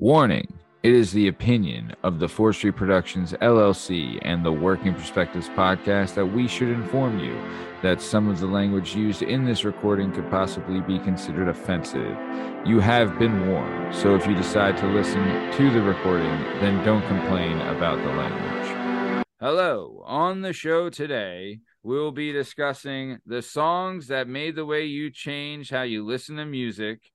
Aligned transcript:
Warning 0.00 0.52
It 0.82 0.92
is 0.92 1.12
the 1.12 1.28
opinion 1.28 1.94
of 2.02 2.18
the 2.18 2.26
Forestry 2.26 2.72
Productions 2.72 3.32
LLC 3.34 4.18
and 4.22 4.44
the 4.44 4.50
Working 4.50 4.92
Perspectives 4.92 5.48
podcast 5.50 6.14
that 6.14 6.26
we 6.26 6.48
should 6.48 6.70
inform 6.70 7.20
you 7.20 7.40
that 7.80 8.02
some 8.02 8.28
of 8.28 8.40
the 8.40 8.48
language 8.48 8.96
used 8.96 9.22
in 9.22 9.44
this 9.44 9.64
recording 9.64 10.10
could 10.10 10.28
possibly 10.32 10.80
be 10.80 10.98
considered 10.98 11.46
offensive. 11.46 12.18
You 12.66 12.80
have 12.80 13.20
been 13.20 13.48
warned, 13.48 13.94
so 13.94 14.16
if 14.16 14.26
you 14.26 14.34
decide 14.34 14.76
to 14.78 14.88
listen 14.88 15.22
to 15.52 15.70
the 15.70 15.80
recording, 15.80 16.40
then 16.58 16.84
don't 16.84 17.06
complain 17.06 17.60
about 17.60 17.98
the 17.98 18.12
language. 18.14 19.24
Hello, 19.38 20.02
on 20.06 20.40
the 20.40 20.52
show 20.52 20.90
today, 20.90 21.60
we'll 21.84 22.10
be 22.10 22.32
discussing 22.32 23.18
the 23.24 23.42
songs 23.42 24.08
that 24.08 24.26
made 24.26 24.56
the 24.56 24.66
way 24.66 24.86
you 24.86 25.12
change 25.12 25.70
how 25.70 25.82
you 25.82 26.04
listen 26.04 26.34
to 26.38 26.44
music 26.44 27.12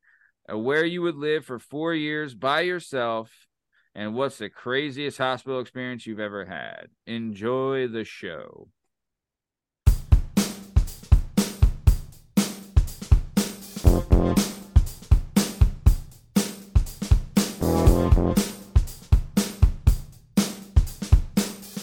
Uh, 0.51 0.57
where 0.57 0.85
you 0.85 1.01
would 1.01 1.15
live 1.15 1.45
for 1.45 1.59
four 1.59 1.93
years 1.93 2.33
by 2.33 2.61
yourself, 2.61 3.47
and 3.93 4.15
what's 4.15 4.37
the 4.37 4.49
craziest 4.49 5.17
hospital 5.17 5.59
experience 5.59 6.07
you've 6.07 6.19
ever 6.19 6.45
had. 6.45 6.87
Enjoy 7.05 7.87
the 7.87 8.03
show. 8.03 8.69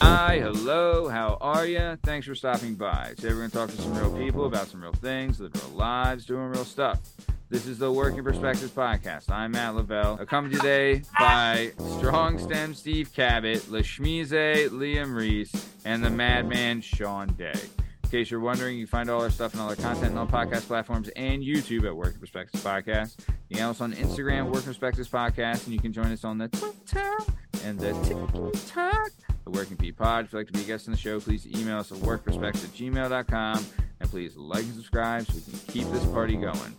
Hi, 0.00 0.38
hello, 0.40 1.08
how 1.08 1.38
are 1.40 1.66
you? 1.66 1.98
Thanks 2.02 2.26
for 2.26 2.34
stopping 2.34 2.74
by. 2.74 3.12
Today 3.16 3.28
we're 3.28 3.48
going 3.48 3.50
to 3.50 3.56
talk 3.56 3.70
to 3.70 3.76
some 3.76 3.94
real 3.94 4.16
people 4.16 4.46
about 4.46 4.68
some 4.68 4.82
real 4.82 4.92
things, 4.92 5.38
living 5.38 5.60
real 5.68 5.76
lives, 5.76 6.24
doing 6.24 6.48
real 6.48 6.64
stuff. 6.64 7.00
This 7.48 7.66
is 7.66 7.78
the 7.78 7.90
Working 7.92 8.24
Perspectives 8.24 8.72
podcast. 8.72 9.30
I'm 9.30 9.52
Matt 9.52 9.76
Lavelle, 9.76 10.18
accompanied 10.20 10.56
today 10.56 11.02
by 11.18 11.72
Strong 11.98 12.40
Stem 12.40 12.74
Steve 12.74 13.12
Cabot, 13.12 13.58
Lashmize 13.70 14.30
Liam 14.70 15.14
Reese, 15.14 15.68
and 15.84 16.04
the 16.04 16.10
Madman 16.10 16.80
Sean 16.80 17.28
Day. 17.34 17.54
In 18.02 18.10
case 18.10 18.30
you're 18.32 18.40
wondering, 18.40 18.76
you 18.78 18.86
find 18.86 19.08
all 19.08 19.22
our 19.22 19.30
stuff 19.30 19.52
and 19.52 19.60
all 19.62 19.68
our 19.68 19.76
content 19.76 20.16
on 20.16 20.18
all 20.18 20.26
podcast 20.26 20.66
platforms 20.66 21.08
and 21.10 21.40
YouTube 21.42 21.86
at 21.86 21.94
Working 21.94 22.18
Perspectives 22.18 22.64
Podcast. 22.64 23.16
You 23.48 23.56
can 23.56 23.66
also 23.66 23.84
on 23.84 23.92
Instagram, 23.92 24.46
Working 24.46 24.62
Perspectives 24.62 25.08
Podcast, 25.08 25.66
and 25.66 25.74
you 25.74 25.80
can 25.80 25.92
join 25.92 26.06
us 26.06 26.24
on 26.24 26.38
the 26.38 26.48
Twitter 26.48 27.16
and 27.64 27.78
the 27.78 27.92
TikTok, 28.02 29.10
the 29.44 29.50
Working 29.50 29.76
P 29.76 29.92
Pod. 29.92 30.24
If 30.24 30.32
you'd 30.32 30.38
like 30.40 30.46
to 30.48 30.52
be 30.52 30.62
a 30.62 30.64
guest 30.64 30.88
on 30.88 30.92
the 30.92 30.98
show, 30.98 31.20
please 31.20 31.46
email 31.46 31.78
us 31.78 31.92
at 31.92 31.98
workperspectives 31.98 32.64
at 32.64 32.70
gmail.com. 32.70 33.64
And 33.98 34.10
please 34.10 34.36
like 34.36 34.64
and 34.64 34.74
subscribe 34.74 35.26
so 35.26 35.34
we 35.34 35.40
can 35.40 35.72
keep 35.72 35.88
this 35.92 36.04
party 36.06 36.36
going. 36.36 36.76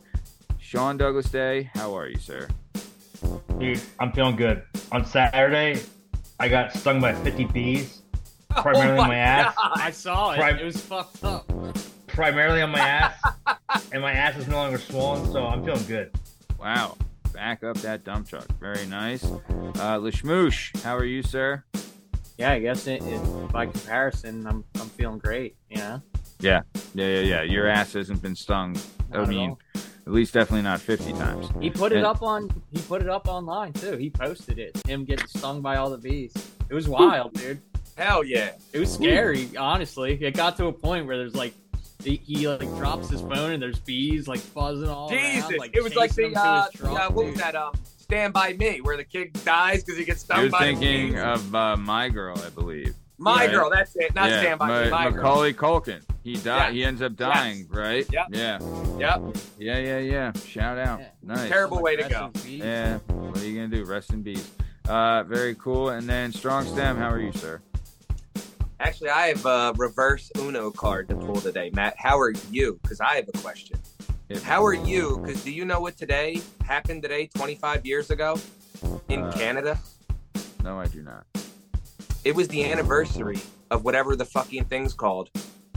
Sean 0.67 0.97
Douglas 0.97 1.29
Day, 1.29 1.71
how 1.75 1.97
are 1.97 2.09
you, 2.09 2.19
sir? 2.19 2.45
Dude, 3.57 3.79
I'm 4.01 4.11
feeling 4.11 4.35
good. 4.35 4.63
On 4.91 5.05
Saturday, 5.05 5.81
I 6.41 6.49
got 6.49 6.73
stung 6.73 6.99
by 6.99 7.13
50 7.13 7.45
bees, 7.45 8.01
primarily 8.49 8.99
oh 8.99 9.03
on 9.03 9.07
my 9.07 9.15
ass. 9.15 9.55
God. 9.55 9.71
I 9.79 9.91
saw 9.91 10.31
it. 10.31 10.39
Prim- 10.39 10.57
it 10.57 10.65
was 10.65 10.75
fucked 10.75 11.23
up. 11.23 11.49
Primarily 12.07 12.61
on 12.61 12.71
my 12.71 12.79
ass, 12.79 13.17
and 13.93 14.01
my 14.01 14.11
ass 14.11 14.35
is 14.35 14.49
no 14.49 14.57
longer 14.57 14.77
swollen, 14.77 15.31
so 15.31 15.47
I'm 15.47 15.63
feeling 15.63 15.85
good. 15.85 16.11
Wow. 16.59 16.97
Back 17.31 17.63
up 17.63 17.77
that 17.77 18.03
dump 18.03 18.27
truck. 18.27 18.47
Very 18.59 18.85
nice. 18.88 19.23
Uh, 19.23 19.99
Lashmoosh, 19.99 20.83
how 20.83 20.97
are 20.97 21.05
you, 21.05 21.23
sir? 21.23 21.63
Yeah, 22.38 22.51
I 22.51 22.59
guess 22.59 22.88
it, 22.88 23.01
it, 23.03 23.51
by 23.53 23.67
comparison, 23.67 24.45
I'm 24.45 24.65
I'm 24.75 24.89
feeling 24.89 25.19
great. 25.19 25.55
You 25.69 25.77
know. 25.77 26.01
Yeah. 26.39 26.63
Yeah, 26.93 27.07
yeah, 27.07 27.19
yeah. 27.21 27.41
Your 27.43 27.67
ass 27.67 27.93
hasn't 27.93 28.21
been 28.21 28.35
stung. 28.35 28.75
I 29.11 29.17
Not 29.17 29.23
at 29.23 29.29
mean, 29.29 29.49
all. 29.51 29.59
At 30.08 30.13
least 30.13 30.33
definitely 30.33 30.61
not 30.61 30.80
50 30.80 31.11
times. 31.13 31.50
he 31.59 31.69
put 31.69 31.91
it 31.91 31.97
and- 31.97 32.05
up 32.05 32.22
on 32.23 32.50
he 32.72 32.81
put 32.81 33.02
it 33.02 33.09
up 33.09 33.27
online 33.27 33.73
too. 33.73 33.97
He 33.97 34.09
posted 34.09 34.58
it. 34.58 34.75
Him 34.88 35.03
getting 35.03 35.27
stung 35.27 35.61
by 35.61 35.75
all 35.75 35.89
the 35.89 35.97
bees. 35.97 36.33
It 36.69 36.73
was 36.73 36.88
wild, 36.88 37.33
dude. 37.33 37.61
Hell 37.97 38.23
yeah. 38.23 38.52
It 38.72 38.80
was 38.80 38.94
scary, 38.94 39.50
honestly. 39.58 40.17
It 40.23 40.31
got 40.33 40.55
to 40.58 40.67
a 40.67 40.73
point 40.73 41.08
where 41.08 41.17
there's 41.17 41.35
like. 41.35 41.53
He, 42.03 42.18
he 42.18 42.47
like 42.47 42.62
drops 42.78 43.09
his 43.09 43.19
phone 43.22 43.51
and 43.51 43.62
there's 43.62 43.79
bees 43.79 44.28
like 44.28 44.40
buzzing 44.53 44.88
all 44.88 45.09
Jesus. 45.09 45.50
around. 45.50 45.57
Like, 45.57 45.75
it 45.75 45.84
was 45.84 45.95
like 45.95 46.13
the, 46.13 46.28
him 46.28 46.34
uh, 46.38 46.66
his 46.69 46.79
truck, 46.79 47.00
uh, 47.00 47.12
what 47.12 47.25
was 47.25 47.35
that, 47.38 47.56
um, 47.56 47.74
Stand 47.97 48.34
By 48.34 48.53
Me, 48.53 48.79
where 48.81 48.95
the 48.95 49.03
kid 49.03 49.34
dies 49.44 49.84
because 49.84 49.97
he 49.97 50.06
gets 50.06 50.22
stung 50.22 50.41
You're 50.41 50.50
by 50.51 50.59
thinking 50.59 51.13
bees. 51.13 51.19
of 51.19 51.53
uh, 51.56 51.75
My 51.75 52.07
Girl, 52.07 52.38
I 52.45 52.50
believe. 52.50 52.94
My 53.19 53.45
right. 53.45 53.51
Girl, 53.51 53.69
that's 53.69 53.95
it. 53.95 54.13
Not 54.13 54.29
yeah, 54.29 54.41
Stand 54.41 54.59
By 54.59 54.67
Me, 54.83 54.89
Ma- 54.89 54.97
My 54.97 55.03
Girl. 55.09 55.23
Macaulay 55.23 55.53
Culkin. 55.53 56.01
He 56.23 56.35
died. 56.35 56.67
Yes. 56.67 56.73
He 56.73 56.83
ends 56.83 57.01
up 57.01 57.16
dying, 57.16 57.67
right? 57.69 58.05
Yep. 58.11 58.28
Yeah. 58.29 58.59
Yep. 59.00 59.38
Yeah, 59.57 59.78
yeah, 59.79 59.97
yeah. 60.00 60.31
Shout 60.45 60.78
out. 60.78 61.00
Yeah. 61.00 61.07
Nice. 61.23 61.50
Terrible 61.50 61.81
way 61.81 61.95
to 61.95 62.03
Rest 62.03 62.13
go. 62.13 62.31
Yeah. 62.45 62.97
What 63.07 63.38
are 63.41 63.45
you 63.45 63.56
gonna 63.56 63.75
do? 63.75 63.85
Rest 63.85 64.11
in 64.13 64.23
peace. 64.23 64.51
Uh, 64.88 65.23
very 65.23 65.56
cool. 65.56 65.89
And 65.89 66.07
then 66.07 66.31
Strong 66.31 66.66
Stem, 66.67 66.97
how 66.97 67.09
are 67.09 67.19
you, 67.19 67.31
sir? 67.33 67.61
Actually, 68.79 69.09
I 69.09 69.27
have 69.29 69.45
a 69.45 69.73
reverse 69.77 70.31
Uno 70.38 70.69
card 70.69 71.09
to 71.09 71.16
pull 71.16 71.38
today. 71.38 71.72
Matt, 71.73 71.95
how 71.97 72.19
are 72.19 72.33
you? 72.51 72.79
Because 72.83 73.01
I 73.01 73.16
have 73.16 73.27
a 73.33 73.38
question. 73.39 73.79
If- 74.29 74.44
How 74.44 74.63
are 74.66 74.73
you? 74.73 75.19
Because 75.23 75.44
do 75.44 75.51
you 75.51 75.66
know 75.66 75.79
what 75.79 75.97
today 75.97 76.41
happened 76.63 77.01
today, 77.01 77.27
25 77.35 77.85
years 77.85 78.11
ago 78.11 78.38
in 79.09 79.23
Uh, 79.23 79.31
Canada? 79.31 79.79
No, 80.63 80.79
I 80.79 80.85
do 80.88 81.01
not. 81.01 81.25
It 82.27 82.35
was 82.35 82.49
the 82.49 82.69
anniversary 82.69 83.39
of 83.71 83.85
whatever 83.85 84.13
the 84.17 84.25
fucking 84.25 84.65
thing's 84.65 84.93
called, 84.93 85.29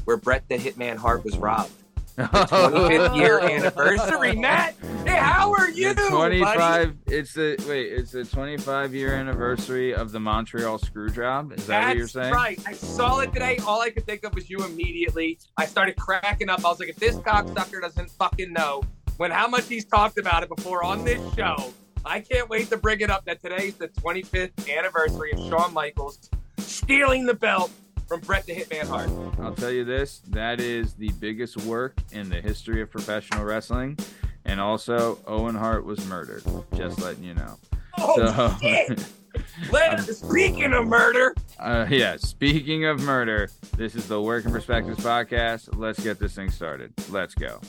where 0.02 0.16
Brett 0.16 0.48
the 0.48 0.56
Hitman 0.56 0.96
Hart 0.96 1.24
was 1.24 1.38
robbed. 1.38 1.70
The 2.16 2.22
25th 2.24 3.16
year 3.16 3.38
anniversary, 3.38 4.34
Matt. 4.34 4.74
Hey, 5.06 5.14
how 5.16 5.52
are 5.52 5.70
you, 5.70 5.94
The 5.94 6.08
buddy? 6.10 6.40
25 6.40 6.96
it's 7.06 7.34
the 7.34 7.64
wait 7.68 7.92
it's 7.92 8.10
the 8.10 8.24
25 8.24 8.92
year 8.96 9.14
anniversary 9.14 9.94
of 9.94 10.10
the 10.10 10.18
montreal 10.18 10.78
screw 10.78 11.08
job 11.08 11.52
is 11.52 11.68
that 11.68 11.82
That's 11.82 11.86
what 11.86 11.96
you're 11.98 12.08
saying 12.08 12.34
right. 12.34 12.60
I 12.66 12.72
saw 12.72 13.20
it 13.20 13.32
today. 13.32 13.58
All 13.64 13.80
I 13.80 13.90
could 13.90 14.04
think 14.04 14.24
of 14.24 14.34
was 14.34 14.50
you 14.50 14.64
immediately. 14.64 15.38
I 15.56 15.66
started 15.66 15.94
cracking 15.98 16.48
up. 16.48 16.64
I 16.64 16.68
was 16.68 16.80
like, 16.80 16.88
if 16.88 16.96
this 16.96 17.14
cocksucker 17.18 17.80
doesn't 17.80 18.10
fucking 18.10 18.52
know 18.52 18.82
when 19.18 19.30
how 19.30 19.46
much 19.46 19.68
he's 19.68 19.84
talked 19.84 20.18
about 20.18 20.42
it 20.42 20.48
before 20.48 20.82
on 20.82 21.04
this 21.04 21.20
show, 21.36 21.72
I 22.04 22.18
can't 22.18 22.48
wait 22.48 22.70
to 22.70 22.76
bring 22.76 23.02
it 23.02 23.08
up 23.08 23.24
that 23.26 23.40
today's 23.40 23.74
the 23.76 23.86
25th 23.86 24.76
anniversary 24.76 25.30
of 25.30 25.38
Shawn 25.48 25.72
Michaels 25.72 26.28
stealing 26.70 27.26
the 27.26 27.34
belt 27.34 27.70
from 28.08 28.20
Brett 28.20 28.46
the 28.46 28.54
Hitman 28.54 28.88
Hart. 28.88 29.10
i'll 29.40 29.54
tell 29.54 29.70
you 29.70 29.84
this 29.84 30.20
that 30.28 30.60
is 30.60 30.94
the 30.94 31.10
biggest 31.20 31.56
work 31.58 31.96
in 32.12 32.28
the 32.28 32.40
history 32.40 32.80
of 32.82 32.90
professional 32.90 33.44
wrestling 33.44 33.96
and 34.44 34.60
also 34.60 35.18
owen 35.26 35.54
hart 35.54 35.84
was 35.84 36.04
murdered 36.06 36.42
just 36.76 37.00
letting 37.00 37.24
you 37.24 37.34
know 37.34 37.56
Oh, 37.98 38.16
so 38.34 38.56
shit. 38.60 39.04
Let, 39.72 40.00
speaking 40.04 40.72
of 40.72 40.86
murder, 40.86 41.34
uh, 41.58 41.86
yeah 41.90 42.16
speaking 42.16 42.84
of 42.86 43.00
murder 43.00 43.50
this 43.76 43.94
is 43.94 44.08
the 44.08 44.20
working 44.20 44.50
perspectives 44.50 44.98
podcast 44.98 45.68
let's 45.76 46.00
get 46.02 46.18
this 46.18 46.34
thing 46.34 46.50
started 46.50 46.92
let's 47.10 47.34
go 47.34 47.60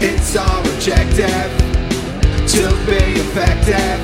It's 0.00 0.34
our 0.36 0.60
objective 0.60 1.50
to 2.48 2.68
be 2.86 3.20
effective 3.20 4.00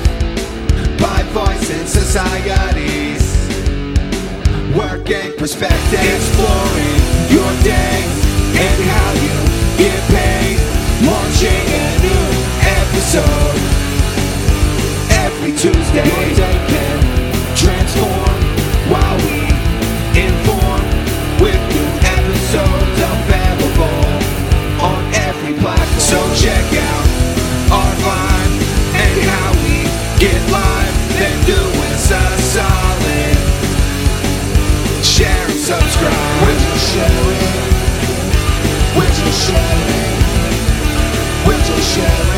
by 0.99 1.23
voicing 1.31 1.85
societies. 1.85 3.38
Working 4.77 5.33
perspective, 5.35 5.99
exploring 5.99 7.01
your 7.33 7.51
day 7.63 8.05
and 8.53 8.79
how 8.85 9.11
you 9.17 9.33
get 9.81 9.99
paid. 10.13 10.59
Launching 11.01 11.65
a 11.73 11.87
new 12.05 12.25
episode 12.77 13.57
every 15.25 15.53
Tuesday. 15.53 16.05
Your 16.05 16.35
day 16.37 16.57
can 16.69 16.99
transform 17.57 18.37
while 18.93 19.17
we 19.25 19.41
inform 20.13 20.85
with 21.41 21.59
new 21.73 21.89
episodes 22.05 22.99
available 23.09 24.05
on 24.85 25.01
every 25.25 25.53
platform. 25.57 25.99
So 25.99 26.19
check 26.35 26.65
out 26.77 27.07
our 27.73 27.93
vibe 28.05 28.53
and 28.93 29.17
how 29.29 29.49
we 29.65 30.19
get 30.19 30.51
live. 30.51 30.68
Would 41.45 41.67
you 41.67 41.81
share 41.81 42.23
it? 42.23 42.28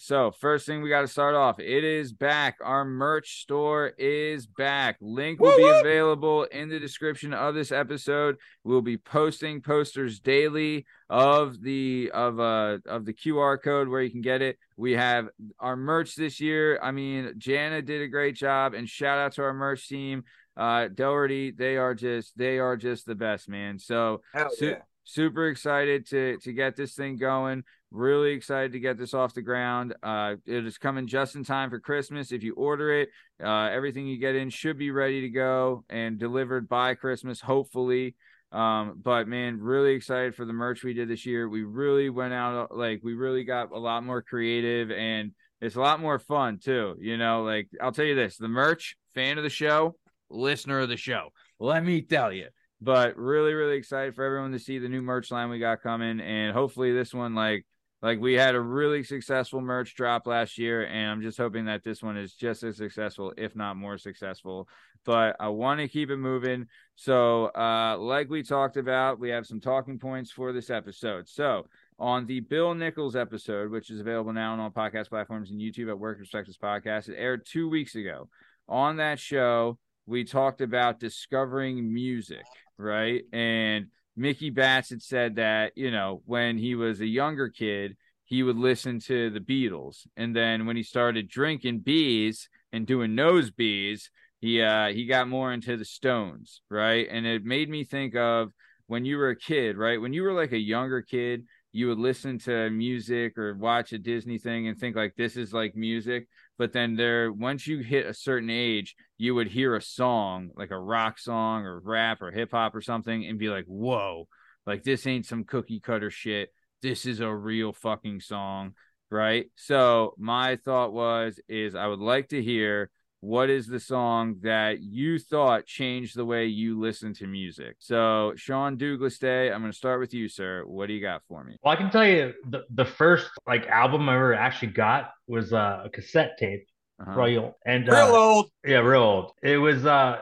So, 0.00 0.32
first 0.32 0.66
thing 0.66 0.82
we 0.82 0.88
got 0.88 1.02
to 1.02 1.06
start 1.06 1.36
off. 1.36 1.60
It 1.60 1.84
is 1.84 2.12
back. 2.12 2.56
Our 2.60 2.84
merch 2.84 3.42
store 3.42 3.92
is 3.98 4.48
back. 4.48 4.96
Link 5.00 5.38
will 5.38 5.56
be 5.56 5.68
available 5.68 6.42
in 6.42 6.68
the 6.68 6.80
description 6.80 7.32
of 7.32 7.54
this 7.54 7.70
episode. 7.70 8.38
We'll 8.64 8.82
be 8.82 8.96
posting 8.96 9.60
posters 9.60 10.18
daily 10.18 10.86
of 11.08 11.62
the 11.62 12.10
of 12.12 12.40
uh 12.40 12.78
of 12.84 13.04
the 13.04 13.12
QR 13.12 13.62
code 13.62 13.86
where 13.86 14.02
you 14.02 14.10
can 14.10 14.22
get 14.22 14.42
it. 14.42 14.58
We 14.76 14.94
have 14.94 15.28
our 15.60 15.76
merch 15.76 16.16
this 16.16 16.40
year. 16.40 16.80
I 16.82 16.90
mean, 16.90 17.34
Jana 17.38 17.80
did 17.80 18.02
a 18.02 18.08
great 18.08 18.34
job 18.34 18.74
and 18.74 18.88
shout 18.88 19.20
out 19.20 19.34
to 19.34 19.42
our 19.42 19.54
merch 19.54 19.86
team. 19.88 20.24
Uh 20.56 20.88
Doherty, 20.88 21.52
they 21.52 21.76
are 21.76 21.94
just 21.94 22.36
they 22.36 22.58
are 22.58 22.76
just 22.76 23.06
the 23.06 23.14
best, 23.14 23.48
man. 23.48 23.78
So, 23.78 24.22
yeah. 24.66 24.78
Super 25.04 25.48
excited 25.48 26.08
to 26.08 26.38
to 26.38 26.52
get 26.52 26.76
this 26.76 26.94
thing 26.94 27.16
going. 27.16 27.62
Really 27.90 28.32
excited 28.32 28.72
to 28.72 28.80
get 28.80 28.98
this 28.98 29.14
off 29.14 29.34
the 29.34 29.42
ground. 29.42 29.94
Uh 30.02 30.36
it 30.46 30.66
is 30.66 30.78
coming 30.78 31.06
just 31.06 31.36
in 31.36 31.44
time 31.44 31.70
for 31.70 31.78
christmas. 31.78 32.32
If 32.32 32.42
you 32.42 32.54
order 32.54 33.00
it 33.00 33.10
uh 33.42 33.68
everything 33.70 34.06
you 34.06 34.18
get 34.18 34.34
in 34.34 34.50
should 34.50 34.78
be 34.78 34.90
ready 34.90 35.20
to 35.22 35.28
go 35.28 35.84
and 35.88 36.18
delivered 36.18 36.68
by 36.68 36.94
christmas 36.94 37.40
hopefully. 37.40 38.16
Um 38.50 39.00
but 39.02 39.28
man 39.28 39.60
really 39.60 39.92
excited 39.92 40.34
for 40.34 40.44
the 40.44 40.52
merch 40.52 40.82
we 40.82 40.94
did 40.94 41.08
this 41.08 41.26
year. 41.26 41.48
We 41.48 41.62
really 41.62 42.10
went 42.10 42.34
out 42.34 42.76
like 42.76 43.00
we 43.04 43.14
really 43.14 43.44
got 43.44 43.70
a 43.72 43.78
lot 43.78 44.04
more 44.04 44.22
creative 44.22 44.90
and 44.90 45.32
it's 45.60 45.76
a 45.76 45.80
lot 45.80 46.00
more 46.00 46.18
fun 46.18 46.58
too 46.58 46.96
you 46.98 47.16
know? 47.16 47.42
Like 47.44 47.68
i'll 47.80 47.92
tell 47.92 48.04
you 48.04 48.14
this 48.14 48.36
the 48.36 48.48
merch 48.48 48.96
fan 49.14 49.38
of 49.38 49.44
the 49.44 49.50
show 49.50 49.94
listener 50.30 50.80
of 50.80 50.88
the 50.88 50.96
show 50.96 51.28
let 51.60 51.84
me 51.84 52.02
tell 52.02 52.32
you 52.32 52.48
but 52.84 53.16
really 53.16 53.54
really 53.54 53.76
excited 53.76 54.14
for 54.14 54.24
everyone 54.24 54.52
to 54.52 54.58
see 54.58 54.78
the 54.78 54.88
new 54.88 55.00
merch 55.00 55.30
line 55.30 55.48
we 55.48 55.58
got 55.58 55.82
coming. 55.82 56.20
And 56.20 56.52
hopefully 56.52 56.92
this 56.92 57.14
one 57.14 57.34
like 57.34 57.64
like 58.02 58.20
we 58.20 58.34
had 58.34 58.54
a 58.54 58.60
really 58.60 59.02
successful 59.02 59.62
merch 59.62 59.94
drop 59.94 60.26
last 60.26 60.58
year 60.58 60.86
and 60.86 61.10
i'm 61.10 61.22
just 61.22 61.38
hoping 61.38 61.64
that 61.64 61.82
this 61.82 62.02
one 62.02 62.18
is 62.18 62.34
just 62.34 62.62
as 62.62 62.76
successful 62.76 63.32
if 63.38 63.56
not 63.56 63.76
more 63.76 63.96
successful. 63.96 64.68
But 65.06 65.36
i 65.40 65.48
want 65.48 65.80
to 65.80 65.88
keep 65.88 66.10
it 66.10 66.18
moving. 66.18 66.66
So 66.94 67.46
uh 67.46 67.96
like 67.98 68.28
we 68.28 68.42
talked 68.42 68.76
about 68.76 69.18
we 69.18 69.30
have 69.30 69.46
some 69.46 69.60
talking 69.60 69.98
points 69.98 70.30
for 70.30 70.52
this 70.52 70.68
episode. 70.68 71.28
So 71.28 71.66
on 71.98 72.26
the 72.26 72.40
bill 72.40 72.74
nichols 72.74 73.16
episode 73.16 73.70
which 73.70 73.88
is 73.88 74.00
available 74.00 74.32
now 74.32 74.52
on 74.52 74.60
all 74.60 74.68
podcast 74.68 75.08
platforms 75.08 75.52
and 75.52 75.60
youtube 75.60 75.88
at 75.88 75.96
work 75.96 76.18
perspectives 76.18 76.58
podcast 76.58 77.08
it 77.08 77.16
aired 77.16 77.46
two 77.46 77.68
weeks 77.70 77.94
ago. 77.94 78.28
On 78.68 78.96
that 78.98 79.18
show 79.18 79.78
we 80.06 80.24
talked 80.24 80.60
about 80.60 81.00
discovering 81.00 81.92
music 81.92 82.44
right 82.78 83.22
and 83.32 83.86
Mickey 84.16 84.52
had 84.56 85.02
said 85.02 85.36
that, 85.36 85.72
you 85.76 85.90
know, 85.90 86.22
when 86.24 86.56
he 86.56 86.74
was 86.74 87.00
a 87.00 87.06
younger 87.06 87.48
kid, 87.48 87.96
he 88.24 88.42
would 88.42 88.56
listen 88.56 89.00
to 89.00 89.30
the 89.30 89.40
Beatles. 89.40 90.06
And 90.16 90.34
then 90.34 90.66
when 90.66 90.76
he 90.76 90.82
started 90.82 91.28
drinking 91.28 91.80
bees 91.80 92.48
and 92.72 92.86
doing 92.86 93.14
nose 93.14 93.50
bees, 93.50 94.10
he 94.40 94.62
uh 94.62 94.88
he 94.88 95.06
got 95.06 95.28
more 95.28 95.52
into 95.52 95.76
the 95.76 95.84
Stones, 95.84 96.62
right? 96.70 97.06
And 97.10 97.26
it 97.26 97.44
made 97.44 97.68
me 97.68 97.84
think 97.84 98.14
of 98.14 98.52
when 98.86 99.04
you 99.04 99.16
were 99.16 99.30
a 99.30 99.36
kid, 99.36 99.76
right? 99.76 100.00
When 100.00 100.12
you 100.12 100.22
were 100.22 100.32
like 100.32 100.52
a 100.52 100.58
younger 100.58 101.02
kid, 101.02 101.44
you 101.74 101.88
would 101.88 101.98
listen 101.98 102.38
to 102.38 102.70
music 102.70 103.36
or 103.36 103.52
watch 103.56 103.92
a 103.92 103.98
Disney 103.98 104.38
thing 104.38 104.68
and 104.68 104.78
think 104.78 104.94
like 104.94 105.16
this 105.16 105.36
is 105.36 105.52
like 105.52 105.74
music. 105.74 106.28
But 106.56 106.72
then 106.72 106.94
there, 106.94 107.32
once 107.32 107.66
you 107.66 107.78
hit 107.78 108.06
a 108.06 108.14
certain 108.14 108.48
age, 108.48 108.94
you 109.18 109.34
would 109.34 109.48
hear 109.48 109.74
a 109.74 109.82
song 109.82 110.50
like 110.54 110.70
a 110.70 110.78
rock 110.78 111.18
song 111.18 111.64
or 111.64 111.80
rap 111.80 112.22
or 112.22 112.30
hip 112.30 112.52
hop 112.52 112.76
or 112.76 112.80
something 112.80 113.26
and 113.26 113.40
be 113.40 113.48
like, 113.48 113.64
whoa, 113.66 114.28
like 114.64 114.84
this 114.84 115.04
ain't 115.04 115.26
some 115.26 115.42
cookie 115.42 115.80
cutter 115.80 116.12
shit. 116.12 116.50
This 116.80 117.06
is 117.06 117.18
a 117.18 117.34
real 117.34 117.72
fucking 117.72 118.20
song. 118.20 118.74
Right. 119.10 119.46
So 119.56 120.14
my 120.16 120.54
thought 120.54 120.92
was, 120.92 121.40
is 121.48 121.74
I 121.74 121.88
would 121.88 121.98
like 121.98 122.28
to 122.28 122.40
hear 122.40 122.88
what 123.24 123.48
is 123.48 123.66
the 123.66 123.80
song 123.80 124.36
that 124.42 124.80
you 124.82 125.18
thought 125.18 125.64
changed 125.64 126.14
the 126.14 126.24
way 126.26 126.44
you 126.46 126.78
listen 126.78 127.14
to 127.14 127.26
music? 127.26 127.76
So, 127.78 128.32
Sean 128.36 128.76
Douglas 128.76 129.18
Day, 129.18 129.50
I'm 129.50 129.60
going 129.62 129.72
to 129.72 129.76
start 129.76 129.98
with 130.00 130.12
you, 130.12 130.28
sir. 130.28 130.62
What 130.66 130.88
do 130.88 130.92
you 130.92 131.00
got 131.00 131.22
for 131.26 131.42
me? 131.42 131.56
Well, 131.62 131.72
I 131.72 131.76
can 131.76 131.90
tell 131.90 132.06
you 132.06 132.34
the, 132.48 132.64
the 132.70 132.84
first 132.84 133.30
like 133.46 133.66
album 133.66 134.08
I 134.10 134.14
ever 134.16 134.34
actually 134.34 134.72
got 134.72 135.10
was 135.26 135.52
uh, 135.54 135.82
a 135.84 135.88
cassette 135.90 136.36
tape, 136.38 136.66
Uh-huh. 137.00 137.12
Royal, 137.18 137.56
and 137.64 137.88
Real 137.88 138.14
uh, 138.14 138.18
old. 138.18 138.50
yeah, 138.64 138.78
real 138.78 139.02
old. 139.02 139.32
It 139.42 139.56
was 139.56 139.86
uh, 139.86 140.18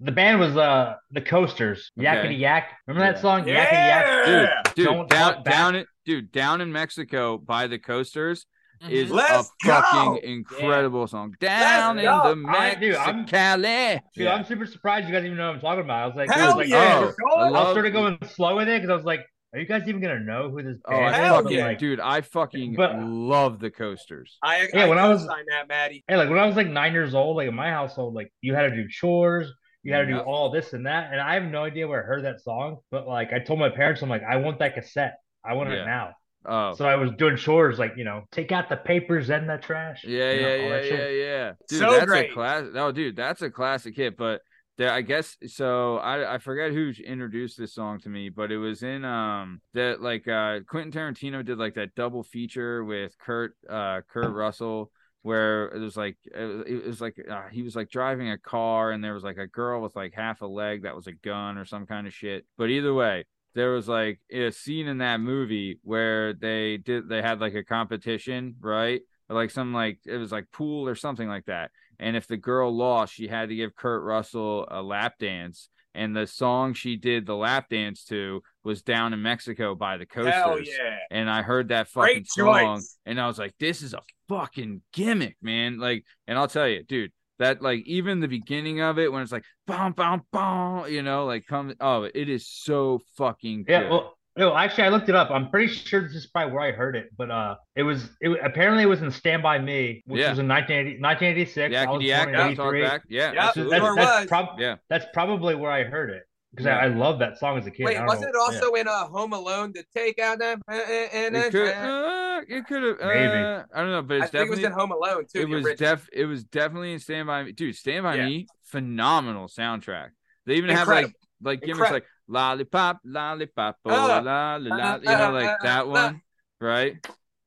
the 0.00 0.12
band 0.12 0.38
was 0.38 0.56
uh, 0.56 0.94
the 1.10 1.20
Coasters, 1.22 1.90
Okay. 1.98 2.06
Yakety 2.06 2.38
Yak. 2.38 2.68
Remember 2.86 3.04
Yeah. 3.06 3.12
that 3.12 3.20
song, 3.20 3.40
Yakety 3.44 3.72
Yeah. 3.72 4.42
Yak? 4.42 4.74
Dude, 4.74 4.84
Don't 4.86 5.08
down, 5.08 5.42
down 5.42 5.74
it, 5.74 5.86
dude, 6.04 6.30
down 6.32 6.60
in 6.60 6.70
Mexico 6.72 7.38
by 7.38 7.66
the 7.66 7.78
coasters 7.78 8.44
is 8.90 9.06
mm-hmm. 9.08 9.14
Let's 9.16 9.50
a 9.64 9.66
fucking 9.66 10.04
go. 10.14 10.16
incredible 10.22 11.06
song. 11.06 11.34
Down 11.40 11.98
in 11.98 12.04
go. 12.04 12.34
the 12.34 12.48
I- 12.48 12.74
dude, 12.74 12.94
I'm- 12.94 13.26
Mexicali. 13.26 14.00
Dude, 14.14 14.26
I'm 14.26 14.44
super 14.44 14.66
surprised 14.66 15.06
you 15.08 15.12
guys 15.14 15.24
even 15.24 15.36
know 15.36 15.46
what 15.48 15.54
I'm 15.56 15.60
talking 15.60 15.84
about. 15.84 16.02
I 16.02 16.06
was 16.06 16.16
like, 16.16 16.30
Hell 16.30 16.44
I 16.44 16.46
was 16.48 16.56
like, 16.56 16.68
yeah. 16.68 17.10
Oh, 17.30 17.36
I 17.36 17.40
I 17.40 17.44
was 17.44 17.52
love- 17.52 17.74
sort 17.74 17.86
of 17.86 17.92
going 17.92 18.18
slow 18.34 18.56
with 18.56 18.68
it 18.68 18.80
because 18.80 18.90
I 18.90 18.96
was 18.96 19.04
like, 19.04 19.20
are 19.52 19.60
you 19.60 19.66
guys 19.66 19.82
even 19.88 20.02
gonna 20.02 20.20
know 20.20 20.50
who 20.50 20.62
this 20.62 20.76
Oh, 20.86 20.90
band 20.90 21.04
I 21.04 21.08
is? 21.10 21.16
Hell 21.16 21.36
But, 21.36 21.42
fucking, 21.44 21.60
like, 21.60 21.78
dude, 21.78 22.00
I 22.00 22.20
fucking 22.20 22.74
But- 22.74 22.98
love 23.00 23.58
the 23.60 23.70
coasters. 23.70 24.36
I, 24.42 24.68
Yeah, 24.74 24.84
I 24.84 24.88
when 24.88 24.98
I 24.98 25.08
was- 25.08 25.22
co-sign 25.22 25.44
that, 25.50 25.68
Maddie. 25.68 26.04
Hey, 26.08 26.16
like 26.16 26.28
when 26.28 26.38
I 26.38 26.46
was 26.46 26.56
like 26.56 26.68
nine 26.68 26.92
years 26.92 27.14
old, 27.14 27.36
like 27.36 27.48
in 27.48 27.54
my 27.54 27.70
household, 27.70 28.14
like 28.14 28.32
you 28.42 28.54
had 28.54 28.62
to 28.70 28.74
do 28.76 28.86
chores, 28.88 29.50
you 29.82 29.92
had 29.94 30.00
to 30.00 30.06
do 30.08 30.18
all 30.18 30.50
this 30.50 30.72
and 30.72 30.86
that, 30.86 31.12
and 31.12 31.20
I 31.20 31.34
have 31.34 31.44
no 31.44 31.62
idea 31.62 31.86
where 31.86 32.02
I 32.02 32.06
heard 32.06 32.24
that 32.24 32.40
song. 32.40 32.78
But 32.90 33.06
like 33.06 33.32
I 33.32 33.38
told 33.38 33.58
my 33.60 33.70
parents, 33.70 34.02
I'm 34.02 34.08
like, 34.10 34.24
I 34.28 34.36
want 34.36 34.58
that 34.58 34.74
cassette. 34.74 35.18
I 35.44 35.54
want 35.54 35.70
Yeah. 35.70 35.82
it 35.82 35.86
now. 35.86 36.14
Oh, 36.48 36.74
So 36.74 36.86
I 36.86 36.96
was 36.96 37.10
doing 37.18 37.36
chores, 37.36 37.78
like 37.78 37.94
you 37.96 38.04
know, 38.04 38.24
take 38.30 38.52
out 38.52 38.68
the 38.68 38.76
papers 38.76 39.30
and 39.30 39.48
the 39.48 39.58
trash. 39.58 40.04
Yeah, 40.04 40.32
you 40.32 40.40
know, 40.42 40.54
yeah, 40.56 40.80
yeah, 40.80 40.94
yeah, 40.94 41.08
yeah. 41.08 41.52
Dude, 41.68 41.78
So 41.80 41.90
that's 41.90 42.06
great. 42.06 42.30
a 42.30 42.34
class. 42.34 42.64
No, 42.72 42.92
dude, 42.92 43.16
that's 43.16 43.42
a 43.42 43.50
classic 43.50 43.96
hit. 43.96 44.16
But 44.16 44.42
there, 44.78 44.92
I 44.92 45.02
guess 45.02 45.36
so. 45.46 45.96
I 45.98 46.34
I 46.34 46.38
forget 46.38 46.72
who 46.72 46.92
introduced 47.04 47.58
this 47.58 47.74
song 47.74 47.98
to 48.00 48.08
me, 48.08 48.28
but 48.28 48.52
it 48.52 48.58
was 48.58 48.82
in 48.82 49.04
um 49.04 49.60
that 49.74 50.00
like 50.00 50.28
uh 50.28 50.60
Quentin 50.68 50.92
Tarantino 50.92 51.44
did 51.44 51.58
like 51.58 51.74
that 51.74 51.94
double 51.94 52.22
feature 52.22 52.84
with 52.84 53.16
Kurt 53.18 53.54
uh 53.68 54.02
Kurt 54.08 54.32
Russell 54.32 54.90
where 55.22 55.66
it 55.70 55.80
was 55.80 55.96
like 55.96 56.16
it 56.32 56.44
was, 56.44 56.64
it 56.68 56.86
was 56.86 57.00
like 57.00 57.16
uh, 57.28 57.48
he 57.50 57.62
was 57.62 57.74
like 57.74 57.90
driving 57.90 58.30
a 58.30 58.38
car 58.38 58.92
and 58.92 59.02
there 59.02 59.12
was 59.12 59.24
like 59.24 59.38
a 59.38 59.46
girl 59.48 59.82
with 59.82 59.96
like 59.96 60.14
half 60.14 60.40
a 60.40 60.46
leg 60.46 60.84
that 60.84 60.94
was 60.94 61.08
a 61.08 61.12
gun 61.12 61.58
or 61.58 61.64
some 61.64 61.84
kind 61.84 62.06
of 62.06 62.14
shit. 62.14 62.46
But 62.56 62.70
either 62.70 62.94
way, 62.94 63.24
there 63.56 63.70
was 63.70 63.88
like 63.88 64.20
a 64.30 64.50
scene 64.50 64.86
in 64.86 64.98
that 64.98 65.18
movie 65.18 65.80
where 65.82 66.34
they 66.34 66.76
did 66.76 67.08
they 67.08 67.22
had 67.22 67.40
like 67.40 67.54
a 67.54 67.64
competition, 67.64 68.54
right? 68.60 69.00
Or 69.28 69.34
like 69.34 69.50
some 69.50 69.72
like 69.72 69.98
it 70.04 70.18
was 70.18 70.30
like 70.30 70.52
pool 70.52 70.86
or 70.86 70.94
something 70.94 71.26
like 71.26 71.46
that. 71.46 71.70
And 71.98 72.16
if 72.16 72.26
the 72.26 72.36
girl 72.36 72.70
lost, 72.70 73.14
she 73.14 73.26
had 73.26 73.48
to 73.48 73.56
give 73.56 73.74
Kurt 73.74 74.04
Russell 74.04 74.68
a 74.70 74.82
lap 74.82 75.14
dance. 75.18 75.70
And 75.94 76.14
the 76.14 76.26
song 76.26 76.74
she 76.74 76.96
did 76.96 77.24
the 77.24 77.34
lap 77.34 77.70
dance 77.70 78.04
to 78.04 78.42
was 78.62 78.82
Down 78.82 79.14
in 79.14 79.22
Mexico 79.22 79.74
by 79.74 79.96
the 79.96 80.04
Coasters. 80.04 80.34
Hell 80.34 80.60
yeah. 80.60 80.98
And 81.10 81.30
I 81.30 81.40
heard 81.40 81.68
that 81.68 81.88
fucking 81.88 82.12
Great 82.12 82.28
song 82.28 82.76
choice. 82.76 82.98
and 83.06 83.18
I 83.18 83.26
was 83.26 83.38
like, 83.38 83.54
this 83.58 83.80
is 83.80 83.94
a 83.94 84.02
fucking 84.28 84.82
gimmick, 84.92 85.38
man. 85.40 85.78
Like, 85.78 86.04
and 86.26 86.38
I'll 86.38 86.48
tell 86.48 86.68
you, 86.68 86.84
dude, 86.84 87.12
that 87.38 87.62
like 87.62 87.84
even 87.86 88.20
the 88.20 88.28
beginning 88.28 88.80
of 88.80 88.98
it 88.98 89.12
when 89.12 89.22
it's 89.22 89.32
like 89.32 89.44
bum 89.66 89.92
bum 89.92 90.22
bum, 90.32 90.88
you 90.90 91.02
know, 91.02 91.24
like 91.26 91.46
come 91.46 91.74
oh, 91.80 92.04
it 92.04 92.28
is 92.28 92.46
so 92.46 93.00
fucking 93.16 93.64
Yeah, 93.68 93.82
good. 93.82 93.90
well, 93.90 94.12
no, 94.38 94.54
actually, 94.54 94.84
I 94.84 94.88
looked 94.90 95.08
it 95.08 95.14
up. 95.14 95.30
I'm 95.30 95.48
pretty 95.48 95.72
sure 95.72 96.02
this 96.02 96.14
is 96.14 96.26
probably 96.26 96.52
where 96.52 96.62
I 96.62 96.70
heard 96.72 96.94
it, 96.94 97.08
but 97.16 97.30
uh, 97.30 97.56
it 97.74 97.82
was 97.84 98.10
it 98.20 98.36
apparently 98.44 98.82
it 98.82 98.86
was 98.86 99.00
in 99.00 99.10
Stand 99.10 99.42
by 99.42 99.58
Me, 99.58 100.02
which 100.06 100.20
Yeah. 100.20 100.28
was 100.30 100.38
in 100.38 100.46
1980, 100.46 101.00
1986. 101.00 101.74
I 101.74 101.90
was 101.90 102.02
yak, 102.02 102.32
born 102.34 102.54
talk 102.56 102.72
back. 102.90 103.02
Yeah, 103.08 103.32
Yeah, 103.32 103.46
absolutely. 103.48 103.78
That's, 103.80 103.96
that's, 103.96 104.26
prob- 104.26 104.58
Yeah. 104.60 104.76
that's 104.90 105.06
probably 105.14 105.54
where 105.54 105.70
I 105.70 105.84
heard 105.84 106.10
it 106.10 106.24
because 106.50 106.66
Yeah. 106.66 106.76
I, 106.76 106.84
I 106.84 106.88
love 106.88 107.18
that 107.20 107.38
song 107.38 107.56
as 107.56 107.66
a 107.66 107.70
kid. 107.70 107.84
Wait, 107.86 107.98
wasn't 108.04 108.34
know- 108.34 108.44
it 108.46 108.54
also 108.62 108.74
in 108.74 108.86
uh, 108.86 109.06
Home 109.06 109.32
Alone 109.32 109.72
to 109.72 109.82
take 109.94 110.18
out 110.18 110.38
that? 110.40 110.58
And 110.68 111.34
It 111.34 111.50
could, 111.50 111.68
uh, 111.72 112.25
uh, 112.38 112.42
it 112.48 112.66
could 112.66 112.82
have. 112.82 112.96
Maybe. 113.00 113.32
Uh, 113.42 113.62
I 113.74 113.80
don't 113.82 113.90
know, 113.90 114.02
but 114.02 114.14
it's 114.14 114.22
I 114.22 114.24
it's 114.24 114.32
think 114.32 114.46
it 114.46 114.50
was 114.50 114.58
definitely. 114.60 114.64
in 114.64 114.72
Home 114.72 114.92
Alone 114.92 115.24
too. 115.32 115.40
it 115.40 115.48
was 115.48 115.64
original. 115.66 115.96
def. 115.96 116.08
It 116.12 116.24
was 116.26 116.44
definitely 116.44 116.92
in 116.92 116.98
Stand 116.98 117.26
by 117.26 117.42
Me, 117.44 117.52
dude. 117.52 117.76
Stand 117.76 118.02
by 118.04 118.16
Yeah. 118.16 118.26
Me, 118.26 118.46
phenomenal 118.64 119.48
soundtrack. 119.48 120.10
They 120.46 120.54
even 120.54 120.70
have 120.70 120.88
like 120.88 121.12
like 121.42 121.60
gimmicks 121.60 121.78
Incredible. 121.78 121.94
like 121.96 122.04
lollipop, 122.28 123.00
lollipop, 123.04 123.76
oh, 123.84 123.90
Uh, 123.90 124.22
la, 124.22 124.56
la, 124.56 124.56
la, 124.56 124.76
uh, 124.94 124.98
you 124.98 125.04
know, 125.04 125.30
like 125.32 125.48
uh, 125.48 125.56
that 125.62 125.82
uh, 125.82 125.86
one, 125.86 126.22
right? 126.60 126.94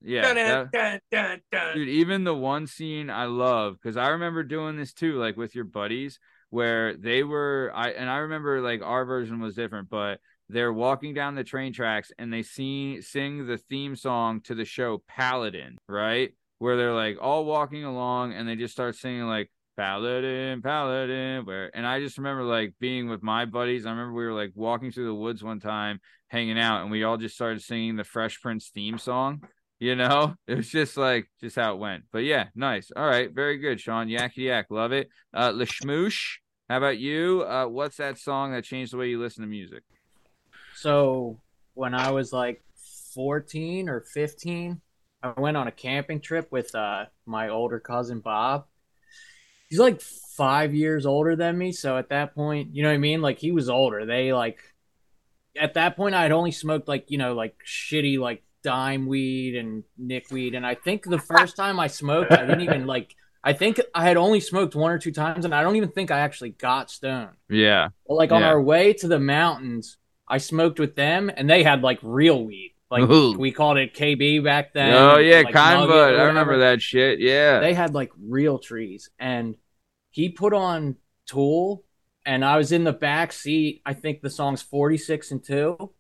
Yeah, 0.01 0.21
Dun, 0.21 0.35
that- 0.35 0.71
dun, 0.71 0.99
dun, 1.11 1.41
dun. 1.51 1.75
dude 1.75 1.89
even 1.89 2.23
the 2.23 2.33
one 2.33 2.67
scene 2.67 3.09
i 3.09 3.25
love 3.25 3.73
because 3.73 3.97
i 3.97 4.07
remember 4.11 4.43
doing 4.43 4.77
this 4.77 4.93
too 4.93 5.19
like 5.19 5.35
with 5.35 5.53
your 5.55 5.65
buddies 5.65 6.19
where 6.51 6.95
they 6.95 7.21
were 7.23 7.69
i 7.75 7.89
and 7.89 8.09
i 8.09 8.19
remember 8.19 8.61
like 8.61 8.81
our 8.81 9.03
version 9.03 9.41
was 9.41 9.55
different 9.55 9.89
but 9.89 10.21
they're 10.49 10.73
walking 10.73 11.13
down 11.13 11.35
the 11.35 11.43
train 11.43 11.71
tracks 11.71 12.11
and 12.17 12.33
they 12.33 12.41
sing 12.41 13.01
sing 13.01 13.45
the 13.45 13.57
theme 13.57 13.95
song 13.95 14.41
to 14.41 14.55
the 14.55 14.65
show 14.65 15.01
paladin 15.07 15.77
right 15.87 16.33
where 16.57 16.75
they're 16.75 16.93
like 16.93 17.17
all 17.21 17.45
walking 17.45 17.83
along 17.83 18.33
and 18.33 18.47
they 18.47 18.55
just 18.55 18.73
start 18.73 18.95
singing 18.95 19.23
like 19.23 19.51
paladin 19.77 20.61
paladin 20.61 21.45
where 21.45 21.73
and 21.73 21.87
i 21.87 21.99
just 21.99 22.17
remember 22.17 22.43
like 22.43 22.73
being 22.81 23.07
with 23.07 23.23
my 23.23 23.45
buddies 23.45 23.85
i 23.85 23.91
remember 23.91 24.13
we 24.13 24.25
were 24.25 24.33
like 24.33 24.51
walking 24.55 24.91
through 24.91 25.05
the 25.05 25.15
woods 25.15 25.41
one 25.41 25.59
time 25.59 26.01
hanging 26.27 26.59
out 26.59 26.81
and 26.81 26.91
we 26.91 27.03
all 27.03 27.15
just 27.15 27.35
started 27.35 27.61
singing 27.61 27.95
the 27.95 28.03
fresh 28.03 28.41
prince 28.41 28.71
theme 28.73 28.97
song 28.97 29.41
You 29.79 29.95
know, 29.95 30.35
it 30.47 30.57
was 30.57 30.69
just 30.69 30.97
like 30.97 31.29
just 31.39 31.55
how 31.55 31.73
it 31.73 31.79
went. 31.79 32.03
But 32.11 32.25
yeah, 32.25 32.47
nice. 32.53 32.91
All 32.93 33.07
right, 33.07 33.33
very 33.33 33.57
good, 33.57 33.79
Sean. 33.79 34.09
Yak 34.09 34.35
yak, 34.35 34.65
love 34.69 34.91
it. 34.91 35.07
Uh, 35.33 35.53
Lashmoosh, 35.53 36.39
how 36.67 36.77
about 36.77 36.97
you? 36.97 37.45
Uh, 37.47 37.65
what's 37.67 37.95
that 37.95 38.17
song 38.17 38.51
that 38.51 38.65
changed 38.65 38.91
the 38.91 38.97
way 38.97 39.07
you 39.07 39.21
listen 39.21 39.41
to 39.41 39.47
music? 39.47 39.83
So 40.81 41.41
when 41.73 41.93
I 41.93 42.11
was 42.11 42.31
like 42.31 42.63
14 43.13 43.89
or 43.89 43.99
15, 43.99 44.79
I 45.21 45.33
went 45.37 45.57
on 45.57 45.67
a 45.67 45.73
camping 45.73 46.21
trip 46.21 46.49
with 46.53 46.73
uh, 46.73 47.07
my 47.25 47.49
older 47.49 47.81
cousin 47.81 48.21
Bob. 48.21 48.65
He's 49.69 49.79
like 49.79 49.99
five 49.99 50.73
years 50.73 51.05
older 51.05 51.35
than 51.35 51.57
me, 51.57 51.73
so 51.73 51.97
at 51.97 52.09
that 52.09 52.33
point, 52.33 52.73
you 52.73 52.81
know 52.81 52.89
what 52.89 52.95
I 52.95 52.99
mean. 52.99 53.21
Like 53.21 53.39
he 53.39 53.51
was 53.51 53.69
older. 53.69 54.05
They 54.05 54.31
like 54.31 54.59
at 55.59 55.73
that 55.73 55.97
point, 55.97 56.15
I 56.15 56.23
had 56.23 56.31
only 56.31 56.51
smoked 56.51 56.87
like 56.87 57.11
you 57.11 57.17
know 57.17 57.33
like 57.33 57.57
shitty 57.65 58.17
like 58.17 58.41
dime 58.63 59.05
weed 59.05 59.57
and 59.57 59.83
nick 59.97 60.31
weed, 60.31 60.55
and 60.55 60.65
I 60.65 60.75
think 60.75 61.03
the 61.03 61.19
first 61.19 61.57
time 61.57 61.77
I 61.77 61.87
smoked, 61.87 62.31
I 62.31 62.45
didn't 62.45 62.61
even 62.61 62.87
like. 62.87 63.15
I 63.41 63.53
think 63.53 63.79
I 63.95 64.03
had 64.03 64.17
only 64.17 64.41
smoked 64.41 64.75
one 64.75 64.91
or 64.91 64.99
two 64.99 65.13
times, 65.13 65.45
and 65.45 65.53
I 65.55 65.61
don't 65.61 65.77
even 65.77 65.91
think 65.91 66.11
I 66.11 66.19
actually 66.19 66.49
got 66.49 66.89
stoned. 66.91 67.37
Yeah, 67.49 67.89
But 68.07 68.15
like 68.15 68.31
on 68.31 68.43
our 68.43 68.61
way 68.61 68.93
to 68.93 69.07
the 69.07 69.19
mountains, 69.19 69.97
I 70.29 70.37
smoked 70.37 70.79
with 70.79 70.95
them, 70.95 71.31
and 71.35 71.49
they 71.49 71.63
had 71.63 71.81
like 71.81 71.99
real 72.03 72.43
weed. 72.45 72.75
Like 72.91 73.03
Ooh. 73.09 73.37
we 73.37 73.51
called 73.51 73.77
it 73.77 73.93
KB 73.93 74.43
back 74.43 74.73
then. 74.73 74.93
oh 74.93 75.17
yeah, 75.17 75.41
like, 75.41 75.53
kind 75.53 75.79
Nugget. 75.81 76.19
I 76.19 76.23
remember 76.23 76.59
that 76.59 76.81
shit. 76.81 77.19
Yeah, 77.19 77.59
They 77.59 77.73
had 77.73 77.93
like 77.93 78.11
real 78.19 78.57
trees, 78.59 79.09
and 79.19 79.55
he 80.11 80.29
put 80.29 80.53
on 80.53 80.95
Tool, 81.27 81.83
and 82.25 82.43
I 82.43 82.57
was 82.57 82.71
in 82.71 82.83
the 82.83 82.91
back 82.93 83.31
seat. 83.31 83.81
I 83.85 83.93
think 83.93 84.21
the 84.21 84.29
song's 84.31 84.61
forty 84.63 84.97
six 84.97 85.29
and 85.29 85.43
two, 85.43 85.91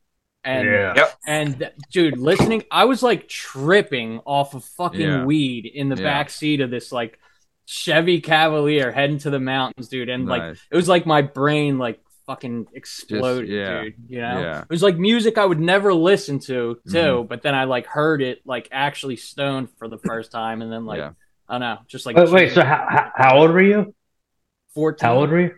and 0.43 0.67
yeah. 0.67 0.93
Yep. 0.95 1.17
and 1.27 1.59
th- 1.59 1.73
dude, 1.91 2.17
listening, 2.17 2.63
I 2.71 2.85
was 2.85 3.03
like 3.03 3.27
tripping 3.27 4.19
off 4.25 4.55
of 4.55 4.63
fucking 4.65 4.99
Yeah. 5.01 5.25
weed 5.25 5.67
in 5.67 5.89
the 5.89 5.95
Yeah. 5.95 6.03
back 6.03 6.31
seat 6.31 6.61
of 6.61 6.71
this 6.71 6.91
like 6.91 7.19
Chevy 7.65 8.19
Cavalier 8.21 8.91
heading 8.91 9.19
to 9.19 9.29
the 9.29 9.39
mountains, 9.39 9.89
dude, 9.89 10.09
and 10.09 10.25
like 10.25 10.57
it 10.71 10.75
was 10.75 10.89
like 10.89 11.05
my 11.05 11.21
brain 11.21 11.77
like 11.77 11.99
fucking 12.29 12.67
exploded, 12.75 13.49
yeah. 13.49 13.81
dude. 13.81 13.93
You 14.07 14.21
know, 14.21 14.39
Yeah. 14.41 14.61
it 14.61 14.69
was 14.69 14.83
like 14.83 14.97
music 14.97 15.39
I 15.39 15.45
would 15.45 15.59
never 15.59 15.91
listen 15.95 16.37
to 16.41 16.77
too, 16.87 17.23
Mhm. 17.23 17.27
but 17.27 17.41
then 17.41 17.55
I 17.55 17.63
like 17.63 17.87
heard 17.87 18.21
it 18.21 18.41
like 18.45 18.67
actually 18.71 19.15
stoned 19.15 19.69
for 19.79 19.87
the 19.87 19.97
first 19.97 20.31
time, 20.31 20.61
and 20.61 20.71
then 20.71 20.85
like 20.85 20.99
Yeah. 20.99 21.11
I 21.47 21.53
don't 21.55 21.61
know, 21.61 21.77
just 21.87 22.05
like 22.05 22.15
Wait, 22.15 22.29
wait, 22.29 22.51
so 22.51 22.61
how, 22.63 22.85
how, 22.87 23.11
how 23.15 23.37
old 23.39 23.49
were 23.51 23.61
you? 23.63 23.95
14, 24.75 25.07
How 25.07 25.15
old 25.15 25.31
were 25.31 25.39
you? 25.41 25.55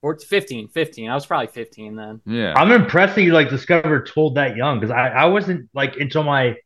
14, 0.00 0.26
15, 0.26 0.68
15. 0.68 1.10
I 1.10 1.14
was 1.14 1.26
probably 1.26 1.48
15 1.48 1.94
then. 1.96 2.22
yeah. 2.24 2.54
I'm 2.56 2.72
impressed 2.72 3.14
that 3.16 3.22
you 3.22 3.34
like 3.34 3.50
discovered 3.50 4.06
Tool 4.06 4.30
that 4.34 4.56
young 4.56 4.80
because 4.80 4.90
I, 4.92 5.08
I 5.08 5.24
wasn't 5.26 5.68
like 5.74 5.96
until 5.98 6.22
my 6.22 6.56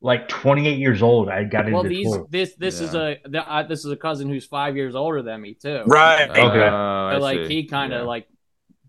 like 0.00 0.28
28 0.28 0.78
years 0.78 1.02
old 1.02 1.28
I 1.28 1.42
got 1.42 1.64
into 1.64 1.72
Well, 1.74 1.82
these 1.82 2.06
Tool. 2.06 2.28
this 2.30 2.54
this 2.54 2.80
is 2.80 2.94
a 2.94 3.16
th- 3.16 3.44
uh, 3.48 3.62
this 3.64 3.84
is 3.84 3.90
a 3.90 3.96
cousin 3.96 4.28
who's 4.28 4.44
five 4.46 4.76
years 4.76 4.94
older 4.94 5.22
than 5.22 5.40
me 5.40 5.54
too. 5.54 5.82
Right. 5.86 6.28
Okay. 6.30 6.38
So 6.68 6.74
I 6.74 7.16
like 7.16 7.46
see. 7.48 7.62
he 7.62 7.64
kind 7.66 7.92
of 7.92 8.02
Yeah. 8.02 8.06
like 8.06 8.28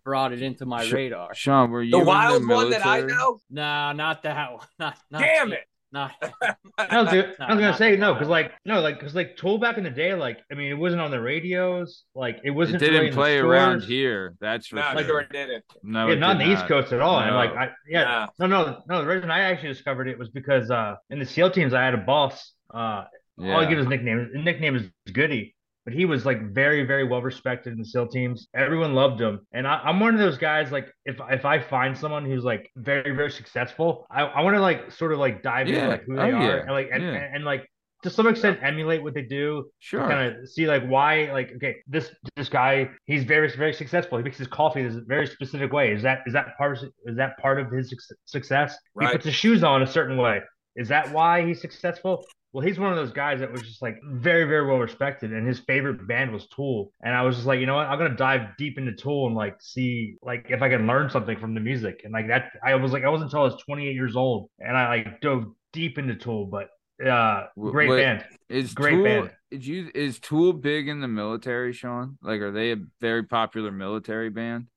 brought 0.08 0.32
it 0.32 0.42
into 0.42 0.66
my 0.66 0.86
Sh- 0.86 0.94
radar. 0.94 1.36
Sean, 1.36 1.70
were 1.70 1.84
you 1.84 1.92
The 1.92 2.00
in 2.00 2.06
wild 2.06 2.42
the 2.44 2.48
one 2.48 2.70
that 2.70 2.86
I 2.86 3.02
military? 3.02 3.18
know. 3.20 3.40
No, 3.50 3.92
not 3.92 4.24
that 4.24 4.54
one. 4.54 4.66
Not, 4.80 4.96
not 5.12 5.22
Damn 5.22 5.52
it. 5.52 5.66
Not 5.92 6.12
I 6.78 7.02
was, 7.02 7.08
gonna- 7.12 7.34
I 7.40 7.54
was 7.54 7.62
gonna 7.62 7.78
say 7.78 7.96
no 7.96 8.14
because 8.14 8.28
like 8.28 8.52
no 8.66 8.82
like 8.82 9.00
because 9.00 9.16
like 9.16 9.36
Tool 9.38 9.58
back 9.58 9.78
in 9.78 9.84
the 9.86 9.90
day 9.90 10.14
like 10.16 10.38
I 10.52 10.56
mean 10.56 10.70
it 10.70 10.78
wasn't 10.78 11.02
on 11.02 11.12
the 11.12 11.20
radios 11.22 12.04
like 12.14 12.36
it 12.44 12.48
It 12.48 12.52
wasn't 12.52 12.80
didn't 12.80 13.00
really 13.02 13.12
play 13.12 13.38
around 13.38 13.84
here. 13.84 14.36
That's 14.42 14.68
for 14.68 14.76
No, 14.78 14.92
sure. 14.94 15.04
sure 15.06 15.24
didn't. 15.32 15.64
No, 15.84 16.08
yeah, 16.08 16.14
it 16.14 16.20
not 16.20 16.32
on 16.32 16.38
did 16.40 16.48
the 16.50 16.54
East 16.54 16.68
Coast 16.68 16.92
at 16.94 17.00
all. 17.02 17.20
And 17.20 17.32
No. 17.32 17.36
like, 17.38 17.52
I, 17.56 17.70
yeah, 17.88 18.28
no, 18.40 18.48
no, 18.48 18.82
no. 18.90 19.02
The 19.02 19.08
reason 19.08 19.30
I 19.32 19.40
actually 19.42 19.70
discovered 19.70 20.08
it 20.10 20.18
was 20.20 20.30
because 20.30 20.70
uh, 20.72 20.96
in 21.10 21.20
the 21.20 21.26
SEAL 21.26 21.52
teams, 21.52 21.74
I 21.74 21.84
had 21.86 21.94
a 21.94 21.98
boss. 22.14 22.54
Uh, 22.74 23.04
Yeah. 23.38 23.54
All 23.54 23.62
I 23.62 23.66
give 23.70 23.78
his 23.78 23.88
nickname. 23.88 24.30
His 24.34 24.44
nickname 24.44 24.76
is 24.76 24.84
Goody, 25.14 25.56
but 25.88 25.94
he 25.94 26.04
was 26.04 26.26
like 26.26 26.52
very, 26.54 26.84
very 26.84 27.06
well 27.06 27.22
respected 27.22 27.72
in 27.72 27.80
the 27.80 27.86
SEAL 27.86 28.10
teams. 28.10 28.50
Everyone 28.54 28.94
loved 28.94 29.22
him, 29.22 29.40
and 29.54 29.66
I, 29.66 29.76
I'm 29.86 30.02
one 30.02 30.14
of 30.14 30.20
those 30.20 30.38
guys. 30.38 30.70
Like, 30.70 30.90
if 31.06 31.16
if 31.30 31.46
I 31.46 31.60
find 31.60 31.98
someone 31.98 32.26
who's 32.26 32.44
like 32.44 32.70
very, 32.76 33.16
very 33.16 33.32
successful, 33.32 34.06
I, 34.12 34.24
I 34.24 34.42
want 34.42 34.58
to 34.58 34.62
like 34.62 34.92
sort 34.92 35.14
of 35.14 35.20
like 35.20 35.42
dive 35.44 35.70
Yeah. 35.70 35.76
into 35.78 35.88
like 35.88 36.04
who 36.04 36.16
they 36.18 36.24
Oh, 36.24 36.36
are, 36.36 36.56
yeah. 36.58 36.62
and 36.64 36.72
like 36.72 36.90
and, 36.92 37.02
Yeah. 37.04 37.10
and, 37.14 37.36
and, 37.36 37.46
like 37.46 37.72
to 38.04 38.10
some 38.10 38.28
extent 38.28 38.60
emulate 38.64 39.02
what 39.02 39.14
they 39.14 39.22
do 39.22 39.72
Sure. 39.80 40.02
kind 40.10 40.36
of 40.36 40.50
see 40.50 40.68
like 40.68 40.84
why 40.86 41.32
like 41.32 41.54
okay 41.56 41.78
this 41.88 42.12
this 42.36 42.50
guy 42.50 42.90
he's 43.06 43.24
very 43.24 43.50
very 43.56 43.74
successful 43.74 44.18
he 44.20 44.24
makes 44.26 44.38
his 44.38 44.48
coffee 44.48 44.82
in 44.82 44.88
this 44.94 45.02
very 45.08 45.26
specific 45.26 45.72
way 45.72 45.94
is 45.94 46.04
that 46.04 46.20
is 46.28 46.34
that 46.34 46.48
part 46.58 46.78
of, 46.78 46.90
is 47.06 47.16
that 47.16 47.38
part 47.40 47.60
of 47.62 47.72
his 47.72 47.88
success 48.26 48.78
Right. 48.94 49.08
he 49.08 49.12
puts 49.14 49.26
his 49.26 49.34
shoes 49.34 49.64
on 49.64 49.82
a 49.82 49.88
certain 49.88 50.18
way 50.18 50.42
is 50.76 50.90
that 50.90 51.12
why 51.12 51.44
he's 51.48 51.60
successful 51.60 52.24
well 52.54 52.66
he's 52.66 52.80
one 52.80 52.92
of 52.92 52.98
those 52.98 53.12
guys 53.12 53.40
that 53.40 53.52
was 53.52 53.62
just 53.62 53.82
like 53.82 53.98
very 54.14 54.46
very 54.46 54.66
well 54.66 54.78
respected 54.80 55.34
and 55.34 55.46
his 55.48 55.60
favorite 55.60 56.08
band 56.08 56.32
was 56.32 56.48
tool 56.48 56.92
and 57.04 57.14
i 57.14 57.22
was 57.22 57.36
just 57.36 57.48
like 57.48 57.60
you 57.60 57.66
know 57.66 57.76
what 57.76 57.88
i'm 57.88 57.98
gonna 57.98 58.16
dive 58.16 58.56
deep 58.58 58.78
into 58.78 58.94
tool 58.94 59.28
and 59.28 59.36
like 59.36 59.56
see 59.60 60.16
like 60.22 60.46
if 60.50 60.62
i 60.62 60.70
can 60.70 60.88
learn 60.88 61.10
something 61.10 61.38
from 61.38 61.54
the 61.54 61.60
music 61.60 62.02
and 62.04 62.14
like 62.14 62.28
that 62.28 62.52
i 62.66 62.74
was 62.76 62.92
like 62.92 63.04
i 63.04 63.10
wasn't 63.10 63.26
until 63.28 63.42
i 63.42 63.44
was 63.44 63.62
28 63.66 63.94
years 63.94 64.16
old 64.16 64.50
and 64.60 64.78
i 64.78 64.88
like 64.98 65.22
dove 65.22 65.46
deep 65.74 65.98
into 65.98 66.16
tool 66.16 66.46
but 66.46 66.70
uh 67.06 67.46
great 67.60 67.90
what- 67.90 67.98
band 67.98 68.24
Is 68.50 68.74
Great 68.74 68.92
Tool 68.96 69.04
band. 69.04 69.32
Is 69.52 69.68
you 69.68 69.92
is 69.94 70.20
Tool 70.20 70.52
big 70.52 70.90
in 70.90 71.00
the 71.00 71.08
military, 71.08 71.72
Sean? 71.72 72.18
Like, 72.22 72.42
are 72.42 72.52
they 72.52 72.72
a 72.74 72.78
very 73.00 73.24
popular 73.24 73.72
military 73.72 74.30
band? 74.30 74.68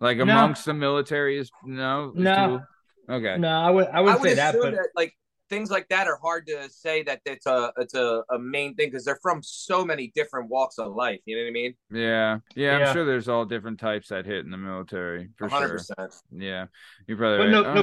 Like 0.00 0.16
No. 0.18 0.22
amongst 0.22 0.64
the 0.64 0.72
military 0.72 1.36
is 1.38 1.50
no, 1.64 2.12
is 2.14 2.22
No. 2.22 2.46
Tool? 2.46 3.16
Okay. 3.16 3.36
no 3.38 3.48
i 3.48 3.70
would 3.70 3.86
i 3.88 3.98
I 3.98 4.00
wouldn't 4.00 4.20
would 4.20 4.28
say 4.30 4.34
that 4.36 4.54
but 4.60 4.72
that 4.72 4.88
like 4.94 5.12
things 5.48 5.70
like 5.70 5.88
that 5.88 6.06
are 6.06 6.18
hard 6.22 6.46
to 6.46 6.68
say 6.70 7.02
that 7.04 7.20
it's 7.24 7.46
a 7.46 7.72
it's 7.78 7.94
a, 7.94 8.22
a 8.30 8.38
main 8.38 8.74
thing 8.74 8.88
because 8.90 9.04
they're 9.04 9.18
from 9.22 9.42
so 9.42 9.84
many 9.84 10.12
different 10.14 10.48
walks 10.50 10.78
of 10.78 10.94
life. 10.94 11.20
You 11.24 11.36
know 11.36 11.42
what 11.42 11.48
I 11.48 11.52
mean? 11.52 11.74
Yeah. 11.90 12.38
yeah, 12.54 12.76
I'm 12.76 12.94
sure 12.94 13.04
there's 13.04 13.28
all 13.28 13.44
different 13.44 13.80
types 13.80 14.08
that 14.08 14.26
hit 14.26 14.44
in 14.44 14.50
the 14.50 14.56
military 14.56 15.30
for 15.36 15.48
hundred 15.48 15.82
sure. 15.84 16.10
Yeah, 16.30 16.66
you're 17.06 17.16
probably 17.16 17.38
But 17.38 17.44
right. 17.44 17.50
no, 17.50 17.64
Oh, 17.64 17.74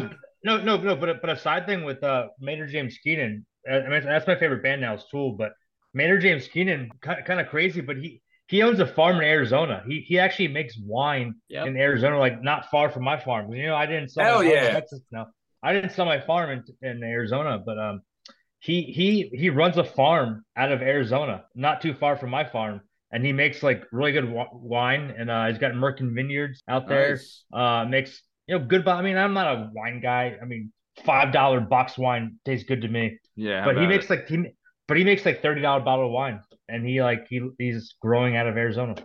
no, 0.43 0.57
no, 0.57 0.63
no, 0.63 0.77
no. 0.77 0.95
But 0.95 1.21
but 1.21 1.29
a 1.29 1.37
side 1.37 1.65
thing 1.65 1.83
with 1.83 2.03
uh, 2.03 2.27
Maynard 2.39 2.69
James 2.71 2.97
Keenan, 3.03 3.45
uh, 3.69 3.75
I 3.75 3.89
mean 3.89 4.03
that's 4.03 4.27
my 4.27 4.35
favorite 4.37 4.63
band 4.63 4.81
now 4.81 4.95
is 4.95 5.03
Tool. 5.11 5.33
But 5.33 5.53
Maynard 5.93 6.21
James 6.21 6.47
Keenan, 6.47 6.89
kind 7.01 7.39
of 7.39 7.47
crazy, 7.47 7.81
but 7.81 7.97
he 7.97 8.21
he 8.47 8.61
owns 8.61 8.79
a 8.79 8.85
farm 8.87 9.17
in 9.17 9.23
Arizona. 9.23 9.83
He 9.87 10.01
he 10.01 10.19
actually 10.19 10.49
makes 10.49 10.77
wine 10.77 11.35
Yep. 11.49 11.67
in 11.67 11.77
Arizona, 11.77 12.19
like 12.19 12.41
not 12.43 12.69
far 12.69 12.89
from 12.89 13.03
my 13.03 13.17
farm. 13.19 13.51
You 13.53 13.67
know, 13.67 13.75
I 13.75 13.85
didn't 13.85 14.09
sell. 14.09 14.23
Hell 14.23 14.43
my 14.43 14.49
farm 14.49 14.57
in 14.57 14.63
yeah. 14.65 14.69
Texas, 14.71 15.01
no, 15.11 15.25
I 15.65 15.73
didn't 15.73 15.91
sell 15.93 16.05
my 16.05 16.21
farm 16.21 16.49
in, 16.51 16.89
in 16.89 17.03
Arizona, 17.03 17.59
but 17.65 17.77
um, 17.79 18.01
he 18.59 18.83
he 18.83 19.29
he 19.33 19.49
runs 19.49 19.77
a 19.77 19.83
farm 19.83 20.45
out 20.57 20.71
of 20.71 20.81
Arizona, 20.81 21.45
not 21.55 21.81
too 21.81 21.93
far 21.93 22.17
from 22.17 22.31
my 22.31 22.45
farm. 22.45 22.81
And 23.11 23.25
he 23.25 23.33
makes 23.33 23.63
like 23.63 23.83
really 23.91 24.11
good 24.11 24.29
wa- 24.29 24.49
wine, 24.53 25.13
and 25.17 25.29
uh, 25.29 25.47
he's 25.47 25.59
got 25.59 25.73
Merkin 25.73 26.13
Vineyards 26.15 26.63
out 26.67 26.89
there 26.89 27.11
nice. 27.11 27.43
uh 27.53 27.85
makes 27.85 28.21
you 28.47 28.57
know 28.59 28.65
good 28.65 28.87
i 28.87 29.01
mean 29.01 29.17
i'm 29.17 29.33
not 29.33 29.47
a 29.55 29.69
wine 29.73 29.99
guy 30.01 30.37
i 30.41 30.45
mean 30.45 30.71
five 31.05 31.33
dollar 31.33 31.59
box 31.59 31.97
wine 31.97 32.37
tastes 32.45 32.67
good 32.67 32.81
to 32.81 32.87
me 32.87 33.17
Yeah, 33.35 33.65
but 33.65 33.77
he 33.77 33.87
makes 33.87 34.05
it? 34.05 34.09
like 34.09 34.27
he 34.27 34.37
but 34.87 34.97
he 34.97 35.03
makes 35.03 35.25
like 35.25 35.41
30 35.41 35.61
dollar 35.61 35.81
bottle 35.81 36.05
of 36.07 36.11
wine 36.11 36.41
and 36.69 36.85
he 36.85 37.01
like 37.01 37.27
he 37.29 37.41
he's 37.57 37.95
growing 38.01 38.35
out 38.37 38.47
of 38.47 38.57
arizona 38.57 38.95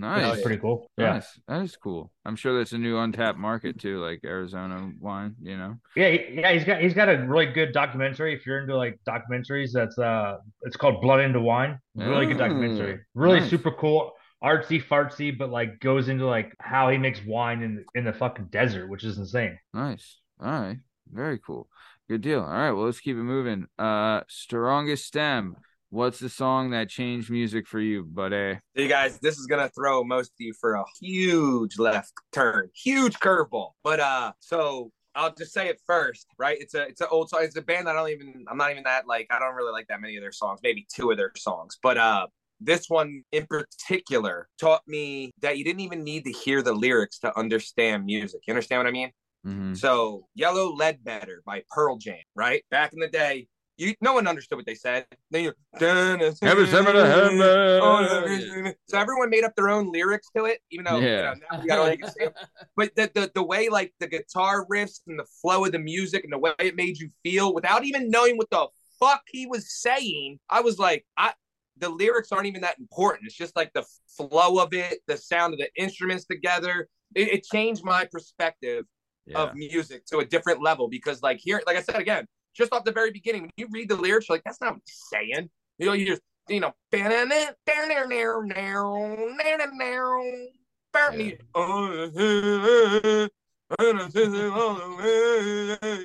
nice. 0.00 0.36
is 0.38 0.42
pretty 0.42 0.60
cool 0.60 0.86
yeah 0.96 1.14
Nice. 1.14 1.40
That 1.48 1.62
is 1.62 1.76
cool. 1.76 2.10
I'm 2.24 2.36
sure 2.36 2.56
that's 2.56 2.72
a 2.72 2.78
new 2.78 2.98
untapped 2.98 3.38
market 3.38 3.78
too, 3.80 4.00
like 4.00 4.20
Arizona 4.24 4.90
wine. 5.00 5.34
You 5.42 5.56
know. 5.56 5.76
yeah 5.96 6.10
he- 6.10 6.40
yeah 6.40 6.52
he's 6.52 6.64
got 6.64 6.80
he's 6.80 6.94
got 6.94 7.08
a 7.08 7.18
really 7.26 7.46
good 7.46 7.72
documentary 7.72 8.34
if 8.34 8.46
you're 8.46 8.60
into 8.60 8.76
like 8.76 8.98
documentaries 9.06 9.70
that's 9.72 9.98
uh 9.98 10.36
it's 10.62 10.76
called 10.76 11.00
blood 11.00 11.20
into 11.20 11.40
wine 11.40 11.78
really 11.94 12.26
good 12.26 12.36
Oh, 12.36 12.46
documentary 12.48 13.00
really 13.14 13.40
nice. 13.40 13.50
super 13.50 13.70
cool 13.72 14.12
artsy 14.42 14.82
fartsy 14.82 15.36
but 15.36 15.50
like 15.50 15.78
goes 15.80 16.08
into 16.08 16.24
like 16.26 16.54
how 16.60 16.88
he 16.88 16.96
makes 16.98 17.20
wine 17.26 17.62
in 17.62 17.84
in 17.94 18.04
the 18.04 18.12
fucking 18.12 18.46
desert 18.46 18.88
which 18.88 19.04
is 19.04 19.18
insane 19.18 19.58
Nice. 19.74 20.18
All 20.40 20.48
right. 20.50 20.78
Very 21.12 21.38
cool. 21.38 21.68
Good 22.08 22.22
deal. 22.22 22.40
All 22.40 22.46
right. 22.48 22.70
Well, 22.70 22.84
let's 22.86 23.00
keep 23.00 23.16
it 23.16 23.22
moving. 23.22 23.66
Uh, 23.78 24.22
strongest 24.28 25.04
stem. 25.06 25.56
What's 25.90 26.20
the 26.20 26.28
song 26.28 26.70
that 26.70 26.88
changed 26.88 27.30
music 27.30 27.66
for 27.66 27.80
you, 27.80 28.04
buddy? 28.04 28.60
You 28.74 28.86
guys, 28.86 29.18
this 29.18 29.38
is 29.38 29.46
gonna 29.46 29.68
throw 29.68 30.04
most 30.04 30.28
of 30.28 30.36
you 30.38 30.54
for 30.60 30.74
a 30.74 30.84
huge 31.00 31.80
left 31.80 32.12
turn, 32.32 32.70
huge 32.74 33.18
curveball. 33.18 33.72
But 33.82 33.98
uh, 33.98 34.32
so 34.38 34.92
I'll 35.16 35.34
just 35.34 35.52
say 35.52 35.68
it 35.68 35.80
first, 35.88 36.28
right? 36.38 36.56
It's 36.60 36.74
a 36.74 36.82
it's 36.82 37.00
an 37.00 37.08
old 37.10 37.28
song. 37.28 37.40
It's 37.42 37.56
a 37.56 37.62
band 37.62 37.88
I 37.88 37.92
don't 37.92 38.08
even 38.08 38.44
I'm 38.48 38.56
not 38.56 38.70
even 38.70 38.84
that 38.84 39.08
like 39.08 39.26
I 39.30 39.40
don't 39.40 39.56
really 39.56 39.72
like 39.72 39.88
that 39.88 40.00
many 40.00 40.16
of 40.16 40.22
their 40.22 40.30
songs, 40.30 40.60
maybe 40.62 40.86
two 40.94 41.10
of 41.10 41.16
their 41.16 41.32
songs. 41.36 41.76
But 41.82 41.98
uh 41.98 42.28
this 42.60 42.88
one 42.88 43.24
in 43.32 43.46
particular 43.46 44.48
taught 44.60 44.82
me 44.86 45.32
that 45.40 45.58
you 45.58 45.64
didn't 45.64 45.80
even 45.80 46.04
need 46.04 46.24
to 46.26 46.30
hear 46.30 46.62
the 46.62 46.72
lyrics 46.72 47.18
to 47.20 47.36
understand 47.36 48.04
music. 48.04 48.42
You 48.46 48.52
understand 48.52 48.78
what 48.78 48.86
I 48.86 48.92
mean? 48.92 49.10
Mhm. 49.44 49.76
So 49.76 50.28
Yellow 50.36 50.72
Ledbetter 50.72 51.42
by 51.44 51.64
Pearl 51.68 51.96
Jam, 51.96 52.18
right? 52.36 52.62
Back 52.70 52.92
in 52.92 53.00
the 53.00 53.08
day, 53.08 53.48
you 53.80 53.94
no 54.00 54.12
one 54.14 54.26
understood 54.26 54.56
what 54.58 54.66
they 54.66 54.74
said. 54.74 55.06
Then 55.30 55.44
you 55.44 55.52
dun, 55.78 56.18
Heaven, 56.20 56.66
heaven, 56.66 56.66
heaven. 56.94 57.40
Oh, 57.42 58.72
so 58.88 58.98
everyone 58.98 59.30
made 59.30 59.44
up 59.44 59.54
their 59.56 59.68
own 59.68 59.90
lyrics 59.90 60.28
to 60.36 60.44
it, 60.44 60.60
even 60.70 60.84
though 60.84 60.98
Yeah. 60.98 61.34
you 61.34 61.40
know, 61.40 61.46
now 61.52 61.60
we 61.62 61.66
got 61.68 61.78
all 61.78 61.90
you 61.90 61.98
can. 61.98 62.10
But 62.76 62.94
the, 62.96 63.10
the 63.14 63.30
the 63.34 63.42
way 63.42 63.68
like 63.68 63.92
the 64.00 64.06
guitar 64.06 64.66
riffs 64.70 65.00
and 65.06 65.18
the 65.18 65.26
flow 65.40 65.64
of 65.64 65.72
the 65.72 65.78
music 65.78 66.24
and 66.24 66.32
the 66.32 66.38
way 66.38 66.52
it 66.58 66.76
made 66.76 66.98
you 66.98 67.10
feel 67.22 67.54
without 67.54 67.84
even 67.84 68.10
knowing 68.10 68.36
what 68.36 68.50
the 68.50 68.66
fuck 68.98 69.22
he 69.28 69.46
was 69.46 69.72
saying, 69.80 70.38
I 70.48 70.60
was 70.60 70.78
like, 70.78 71.04
I 71.16 71.32
the 71.78 71.88
lyrics 71.88 72.30
aren't 72.32 72.46
even 72.46 72.60
that 72.62 72.78
important. 72.78 73.26
It's 73.26 73.36
just 73.36 73.56
like 73.56 73.72
the 73.72 73.84
flow 74.16 74.58
of 74.62 74.74
it, 74.74 74.98
the 75.06 75.16
sound 75.16 75.54
of 75.54 75.58
the 75.60 75.68
instruments 75.76 76.26
together. 76.26 76.88
It, 77.14 77.28
it 77.28 77.44
changed 77.44 77.82
my 77.84 78.04
perspective 78.04 78.84
Yeah. 79.26 79.38
of 79.42 79.54
music 79.54 80.04
to 80.06 80.18
a 80.18 80.24
different 80.24 80.62
level 80.62 80.88
because 80.88 81.22
like 81.22 81.38
here 81.42 81.60
like 81.66 81.76
i 81.76 81.82
said 81.82 81.96
again 82.00 82.24
just 82.60 82.72
off 82.72 82.84
the 82.84 82.92
very 82.92 83.10
beginning 83.10 83.42
when 83.42 83.50
you 83.56 83.66
read 83.70 83.88
the 83.88 83.96
lyrics 83.96 84.28
you're 84.28 84.36
like 84.36 84.44
that's 84.44 84.60
not 84.60 84.74
what 84.74 84.82
he's 84.84 85.02
saying. 85.10 85.50
You 85.78 85.86
know 85.86 85.92
you 85.92 86.06
just 86.06 86.22
you 86.48 86.60
know 86.60 86.72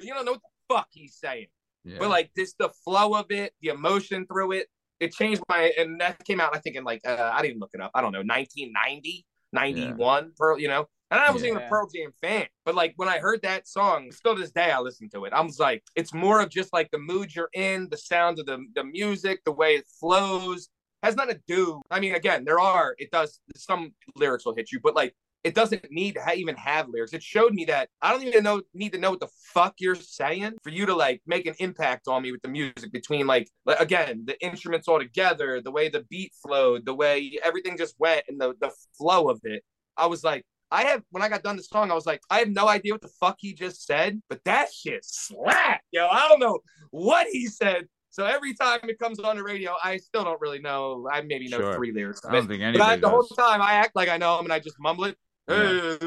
you 0.01 0.13
don't 0.13 0.25
know 0.25 0.33
what 0.33 0.41
the 0.41 0.74
fuck 0.74 0.88
he's 0.91 1.15
saying. 1.15 1.47
Yeah. 1.83 1.97
but 2.00 2.09
like 2.09 2.31
this 2.35 2.53
the 2.57 2.69
flow 2.83 3.13
of 3.13 3.27
it 3.29 3.53
the 3.62 3.69
emotion 3.69 4.25
through 4.25 4.53
it 4.53 4.67
it 5.00 5.12
changed 5.12 5.43
my 5.47 5.71
and 5.77 6.01
that 6.01 6.17
came 6.25 6.41
out 6.41 6.55
i 6.55 6.59
think 6.59 6.75
in 6.75 6.83
like 6.83 7.00
uh, 7.05 7.29
i 7.31 7.43
didn't 7.43 7.59
look 7.59 7.69
it 7.74 7.81
up. 7.81 7.91
I 7.93 8.01
don't 8.01 8.12
know 8.12 8.24
1990 8.24 9.25
91 9.53 10.31
Pearl, 10.38 10.59
you 10.59 10.67
know 10.67 10.88
and 11.12 11.19
i 11.19 11.31
wasn't 11.31 11.47
even 11.47 11.57
a 11.57 11.62
Yeah. 11.62 11.69
pearl 11.69 11.88
jam 11.93 12.12
fan 12.21 12.47
but 12.65 12.75
like 12.75 12.93
when 12.97 13.09
i 13.09 13.17
heard 13.19 13.41
that 13.43 13.67
song 13.67 14.12
still 14.12 14.35
to 14.35 14.41
this 14.41 14.51
day 14.51 14.71
i 14.71 14.79
listen 14.79 15.09
to 15.09 15.25
it 15.25 15.33
i 15.33 15.41
was 15.41 15.59
like 15.59 15.83
it's 15.95 16.13
more 16.13 16.41
of 16.41 16.50
just 16.50 16.74
like 16.74 16.89
the 16.91 16.97
mood 17.00 17.35
you're 17.35 17.50
in 17.53 17.88
the 17.89 17.97
sound 17.97 18.39
of 18.39 18.45
the, 18.45 18.63
the 18.75 18.83
music 18.83 19.39
the 19.45 19.51
way 19.51 19.75
it 19.75 19.85
flows 20.00 20.69
has 21.03 21.15
nothing 21.15 21.35
to 21.35 21.41
do 21.47 21.81
i 21.91 22.00
mean 22.00 22.15
again 22.15 22.43
there 22.45 22.59
are 22.59 22.95
it 22.97 23.12
does 23.12 23.39
some 23.55 23.93
lyrics 24.15 24.45
will 24.45 24.55
hit 24.55 24.71
you 24.71 24.79
but 24.81 24.95
like 24.95 25.13
it 25.45 25.53
doesn't 25.53 25.85
need 25.91 26.15
to 26.15 26.33
even 26.33 26.55
have 26.55 26.89
lyrics. 26.89 27.13
It 27.13 27.21
showed 27.21 27.53
me 27.53 27.65
that 27.65 27.89
I 28.01 28.12
don't 28.12 28.24
even 28.24 28.43
know 28.43 28.63
need 28.74 28.93
to 28.93 28.97
know 28.97 29.12
what 29.12 29.19
the 29.19 29.29
fuck 29.53 29.75
you're 29.77 29.93
saying 29.93 30.53
for 30.63 30.71
you 30.71 30.88
to 30.88 30.95
like 30.95 31.21
make 31.27 31.45
an 31.45 31.53
impact 31.59 32.07
on 32.07 32.24
me 32.24 32.31
with 32.31 32.41
the 32.41 32.47
music 32.47 32.91
between 32.91 33.27
like 33.27 33.47
like, 33.63 33.79
again 33.79 34.24
the 34.25 34.43
instruments 34.43 34.88
all 34.88 34.97
together, 34.97 35.62
the 35.62 35.69
way 35.69 35.88
the 35.88 36.03
beat 36.09 36.33
flowed, 36.41 36.83
the 36.83 36.95
way 36.95 37.38
everything 37.43 37.77
just 37.77 37.93
went, 38.00 38.24
and 38.27 38.41
the 38.41 38.55
the 38.59 38.71
flow 38.97 39.29
of 39.29 39.39
it. 39.43 39.63
I 39.95 40.07
was 40.07 40.24
like, 40.24 40.43
I 40.72 40.84
have 40.86 41.03
when 41.12 41.22
I 41.24 41.29
got 41.29 41.43
done 41.43 41.55
the 41.57 41.63
song, 41.63 41.91
I 41.91 41.93
was 41.93 42.05
like, 42.05 42.22
I 42.29 42.39
have 42.39 42.50
no 42.50 42.67
idea 42.67 42.93
what 42.93 43.01
the 43.01 43.12
fuck 43.19 43.38
he 43.39 43.53
just 43.53 43.86
said, 43.86 44.22
but 44.29 44.39
that 44.45 44.74
shit 44.74 45.05
slap, 45.05 45.81
yo. 45.91 46.07
I 46.07 46.27
don't 46.27 46.39
know 46.39 46.60
what 46.91 47.27
he 47.31 47.48
said. 47.48 47.88
So 48.10 48.25
every 48.25 48.53
time 48.53 48.79
it 48.84 48.98
comes 48.98 49.19
on 49.19 49.36
the 49.36 49.43
radio, 49.43 49.74
I 49.84 49.98
still 49.98 50.24
don't 50.24 50.39
really 50.39 50.60
know. 50.60 51.05
I 51.12 51.22
maybe 51.22 51.50
know 51.50 51.60
Sure. 51.60 51.75
three 51.75 51.91
lyrics. 51.91 52.22
I 52.25 52.31
don't 52.31 52.48
think 52.48 52.62
But 52.62 52.65
I, 52.65 52.69
anybody 52.93 53.01
the 53.01 53.10
whole 53.10 53.24
time 53.24 53.62
I 53.62 53.74
act 53.74 53.95
like 53.95 54.07
I 54.10 54.17
know 54.17 54.39
him 54.39 54.45
and 54.45 54.53
I 54.53 54.60
just 54.60 54.77
mumble 54.79 55.03
it. 55.05 55.17
Yeah. 55.50 55.98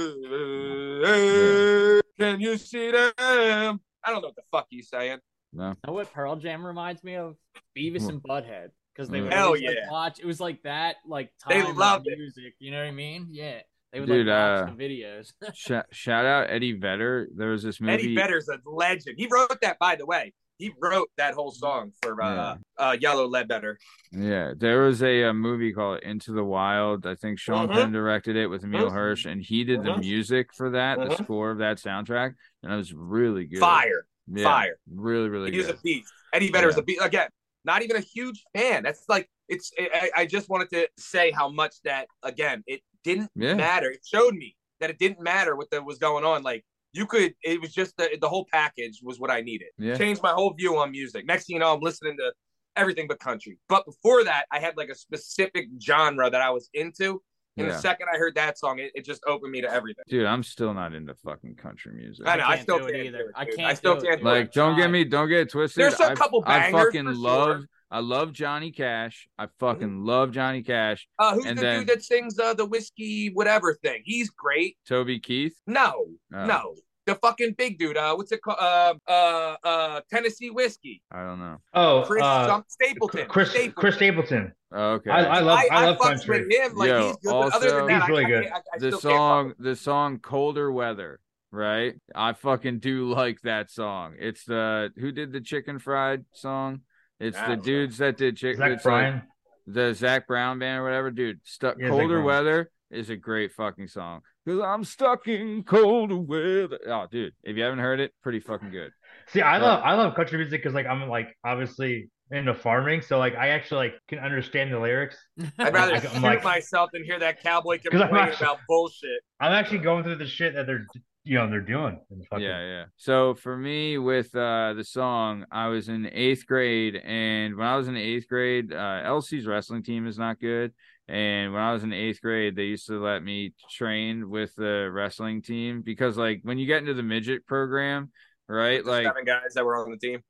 Hey, 1.04 2.00
Can 2.18 2.40
you 2.40 2.56
see 2.56 2.90
them? 2.90 3.12
I 3.18 4.10
don't 4.10 4.22
know 4.22 4.28
what 4.28 4.36
the 4.36 4.42
fuck 4.50 4.66
he's 4.70 4.88
saying. 4.88 5.18
No. 5.52 5.74
know 5.86 5.92
what 5.92 6.12
Pearl 6.12 6.36
Jam 6.36 6.64
reminds 6.66 7.02
me 7.04 7.14
of? 7.16 7.36
Beavis 7.76 8.08
and 8.08 8.22
Butthead. 8.22 8.68
Because 8.94 9.08
they 9.10 9.20
would 9.20 9.32
Hell 9.32 9.46
always, 9.46 9.62
like, 9.62 9.76
watch. 9.90 10.18
It 10.18 10.26
was 10.26 10.40
like 10.40 10.62
that, 10.64 10.96
like 11.06 11.30
They 11.48 11.60
time 11.60 11.70
of 11.70 11.76
loved 11.76 12.06
it. 12.08 12.18
music. 12.18 12.54
You 12.58 12.72
know 12.72 12.78
what 12.78 12.88
I 12.88 12.90
mean? 12.90 13.28
Yeah. 13.30 13.60
They 13.92 14.00
would 14.00 14.08
Dude, 14.08 14.26
like 14.26 14.36
watch 14.36 14.68
uh, 14.70 14.74
the 14.74 14.84
videos. 14.84 15.32
Sh- 15.54 15.72
shout 15.96 16.26
out 16.26 16.50
Eddie 16.50 16.72
Vedder. 16.78 17.28
There 17.34 17.50
was 17.50 17.62
this 17.62 17.80
movie. 17.80 17.92
Eddie 17.94 18.14
Vedder's 18.14 18.48
a 18.48 18.58
legend. 18.68 19.14
He 19.18 19.26
wrote 19.30 19.60
that, 19.62 19.78
by 19.78 19.96
the 19.96 20.04
way. 20.06 20.34
He 20.58 20.72
wrote 20.82 21.08
that 21.16 21.34
whole 21.34 21.52
song 21.52 21.92
for 22.02 22.20
uh, 22.20 22.56
uh, 22.76 22.96
Yellow 23.00 23.28
Ledbetter. 23.28 23.78
Yeah, 24.10 24.54
there 24.56 24.82
was 24.82 25.00
a, 25.04 25.22
a 25.22 25.32
movie 25.32 25.72
called 25.72 26.00
Into 26.02 26.32
the 26.32 26.42
Wild. 26.42 27.06
I 27.06 27.14
think 27.14 27.38
Sean 27.38 27.68
Mhm. 27.68 27.72
Penn 27.74 27.92
directed 27.92 28.34
it 28.34 28.48
with 28.48 28.64
Emile 28.64 28.88
Mhm. 28.90 28.92
Hirsch, 28.92 29.24
and 29.24 29.40
he 29.40 29.62
did 29.62 29.84
the 29.84 29.90
Mhm. 29.92 30.00
music 30.00 30.48
for 30.56 30.70
that, 30.70 30.98
the 30.98 31.14
Mhm. 31.14 31.22
score 31.22 31.52
of 31.52 31.58
that 31.58 31.76
soundtrack, 31.78 32.34
and 32.64 32.72
it 32.72 32.76
was 32.76 32.92
really 32.92 33.46
good. 33.46 33.60
Fire. 33.60 34.04
Yeah, 34.26 34.42
Fire. 34.44 34.78
really, 34.92 35.28
really 35.28 35.52
he 35.52 35.58
was 35.58 35.66
good. 35.68 35.76
a 35.76 35.80
beast. 35.82 36.12
Eddie 36.34 36.50
Vedder 36.50 36.66
was 36.66 36.76
a 36.76 36.82
beast. 36.82 37.00
Again, 37.04 37.28
not 37.68 37.82
even 37.82 37.96
a 37.96 38.00
huge 38.00 38.42
fan. 38.56 38.82
That's 38.82 39.04
like, 39.08 39.28
it's, 39.48 39.70
I, 39.78 40.10
I 40.16 40.26
just 40.26 40.48
wanted 40.48 40.70
to 40.70 40.88
say 40.98 41.30
how 41.30 41.48
much 41.48 41.74
that, 41.84 42.08
again, 42.22 42.64
it 42.66 42.80
didn't 43.04 43.30
Yeah. 43.36 43.54
matter. 43.54 43.90
It 43.90 44.00
showed 44.04 44.34
me 44.34 44.56
that 44.80 44.90
it 44.90 44.98
didn't 44.98 45.20
matter 45.20 45.54
what 45.54 45.70
that 45.70 45.84
was 45.84 45.98
going 45.98 46.24
on. 46.24 46.42
Like, 46.42 46.64
you 46.92 47.06
could, 47.06 47.34
it 47.42 47.60
was 47.60 47.72
just 47.72 47.96
the, 47.98 48.18
the 48.20 48.28
whole 48.28 48.46
package 48.50 49.00
was 49.02 49.20
what 49.20 49.30
I 49.30 49.42
needed. 49.42 49.68
Yeah. 49.78 49.96
Changed 49.96 50.22
my 50.22 50.32
whole 50.32 50.54
view 50.54 50.78
on 50.78 50.90
music. 50.90 51.26
Next 51.26 51.46
thing 51.46 51.54
you 51.54 51.60
know, 51.60 51.72
I'm 51.74 51.80
listening 51.80 52.16
to 52.16 52.32
everything 52.74 53.06
but 53.06 53.20
country. 53.20 53.58
But 53.68 53.84
before 53.84 54.24
that, 54.24 54.46
I 54.50 54.58
had 54.58 54.76
like 54.76 54.88
a 54.88 54.94
specific 54.94 55.66
genre 55.80 56.30
that 56.30 56.40
I 56.40 56.50
was 56.50 56.70
into. 56.72 57.22
And 57.58 57.66
Yeah. 57.66 57.74
the 57.74 57.78
second 57.80 58.06
I 58.12 58.16
heard 58.18 58.34
that 58.36 58.58
song, 58.58 58.78
it, 58.78 58.92
it 58.94 59.04
just 59.04 59.22
opened 59.26 59.52
me 59.52 59.60
to 59.60 59.70
everything. 59.72 60.04
Dude, 60.08 60.26
I'm 60.26 60.42
still 60.42 60.72
not 60.74 60.94
into 60.94 61.14
fucking 61.14 61.56
country 61.56 61.92
music. 61.94 62.26
I 62.26 62.36
know. 62.36 62.44
I, 62.44 62.48
can't 62.56 62.62
still 62.62 62.78
do 62.78 62.86
it 62.86 62.92
can't 62.92 63.06
either. 63.06 63.18
do 63.18 63.24
it, 63.24 63.32
I 63.34 63.44
can't 63.44 63.60
I 63.60 63.74
still 63.74 63.96
do 63.96 64.06
can't. 64.06 64.20
it. 64.20 64.24
Like, 64.24 64.52
don't 64.52 64.76
get 64.76 64.90
me, 64.90 65.04
don't 65.04 65.28
get 65.28 65.40
it 65.40 65.50
twisted. 65.50 65.82
There's 65.82 66.00
a 66.00 66.12
I- 66.12 66.14
couple 66.14 66.42
I 66.46 66.58
bangers 66.70 66.84
fucking 66.84 67.04
for 67.06 67.14
love, 67.14 67.56
sure. 67.60 67.68
I 67.90 68.00
love 68.00 68.32
Johnny 68.32 68.70
Cash. 68.70 69.28
I 69.38 69.48
fucking 69.58 70.04
love 70.04 70.30
Johnny 70.30 70.62
Cash. 70.62 71.08
Uh, 71.18 71.34
who's 71.34 71.46
And 71.46 71.56
the 71.58 71.62
then- 71.62 71.78
dude 71.80 71.88
that 71.88 72.02
sings 72.04 72.38
uh, 72.38 72.52
the 72.54 72.66
whiskey 72.66 73.30
whatever 73.32 73.74
thing? 73.74 74.02
He's 74.04 74.28
great. 74.30 74.76
Toby 74.86 75.18
Keith. 75.20 75.54
No, 75.66 76.06
Oh. 76.34 76.44
no, 76.46 76.74
the 77.08 77.14
fucking 77.16 77.54
big 77.58 77.78
dude. 77.78 77.96
Uh, 77.96 78.14
what's 78.14 78.30
it 78.32 78.40
called? 78.42 78.58
Uh, 78.60 78.94
uh, 79.08 79.56
uh, 79.64 80.00
Tennessee 80.10 80.50
whiskey. 80.50 81.02
I 81.10 81.24
don't 81.24 81.40
know. 81.40 81.56
Oh, 81.74 82.04
Chris 82.06 82.22
uh, 82.22 82.60
Stapleton. 82.68 83.26
Chris 83.28 83.50
Stapleton. 83.50 83.72
Chris 83.76 83.94
Stapleton. 83.96 84.52
Oh, 84.72 84.92
okay. 84.92 85.10
I, 85.10 85.38
I 85.38 85.40
love 85.40 85.58
I, 85.58 85.68
I, 85.70 85.84
love 85.86 85.98
fucks 85.98 86.26
country. 86.26 86.40
with 86.46 86.52
him. 86.52 86.76
Like 86.76 86.88
Yo, 86.88 87.06
he's 87.06 87.16
good. 87.16 87.30
but 87.30 87.36
other 87.38 87.44
also- 87.54 87.76
than 87.78 87.86
that, 87.86 88.00
He's 88.02 88.08
really 88.10 88.24
I, 88.24 88.28
good. 88.28 88.46
I, 88.46 88.56
I, 88.56 88.60
I 88.74 88.78
the 88.78 88.92
song 88.92 89.54
the 89.58 89.76
song 89.76 90.18
colder 90.18 90.70
weather 90.70 91.20
right 91.50 91.94
i 92.14 92.34
fucking 92.34 92.78
do 92.78 93.10
like 93.10 93.40
that 93.40 93.70
song 93.70 94.12
it's 94.18 94.44
the 94.44 94.90
who 94.98 95.10
did 95.10 95.32
the 95.32 95.40
chicken 95.40 95.78
fried 95.78 96.26
song 96.34 96.82
it's 97.18 97.38
I 97.38 97.40
the 97.40 97.48
don't 97.48 97.58
know. 97.60 97.64
dudes 97.64 97.96
that 97.98 98.18
did 98.18 98.36
chicken 98.36 98.58
Zac 98.58 98.70
it's 98.72 98.84
like 98.84 99.22
the 99.66 99.94
zac 99.94 100.26
brown 100.26 100.58
band 100.58 100.80
or 100.80 100.84
whatever 100.84 101.10
dude 101.10 101.40
stuck 101.44 101.76
Yeah, 101.78 101.88
colder 101.88 102.20
weather 102.20 102.70
is 102.90 103.08
a 103.08 103.16
great 103.16 103.52
fucking 103.52 103.88
song 103.88 104.20
because 104.48 104.62
i'm 104.62 104.84
stuck 104.84 105.28
in 105.28 105.62
colder 105.62 106.16
weather 106.16 106.78
oh 106.88 107.06
dude 107.10 107.32
if 107.44 107.56
you 107.56 107.62
haven't 107.62 107.78
heard 107.78 108.00
it 108.00 108.12
pretty 108.22 108.40
fucking 108.40 108.70
good 108.70 108.90
See, 109.30 109.42
I 109.42 109.58
love 109.58 109.82
I 109.84 109.92
love 109.92 110.14
country 110.14 110.38
music 110.38 110.62
because 110.62 110.72
like 110.74 110.86
I'm 110.86 111.06
like 111.06 111.36
obviously 111.44 112.08
into 112.30 112.54
farming, 112.54 113.02
so 113.02 113.18
like 113.18 113.34
I 113.36 113.48
actually 113.48 113.88
like 113.88 113.94
can 114.08 114.20
understand 114.20 114.72
the 114.72 114.78
lyrics. 114.78 115.18
I'd 115.58 115.74
rather 115.74 115.96
I'm 115.96 116.00
shoot 116.00 116.22
like- 116.22 116.42
myself 116.44 116.88
than 116.94 117.04
hear 117.04 117.18
that 117.18 117.42
cowboy 117.42 117.74
I'm 117.92 117.98
complain 118.00 118.14
actually- 118.16 118.46
about 118.46 118.60
bullshit. 118.66 119.20
I'm 119.38 119.52
actually 119.52 119.78
going 119.80 120.04
through 120.04 120.16
the 120.16 120.26
shit 120.26 120.54
that 120.54 120.66
they're 120.66 120.86
you 121.24 121.34
know 121.36 121.46
they're 121.50 121.60
doing. 121.60 122.00
in 122.10 122.22
fucking- 122.24 122.42
Yeah, 122.46 122.60
yeah. 122.66 122.84
So 122.96 123.34
for 123.34 123.54
me 123.54 123.98
with 123.98 124.34
uh 124.34 124.72
the 124.74 124.84
song, 124.84 125.44
I 125.52 125.66
was 125.68 125.90
in 125.90 126.08
eighth 126.10 126.46
grade, 126.46 126.96
and 126.96 127.54
when 127.56 127.66
I 127.66 127.76
was 127.76 127.86
in 127.86 127.98
eighth 127.98 128.28
grade, 128.28 128.72
uh 128.72 129.02
LC's 129.04 129.46
wrestling 129.46 129.82
team 129.82 130.06
is 130.06 130.18
not 130.18 130.40
good. 130.40 130.72
And 131.08 131.52
when 131.52 131.62
I 131.62 131.72
was 131.72 131.84
in 131.84 131.92
eighth 131.92 132.20
grade, 132.20 132.54
they 132.54 132.64
used 132.64 132.86
to 132.88 133.02
let 133.02 133.22
me 133.22 133.54
train 133.70 134.28
with 134.28 134.54
the 134.56 134.90
wrestling 134.92 135.40
team 135.40 135.80
because 135.82 136.18
like 136.18 136.40
when 136.42 136.58
you 136.58 136.66
get 136.66 136.80
into 136.80 136.94
the 136.94 137.02
midget 137.02 137.46
program, 137.46 138.10
right? 138.46 138.84
Like 138.84 139.06
seven 139.06 139.24
guys 139.24 139.54
that 139.54 139.64
were 139.64 139.76
on 139.76 139.90
the 139.90 139.96
team. 139.96 140.20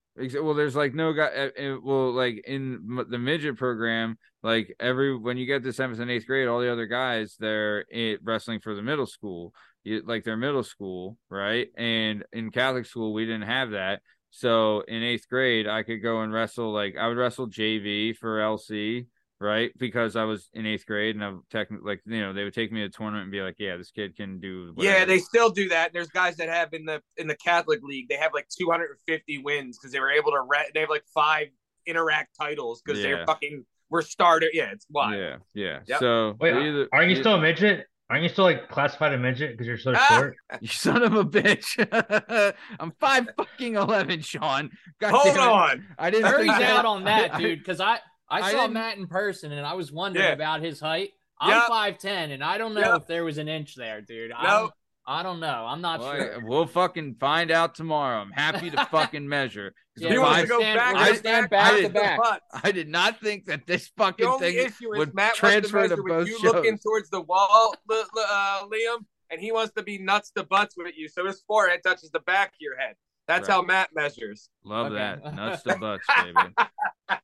Well, 0.43 0.55
there's 0.55 0.75
like 0.77 0.95
no 0.95 1.13
guy. 1.13 1.27
uh, 1.27 1.63
uh, 1.63 1.77
Well, 1.83 2.13
like 2.13 2.43
in 2.45 3.05
the 3.09 3.19
midget 3.19 3.57
program, 3.57 4.19
like 4.43 4.75
every 4.81 5.17
when 5.17 5.37
you 5.37 5.47
get 5.47 5.63
to 5.65 5.73
seventh 5.73 6.01
and 6.01 6.11
eighth 6.11 6.27
grade, 6.27 6.49
all 6.49 6.61
the 6.61 6.73
other 6.73 6.87
guys 6.87 7.37
they're 7.39 7.85
wrestling 8.23 8.61
for 8.61 8.75
the 8.75 8.83
middle 8.83 9.07
school, 9.07 9.53
like 9.85 10.25
their 10.25 10.37
middle 10.37 10.65
school, 10.65 11.17
right? 11.29 11.69
And 11.77 12.25
in 12.33 12.51
Catholic 12.51 12.87
school, 12.87 13.13
we 13.13 13.27
didn't 13.27 13.43
have 13.43 13.71
that. 13.71 14.01
So 14.31 14.81
in 14.83 15.03
eighth 15.03 15.29
grade, 15.29 15.67
I 15.67 15.83
could 15.83 16.03
go 16.03 16.21
and 16.21 16.33
wrestle. 16.33 16.73
Like 16.73 16.97
I 16.97 17.09
would 17.09 17.17
wrestle 17.17 17.49
JV 17.49 18.17
for 18.17 18.39
LC, 18.41 19.07
right? 19.41 19.71
Because 19.79 20.17
I 20.17 20.25
was 20.25 20.49
in 20.55 20.67
eighth 20.67 20.87
grade, 20.87 21.15
and 21.17 21.25
I 21.25 21.33
technically 21.51 21.89
like 21.91 22.03
you 22.07 22.21
know 22.21 22.33
they 22.33 22.45
would 22.45 22.55
take 22.55 22.73
me 22.73 22.81
to 22.81 22.87
a 22.87 22.89
tournament 22.89 23.23
and 23.25 23.33
be 23.33 23.41
like, 23.41 23.57
yeah, 23.59 23.77
this 23.77 23.91
kid 23.91 24.17
can 24.17 24.41
do. 24.41 24.75
Yeah, 24.77 25.05
they 25.05 25.19
still 25.19 25.51
do 25.51 25.69
that. 25.71 25.93
There's 25.93 26.09
guys 26.09 26.37
that 26.37 26.49
have 26.49 26.73
in 26.75 26.85
the 26.85 27.03
in 27.17 27.27
the 27.27 27.37
Catholic 27.37 27.81
League. 27.83 28.09
They 28.09 28.17
have 28.17 28.33
like 28.35 28.49
250 28.59 29.39
wins 29.39 29.79
because 29.79 29.93
they 29.93 30.01
were 30.01 30.11
able 30.11 30.31
to. 30.33 30.41
Re- 30.43 30.71
they 30.75 30.81
have 30.81 30.91
like 30.91 31.05
five 31.15 31.49
interact 31.87 32.37
titles 32.39 32.83
because 32.85 33.01
Yeah. 33.01 33.09
they're 33.17 33.27
fucking. 33.27 33.65
We're 33.91 34.03
started. 34.03 34.51
Yeah, 34.53 34.71
it's 34.73 34.87
wild. 34.91 35.15
Yeah, 35.15 35.37
yeah. 35.55 35.79
Yep. 35.87 36.01
So 36.01 36.37
Wait, 36.41 36.55
either- 36.55 36.89
aren't 36.93 37.11
you 37.11 37.17
still 37.17 37.35
a 37.37 37.41
midget? 37.41 37.87
Aren't 38.11 38.23
you 38.23 38.29
still 38.31 38.45
like 38.45 38.69
classified 38.71 39.13
a 39.13 39.19
midget 39.19 39.53
because 39.53 39.67
you're 39.67 39.77
so 39.79 39.93
Ah! 39.95 40.07
short? 40.09 40.37
You 40.63 40.69
son 40.69 41.03
of 41.03 41.15
a 41.15 41.25
bitch. 41.25 42.55
I'm 42.81 42.91
five 43.01 43.29
fucking 43.37 43.77
eleven, 43.77 44.21
Sean. 44.23 44.71
God 45.01 45.13
Hold 45.15 45.39
on. 45.39 45.87
I 45.99 46.11
didn't 46.11 46.27
Hurry's 46.27 46.51
think 46.51 46.63
out 46.69 46.85
on 46.87 47.05
that, 47.05 47.37
dude. 47.39 47.59
Because 47.59 47.81
I 47.81 47.99
I, 48.31 48.41
I 48.41 48.53
saw 48.53 48.61
didn't- 48.63 48.75
Matt 48.75 48.99
in 48.99 49.07
person 49.07 49.53
and 49.53 49.67
I 49.67 49.75
was 49.75 49.91
wondering 49.93 50.27
Yeah. 50.27 50.33
about 50.33 50.61
his 50.63 50.81
height. 50.81 51.11
I'm 51.41 51.51
Yep. 51.51 51.69
five 51.69 51.99
ten 51.99 52.31
and 52.33 52.43
I 52.43 52.59
don't 52.59 52.75
know 52.75 52.81
Yep. 52.81 53.03
if 53.03 53.07
there 53.07 53.25
was 53.25 53.39
an 53.39 53.49
inch 53.49 53.75
there, 53.77 54.01
dude. 54.01 54.31
No. 54.31 54.37
I'm, 54.37 54.71
I 55.07 55.23
don't 55.23 55.41
know. 55.41 55.65
I'm 55.67 55.81
not 55.81 56.01
Well, 56.01 56.13
sure. 56.17 56.41
We'll 56.45 56.67
fucking 56.67 57.15
find 57.19 57.51
out 57.51 57.75
tomorrow. 57.75 58.21
I'm 58.21 58.31
happy 58.33 58.71
to 58.71 58.85
fucking 58.91 59.27
measure. 59.27 59.71
'Cause 59.97 60.05
Yeah, 60.05 60.11
He 60.13 60.19
wants 60.19 60.39
I- 60.39 60.43
to 60.43 60.49
go 60.49 60.59
stand- 60.61 60.77
back, 60.79 60.95
I- 60.97 61.05
gonna 61.07 61.17
stand 61.17 61.51
back 61.51 61.73
I 61.73 61.77
to 61.77 61.83
did- 61.83 61.93
back. 61.95 62.21
I 62.65 62.73
did 62.73 62.89
not 62.89 63.21
think 63.21 63.47
that 63.47 63.67
this 63.67 63.87
the 63.87 63.93
fucking 64.05 64.27
only 64.27 64.39
thing 64.53 64.67
issue 64.67 64.93
is 64.93 64.99
would 64.99 65.15
Matt 65.15 65.25
wants 65.25 65.37
to 65.37 65.41
transfer 65.41 65.83
to 65.85 65.89
measure 65.89 66.03
with 66.03 66.13
both 66.13 66.29
you 66.29 66.39
shows. 66.41 66.53
looking 66.55 66.79
towards 66.79 67.09
the 67.11 67.23
wall, 67.23 67.75
li- 67.89 67.97
li- 68.15 68.25
uh, 68.29 68.65
Liam, 68.67 69.05
and 69.31 69.41
he 69.41 69.51
wants 69.53 69.73
to 69.75 69.83
be 69.83 69.97
nuts 69.99 70.31
to 70.33 70.43
butts 70.45 70.75
with 70.77 70.95
you, 70.97 71.09
so 71.09 71.25
his 71.25 71.41
forehead 71.47 71.81
touches 71.83 72.11
the 72.11 72.21
back 72.21 72.49
of 72.49 72.55
your 72.61 72.77
head. 72.77 72.95
That's 73.27 73.49
Right. 73.49 73.55
how 73.55 73.63
Matt 73.63 73.91
measures. 73.95 74.51
Love 74.65 74.87
Okay. 74.87 74.97
that. 74.97 75.35
Nuts 75.35 75.63
to 75.63 75.77
butts, 75.79 76.07
baby. 76.23 76.55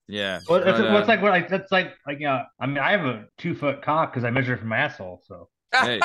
Yeah. 0.09 0.41
Well, 0.49 0.61
it's, 0.61 0.79
but, 0.79 0.81
well, 0.81 0.99
it's 0.99 1.09
like 1.09 1.23
what 1.23 1.31
like 1.33 1.49
that's 1.49 1.73
like 1.73 1.95
like 2.07 2.21
you 2.21 2.27
know, 2.27 2.43
I 2.61 2.67
mean 2.67 2.79
I 2.79 2.93
have 2.93 3.05
a 3.05 3.27
two 3.39 3.55
foot 3.55 3.83
cock 3.83 4.13
because 4.13 4.25
I 4.25 4.31
measure 4.31 4.55
it 4.55 4.59
from 4.59 4.69
my 4.69 4.79
asshole. 4.79 5.23
So 5.27 5.49
Hey. 5.83 6.01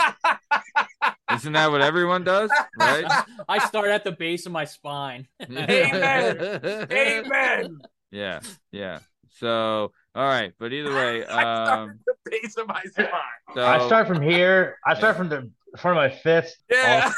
Isn't 1.33 1.53
that 1.53 1.71
what 1.71 1.81
everyone 1.81 2.23
does? 2.23 2.49
Right? 2.77 3.05
I 3.49 3.59
start 3.67 3.89
at 3.89 4.03
the 4.03 4.11
base 4.11 4.45
of 4.45 4.51
my 4.51 4.65
spine. 4.65 5.27
Amen. 5.49 6.87
Amen. 6.91 7.79
Yeah, 8.11 8.39
yeah. 8.71 8.99
So, 9.37 9.91
all 10.15 10.23
right, 10.23 10.53
but 10.59 10.73
either 10.73 10.93
way, 10.93 11.23
I 11.25 11.41
start 11.41 11.69
um, 11.69 11.89
at 11.89 11.97
the 12.05 12.31
base 12.31 12.57
of 12.57 12.67
my 12.67 12.81
spine. 12.91 13.07
so, 13.53 13.65
I 13.65 13.85
start 13.85 14.07
from 14.07 14.21
here. 14.21 14.77
I 14.85 14.95
start 14.95 15.15
from 15.15 15.29
the 15.29 15.49
front 15.77 15.97
of 15.97 16.11
my 16.11 16.17
fist. 16.17 16.57
Yeah. 16.69 17.11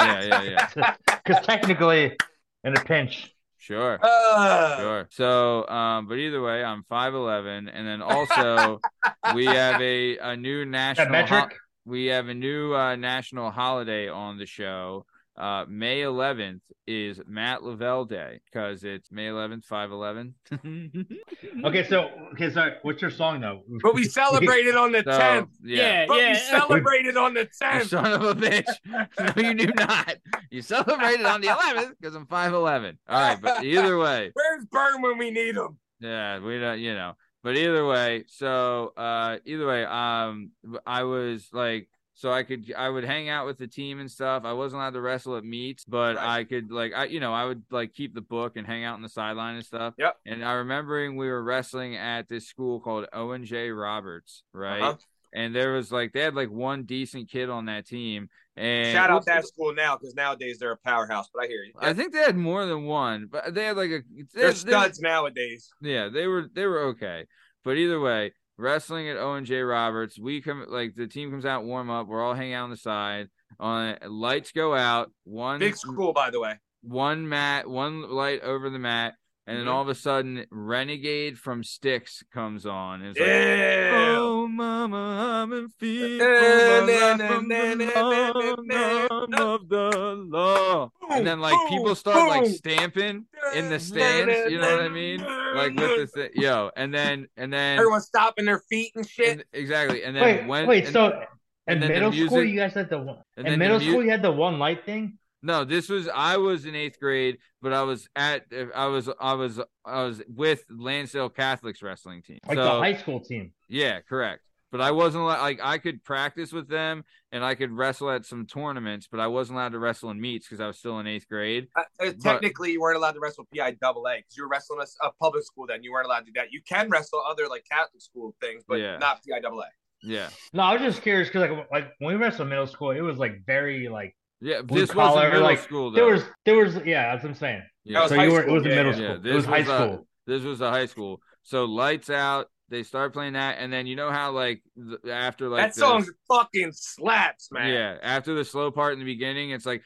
yeah, 0.00 0.22
yeah, 0.22 0.42
yeah. 0.42 0.94
Because 1.06 1.44
technically, 1.44 2.16
in 2.64 2.76
a 2.76 2.80
pinch, 2.80 3.34
Sure, 3.68 3.98
Uh, 4.02 4.76
sure. 4.78 5.06
So, 5.10 5.68
um, 5.68 6.08
but 6.08 6.14
either 6.14 6.40
way, 6.40 6.64
I'm 6.64 6.84
five 6.88 7.12
eleven, 7.12 7.68
and 7.68 7.86
then 7.86 8.00
also 8.00 8.80
we 9.34 9.44
have 9.44 9.78
a 9.78 10.16
a 10.16 10.36
new 10.38 10.64
national 10.64 11.12
metric. 11.12 11.44
ho- 11.52 11.56
we 11.84 12.06
have 12.06 12.28
a 12.28 12.34
new 12.34 12.74
uh, 12.74 12.96
national 12.96 13.50
holiday 13.50 14.08
on 14.08 14.38
the 14.38 14.46
show. 14.46 15.04
Uh, 15.38 15.64
May 15.68 16.00
11th 16.00 16.60
is 16.88 17.20
Matt 17.28 17.62
Lavelle 17.62 18.04
Day 18.04 18.40
because 18.50 18.82
it's 18.82 19.12
May 19.12 19.26
11th, 19.28 19.64
511. 19.66 20.34
Okay, 21.64 21.86
so 21.88 22.10
okay, 22.32 22.50
so 22.50 22.70
what's 22.82 23.00
your 23.02 23.10
song 23.10 23.40
though? 23.40 23.62
But 23.82 23.94
we 23.94 24.04
celebrated 24.04 24.74
on 24.76 24.92
the 24.92 24.98
So, 25.04 25.10
10th. 25.10 25.48
yeah. 25.62 25.76
yeah. 26.02 26.06
But 26.06 26.16
yeah. 26.18 26.32
we 26.32 26.38
celebrated 26.38 27.16
on 27.16 27.34
the 27.34 27.40
You 27.40 27.46
10th. 27.62 27.86
son 27.88 28.12
of 28.12 28.22
a 28.22 28.34
bitch. 28.34 28.68
No, 29.36 29.42
you 29.48 29.54
do 29.54 29.72
not. 29.74 30.16
You 30.50 30.62
celebrated 30.62 31.24
on 31.26 31.40
the 31.40 31.48
11th 31.48 31.92
because 32.00 32.14
I'm 32.14 32.26
5'11. 32.26 32.96
All 33.08 33.20
right, 33.20 33.40
but 33.40 33.64
either 33.64 33.96
way, 33.98 34.30
Where's 34.34 34.64
Burn 34.66 35.02
when 35.02 35.18
we 35.18 35.30
need 35.30 35.56
him? 35.56 35.78
yeah, 36.00 36.38
we 36.40 36.58
don't, 36.58 36.78
you 36.80 36.94
know. 36.94 37.14
But 37.44 37.56
either 37.56 37.86
way, 37.86 38.24
so 38.28 38.92
uh 38.96 39.38
either 39.44 39.66
way, 39.66 39.84
um 39.84 40.50
I 40.86 41.04
was 41.04 41.48
like 41.52 41.88
so 42.20 42.32
I 42.32 42.42
could 42.42 42.74
I 42.76 42.88
would 42.88 43.04
hang 43.04 43.28
out 43.28 43.46
with 43.46 43.58
the 43.58 43.68
team 43.68 44.00
and 44.00 44.10
stuff. 44.10 44.42
I 44.44 44.52
wasn't 44.52 44.80
allowed 44.82 44.94
to 44.94 45.00
wrestle 45.00 45.36
at 45.36 45.44
meets, 45.44 45.84
but 45.84 46.16
Right. 46.16 46.40
I 46.40 46.44
could 46.44 46.72
like 46.72 46.92
I 46.92 47.04
you 47.04 47.20
know, 47.20 47.32
I 47.32 47.44
would 47.44 47.62
like 47.70 47.94
keep 47.94 48.12
the 48.12 48.20
book 48.20 48.56
and 48.56 48.66
hang 48.66 48.82
out 48.84 48.94
on 48.94 49.02
the 49.02 49.08
sideline 49.08 49.54
and 49.54 49.64
stuff. 49.64 49.94
Yep. 49.98 50.16
And 50.26 50.44
I 50.44 50.54
remembering 50.54 51.16
we 51.16 51.28
were 51.28 51.42
wrestling 51.44 51.94
at 51.94 52.28
this 52.28 52.48
school 52.48 52.80
called 52.80 53.06
Owen 53.12 53.44
J. 53.44 53.70
Roberts, 53.70 54.42
right? 54.52 54.82
Uh-huh. 54.82 54.96
And 55.32 55.54
there 55.54 55.74
was 55.74 55.92
like 55.92 56.12
they 56.12 56.20
had 56.22 56.34
like 56.34 56.50
one 56.50 56.82
decent 56.82 57.30
kid 57.30 57.48
on 57.50 57.66
that 57.66 57.86
team. 57.86 58.28
And 58.56 58.92
Shout 58.92 59.10
out 59.10 59.24
that 59.26 59.46
school 59.46 59.72
now 59.72 59.96
because 59.96 60.16
nowadays 60.16 60.58
they're 60.58 60.72
a 60.72 60.76
powerhouse. 60.76 61.28
But 61.32 61.44
I 61.44 61.46
hear 61.46 61.62
you. 61.62 61.74
I 61.78 61.92
think 61.92 62.12
they 62.12 62.18
had 62.18 62.34
more 62.36 62.66
than 62.66 62.84
one, 62.86 63.28
but 63.30 63.54
they 63.54 63.66
had 63.66 63.76
like 63.76 63.90
a 63.90 64.00
they, 64.10 64.24
they're 64.34 64.48
they- 64.50 64.56
studs 64.56 65.00
nowadays. 65.00 65.70
yeah, 65.80 66.08
they 66.08 66.26
were 66.26 66.46
they 66.52 66.66
were 66.66 66.80
okay. 66.88 67.26
But 67.62 67.76
either 67.76 68.00
way, 68.00 68.32
wrestling 68.58 69.08
at 69.08 69.16
Owen 69.16 69.44
J. 69.44 69.60
Roberts, 69.60 70.18
we 70.18 70.42
come 70.42 70.66
like 70.68 70.94
the 70.94 71.06
team 71.06 71.30
comes 71.30 71.46
out, 71.46 71.64
warm 71.64 71.88
up, 71.88 72.08
we're 72.08 72.22
all 72.22 72.34
hanging 72.34 72.54
out 72.54 72.64
on 72.64 72.70
the 72.70 72.76
side. 72.76 73.28
On 73.58 73.96
lights 74.06 74.52
go 74.52 74.74
out, 74.74 75.10
one 75.24 75.58
Big 75.58 75.76
school, 75.76 76.12
by 76.12 76.30
the 76.30 76.38
way. 76.40 76.54
one 76.82 77.28
mat, 77.28 77.68
one 77.68 78.10
light 78.10 78.42
over 78.42 78.68
the 78.68 78.78
mat, 78.78 79.14
and 79.48 79.58
then 79.58 79.68
all 79.68 79.82
of 79.82 79.88
a 79.88 79.94
sudden 79.94 80.44
Renegade 80.50 81.38
from 81.38 81.64
Styx 81.64 82.22
comes 82.32 82.66
on. 82.66 83.00
And 83.02 83.10
it's 83.10 83.18
like, 83.20 83.28
Yeah. 83.28 84.14
Oh 84.18 84.46
mama, 84.46 84.96
I'm 85.42 85.52
in 85.52 85.68
fear 85.70 86.18
Na, 86.18 86.80
for 86.80 86.86
my 86.86 86.92
na, 86.92 87.06
life 87.08 87.18
na, 87.18 87.28
from 87.28 87.48
the 87.48 87.74
na, 87.74 87.84
na, 87.84 88.32
long 88.32 88.66
na, 88.66 89.06
arm 89.10 89.30
na. 89.30 89.54
of 89.54 89.68
the 89.68 90.26
law. 90.28 90.90
And 91.10 91.26
then 91.26 91.40
like 91.40 91.56
people 91.68 91.94
start 91.94 92.28
like 92.28 92.46
stamping 92.46 93.24
in 93.54 93.68
the 93.70 93.80
stands, 93.80 94.50
you 94.52 94.58
know 94.60 94.70
what 94.70 94.82
I 94.82 94.88
mean? 94.88 95.20
Like 95.54 95.74
with 95.74 96.12
the 96.12 96.28
thi- 96.28 96.40
yo, 96.40 96.70
and 96.76 96.92
then 96.94 97.26
and 97.36 97.52
then 97.52 97.78
Everyone's 97.78 98.06
stopping 98.06 98.44
their 98.44 98.60
feet 98.70 98.92
and 98.94 99.08
shit. 99.08 99.28
and- 99.28 99.44
exactly, 99.52 100.04
and 100.04 100.14
then 100.14 100.22
Wait, 100.22 100.46
when 100.46 100.66
wait. 100.66 100.84
and- 100.84 100.92
so 100.92 101.22
in 101.66 101.80
then 101.80 101.80
the 101.80 101.88
middle 101.88 102.12
school, 102.12 102.44
you 102.44 102.56
guys 102.58 102.72
had 102.74 102.88
the 102.90 102.98
one. 102.98 103.18
In 103.36 103.44
then 103.44 103.52
the 103.52 103.58
middle 103.58 103.78
mu- 103.80 103.90
school, 103.90 104.02
you 104.04 104.10
had 104.10 104.22
the 104.22 104.30
one 104.32 104.58
light 104.58 104.84
thing. 104.86 105.18
No, 105.42 105.64
this 105.64 105.88
was 105.88 106.08
I 106.08 106.36
was 106.36 106.64
in 106.64 106.74
eighth 106.74 106.98
grade, 106.98 107.38
but 107.62 107.72
I 107.72 107.82
was 107.82 108.08
at 108.16 108.46
I 108.74 108.86
was 108.86 109.08
I 109.20 109.34
was 109.34 109.60
I 109.84 110.02
was 110.02 110.22
with 110.28 110.64
Lansdale 110.70 111.28
Catholics 111.28 111.82
wrestling 111.82 112.22
team. 112.22 112.38
Like 112.46 112.56
so 112.56 112.64
the 112.64 112.70
high 112.70 112.94
school 112.94 113.20
team. 113.20 113.52
yeah, 113.68 114.00
correct. 114.00 114.42
But 114.70 114.82
I 114.82 114.90
wasn't 114.90 115.24
allowed, 115.24 115.40
like 115.40 115.60
I 115.62 115.78
could 115.78 116.04
practice 116.04 116.52
with 116.52 116.68
them 116.68 117.02
and 117.32 117.42
I 117.42 117.54
could 117.54 117.72
wrestle 117.72 118.10
at 118.10 118.26
some 118.26 118.44
tournaments, 118.44 119.08
but 119.10 119.18
I 119.18 119.26
wasn't 119.26 119.56
allowed 119.58 119.72
to 119.72 119.78
wrestle 119.78 120.10
in 120.10 120.20
meets 120.20 120.46
because 120.46 120.60
I 120.60 120.66
was 120.66 120.78
still 120.78 120.98
in 120.98 121.06
eighth 121.06 121.26
grade. 121.26 121.68
Uh, 121.74 121.84
uh, 122.00 122.12
technically, 122.22 122.72
you 122.72 122.80
weren't 122.82 122.98
allowed 122.98 123.12
to 123.12 123.20
wrestle 123.20 123.46
PI 123.54 123.76
double 123.80 124.06
A 124.06 124.16
because 124.16 124.36
you 124.36 124.42
were 124.42 124.48
wrestling 124.50 124.80
a, 124.82 125.06
a 125.06 125.12
public 125.22 125.44
school. 125.44 125.66
Then 125.66 125.82
you 125.82 125.90
weren't 125.92 126.04
allowed 126.04 126.20
to 126.20 126.24
do 126.26 126.32
that. 126.34 126.52
You 126.52 126.60
can 126.68 126.90
wrestle 126.90 127.22
other 127.26 127.46
like 127.48 127.64
Catholic 127.70 128.02
school 128.02 128.34
things, 128.42 128.62
but 128.68 128.78
Yeah. 128.80 128.98
not 128.98 129.20
PI 129.26 129.40
double 129.40 129.60
A. 129.60 129.66
Yeah, 130.02 130.28
No, 130.52 130.62
I 130.64 130.74
was 130.74 130.82
just 130.82 131.02
curious 131.02 131.28
because 131.28 131.48
like 131.50 131.70
like 131.72 131.92
when 131.98 132.14
we 132.14 132.20
wrestled 132.22 132.48
middle 132.48 132.66
school, 132.66 132.90
it 132.90 133.00
was 133.00 133.16
like 133.16 133.46
very 133.46 133.88
like 133.88 134.14
yeah. 134.40 134.62
Blue 134.62 134.80
This 134.80 134.90
collar, 134.90 135.14
wasn't 135.16 135.32
middle 135.32 135.46
like, 135.46 135.58
school 135.60 135.90
though. 135.90 135.96
there 135.96 136.06
was 136.06 136.22
there 136.44 136.56
was 136.56 136.76
yeah, 136.84 137.12
that's 137.12 137.24
what 137.24 137.30
I'm 137.30 137.34
saying. 137.36 137.62
yeah. 137.84 138.06
so 138.06 138.20
you 138.22 138.32
were 138.32 138.42
it 138.42 138.50
was 138.50 138.64
in 138.64 138.70
yeah, 138.70 138.76
middle 138.82 138.94
yeah. 138.94 139.00
Yeah, 139.00 139.08
school. 139.14 139.22
this 139.22 139.32
it 139.32 139.34
was 139.36 139.44
high 139.46 139.58
was, 139.58 139.66
school. 139.66 140.06
this 140.26 140.42
was 140.42 140.58
the 140.58 140.70
high 140.70 140.86
school. 140.86 141.20
So 141.42 141.64
lights 141.64 142.10
out. 142.10 142.48
They 142.70 142.82
start 142.82 143.14
playing 143.14 143.32
that, 143.32 143.56
and 143.58 143.72
then 143.72 143.86
you 143.86 143.96
know 143.96 144.10
how 144.10 144.30
like 144.32 144.62
th- 144.76 145.10
after 145.10 145.48
like 145.48 145.62
that 145.62 145.74
the- 145.74 145.80
song 145.80 146.06
fucking 146.28 146.72
slaps, 146.72 147.50
man. 147.50 147.72
Yeah, 147.72 147.96
after 148.02 148.34
the 148.34 148.44
slow 148.44 148.70
part 148.70 148.92
in 148.92 148.98
the 148.98 149.06
beginning, 149.06 149.50
it's 149.52 149.64
like 149.64 149.82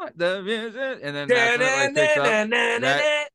"Ah, 0.00 0.08
the 0.14 0.40
music, 0.40 1.00
and 1.02 1.16
then 1.16 1.26
that's 1.26 1.58
when 1.58 1.94
like 1.94 1.94
picks 1.96 2.16
up. 2.16 2.26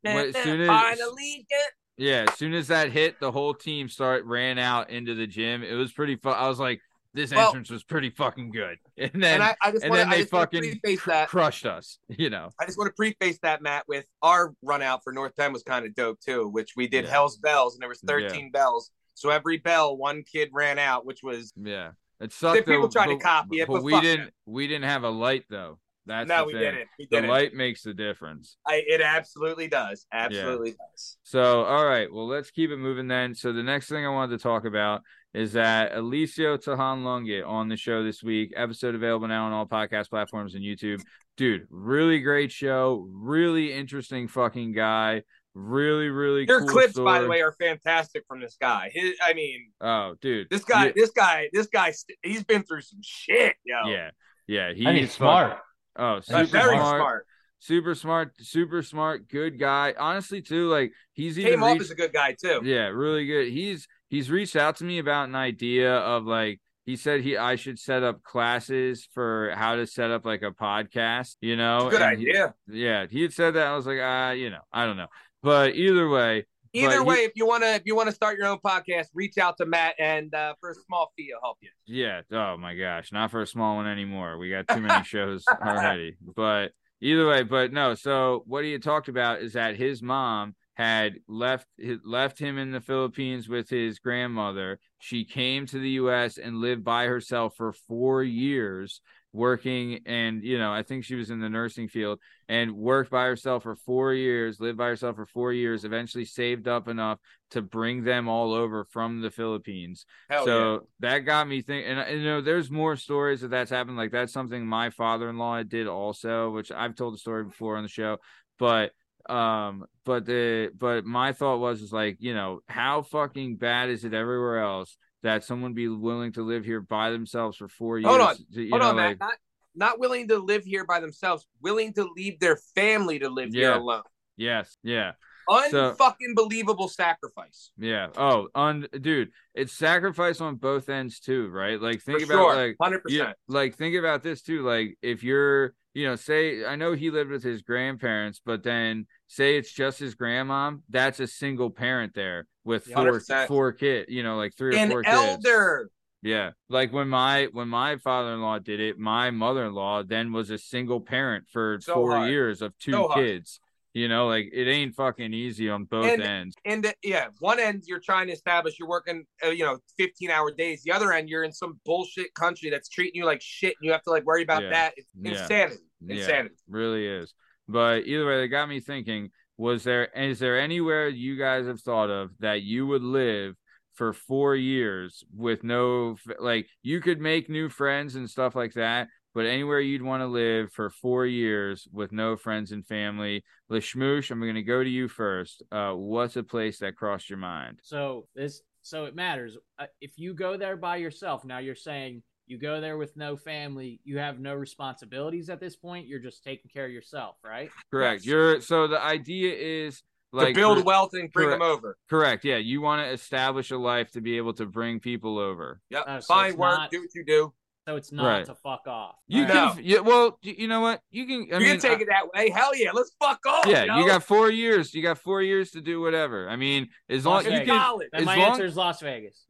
As 0.06 0.44
soon 0.44 0.62
as- 0.62 0.68
Finally 0.68 1.46
get 1.50 1.72
Yeah, 1.98 2.26
as 2.30 2.36
soon 2.36 2.54
as 2.54 2.68
that 2.68 2.92
hit, 2.92 3.20
the 3.20 3.32
whole 3.32 3.54
team 3.54 3.90
start 3.90 4.24
ran 4.24 4.58
out 4.58 4.90
into 4.90 5.16
the 5.16 5.28
gym. 5.28 5.64
It 5.64 5.74
was 5.74 5.92
pretty 5.92 6.16
fun. 6.16 6.36
I 6.38 6.48
was 6.48 6.60
like, 6.60 6.80
this 7.18 7.32
Well- 7.34 7.48
entrance 7.48 7.70
was 7.70 7.84
pretty 7.84 8.10
fucking 8.12 8.52
good, 8.52 8.78
and 8.98 9.12
then 9.22 9.36
and 9.36 9.44
I, 9.44 9.56
I 9.62 9.72
just 9.72 9.84
and 9.84 9.90
want 9.92 10.00
then 10.04 10.10
to 10.12 10.18
they 10.18 10.24
fucking 10.26 10.62
preface 10.82 11.00
cr- 11.02 11.10
that. 11.10 11.28
crushed 11.28 11.66
us. 11.66 11.98
You 12.18 12.30
know, 12.30 12.50
I 12.62 12.66
just 12.66 12.78
want 12.78 12.88
to 12.90 12.94
preface 12.96 13.40
that, 13.44 13.62
Matt, 13.62 13.84
with 13.88 14.06
our 14.22 14.54
run 14.62 14.82
out 14.82 15.04
for 15.04 15.12
North 15.12 15.36
Penn 15.36 15.52
was 15.52 15.64
kind 15.64 15.86
of 15.86 15.94
dope 15.96 16.20
too, 16.22 16.48
which 16.48 16.74
we 16.78 16.88
did 16.88 17.06
Yeah. 17.06 17.12
Hell's 17.12 17.38
Bells, 17.38 17.76
and 17.76 17.82
there 17.82 17.90
was 17.90 18.00
Yeah. 18.04 18.30
13 18.30 18.52
bells. 18.52 18.92
So 19.16 19.30
every 19.32 19.58
bell, 19.58 19.98
one 19.98 20.24
kid 20.24 20.50
ran 20.54 20.78
out, 20.80 21.06
which 21.06 21.24
was 21.24 21.52
yeah, 21.62 21.92
it 22.22 22.32
sucked. 22.32 22.66
people 22.66 22.82
though, 22.84 22.88
tried 22.90 23.08
to 23.08 23.18
copy 23.18 23.60
it, 23.62 23.68
but 23.68 23.76
but 23.76 23.84
we 23.84 24.00
didn't. 24.00 24.26
them. 24.26 24.32
We 24.46 24.68
didn't 24.68 24.86
have 24.86 25.04
a 25.04 25.10
light 25.10 25.46
though. 25.50 25.80
That's 26.06 26.30
no, 26.30 26.46
we 26.46 26.54
didn't. 26.54 26.88
We 26.98 27.06
The 27.12 27.18
didn't. 27.18 27.30
light 27.32 27.54
makes 27.54 27.82
the 27.84 27.94
difference. 27.94 28.56
I, 28.66 28.82
it 28.88 29.02
absolutely 29.02 29.68
does. 29.68 30.06
Absolutely 30.14 30.72
does. 30.72 31.18
So, 31.24 31.66
all 31.66 31.86
right, 31.86 32.08
well, 32.10 32.26
let's 32.28 32.50
keep 32.50 32.70
it 32.70 32.78
moving 32.78 33.10
then. 33.10 33.36
So, 33.36 33.52
the 33.52 33.62
next 33.62 33.90
thing 33.90 34.06
I 34.06 34.10
wanted 34.10 34.38
to 34.38 34.42
talk 34.42 34.64
about 34.64 35.02
is 35.38 35.54
that 35.54 35.94
Alicio 35.94 36.58
Tahan 36.58 37.04
Lungit 37.04 37.48
on 37.48 37.70
the 37.70 37.78
show 37.78 38.04
this 38.04 38.24
week. 38.24 38.54
Episode 38.56 38.96
available 38.96 39.28
now 39.28 39.46
on 39.46 39.54
all 39.54 39.68
podcast 39.68 40.10
platforms 40.10 40.56
and 40.56 40.64
YouTube. 40.64 41.02
Dude, 41.38 41.68
really 41.70 42.20
great 42.22 42.52
show. 42.52 43.08
Really 43.12 43.72
interesting 43.72 44.28
fucking 44.28 44.74
guy. 44.74 45.22
Really, 45.54 46.10
really 46.10 46.46
Your 46.48 46.62
cool 46.62 46.70
clips, 46.70 46.94
by 46.98 47.22
the 47.22 47.28
way, 47.28 47.42
are 47.42 47.52
fantastic 47.60 48.24
from 48.28 48.42
this 48.42 48.58
guy. 48.60 48.90
His, 48.92 49.14
I 49.24 49.34
mean, 49.34 49.70
Oh, 49.80 50.16
dude. 50.22 50.48
this 50.50 50.64
guy, 50.64 50.88
Yeah, 50.88 50.92
this 50.96 51.12
guy, 51.12 51.50
this 51.54 51.68
guy, 51.68 51.94
he's 52.24 52.44
been 52.44 52.64
through 52.64 52.82
some 52.82 53.00
shit, 53.04 53.56
yo. 53.64 53.88
yeah. 53.90 54.10
Yeah, 54.48 54.74
he's 54.74 54.86
and 54.88 54.98
he's 54.98 55.12
smart. 55.12 55.58
Oh, 55.96 56.20
super 56.22 56.46
very 56.46 56.76
smart, 56.78 57.00
smart. 57.00 57.26
super 57.60 57.96
smart, 57.96 58.34
super 58.40 58.82
smart, 58.82 59.28
good 59.30 59.60
guy. 59.60 59.94
Honestly, 60.00 60.42
too, 60.42 60.68
like 60.70 60.94
he's 61.14 61.38
even 61.38 61.52
Came 61.54 61.64
off 61.64 61.80
as 61.80 61.92
a 61.92 61.96
good 61.96 62.14
guy 62.14 62.34
too. 62.40 62.62
Yeah, 62.64 62.88
really 62.88 63.26
good. 63.26 63.50
He's 63.52 63.88
he's 64.10 64.30
reached 64.30 64.56
out 64.56 64.78
to 64.78 64.84
me 64.84 65.00
about 65.00 65.30
an 65.30 65.36
idea 65.36 65.94
of 65.96 66.26
like 66.26 66.60
he 66.86 66.96
said 66.96 67.22
he 67.22 67.36
I 67.38 67.56
should 67.56 67.78
set 67.80 68.04
up 68.04 68.24
classes 68.24 69.08
for 69.14 69.52
how 69.56 69.76
to 69.76 69.86
set 69.86 70.10
up 70.12 70.26
like 70.26 70.42
a 70.42 70.52
podcast, 70.52 71.36
you 71.42 71.56
know. 71.58 71.90
Good 71.90 72.02
and 72.02 72.20
he- 72.20 72.30
idea. 72.30 72.54
yeah, 72.68 73.06
he 73.10 73.22
had 73.24 73.34
said 73.34 73.56
that. 73.56 73.68
I 73.68 73.76
was 73.76 73.86
like, 73.86 74.00
ah, 74.02 74.32
you 74.32 74.50
know, 74.50 74.62
I 74.72 74.86
don't 74.86 74.98
know. 74.98 75.08
But 75.44 75.76
either 75.76 76.08
way, 76.10 76.46
Either 76.74 76.98
But 76.98 77.04
he- 77.04 77.08
way, 77.10 77.16
if 77.24 77.32
you 77.36 77.48
wanna 77.48 77.66
if 77.68 77.82
you 77.86 77.96
wanna 77.96 78.12
start 78.12 78.38
your 78.38 78.48
own 78.48 78.60
podcast, 78.64 79.08
reach 79.14 79.38
out 79.38 79.58
to 79.58 79.66
Matt, 79.66 79.96
and 80.00 80.34
uh, 80.36 80.54
for 80.60 80.70
a 80.72 80.76
small 80.76 81.12
fee, 81.18 81.28
he'll 81.30 81.40
help 81.42 81.58
you. 81.62 81.70
yeah. 81.86 82.22
Oh 82.32 82.58
my 82.58 82.76
gosh, 82.76 83.12
not 83.12 83.32
for 83.32 83.42
a 83.42 83.48
small 83.48 83.78
one 83.78 83.88
anymore. 83.88 84.38
We 84.38 84.50
got 84.50 84.68
too 84.68 84.82
many 84.82 85.04
shows 85.06 85.44
already. 85.48 86.18
But 86.36 86.74
either 87.02 87.26
way, 87.28 87.44
but 87.44 87.72
no. 87.74 87.96
So 87.96 88.44
what 88.48 88.64
he 88.66 88.74
had 88.74 88.84
talked 88.84 89.08
about 89.08 89.42
is 89.42 89.54
that 89.54 89.76
his 89.78 90.04
mom 90.04 90.56
had 90.78 91.16
left 91.28 91.66
left 92.06 92.38
him 92.38 92.60
in 92.60 92.70
the 92.70 92.80
Philippines 92.80 93.50
with 93.50 93.68
his 93.68 93.98
grandmother. 93.98 94.80
She 95.00 95.26
came 95.26 95.66
to 95.66 95.80
the 95.80 95.90
U.S. 96.02 96.38
and 96.38 96.58
lived 96.58 96.84
by 96.84 97.06
herself 97.06 97.56
for 97.56 97.74
four 97.74 98.22
years 98.22 99.02
working 99.34 100.00
and 100.06 100.42
you 100.42 100.58
know 100.58 100.72
i 100.72 100.82
think 100.82 101.04
she 101.04 101.14
was 101.14 101.30
in 101.30 101.40
the 101.40 101.50
nursing 101.50 101.88
field 101.90 102.18
and 102.48 102.72
worked 102.72 103.12
by 103.12 103.26
herself 103.26 103.62
for 103.64 103.76
four 103.76 104.14
years 104.14 104.60
lived 104.60 104.78
by 104.78 104.88
herself 104.88 105.18
for 105.18 105.26
four 105.26 105.52
years 105.52 105.84
eventually 105.84 106.24
saved 106.24 106.68
up 106.68 106.88
enough 106.88 107.20
to 107.52 107.62
bring 107.62 108.04
them 108.04 108.30
all 108.30 108.54
over 108.54 108.86
from 108.86 109.22
the 109.22 109.30
philippines 109.30 110.06
Hell 110.30 110.46
so 110.46 110.74
yeah. 110.74 110.80
that 111.02 111.20
got 111.20 111.48
me 111.48 111.62
thinking 111.62 111.92
and, 111.92 112.00
and, 112.00 112.22
you 112.22 112.26
know 112.26 112.42
there's 112.42 112.72
more 112.72 112.96
stories 112.96 113.42
that 113.42 113.50
that's 113.50 113.70
happened 113.70 113.98
like 113.98 114.12
that's 114.12 114.34
something 114.34 114.66
my 114.66 114.90
father-in-law 114.90 115.64
did 115.64 115.88
also 115.88 116.50
which 116.50 116.72
i've 116.72 116.96
told 116.96 117.14
the 117.14 117.20
story 117.20 117.44
before 117.44 117.76
on 117.76 117.84
the 117.84 117.90
show 117.90 118.18
but 118.58 118.92
um 119.30 119.86
but 120.06 120.26
the 120.26 120.70
but 120.78 121.06
my 121.06 121.34
thought 121.34 121.58
was 121.60 121.82
is 121.82 121.92
like 121.92 122.18
you 122.20 122.34
know 122.34 122.60
how 122.68 123.02
fucking 123.02 123.56
bad 123.58 123.90
is 123.90 124.04
it 124.06 124.14
everywhere 124.14 124.60
else 124.60 124.98
that 125.24 125.44
someone 125.44 125.74
be 125.74 125.88
willing 125.88 126.32
to 126.32 126.44
live 126.44 126.64
here 126.64 126.80
by 126.82 127.10
themselves 127.12 127.58
for 127.58 127.68
four 127.68 127.98
years 128.00 128.08
Hold 128.10 128.22
on. 128.22 128.36
to- 128.54 128.70
Hold 128.70 128.82
know, 128.82 128.90
on, 128.90 128.96
like, 128.96 129.20
Matt. 129.20 129.30
Not 129.30 129.34
not 129.76 130.00
willing 130.00 130.28
to 130.30 130.38
live 130.40 130.64
here 130.66 130.86
by 130.86 131.00
themselves, 131.00 131.46
willing 131.62 131.94
to 131.94 132.10
leave 132.16 132.40
their 132.40 132.58
family 132.76 133.20
to 133.20 133.30
live 133.30 133.54
here 133.54 133.72
Yeah. 133.72 133.78
alone. 133.78 134.04
yes 134.38 134.78
yeah 134.84 135.12
Unfucking 135.50 136.36
believable 136.36 136.88
sacrifice. 136.88 137.72
yeah 137.78 138.08
oh 138.18 138.48
un 138.56 138.88
dude 139.02 139.30
it's 139.54 139.74
sacrifice 139.74 140.42
on 140.42 140.56
both 140.56 140.90
ends 140.90 141.20
too 141.20 141.48
right 141.50 141.82
like 141.82 142.02
think 142.02 142.20
For 142.22 142.26
about 142.26 142.34
sure. 142.36 142.56
like 142.56 142.76
Hundred 142.82 143.02
Yeah, 143.08 143.24
percent. 143.24 143.38
like 143.48 143.76
think 143.76 143.96
about 143.96 144.24
this 144.24 144.42
too. 144.42 144.62
Like 144.64 144.98
if 145.02 145.24
you're, 145.24 145.74
you 145.94 146.06
know, 146.06 146.16
say 146.16 146.64
I 146.66 146.76
know 146.76 146.94
he 146.94 147.10
lived 147.10 147.32
with 147.32 147.44
his 147.44 147.62
grandparents, 147.64 148.40
but 148.46 148.62
then 148.64 149.08
say 149.28 149.58
it's 149.58 149.72
just 149.72 150.00
his 150.00 150.14
grandma. 150.16 150.74
that's 150.90 151.20
a 151.20 151.28
single 151.28 151.70
parent 151.72 152.14
there 152.14 152.46
with 152.64 152.86
four 152.86 153.20
100%. 153.20 153.48
four 153.48 153.72
kid, 153.74 154.06
you 154.10 154.22
know, 154.24 154.36
like 154.38 154.54
three 154.56 154.76
or 154.76 154.80
An 154.80 154.90
four 154.92 155.02
kids. 155.04 155.16
elder. 155.16 155.90
Yeah. 156.22 156.52
Like 156.70 156.92
when 156.94 157.08
my 157.08 157.48
when 157.52 157.68
my 157.70 157.98
father-in-law 157.98 158.60
did 158.60 158.80
it, 158.80 158.98
my 159.00 159.32
mother-in-law 159.32 160.04
then 160.04 160.34
was 160.34 160.50
a 160.50 160.58
single 160.58 161.00
parent 161.00 161.46
for 161.52 161.80
So 161.82 161.94
four 161.94 162.16
hard. 162.18 162.30
years 162.30 162.62
of 162.62 162.78
two 162.78 162.92
So 162.92 163.08
kids. 163.14 163.60
You 163.98 164.08
know, 164.08 164.28
like 164.28 164.50
it 164.54 164.68
ain't 164.68 164.94
fucking 164.96 165.34
easy 165.34 165.70
on 165.72 165.86
both 165.86 166.06
And- 166.06 166.22
ends. 166.22 166.56
And 166.66 166.84
the, 166.84 166.94
yeah, 167.04 167.30
one 167.40 167.60
end 167.60 167.84
you're 167.88 168.00
trying 168.00 168.28
to 168.28 168.34
establish 168.34 168.78
you're 168.78 168.88
working, 168.88 169.26
uh, 169.44 169.50
you 169.50 169.64
know, 169.66 169.80
15 169.98 170.30
hour 170.30 170.52
days. 170.52 170.84
The 170.84 170.92
other 170.92 171.12
end 171.14 171.30
you're 171.30 171.44
in 171.44 171.52
some 171.52 171.80
bullshit 171.84 172.32
country 172.36 172.70
that's 172.70 172.90
treating 172.90 173.16
you 173.16 173.26
like 173.26 173.42
shit, 173.42 173.74
and 173.80 173.86
you 173.88 173.92
have 173.92 174.04
to 174.04 174.12
like 174.12 174.24
worry 174.24 174.44
about 174.44 174.62
Yeah. 174.62 174.70
that. 174.70 174.94
It's 174.98 175.08
Yeah. 175.20 175.32
insanity. 175.32 175.82
Yeah. 176.06 176.16
Insanity. 176.16 176.56
really 176.68 177.08
is. 177.08 177.34
But 177.68 178.06
either 178.06 178.28
way, 178.28 178.40
that 178.42 178.50
got 178.50 178.70
me 178.70 178.80
thinking: 178.82 179.32
Was 179.58 179.84
there 179.84 180.06
is 180.16 180.38
there 180.38 180.60
anywhere 180.60 181.08
you 181.08 181.36
guys 181.36 181.66
have 181.66 181.82
thought 181.82 182.12
of 182.12 182.30
that 182.38 182.62
you 182.62 182.86
would 182.86 183.02
live 183.02 183.56
for 183.96 184.14
four 184.14 184.56
years 184.56 185.24
with 185.36 185.64
no 185.64 186.18
like 186.38 186.68
you 186.84 187.02
could 187.02 187.20
make 187.20 187.50
new 187.50 187.68
friends 187.68 188.14
and 188.16 188.30
stuff 188.30 188.56
like 188.56 188.74
that, 188.74 189.08
but 189.38 189.46
anywhere 189.46 189.80
you'd 189.80 190.02
want 190.02 190.22
to 190.22 190.26
live 190.26 190.72
for 190.74 190.90
four 190.90 191.28
years 191.28 191.88
with 191.94 192.12
no 192.12 192.36
friends 192.36 192.72
and 192.72 192.84
family? 192.84 193.44
Lashmoosh, 193.72 194.32
I'm 194.32 194.40
going 194.40 194.56
to 194.56 194.64
go 194.64 194.84
to 194.84 194.90
you 194.90 195.08
first. 195.08 195.62
Uh, 195.72 195.92
what's 195.92 196.38
a 196.38 196.42
place 196.42 196.80
that 196.80 196.96
crossed 196.96 197.30
your 197.30 197.38
mind? 197.38 197.78
So 197.84 198.26
this, 198.34 198.64
so 198.82 199.06
it 199.06 199.16
matters. 199.16 199.56
Uh, 199.78 199.86
if 200.02 200.14
you 200.18 200.34
go 200.34 200.58
there 200.58 200.76
by 200.76 200.96
yourself, 200.96 201.46
now 201.46 201.60
you're 201.60 201.76
saying 201.76 202.24
you 202.48 202.58
go 202.58 202.82
there 202.82 202.98
with 202.98 203.16
no 203.16 203.38
family, 203.38 204.02
you 204.04 204.18
have 204.18 204.40
no 204.40 204.56
responsibilities 204.56 205.52
at 205.52 205.60
this 205.60 205.76
point. 205.76 206.08
You're 206.08 206.18
just 206.18 206.44
taking 206.44 206.72
care 206.74 206.86
of 206.86 206.92
yourself, 206.92 207.36
right? 207.46 207.70
Correct. 207.92 208.22
Yes. 208.22 208.26
You're 208.26 208.62
so 208.62 208.88
the 208.88 209.00
idea 209.00 209.54
is 209.54 210.02
like 210.34 210.48
to 210.48 210.54
build 210.56 210.84
wealth 210.84 211.12
and 211.14 211.32
bring 211.32 211.50
correct. 211.50 211.62
them 211.62 211.70
over. 211.70 211.96
Correct. 212.10 212.44
Yeah, 212.44 212.58
you 212.58 212.82
want 212.82 213.06
to 213.06 213.12
establish 213.12 213.70
a 213.70 213.78
life 213.78 214.10
to 214.14 214.22
be 214.22 214.38
able 214.38 214.54
to 214.54 214.66
bring 214.66 215.00
people 215.00 215.38
over. 215.38 215.80
Yep. 215.92 216.04
Oh, 216.08 216.20
so 216.22 216.34
Find 216.34 216.58
work, 216.58 216.80
not- 216.80 216.90
do 216.90 217.02
what 217.02 217.14
you 217.14 217.24
do. 217.24 217.54
So 217.88 217.96
it's 217.96 218.12
not 218.12 218.28
Right. 218.28 218.46
to 218.46 218.54
fuck 218.56 218.86
off. 218.86 219.16
You 219.30 219.44
All 219.44 219.48
can, 219.48 219.56
right. 219.78 219.82
yeah, 219.82 220.00
well, 220.00 220.38
you, 220.42 220.56
you 220.58 220.68
know 220.68 220.82
what? 220.82 221.00
You 221.10 221.26
can. 221.26 221.48
I 221.54 221.60
you 221.60 221.68
mean, 221.68 221.80
can 221.80 221.80
take 221.80 222.00
I- 222.00 222.02
it 222.02 222.08
that 222.10 222.28
way. 222.36 222.50
Hell 222.50 222.76
yeah, 222.76 222.92
let's 222.92 223.12
fuck 223.18 223.40
off. 223.48 223.66
yeah, 223.66 223.86
yo. 223.86 224.00
you 224.00 224.06
got 224.06 224.24
four 224.24 224.52
years. 224.52 224.94
You 224.94 225.02
got 225.02 225.18
four 225.20 225.42
years 225.42 225.72
to 225.72 225.80
do 225.80 226.02
whatever. 226.02 226.50
I 226.50 226.58
mean, 226.58 226.90
as 227.10 227.26
long 227.26 227.36
Las 227.36 227.46
as 227.46 227.52
you 227.54 227.60
Vegas. 227.60 227.72
can. 227.74 227.82
Solid. 227.82 228.08
Then 228.12 228.20
as 228.22 228.26
my 228.26 228.36
long- 228.36 228.50
answer 228.52 228.66
is 228.66 228.76
Las 228.76 229.00
Vegas. 229.00 229.46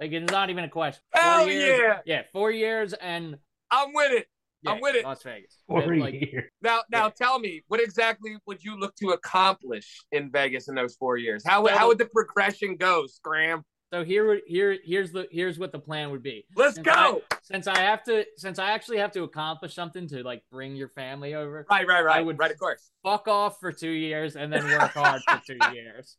Like 0.00 0.10
it's 0.12 0.32
not 0.32 0.50
even 0.50 0.64
a 0.64 0.68
question. 0.68 1.00
Hell 1.12 1.40
four 1.42 1.50
years, 1.50 1.80
yeah. 1.80 1.98
yeah, 2.04 2.22
four 2.32 2.50
years 2.50 2.92
and 2.92 3.36
I'm 3.70 3.92
with 3.94 4.12
it. 4.12 4.26
Yeah, 4.62 4.70
I'm 4.72 4.80
with 4.80 4.94
it. 4.96 5.04
Las 5.04 5.22
Vegas. 5.22 5.62
Four 5.66 5.96
Like, 5.96 6.14
years. 6.14 6.50
Now, 6.62 6.82
now, 6.90 7.04
Yeah. 7.06 7.10
tell 7.10 7.38
me, 7.38 7.62
what 7.68 7.80
exactly 7.80 8.36
would 8.46 8.62
you 8.62 8.78
look 8.78 8.94
to 8.96 9.10
accomplish 9.10 10.00
in 10.12 10.30
Vegas 10.30 10.68
in 10.68 10.74
those 10.74 10.94
four 10.96 11.16
years? 11.16 11.42
How 11.46 11.66
So- 11.66 11.72
how 11.76 11.88
would 11.88 11.98
the 11.98 12.06
progression 12.06 12.76
go, 12.76 13.06
Scram? 13.06 13.64
so 13.92 14.04
here, 14.04 14.40
here, 14.46 14.78
here's 14.84 15.12
the 15.12 15.28
here's 15.30 15.58
what 15.58 15.70
the 15.72 15.78
plan 15.78 16.10
would 16.10 16.22
be. 16.22 16.46
Let's 16.56 16.76
Since 16.76 16.86
go. 16.86 17.22
I, 17.30 17.36
since 17.42 17.66
I 17.66 17.78
have 17.78 18.02
to, 18.04 18.24
since 18.36 18.58
I 18.58 18.70
actually 18.70 18.98
have 18.98 19.12
to 19.12 19.22
accomplish 19.24 19.74
something 19.74 20.06
to 20.08 20.22
like 20.22 20.42
bring 20.50 20.74
your 20.76 20.88
family 20.88 21.34
over, 21.34 21.66
right, 21.70 21.86
right, 21.86 22.02
right, 22.04 22.16
I 22.16 22.22
would- 22.22 22.38
right. 22.38 22.50
Of 22.50 22.58
course. 22.58 22.90
fuck 23.02 23.28
off 23.28 23.60
for 23.60 23.72
two 23.72 23.90
years 23.90 24.36
and 24.36 24.52
then 24.52 24.64
work 24.64 24.92
hard 24.92 25.22
for 25.28 25.40
two 25.46 25.58
years. 25.74 26.16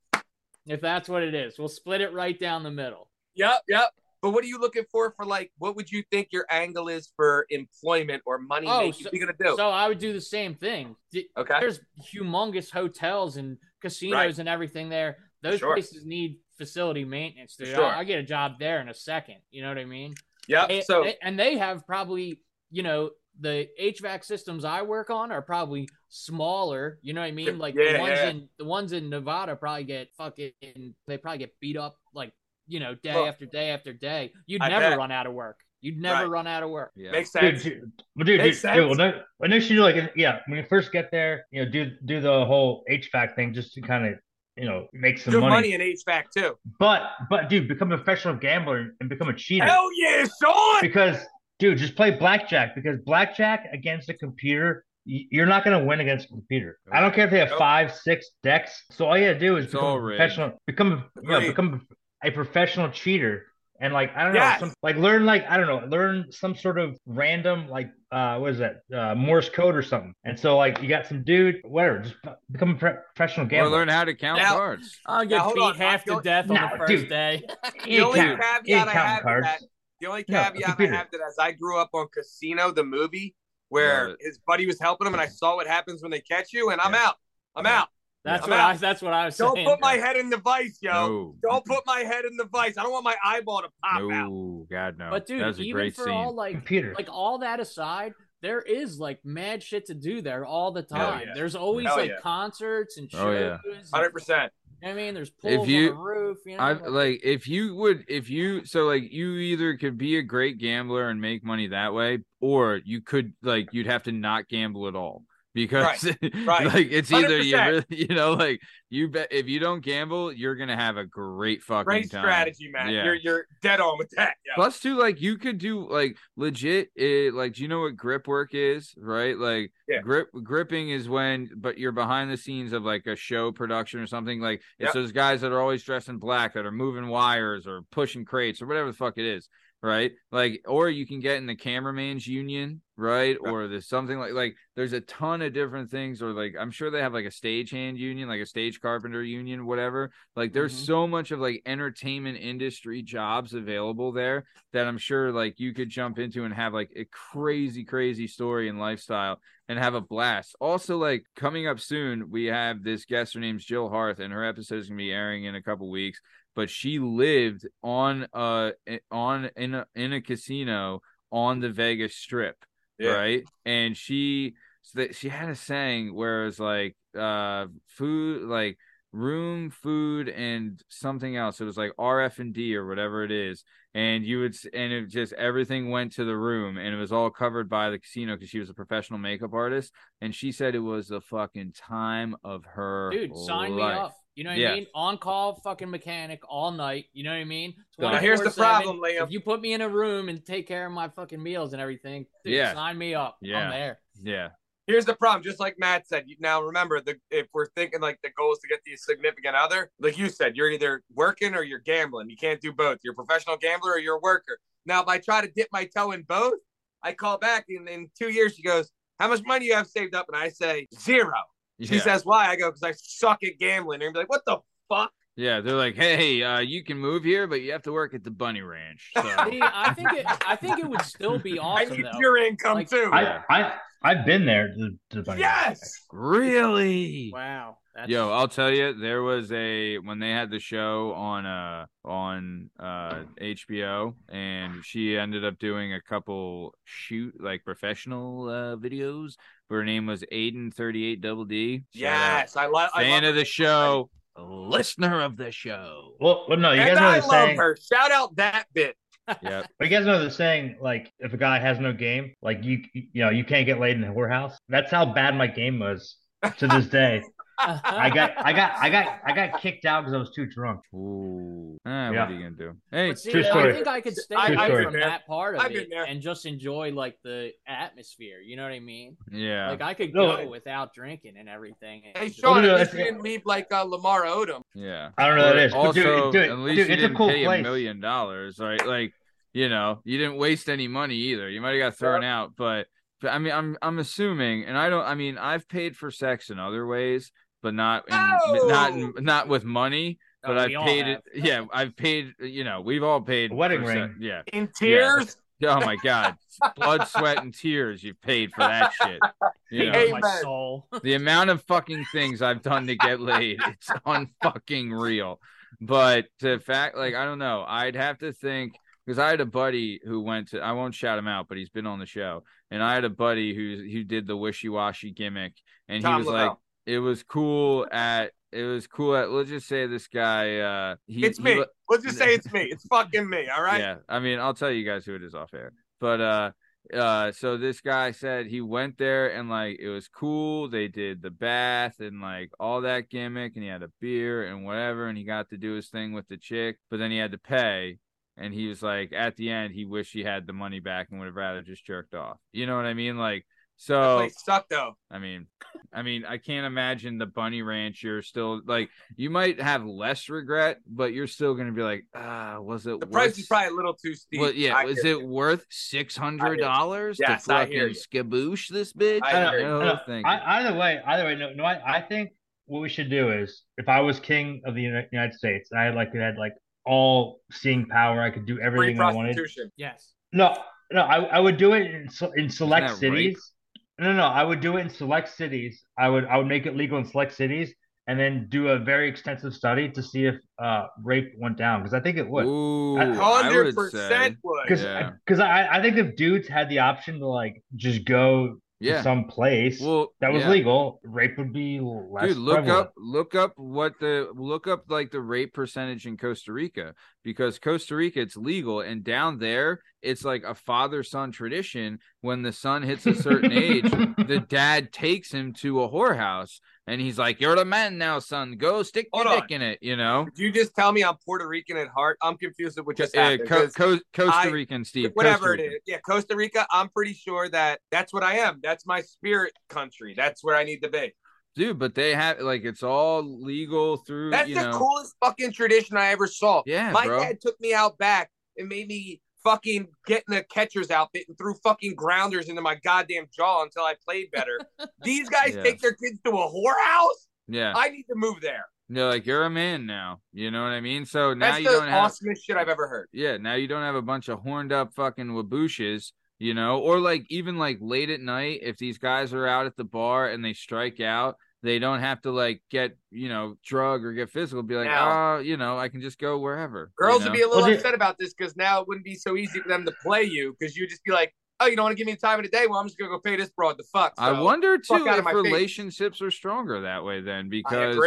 If 0.66 0.82
that's 0.82 1.10
what 1.10 1.24
it 1.24 1.34
is, 1.34 1.58
we'll 1.60 1.68
split 1.68 2.00
it 2.02 2.14
right 2.14 2.40
down 2.40 2.64
the 2.64 2.72
middle. 2.72 3.10
Yep, 3.36 3.62
yep. 3.68 3.90
But 4.24 4.30
what 4.30 4.42
are 4.46 4.48
you 4.48 4.58
looking 4.58 4.86
for? 4.90 5.12
For 5.18 5.26
like, 5.26 5.52
what 5.58 5.76
would 5.76 5.92
you 5.92 6.02
think 6.10 6.30
your 6.32 6.46
angle 6.50 6.88
is 6.88 7.12
for 7.18 7.46
employment 7.50 8.24
or 8.26 8.40
money 8.40 8.68
Oh, 8.70 8.80
making? 8.88 9.04
so- 9.04 9.10
you 9.12 9.20
gonna 9.20 9.34
do? 9.38 9.56
So 9.58 9.70
I 9.70 9.90
would 9.90 10.00
do 10.00 10.14
the 10.14 10.22
same 10.22 10.56
thing. 10.56 10.96
Okay. 11.38 11.60
There's 11.60 11.82
humongous 12.14 12.72
hotels 12.72 13.36
and 13.36 13.58
casinos 13.82 14.14
Right. 14.14 14.40
and 14.40 14.48
everything 14.48 14.88
there. 14.88 15.18
Those 15.42 15.60
Sure. 15.60 15.74
places 15.74 16.06
need 16.06 16.40
facility 16.58 17.04
maintenance, 17.04 17.58
dude. 17.58 17.68
Sure. 17.68 17.84
I, 17.84 18.00
I 18.00 18.04
get 18.06 18.18
a 18.18 18.24
job 18.24 18.60
there 18.60 18.80
in 18.80 18.88
a 18.88 18.94
second. 18.94 19.42
You 19.52 19.62
know 19.62 19.68
what 19.68 19.78
I 19.78 19.84
mean? 19.84 20.14
Yeah. 20.48 20.68
And, 20.68 20.86
So 20.86 21.04
and 21.22 21.38
they 21.38 21.58
have 21.58 21.86
probably, 21.86 22.40
you 22.72 22.82
know, 22.82 23.12
the 23.42 23.68
HVAC 23.78 24.24
systems 24.24 24.64
I 24.64 24.84
work 24.84 25.10
on 25.10 25.34
are 25.34 25.42
probably 25.42 25.90
smaller. 26.08 26.98
You 27.02 27.12
know 27.14 27.20
what 27.22 27.28
I 27.28 27.32
mean? 27.32 27.58
Like 27.58 27.76
Yeah, 27.76 27.94
the 27.94 28.00
ones 28.00 28.12
yeah. 28.20 28.30
in 28.30 28.50
the 28.58 28.66
ones 28.66 28.94
in 28.94 29.10
Nevada 29.10 29.58
probably 29.58 29.84
get 29.84 30.14
fucking. 30.16 30.96
They 31.08 31.18
probably 31.18 31.40
get 31.40 31.60
beat 31.60 31.76
up 31.76 31.98
like 32.14 32.32
you 32.68 32.80
know 32.80 32.96
day 32.96 33.14
Well, 33.14 33.28
after 33.28 33.46
day 33.46 33.70
after 33.72 33.94
day. 33.94 34.32
You'd 34.48 34.62
I 34.62 34.70
never 34.70 34.90
bet. 34.92 34.98
run 34.98 35.12
out 35.12 35.28
of 35.28 35.34
work. 35.34 35.58
You'd 35.82 35.98
never 35.98 36.22
Right. 36.24 36.30
run 36.30 36.48
out 36.48 36.64
of 36.64 36.70
work. 36.70 36.92
yeah. 36.96 37.12
makes 37.12 37.32
sense. 37.32 37.64
dude, 37.64 37.92
dude, 38.18 38.26
dude, 38.28 38.38
Makes 38.40 38.56
dude, 38.58 38.62
sense. 38.62 38.78
well, 38.78 38.96
no, 38.96 39.22
I 39.44 39.48
know 39.48 39.58
you 39.58 39.82
like 39.84 40.12
yeah. 40.16 40.40
When 40.48 40.58
you 40.58 40.66
first 40.70 40.92
get 40.92 41.12
there, 41.12 41.46
you 41.52 41.64
know, 41.66 41.70
do 41.72 41.92
do 42.06 42.22
the 42.22 42.46
whole 42.46 42.84
HVAC 42.90 43.36
thing 43.36 43.54
just 43.54 43.74
to 43.74 43.82
kind 43.82 44.06
of 44.08 44.14
you 44.56 44.66
know 44.66 44.88
make 44.94 45.18
some 45.18 45.34
Good 45.34 45.42
money. 45.42 45.74
money 45.74 45.74
in 45.74 45.82
HVAC 45.82 46.24
too. 46.36 46.56
But 46.80 47.02
but 47.30 47.50
dude, 47.50 47.68
become 47.68 47.92
a 47.92 47.98
professional 47.98 48.36
gambler 48.36 48.96
and 49.02 49.10
become 49.10 49.28
a 49.30 49.34
cheater. 49.34 49.66
Hell 49.66 49.90
yeah, 49.98 50.26
Sean. 50.42 50.82
because 50.82 51.18
dude, 51.60 51.78
just 51.78 51.96
play 51.96 52.12
blackjack 52.12 52.76
because 52.76 53.00
blackjack 53.06 53.68
against 53.74 54.08
a 54.10 54.14
computer. 54.14 54.86
You're 55.06 55.48
not 55.48 55.66
going 55.66 55.78
to 55.78 55.84
win 55.86 56.00
against 56.00 56.28
a 56.28 56.30
computer. 56.30 56.80
I 56.90 57.02
don't 57.02 57.14
care 57.14 57.26
if 57.26 57.32
they 57.32 57.40
have 57.40 57.50
Nope. 57.50 57.60
five, 57.60 57.94
six 57.94 58.30
decks. 58.42 58.86
So 58.92 59.06
all 59.06 59.18
you 59.18 59.26
got 59.28 59.34
to 59.34 59.40
do 59.40 59.58
is 59.58 59.66
It's 59.66 59.74
become 59.74 59.98
a 59.98 60.02
professional. 60.02 60.62
Become 60.66 60.92
a, 60.94 60.96
you 61.22 61.28
know, 61.30 61.36
Agreed. 61.36 61.48
become 61.50 61.88
a 62.24 62.32
professional 62.32 62.90
cheater, 62.90 63.46
and 63.80 63.94
like 63.94 64.16
I 64.16 64.24
don't 64.24 64.34
know, 64.34 64.56
some, 64.60 64.74
like 64.82 64.96
learn 64.98 65.26
like 65.26 65.46
I 65.50 65.58
don't 65.58 65.68
know, 65.68 65.86
learn 65.88 66.32
some 66.32 66.56
sort 66.56 66.80
of 66.80 66.98
random 67.06 67.68
like 67.68 67.90
uh 68.12 68.38
what 68.38 68.52
is 68.52 68.60
that 68.60 68.82
uh, 68.96 69.16
Morse 69.16 69.50
code 69.50 69.76
or 69.76 69.82
something. 69.82 70.14
And 70.24 70.40
so 70.40 70.56
like 70.58 70.82
you 70.82 70.88
got 70.88 71.08
some 71.08 71.24
dude, 71.24 71.58
whatever, 71.64 72.00
just 72.00 72.16
become 72.52 72.72
a 72.72 72.76
pro- 72.76 72.98
professional 73.16 73.46
Or 73.46 73.50
gambler. 73.50 73.72
learn 73.72 73.88
how 73.90 74.04
to 74.06 74.14
count 74.16 74.40
Now- 74.42 74.54
cards. 74.56 75.00
I'll 75.06 75.26
get 75.26 75.42
hold 75.42 75.56
beat 75.56 75.62
on. 75.64 75.76
half 75.76 76.02
I- 76.10 76.16
to 76.16 76.22
death 76.22 76.50
on 76.50 76.56
the 76.56 76.78
first 76.78 76.90
dude. 77.04 77.10
day. 77.10 77.44
The 77.86 78.00
only 78.02 78.20
count- 78.20 78.42
caveat 78.66 78.88
I 78.88 78.92
have 78.92 79.24
cards. 79.24 79.46
that, 79.48 79.62
the 80.00 80.08
only 80.08 80.26
No, 80.30 80.44
caveat 80.44 80.70
I 80.80 80.86
have 80.96 81.10
to 81.12 81.18
that 81.18 81.28
is 81.28 81.36
I 81.40 81.52
grew 81.52 81.78
up 81.80 81.90
on 81.94 82.08
Casino, 82.14 82.72
the 82.72 82.84
movie, 82.84 83.36
where 83.70 84.16
his 84.20 84.38
buddy 84.38 84.66
was 84.68 84.80
helping 84.80 85.08
him, 85.08 85.14
and 85.14 85.22
I 85.22 85.28
saw 85.28 85.56
what 85.56 85.66
happens 85.68 86.02
when 86.02 86.12
they 86.12 86.22
catch 86.22 86.54
you, 86.54 86.70
and 86.70 86.80
I'm 86.80 86.94
Yeah. 86.94 87.06
out. 87.08 87.16
I'm 87.56 87.66
Yeah. 87.66 87.80
out. 87.82 87.88
That's 88.24 88.46
I'm 88.46 88.50
what. 88.52 88.60
I. 88.60 88.78
That's 88.78 89.02
what 89.02 89.14
I 89.14 89.26
was 89.26 89.36
saying. 89.36 89.48
Don't 89.50 89.56
saying. 89.56 89.68
put 89.68 89.82
my 89.82 89.94
head 89.94 90.16
in 90.16 90.30
the 90.30 90.38
vice, 90.38 90.78
yo. 90.82 90.92
No. 90.92 91.36
Don't 91.42 91.66
put 91.66 91.86
my 91.86 92.00
head 92.00 92.24
in 92.26 92.38
the 92.38 92.46
vice. 92.46 92.78
I 92.78 92.84
don't 92.84 92.92
want 92.94 93.04
my 93.04 93.16
eyeball 93.24 93.62
to 93.62 93.70
pop 93.84 94.02
out. 94.02 94.08
No, 94.08 94.66
God 94.72 94.98
no. 94.98 95.10
But 95.10 95.26
dude, 95.28 95.42
that 95.42 95.48
was 95.48 95.60
a 95.60 95.64
even 95.64 95.74
great 95.74 95.96
for 95.96 96.06
scene. 96.06 96.14
all 96.14 96.34
like 96.34 96.54
computer. 96.54 96.94
like 96.98 97.10
all 97.12 97.40
that 97.40 97.60
aside, 97.60 98.14
there 98.42 98.62
is 98.62 98.98
like 98.98 99.20
mad 99.26 99.62
shit 99.62 99.88
to 99.88 99.94
do 99.94 100.22
there 100.22 100.46
all 100.46 100.72
the 100.72 100.84
time. 100.84 101.28
yeah. 101.28 101.34
There's 101.36 101.56
always 101.56 101.86
Hell 101.88 101.98
like 101.98 102.10
yeah. 102.12 102.20
concerts 102.22 102.98
and 102.98 103.12
shows. 103.12 103.20
Oh, 103.22 103.32
yeah. 103.34 103.58
Hundred 103.94 104.14
percent. 104.14 104.54
you 104.82 104.88
know 104.88 104.94
what 104.96 105.02
I 105.02 105.04
mean, 105.06 105.14
there's 105.16 105.30
pools 105.30 105.68
you- 105.68 105.90
on 105.90 105.96
the 105.96 106.02
roof. 106.02 106.38
You 106.46 106.58
know, 106.58 106.64
I 106.64 106.74
like 106.74 107.22
if 107.26 107.46
you 107.48 107.76
would 107.76 108.06
if 108.08 108.30
you 108.30 108.66
so 108.66 108.86
like 108.86 109.12
you 109.12 109.34
either 109.34 109.76
could 109.76 109.98
be 109.98 110.18
a 110.18 110.24
great 110.24 110.60
gambler 110.60 111.10
and 111.10 111.20
make 111.20 111.44
money 111.44 111.68
that 111.68 111.94
way, 111.94 112.20
or 112.40 112.80
you 112.86 113.02
could 113.02 113.34
like 113.42 113.74
you'd 113.74 113.88
have 113.88 114.04
to 114.04 114.14
not 114.14 114.48
gamble 114.48 114.88
at 114.88 114.96
all 114.96 115.24
because 115.54 116.06
right. 116.46 116.66
like 116.68 116.92
it's 116.92 117.12
either 117.12 117.40
you 117.42 117.56
100%. 117.56 117.68
really, 117.68 117.86
you 118.10 118.16
know 118.16 118.34
like 118.34 118.62
you 118.90 119.08
bet 119.08 119.28
if 119.32 119.48
you 119.48 119.60
don't 119.60 119.82
gamble 119.84 120.32
you're 120.32 120.56
gonna 120.56 120.76
have 120.76 120.98
a 120.98 121.06
great 121.06 121.62
fucking 121.64 121.84
Great 121.86 122.12
time. 122.12 122.22
strategy, 122.22 122.70
man. 122.72 122.90
Yeah. 122.90 123.06
You're 123.06 123.16
you're 123.16 123.46
dead 123.62 123.80
on 123.82 123.98
with 123.98 124.10
that. 124.18 124.36
Plus, 124.56 124.80
too, 124.80 124.96
like 124.98 125.20
you 125.22 125.38
could 125.38 125.58
do 125.58 125.90
like 125.90 126.16
legit. 126.38 126.90
It, 126.96 127.34
like, 127.34 127.54
do 127.54 127.64
you 127.64 127.68
know 127.68 127.82
what 127.82 127.96
grip 127.98 128.28
work 128.28 128.54
is? 128.54 128.94
Right? 128.98 129.36
Like, 129.38 129.72
Yeah. 129.88 130.02
Grip 130.02 130.30
gripping 130.44 130.90
is 130.90 131.10
when, 131.10 131.50
but 131.56 131.78
you're 131.80 131.92
behind 131.92 132.30
the 132.32 132.38
scenes 132.38 132.72
of 132.72 132.84
like 132.84 133.08
a 133.08 133.16
show 133.16 133.52
production 133.52 134.00
or 134.00 134.06
something. 134.08 134.40
Like 134.40 134.62
it's 134.78 134.88
Yep. 134.88 134.94
those 134.94 135.12
guys 135.12 135.42
that 135.42 135.52
are 135.52 135.60
always 135.60 135.84
dressed 135.84 136.10
in 136.10 136.18
black 136.18 136.54
that 136.54 136.66
are 136.66 136.72
moving 136.72 137.08
wires 137.08 137.66
or 137.66 137.82
pushing 137.92 138.26
crates 138.26 138.62
or 138.62 138.68
whatever 138.68 138.92
the 138.92 138.98
fuck 138.98 139.18
it 139.18 139.26
is, 139.26 139.50
right? 139.84 140.14
Like, 140.32 140.64
or 140.66 140.90
you 140.90 141.06
can 141.06 141.20
get 141.20 141.38
in 141.38 141.46
the 141.46 141.56
cameraman's 141.56 142.26
union, 142.26 142.82
right? 142.96 143.38
Right. 143.42 143.52
Or 143.52 143.68
there's 143.68 143.88
something 143.90 144.18
like 144.18 144.32
like 144.32 144.56
there's 144.76 144.94
a 144.94 145.02
ton 145.02 145.42
of 145.42 145.54
different 145.54 145.92
things. 145.92 146.22
Or 146.22 146.32
like 146.32 146.56
I'm 146.60 146.72
sure 146.72 146.90
they 146.90 147.02
have 147.02 147.14
like 147.14 147.26
a 147.26 147.30
stagehand 147.30 147.98
union, 147.98 148.30
like 148.30 148.42
a 148.42 148.46
stage 148.46 148.80
carpenter 148.80 149.22
union, 149.22 149.66
whatever. 149.66 150.12
Like 150.36 150.54
there's 150.54 150.74
Mhm. 150.74 150.86
so 150.86 151.08
much 151.08 151.32
of 151.32 151.40
like 151.40 151.62
entertainment 151.66 152.40
industry 152.40 153.02
jobs 153.04 153.54
available 153.54 154.14
there 154.14 154.46
that 154.72 154.88
I'm 154.88 154.98
sure 154.98 155.32
like 155.34 155.60
you 155.60 155.74
could 155.74 155.90
jump 155.90 156.18
into 156.18 156.46
and 156.46 156.54
have 156.54 156.74
like 156.74 156.92
a 156.96 157.06
crazy, 157.06 157.84
crazy 157.84 158.28
story 158.28 158.70
and 158.70 158.80
lifestyle 158.80 159.40
and 159.70 159.80
have 159.80 159.96
a 159.96 160.02
blast. 160.02 160.56
Also, 160.60 160.98
like 160.98 161.26
coming 161.36 161.68
up 161.68 161.80
soon, 161.80 162.30
we 162.30 162.46
have 162.46 162.84
this 162.84 163.06
guest. 163.06 163.34
Her 163.34 163.40
name's 163.40 163.66
Jill 163.66 163.90
Harth, 163.90 164.20
and 164.20 164.34
her 164.34 164.44
episode 164.46 164.80
is 164.80 164.88
gonna 164.90 164.98
be 164.98 165.12
airing 165.12 165.46
in 165.46 165.56
a 165.56 165.62
couple 165.62 165.90
weeks. 165.90 166.20
But 166.56 166.70
she 166.70 167.00
lived 167.00 167.68
on 167.84 168.28
uh 168.34 168.72
on 169.12 169.50
in 169.56 169.74
a 169.76 169.86
in 169.96 170.14
a 170.14 170.22
casino 170.22 171.02
on 171.32 171.60
the 171.60 171.70
Vegas 171.70 172.16
Strip, 172.16 172.58
Yeah. 173.00 173.10
right? 173.14 173.44
And 173.66 173.98
she 173.98 174.54
so 174.84 175.00
that 175.00 175.16
she 175.16 175.30
had 175.30 175.50
a 175.50 175.56
saying 175.56 176.14
where 176.14 176.44
it 176.44 176.46
was 176.46 176.60
like 176.60 176.96
uh 177.18 177.68
food 177.88 178.44
like 178.44 178.78
room 179.12 179.70
food 179.70 180.28
and 180.28 180.82
something 180.90 181.38
else 181.38 181.62
it 181.62 181.66
was 181.66 181.78
like 181.78 181.92
rf 182.00 182.40
and 182.40 182.52
d 182.52 182.76
or 182.76 182.88
whatever 182.88 183.24
it 183.24 183.30
is 183.32 183.64
and 183.94 184.26
you 184.26 184.40
would 184.40 184.56
and 184.74 184.92
it 184.92 185.08
just 185.08 185.34
everything 185.34 185.92
went 185.92 186.14
to 186.14 186.26
the 186.26 186.36
room 186.36 186.78
and 186.80 186.96
it 186.96 186.98
was 186.98 187.12
all 187.12 187.30
covered 187.30 187.70
by 187.70 187.92
the 187.92 188.00
casino 188.00 188.36
because 188.36 188.50
she 188.50 188.58
was 188.60 188.72
a 188.72 188.74
professional 188.74 189.20
makeup 189.20 189.54
artist 189.54 189.94
and 190.22 190.34
she 190.34 190.52
said 190.52 190.74
it 190.74 190.80
was 190.80 191.08
the 191.10 191.22
fucking 191.22 191.72
time 191.74 192.36
of 192.44 192.66
her 192.66 193.12
Dude, 193.12 193.38
sign 193.38 193.76
life. 193.76 193.98
me 193.98 194.02
up. 194.02 194.18
You 194.36 194.44
know 194.44 194.50
what 194.52 194.60
Yeah. 194.60 194.72
I 194.72 194.76
mean? 194.76 194.88
On 194.96 195.18
call 195.18 195.56
fucking 195.64 195.90
mechanic 195.90 196.42
all 196.48 196.72
night. 196.72 197.06
You 197.14 197.24
know 197.24 197.32
what 197.32 197.38
I 197.38 197.44
mean? 197.44 197.76
Now, 198.00 198.18
here's 198.18 198.42
the 198.42 198.50
problem, 198.52 199.00
Liam. 199.00 199.24
If 199.26 199.32
you 199.32 199.40
put 199.40 199.62
me 199.62 199.74
in 199.74 199.82
a 199.82 199.90
room 199.90 200.30
and 200.30 200.44
take 200.46 200.68
care 200.68 200.86
of 200.88 200.92
my 200.92 201.08
fucking 201.10 201.42
meals 201.42 201.74
and 201.74 201.82
everything, 201.82 202.26
dude, 202.44 202.56
Yeah. 202.56 202.74
sign 202.74 202.98
me 202.98 203.14
up. 203.14 203.38
Yeah. 203.42 203.60
I'm 203.66 203.70
there. 203.72 204.00
yeah 204.22 204.50
Here's 204.86 205.06
the 205.06 205.14
problem, 205.16 205.44
just 205.44 205.62
like 205.62 205.80
Matt 205.80 206.08
said. 206.10 206.26
Now 206.40 206.62
remember, 206.62 207.00
the 207.00 207.16
if 207.32 207.48
we're 207.54 207.68
thinking 207.68 208.02
like 208.02 208.20
the 208.22 208.30
goal 208.32 208.52
is 208.52 208.60
to 208.60 208.68
get 208.68 208.82
the 208.86 208.98
significant 208.98 209.56
other, 209.56 209.90
like 210.00 210.18
you 210.18 210.28
said, 210.28 210.58
you're 210.58 210.70
either 210.72 211.04
working 211.14 211.56
or 211.56 211.64
you're 211.64 211.80
gambling. 211.80 212.30
You 212.30 212.36
can't 212.36 212.60
do 212.60 212.74
both. 212.74 212.98
You're 213.02 213.14
a 213.14 213.16
professional 213.16 213.56
gambler 213.56 213.94
or 213.94 214.00
you're 214.00 214.18
a 214.18 214.20
worker. 214.20 214.60
Now, 214.86 215.02
if 215.02 215.08
I 215.08 215.20
try 215.20 215.40
to 215.40 215.48
dip 215.56 215.70
my 215.72 215.86
toe 215.86 216.12
in 216.12 216.24
both, 216.24 216.60
I 217.02 217.14
call 217.14 217.38
back 217.38 217.66
and 217.70 217.88
in 217.88 218.10
two 218.20 218.30
years 218.30 218.56
she 218.56 218.62
goes, 218.62 218.92
"How 219.22 219.30
much 219.30 219.42
money 219.46 219.68
you 219.68 219.74
have 219.76 219.88
saved 219.88 220.16
up?" 220.16 220.26
And 220.28 220.36
I 220.36 220.50
say 220.50 220.88
zero. 221.00 221.32
She 221.82 221.96
yeah. 221.96 222.02
says, 222.02 222.26
"Why?" 222.26 222.48
I 222.48 222.56
go, 222.56 222.70
"Because 222.70 222.84
I 222.84 222.92
suck 222.96 223.44
at 223.44 223.58
gambling." 223.60 224.02
And 224.02 224.14
be 224.14 224.20
like, 224.20 224.30
"What 224.30 224.44
the 224.46 224.58
fuck?" 224.90 225.12
yeah 225.36 225.62
they're 225.62 225.76
like 225.76 225.96
hey 225.96 226.44
uh 226.44 226.60
you 226.60 226.84
can 226.84 226.96
move 226.96 227.24
here 227.24 227.48
but 227.48 227.60
you 227.60 227.72
have 227.72 227.82
to 227.82 227.92
work 227.92 228.14
at 228.14 228.24
the 228.24 228.30
bunny 228.30 228.62
ranch 228.62 229.10
so 229.18 229.24
See, 229.50 229.60
I 229.64 229.92
think 229.96 230.14
it. 230.14 230.28
I 230.48 230.56
think 230.56 230.78
it 230.78 230.88
would 230.88 231.02
still 231.02 231.40
be 231.40 231.58
awesome. 231.58 231.88
I 231.94 231.96
need 231.98 232.06
though. 232.06 232.20
your 232.20 232.38
income 232.38 232.76
Like- 232.76 232.88
too. 232.92 233.10
I 233.12 233.42
I 233.50 233.74
I've 234.04 234.28
been 234.28 234.46
there 234.46 234.68
to, 234.68 234.90
to 235.10 235.16
the 235.18 235.24
bunny 235.24 235.42
ranch. 235.42 235.78
yes. 235.82 236.06
really 236.12 237.32
Wow. 237.34 237.78
That's, 237.96 238.10
Yo, 238.10 238.32
I'll 238.32 238.48
tell 238.48 238.72
you, 238.74 238.94
there 238.94 239.22
was 239.22 239.52
a 239.52 240.00
when 240.00 240.18
they 240.18 240.32
had 240.32 240.50
the 240.50 240.60
show 240.60 241.14
on 241.14 241.46
uh 241.46 241.86
on 242.04 242.72
uh 242.80 243.24
HBO, 243.40 244.16
and 244.30 244.84
she 244.84 245.16
ended 245.16 245.46
up 245.46 245.60
doing 245.60 245.94
a 245.94 246.02
couple 246.02 246.74
shoot 246.86 247.36
like 247.40 247.64
professional 247.64 248.50
uh 248.50 248.76
videos. 248.78 249.34
Her 249.70 249.86
name 249.86 250.08
was 250.08 250.24
Aiden 250.32 250.74
Thirty 250.74 251.06
Eight 251.06 251.22
Double 251.22 251.46
D. 251.46 251.78
Shout. 251.78 251.84
Yes, 251.94 252.56
I, 252.56 252.66
lo- 252.66 252.88
I 252.94 253.04
fan 253.04 253.24
love 253.24 253.30
of 253.30 253.36
the 253.36 253.46
show, 253.46 254.10
listener 254.38 255.22
of 255.22 255.38
the 255.38 255.52
show. 255.52 256.16
Well, 256.20 256.46
well, 256.50 256.58
no, 256.58 256.72
you 256.72 256.84
guys 256.84 256.96
know 256.98 257.08
I 257.08 257.20
the 257.20 257.28
love 257.28 257.46
saying. 257.48 257.58
her. 257.58 257.78
Shout 257.80 258.12
out 258.12 258.36
that 258.38 258.66
bit. 258.74 258.96
Yep. 259.42 259.68
But 259.80 259.90
you 259.90 259.98
guys 259.98 260.06
know 260.06 260.22
the 260.22 260.32
saying, 260.32 260.78
like 260.82 261.12
if 261.20 261.32
a 261.34 261.38
guy 261.38 261.60
has 261.60 261.80
no 261.80 261.94
game, 261.94 262.34
like 262.42 262.64
you 262.64 262.84
you 262.94 263.24
know 263.24 263.30
you 263.30 263.44
can't 263.46 263.66
get 263.66 263.80
laid 263.80 263.96
in 263.96 264.02
the 264.02 264.08
whorehouse. 264.08 264.56
That's 264.68 264.92
how 264.92 265.06
bad 265.06 265.36
my 265.36 265.48
game 265.48 265.80
was 265.80 266.18
to 266.58 266.68
this 266.68 266.88
day. 266.90 267.24
I 267.58 268.10
got 268.14 268.34
I 268.38 268.52
got 268.54 268.72
I 268.80 268.90
got 268.90 269.20
I 269.26 269.34
got 269.34 269.62
kicked 269.62 269.86
out 269.86 270.02
because 270.02 270.14
I 270.14 270.18
was 270.18 270.32
too 270.32 270.46
drunk. 270.46 270.82
Ooh. 270.94 271.78
Ah, 271.86 272.10
Yeah. 272.12 272.22
What 272.22 272.30
are 272.32 272.34
you 272.34 272.44
gonna 272.44 272.56
do? 272.56 272.74
Hey, 272.92 273.10
But 273.10 273.20
see, 273.20 273.32
True 273.32 273.44
I 273.46 273.72
think 273.72 273.88
I 273.88 274.02
could 274.02 274.16
stay 274.16 274.36
I- 274.36 274.48
True 274.48 274.56
away 274.58 274.66
story. 274.68 274.84
from 274.86 274.94
that 275.02 275.28
part 275.28 275.56
of 275.56 275.62
I've 275.62 275.72
it 275.72 275.90
and 275.92 276.22
just 276.22 276.46
enjoy 276.46 276.92
like 276.92 277.18
the 277.24 277.52
atmosphere. 277.68 278.40
You 278.40 278.56
know 278.56 278.64
what 278.64 278.72
I 278.72 278.80
mean? 278.80 279.18
yeah. 279.32 279.70
Like 279.70 279.82
I 279.82 279.94
could 279.94 280.14
No, 280.14 280.36
go 280.36 280.42
it- 280.42 280.50
without 280.50 280.94
drinking 280.94 281.38
and 281.38 281.48
everything. 281.50 282.04
and 282.06 282.18
Hey, 282.18 282.28
just- 282.30 282.40
Sean, 282.40 282.62
no, 282.64 282.74
at 282.76 282.80
least 282.80 282.94
you 282.94 283.04
didn't 283.04 283.22
meet 283.22 283.46
like 283.46 283.72
uh, 283.72 283.84
Lamar 283.84 284.24
Odom. 284.24 284.62
Yeah. 284.76 285.10
I 285.18 285.28
don't 285.28 285.38
know 285.38 285.44
what 285.46 285.54
Or 285.56 285.60
that 285.60 285.66
is. 285.66 285.74
Also, 285.74 285.94
dude, 286.32 286.34
dude, 286.34 286.50
at 286.50 286.58
least 286.60 286.76
dude, 286.78 286.88
you 286.88 286.94
it's 286.94 287.04
a 287.04 287.08
didn't 287.08 287.18
cool 287.18 287.30
pay 287.30 287.46
place. 287.46 287.60
a 287.60 287.64
million 287.64 288.00
dollars, 288.00 288.60
right? 288.60 288.86
Like, 288.86 289.14
you 289.54 289.70
know, 289.70 290.02
you 290.04 290.18
didn't 290.18 290.38
waste 290.38 290.70
any 290.70 290.88
money 290.88 291.16
either. 291.16 291.50
You 291.50 291.62
might 291.62 291.72
have 291.72 291.80
got 291.92 291.98
thrown 292.00 292.24
out, 292.24 292.54
but, 292.58 292.88
but 292.88 292.88
I 293.30 293.38
mean, 293.40 293.54
I'm 293.54 293.78
I'm 293.82 294.00
assuming, 294.00 294.66
and 294.66 294.78
I 294.78 294.90
don't. 294.90 295.04
I 295.06 295.16
mean, 295.16 295.38
I've 295.38 295.68
paid 295.68 295.96
for 295.96 296.12
sex 296.12 296.50
in 296.50 296.60
other 296.60 296.86
ways, 296.88 297.32
but 297.62 297.74
not 297.74 298.04
in, 298.10 298.14
Oh! 298.16 298.68
not 298.70 298.92
in, 298.92 299.14
not 299.20 299.48
with 299.48 299.64
money. 299.64 300.20
But 300.44 300.58
Oh, 300.58 300.62
I've 300.62 300.86
paid 300.86 301.08
it. 301.08 301.24
Yeah, 301.36 301.66
I've 301.74 301.96
paid. 301.96 302.34
You 302.40 302.64
know, 302.66 302.82
we've 302.82 303.04
all 303.04 303.22
paid 303.22 303.52
A 303.52 303.56
wedding 303.56 303.82
for 303.82 303.88
se- 303.88 304.00
ring. 304.00 304.16
yeah. 304.20 304.42
In 304.52 304.70
tears. 304.78 305.38
Oh 305.66 305.80
my 305.80 305.96
god, 306.04 306.36
blood, 306.76 307.08
sweat, 307.08 307.42
and 307.42 307.54
tears 307.54 308.04
you've 308.04 308.20
paid 308.22 308.52
for 308.52 308.62
that 308.62 308.92
shit. 309.02 309.20
You 309.72 309.90
know, 309.92 309.98
Amen. 309.98 310.20
my 310.22 310.40
soul. 310.42 310.88
the 311.04 311.14
amount 311.14 311.52
of 311.52 311.62
fucking 311.64 312.04
things 312.12 312.42
I've 312.42 312.62
done 312.62 312.86
to 312.88 312.96
get 312.98 313.22
laid, 313.22 313.60
it's 313.68 313.90
unfucking 314.06 314.92
real. 315.02 315.40
But 315.80 316.26
the 316.42 316.60
fact, 316.60 316.98
like, 316.98 317.16
I 317.16 317.24
don't 317.24 317.40
know, 317.40 317.64
I'd 317.66 317.96
have 317.96 318.18
to 318.20 318.34
think 318.34 318.74
because 319.06 319.20
I 319.20 319.30
had 319.30 319.42
a 319.42 319.46
buddy 319.46 320.00
who 320.06 320.22
went 320.22 320.50
to, 320.50 320.60
I 320.62 320.72
won't 320.74 320.96
shout 320.96 321.18
him 321.20 321.28
out, 321.28 321.48
but 321.48 321.58
he's 321.58 321.70
been 321.70 321.86
on 321.88 322.00
the 322.00 322.06
show, 322.06 322.44
and 322.72 322.82
I 322.84 322.94
had 322.96 323.04
a 323.06 323.10
buddy 323.10 323.54
who 323.56 323.88
who 323.92 324.04
did 324.04 324.28
the 324.28 324.38
wishy 324.38 324.70
washy 324.70 325.12
gimmick, 325.12 325.54
and 325.88 326.02
Tom 326.04 326.22
he 326.22 326.28
was 326.28 326.34
like, 326.34 326.52
it 326.86 327.00
was 327.00 327.24
cool 327.24 327.88
at, 327.92 328.32
it 328.52 328.64
was 328.64 328.88
cool 328.88 329.16
at, 329.16 329.30
let's 329.32 329.50
just 329.50 329.68
say 329.68 329.88
this 329.88 330.08
guy, 330.08 330.58
uh, 330.60 330.96
he, 331.08 331.26
It's 331.26 331.40
me. 331.40 331.56
le- 331.60 331.68
Let's 331.90 332.04
just 332.04 332.18
say 332.18 332.34
it's 332.34 332.52
me. 332.52 332.64
It's 332.70 332.86
fucking 332.88 333.30
me. 333.30 333.48
All 333.48 333.64
right. 333.64 333.80
yeah, 333.80 333.96
I 334.10 334.20
mean, 334.20 334.40
I'll 334.40 334.54
tell 334.54 334.72
you 334.72 334.86
guys 334.86 335.06
who 335.06 335.16
it 335.16 335.24
is 335.24 335.34
off 335.36 335.54
air. 335.54 335.74
But 336.00 336.20
uh 336.22 336.52
uh 336.94 337.32
so 337.32 337.56
this 337.56 337.80
guy 337.80 338.12
said 338.12 338.46
he 338.48 338.60
went 338.60 338.98
there 338.98 339.30
and 339.34 339.50
like 339.50 339.80
it 339.80 339.88
was 339.88 340.10
cool. 340.10 340.68
They 340.68 340.90
did 340.90 341.22
the 341.22 341.30
bath 341.30 342.02
and 342.02 342.20
like 342.20 342.52
all 342.60 342.82
that 342.82 343.10
gimmick 343.10 343.54
and 343.56 343.64
he 343.64 343.70
had 343.70 343.84
a 343.84 343.92
beer 344.02 344.46
and 344.46 344.66
whatever 344.66 345.08
and 345.08 345.18
he 345.18 345.24
got 345.24 345.50
to 345.52 345.58
do 345.58 345.74
his 345.76 345.88
thing 345.88 346.12
with 346.12 346.28
the 346.28 346.36
chick, 346.38 346.78
but 346.92 346.98
then 346.98 347.10
he 347.10 347.18
had 347.18 347.32
to 347.32 347.38
pay 347.38 348.00
and 348.38 348.54
he 348.54 348.68
was 348.68 348.82
like 348.82 349.14
at 349.14 349.36
the 349.36 349.50
end 349.50 349.74
he 349.74 349.86
wished 349.86 350.14
he 350.14 350.24
had 350.24 350.48
the 350.48 350.54
money 350.54 350.80
back 350.80 351.08
and 351.12 351.20
would 351.20 351.26
have 351.28 351.36
rather 351.36 351.62
just 351.62 351.86
jerked 351.86 352.14
off. 352.16 352.38
You 352.52 352.66
know 352.66 352.76
what 352.76 352.86
I 352.86 352.94
mean? 352.94 353.18
Like 353.18 353.46
so 353.76 354.18
place 354.18 354.36
sucked 354.44 354.70
though. 354.70 354.96
I 355.10 355.18
mean, 355.20 355.48
I 355.92 356.04
mean, 356.04 356.26
I 356.26 356.38
can't 356.38 356.66
imagine 356.66 357.18
the 357.18 357.26
bunny 357.26 357.64
ranch. 357.64 358.04
You're 358.04 358.22
still 358.22 358.62
like, 358.66 358.90
you 359.16 359.30
might 359.32 359.60
have 359.60 359.84
less 359.84 360.30
regret, 360.30 360.78
but 360.88 361.12
you're 361.12 361.28
still 361.28 361.56
gonna 361.56 361.72
be 361.72 361.82
like, 361.82 362.06
ah, 362.16 362.60
was 362.60 362.86
it 362.86 363.00
The 363.00 363.08
worth, 363.08 363.12
price 363.12 363.38
is 363.38 363.48
probably 363.48 363.70
a 363.70 363.76
little 363.76 363.96
too 363.96 364.14
steep. 364.14 364.40
Well, 364.40 364.54
yeah, 364.54 364.76
I 364.76 364.86
was 364.86 365.00
it 365.00 365.20
you. 365.20 365.26
worth 365.26 365.66
six 365.70 366.16
hundred 366.16 366.60
dollars 366.60 367.18
to 367.18 367.26
Yes, 367.28 367.46
fucking 367.46 367.74
you. 367.74 367.90
skaboosh 367.90 368.70
this 368.70 368.94
bitch? 368.94 369.22
I 369.24 369.50
hear 369.50 369.60
you. 369.60 369.66
no, 369.66 369.80
No, 369.80 370.00
thank 370.06 370.26
you. 370.26 370.32
I, 370.32 370.60
either 370.60 370.78
way, 370.78 371.02
either 371.06 371.26
way, 371.26 371.36
no, 371.36 371.52
no. 371.54 371.64
I, 371.66 371.98
I 371.98 372.02
think 372.02 372.30
what 372.66 372.80
we 372.80 372.90
should 372.90 373.10
do 373.10 373.32
is, 373.32 373.64
if 373.78 373.90
I 373.90 374.00
was 374.02 374.20
king 374.20 374.62
of 374.66 374.76
the 374.76 374.82
United 374.82 375.34
States, 375.34 375.70
and 375.72 375.80
I 375.82 375.86
had 375.86 375.96
like 375.96 376.14
had 376.14 376.38
like 376.38 376.54
all 376.86 377.42
seeing 377.52 377.86
power, 377.88 378.22
I 378.22 378.30
could 378.30 378.46
do 378.46 378.60
everything 378.60 379.00
I 379.00 379.12
wanted. 379.14 379.40
Yes. 379.78 380.12
No, 380.32 380.58
no, 380.92 381.02
I, 381.02 381.24
I 381.24 381.40
would 381.40 381.58
do 381.58 381.74
it 381.74 381.84
in 381.92 382.10
in 382.36 382.50
select 382.50 382.88
that 382.90 382.98
cities. 382.98 383.52
No, 384.00 384.12
no, 384.14 384.24
I 384.24 384.44
would 384.44 384.60
do 384.60 384.78
it 384.78 384.82
in 384.82 384.90
select 384.90 385.30
cities. 385.30 385.84
I 385.98 386.10
would 386.10 386.26
I 386.26 386.38
would 386.38 386.48
make 386.48 386.66
it 386.66 386.76
legal 386.76 386.98
in 386.98 387.06
select 387.06 387.34
cities, 387.34 387.74
and 388.08 388.20
then 388.20 388.48
do 388.50 388.70
a 388.70 388.80
very 388.80 389.08
extensive 389.08 389.54
study 389.54 389.90
to 389.92 390.02
see 390.02 390.26
if 390.26 390.36
uh 390.60 390.88
rape 391.04 391.34
went 391.38 391.58
down 391.58 391.82
because 391.82 391.94
I 391.94 392.00
think 392.00 392.18
it 392.18 392.28
would. 392.28 392.46
Ooh, 392.46 392.98
I- 392.98 393.12
I 393.12 393.14
Hundred 393.44 393.76
would 393.76 393.92
say, 393.92 393.98
percent 394.00 394.38
would. 394.44 394.64
Because 394.64 394.84
Yeah. 394.84 395.12
because 395.26 395.40
I 395.40 395.78
I 395.78 395.82
think 395.82 395.98
if 395.98 396.16
dudes 396.16 396.48
had 396.48 396.70
the 396.70 396.80
option 396.80 397.20
to 397.20 397.28
like 397.28 397.64
just 397.76 398.06
go 398.06 398.58
yeah. 398.84 399.02
some 399.02 399.26
place 399.26 399.80
Well, 399.80 400.14
that 400.20 400.32
was 400.32 400.42
yeah. 400.42 400.50
legal, 400.50 401.00
rape 401.04 401.38
would 401.38 401.54
be 401.54 401.80
less. 401.80 402.30
Dude, 402.30 402.38
look 402.38 402.56
prevalent. 402.56 402.88
up 402.88 402.94
look 402.98 403.36
up 403.36 403.54
what 403.58 404.00
the 404.00 404.30
look 404.36 404.68
up 404.68 404.86
like 404.90 405.12
the 405.12 405.22
rape 405.22 405.54
percentage 405.54 406.06
in 406.06 406.18
Costa 406.18 406.52
Rica 406.52 406.94
because 407.24 407.60
Costa 407.60 407.96
Rica 407.96 408.22
it's 408.22 408.36
legal 408.36 408.82
and 408.82 409.04
down 409.04 409.40
there 409.40 409.82
it's 410.02 410.26
like 410.26 410.44
a 410.44 410.56
father 410.56 411.04
son 411.04 411.32
tradition 411.32 412.00
when 412.22 412.42
the 412.42 412.52
son 412.52 412.84
hits 412.84 413.06
a 413.06 413.16
certain 413.16 413.52
age 413.52 413.90
the 414.28 414.44
dad 414.48 414.92
takes 414.92 415.32
him 415.32 415.54
to 415.54 415.82
a 415.82 415.90
whorehouse 415.90 416.60
and 416.88 417.00
he's 417.00 417.18
like, 417.18 417.40
"You're 417.40 417.56
the 417.56 417.66
man 417.66 417.98
now, 417.98 418.20
son. 418.20 418.58
Go 418.58 418.84
stick 418.84 419.08
your 419.14 419.26
Hold 419.26 419.42
dick 419.42 419.52
in 419.52 419.62
it." 419.62 419.80
You 419.82 419.96
know, 419.96 420.26
Did 420.26 420.38
you 420.38 420.52
just 420.52 420.76
tell 420.76 420.92
me 420.92 421.04
I'm 421.04 421.16
Puerto 421.26 421.48
Rican 421.48 421.78
at 421.78 421.88
heart? 421.88 422.18
I'm 422.22 422.38
confused 422.38 422.78
with 422.78 422.86
what 422.88 422.98
just 422.98 423.16
Uh, 423.16 423.22
happened. 423.32 423.48
Co- 423.50 423.68
Co- 423.70 424.00
Costa 424.14 424.36
I- 424.36 424.48
Rican, 424.50 424.84
Steve. 424.86 425.12
whatever 425.14 425.54
it 425.54 425.60
is. 425.62 425.74
Yeah, 425.86 426.00
Costa 426.00 426.36
Rica. 426.36 426.66
I'm 426.72 426.90
pretty 426.90 427.14
sure 427.14 427.50
that 427.50 427.80
that's 427.92 428.14
what 428.14 428.24
I 428.24 428.38
am. 428.40 428.60
That's 428.62 428.86
my 428.86 429.02
spirit 429.02 429.54
country. 429.70 430.14
That's 430.16 430.44
where 430.44 430.56
I 430.56 430.64
need 430.64 430.82
to 430.84 430.90
be. 430.90 431.14
dude. 431.56 431.78
But 431.80 431.94
they 431.96 432.16
have 432.16 432.40
like 432.42 432.64
it's 432.66 432.84
all 432.84 433.22
legal 433.24 433.98
through. 433.98 434.32
That's 434.32 434.50
the 434.50 434.56
know, 434.56 434.78
coolest 434.78 435.16
fucking 435.24 435.52
tradition 435.54 435.98
I 435.98 436.08
ever 436.08 436.28
saw. 436.28 436.64
Yeah, 436.66 436.92
my 436.92 437.06
bro. 437.06 437.20
dad 437.20 437.40
took 437.42 437.60
me 437.62 437.74
out 437.74 437.98
back 437.98 438.30
and 438.58 438.68
made 438.68 438.88
me 438.88 439.22
fucking 439.44 439.88
getting 440.08 440.24
in 440.30 440.38
a 440.38 440.44
catcher's 440.44 440.90
outfit 440.92 441.26
and 441.28 441.38
threw 441.38 441.54
fucking 441.64 441.96
grounders 441.96 442.50
into 442.50 442.62
my 442.62 442.76
goddamn 442.84 443.26
jaw 443.36 443.64
until 443.64 443.84
I 443.84 443.96
played 444.06 444.32
better. 444.32 444.60
These 445.04 445.30
guys 445.30 445.56
Yeah. 445.56 445.64
take 445.64 445.80
their 445.82 445.94
kids 445.94 446.20
to 446.26 446.32
a 446.32 446.50
whorehouse. 446.50 447.28
Yeah, 447.48 447.74
I 447.76 447.90
need 447.90 448.04
to 448.04 448.16
move 448.16 448.40
there. 448.42 448.66
they're 448.90 449.08
like, 449.10 449.26
"You're 449.26 449.46
a 449.46 449.50
man 449.50 449.86
now." 449.86 450.22
You 450.32 450.50
know 450.52 450.62
what 450.64 450.72
I 450.72 450.80
mean? 450.82 451.06
So 451.06 451.34
now 451.34 451.52
That's 451.52 451.60
you 451.64 451.70
don't 451.70 451.88
have. 451.88 452.12
awesomest 452.12 452.44
shit 452.46 452.56
I've 452.58 452.70
ever 452.70 452.88
heard. 452.88 453.10
yeah, 453.12 453.38
now 453.38 453.56
you 453.56 453.68
don't 453.68 453.82
have 453.82 453.96
a 453.96 454.02
bunch 454.02 454.30
of 454.30 454.40
horned 454.40 454.72
up 454.72 454.94
fucking 454.94 455.28
wabooshes, 455.28 456.12
you 456.40 456.54
know, 456.54 456.80
or 456.80 457.00
like 457.00 457.26
even 457.30 457.58
like 457.58 457.78
late 457.82 458.10
at 458.10 458.22
night, 458.22 458.60
if 458.64 458.78
these 458.78 458.98
guys 458.98 459.34
are 459.34 459.48
out 459.48 459.66
at 459.66 459.76
the 459.76 459.84
bar 459.84 460.28
and 460.30 460.44
they 460.44 460.54
strike 460.54 461.00
out, 461.02 461.36
they 461.64 461.80
don't 461.80 462.02
have 462.02 462.22
to 462.22 462.32
like 462.32 462.62
get, 462.70 462.98
you 463.10 463.30
know, 463.30 463.58
drug 463.64 464.04
or 464.04 464.14
get 464.14 464.30
physical, 464.30 464.62
be 464.62 464.76
like, 464.76 464.88
Now- 464.88 465.36
oh, 465.36 465.40
you 465.40 465.58
know, 465.58 465.80
I 465.80 465.88
can 465.90 466.02
just 466.02 466.20
go 466.20 466.38
wherever. 466.38 466.92
Girls 466.98 467.24
you 467.24 467.32
would 467.32 467.36
be 467.36 467.42
a 467.42 467.48
little 467.48 467.62
Well, 467.62 467.70
dude- 467.70 467.78
upset 467.78 467.94
about 467.96 468.18
this 468.20 468.34
because 468.34 468.56
now 468.56 468.82
it 468.82 468.88
wouldn't 468.88 469.06
be 469.06 469.16
so 469.16 469.38
easy 469.38 469.60
for 469.62 469.70
them 469.70 469.86
to 469.86 469.94
play 470.04 470.24
you 470.24 470.56
because 470.60 470.76
you'd 470.78 470.90
just 470.90 471.04
be 471.04 471.12
like, 471.12 471.34
oh, 471.60 471.66
you 471.68 471.76
don't 471.78 471.86
want 471.86 471.94
to 471.94 471.98
give 471.98 472.06
me 472.06 472.14
the 472.14 472.20
time 472.20 472.38
of 472.40 472.44
the 472.46 472.52
day? 472.52 472.68
Well, 472.68 472.80
I'm 472.80 472.86
just 472.86 472.98
going 472.98 473.10
to 473.10 473.16
go 473.16 473.22
pay 473.22 473.38
this 473.38 473.50
broad 473.50 473.78
the 473.78 473.86
fuck. 473.94 474.14
I 474.18 474.40
wonder 474.42 474.78
too 474.78 475.06
if 475.08 475.24
my 475.24 475.32
face. 475.32 475.44
relationships 475.44 476.22
are 476.22 476.32
stronger 476.32 476.82
that 476.82 477.06
way 477.06 477.22
then 477.22 477.48
because 477.50 477.98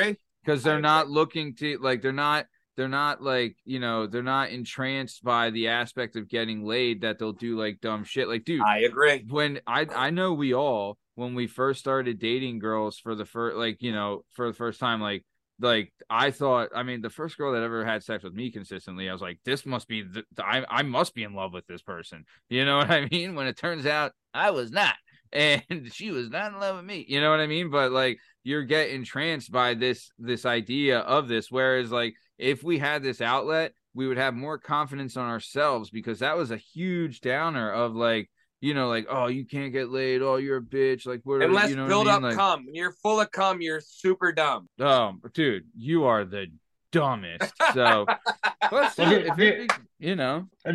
because 0.44 0.62
they're 0.62 0.80
not 0.80 1.08
looking 1.08 1.54
to 1.56 1.78
like 1.78 2.02
they're 2.02 2.12
not 2.12 2.46
they're 2.76 2.88
not 2.88 3.22
like 3.22 3.56
you 3.64 3.80
know 3.80 4.06
they're 4.06 4.22
not 4.22 4.50
entranced 4.50 5.24
by 5.24 5.50
the 5.50 5.68
aspect 5.68 6.16
of 6.16 6.28
getting 6.28 6.64
laid 6.64 7.00
that 7.00 7.18
they'll 7.18 7.32
do 7.32 7.58
like 7.58 7.80
dumb 7.80 8.04
shit 8.04 8.28
like 8.28 8.44
dude 8.44 8.60
I 8.60 8.80
agree. 8.80 9.24
when 9.28 9.60
I 9.66 9.86
I 9.94 10.10
know 10.10 10.34
we 10.34 10.52
all 10.54 10.98
when 11.16 11.34
we 11.34 11.48
first 11.48 11.80
started 11.80 12.20
dating 12.20 12.60
girls 12.60 12.98
for 12.98 13.16
the 13.16 13.24
first 13.24 13.56
like 13.56 13.82
you 13.82 13.92
know 13.92 14.24
for 14.34 14.46
the 14.46 14.54
first 14.54 14.78
time 14.78 15.00
like 15.00 15.24
like 15.58 15.92
I 16.08 16.30
thought 16.30 16.68
I 16.74 16.82
mean 16.82 17.00
the 17.00 17.10
first 17.10 17.36
girl 17.36 17.52
that 17.52 17.62
ever 17.62 17.84
had 17.84 18.04
sex 18.04 18.22
with 18.22 18.34
me 18.34 18.52
consistently 18.52 19.08
I 19.08 19.12
was 19.12 19.22
like 19.22 19.40
this 19.44 19.66
must 19.66 19.88
be 19.88 20.02
the, 20.02 20.24
I 20.38 20.64
I 20.68 20.82
must 20.82 21.14
be 21.14 21.24
in 21.24 21.34
love 21.34 21.52
with 21.52 21.66
this 21.66 21.82
person. 21.82 22.24
You 22.48 22.64
know 22.64 22.76
what 22.76 22.90
I 22.90 23.08
mean? 23.10 23.34
When 23.34 23.48
it 23.48 23.56
turns 23.56 23.86
out 23.86 24.12
I 24.32 24.52
was 24.52 24.70
not. 24.70 24.94
And 25.32 25.90
she 25.92 26.12
was 26.12 26.30
not 26.30 26.52
in 26.52 26.60
love 26.60 26.76
with 26.76 26.84
me. 26.84 27.04
You 27.08 27.20
know 27.20 27.30
what 27.30 27.40
I 27.40 27.48
mean? 27.48 27.68
But 27.68 27.90
like 27.90 28.18
you're 28.44 28.62
getting 28.62 28.94
entranced 28.94 29.50
by 29.50 29.74
this 29.74 30.10
this 30.18 30.46
idea 30.46 31.00
of 31.00 31.26
this. 31.26 31.50
Whereas 31.50 31.90
like 31.90 32.14
if 32.38 32.62
we 32.62 32.78
had 32.78 33.02
this 33.02 33.20
outlet 33.20 33.72
we 33.92 34.06
would 34.06 34.18
have 34.18 34.34
more 34.34 34.58
confidence 34.58 35.16
on 35.16 35.28
ourselves 35.28 35.90
because 35.90 36.20
that 36.20 36.36
was 36.36 36.50
a 36.50 36.56
huge 36.58 37.22
downer 37.22 37.72
of 37.72 37.96
like 37.96 38.30
you 38.60 38.74
know, 38.74 38.88
like, 38.88 39.06
oh, 39.10 39.26
you 39.26 39.44
can't 39.44 39.72
get 39.72 39.90
laid. 39.90 40.22
Oh, 40.22 40.36
you're 40.36 40.56
a 40.58 40.62
bitch. 40.62 41.06
Like, 41.06 41.20
what? 41.24 41.42
And 41.42 41.52
let's 41.52 41.70
you 41.70 41.76
know 41.76 41.82
what 41.82 41.88
build 41.88 42.08
I 42.08 42.12
up 42.14 42.22
mean? 42.22 42.30
Like, 42.30 42.38
cum. 42.38 42.66
When 42.66 42.74
you're 42.74 42.92
full 43.02 43.20
of 43.20 43.30
cum, 43.30 43.60
you're 43.60 43.80
super 43.80 44.32
dumb. 44.32 44.68
oh, 44.80 45.14
dude, 45.34 45.64
you 45.76 46.04
are 46.04 46.24
the 46.24 46.46
dumbest. 46.92 47.52
So, 47.74 48.06
but 48.06 48.72
Well, 48.72 48.90
still, 48.90 49.10
dude, 49.10 49.26
if 49.26 49.36
dude- 49.36 49.54
it, 49.70 49.72
you 49.98 50.14
know, 50.16 50.46
I, 50.66 50.70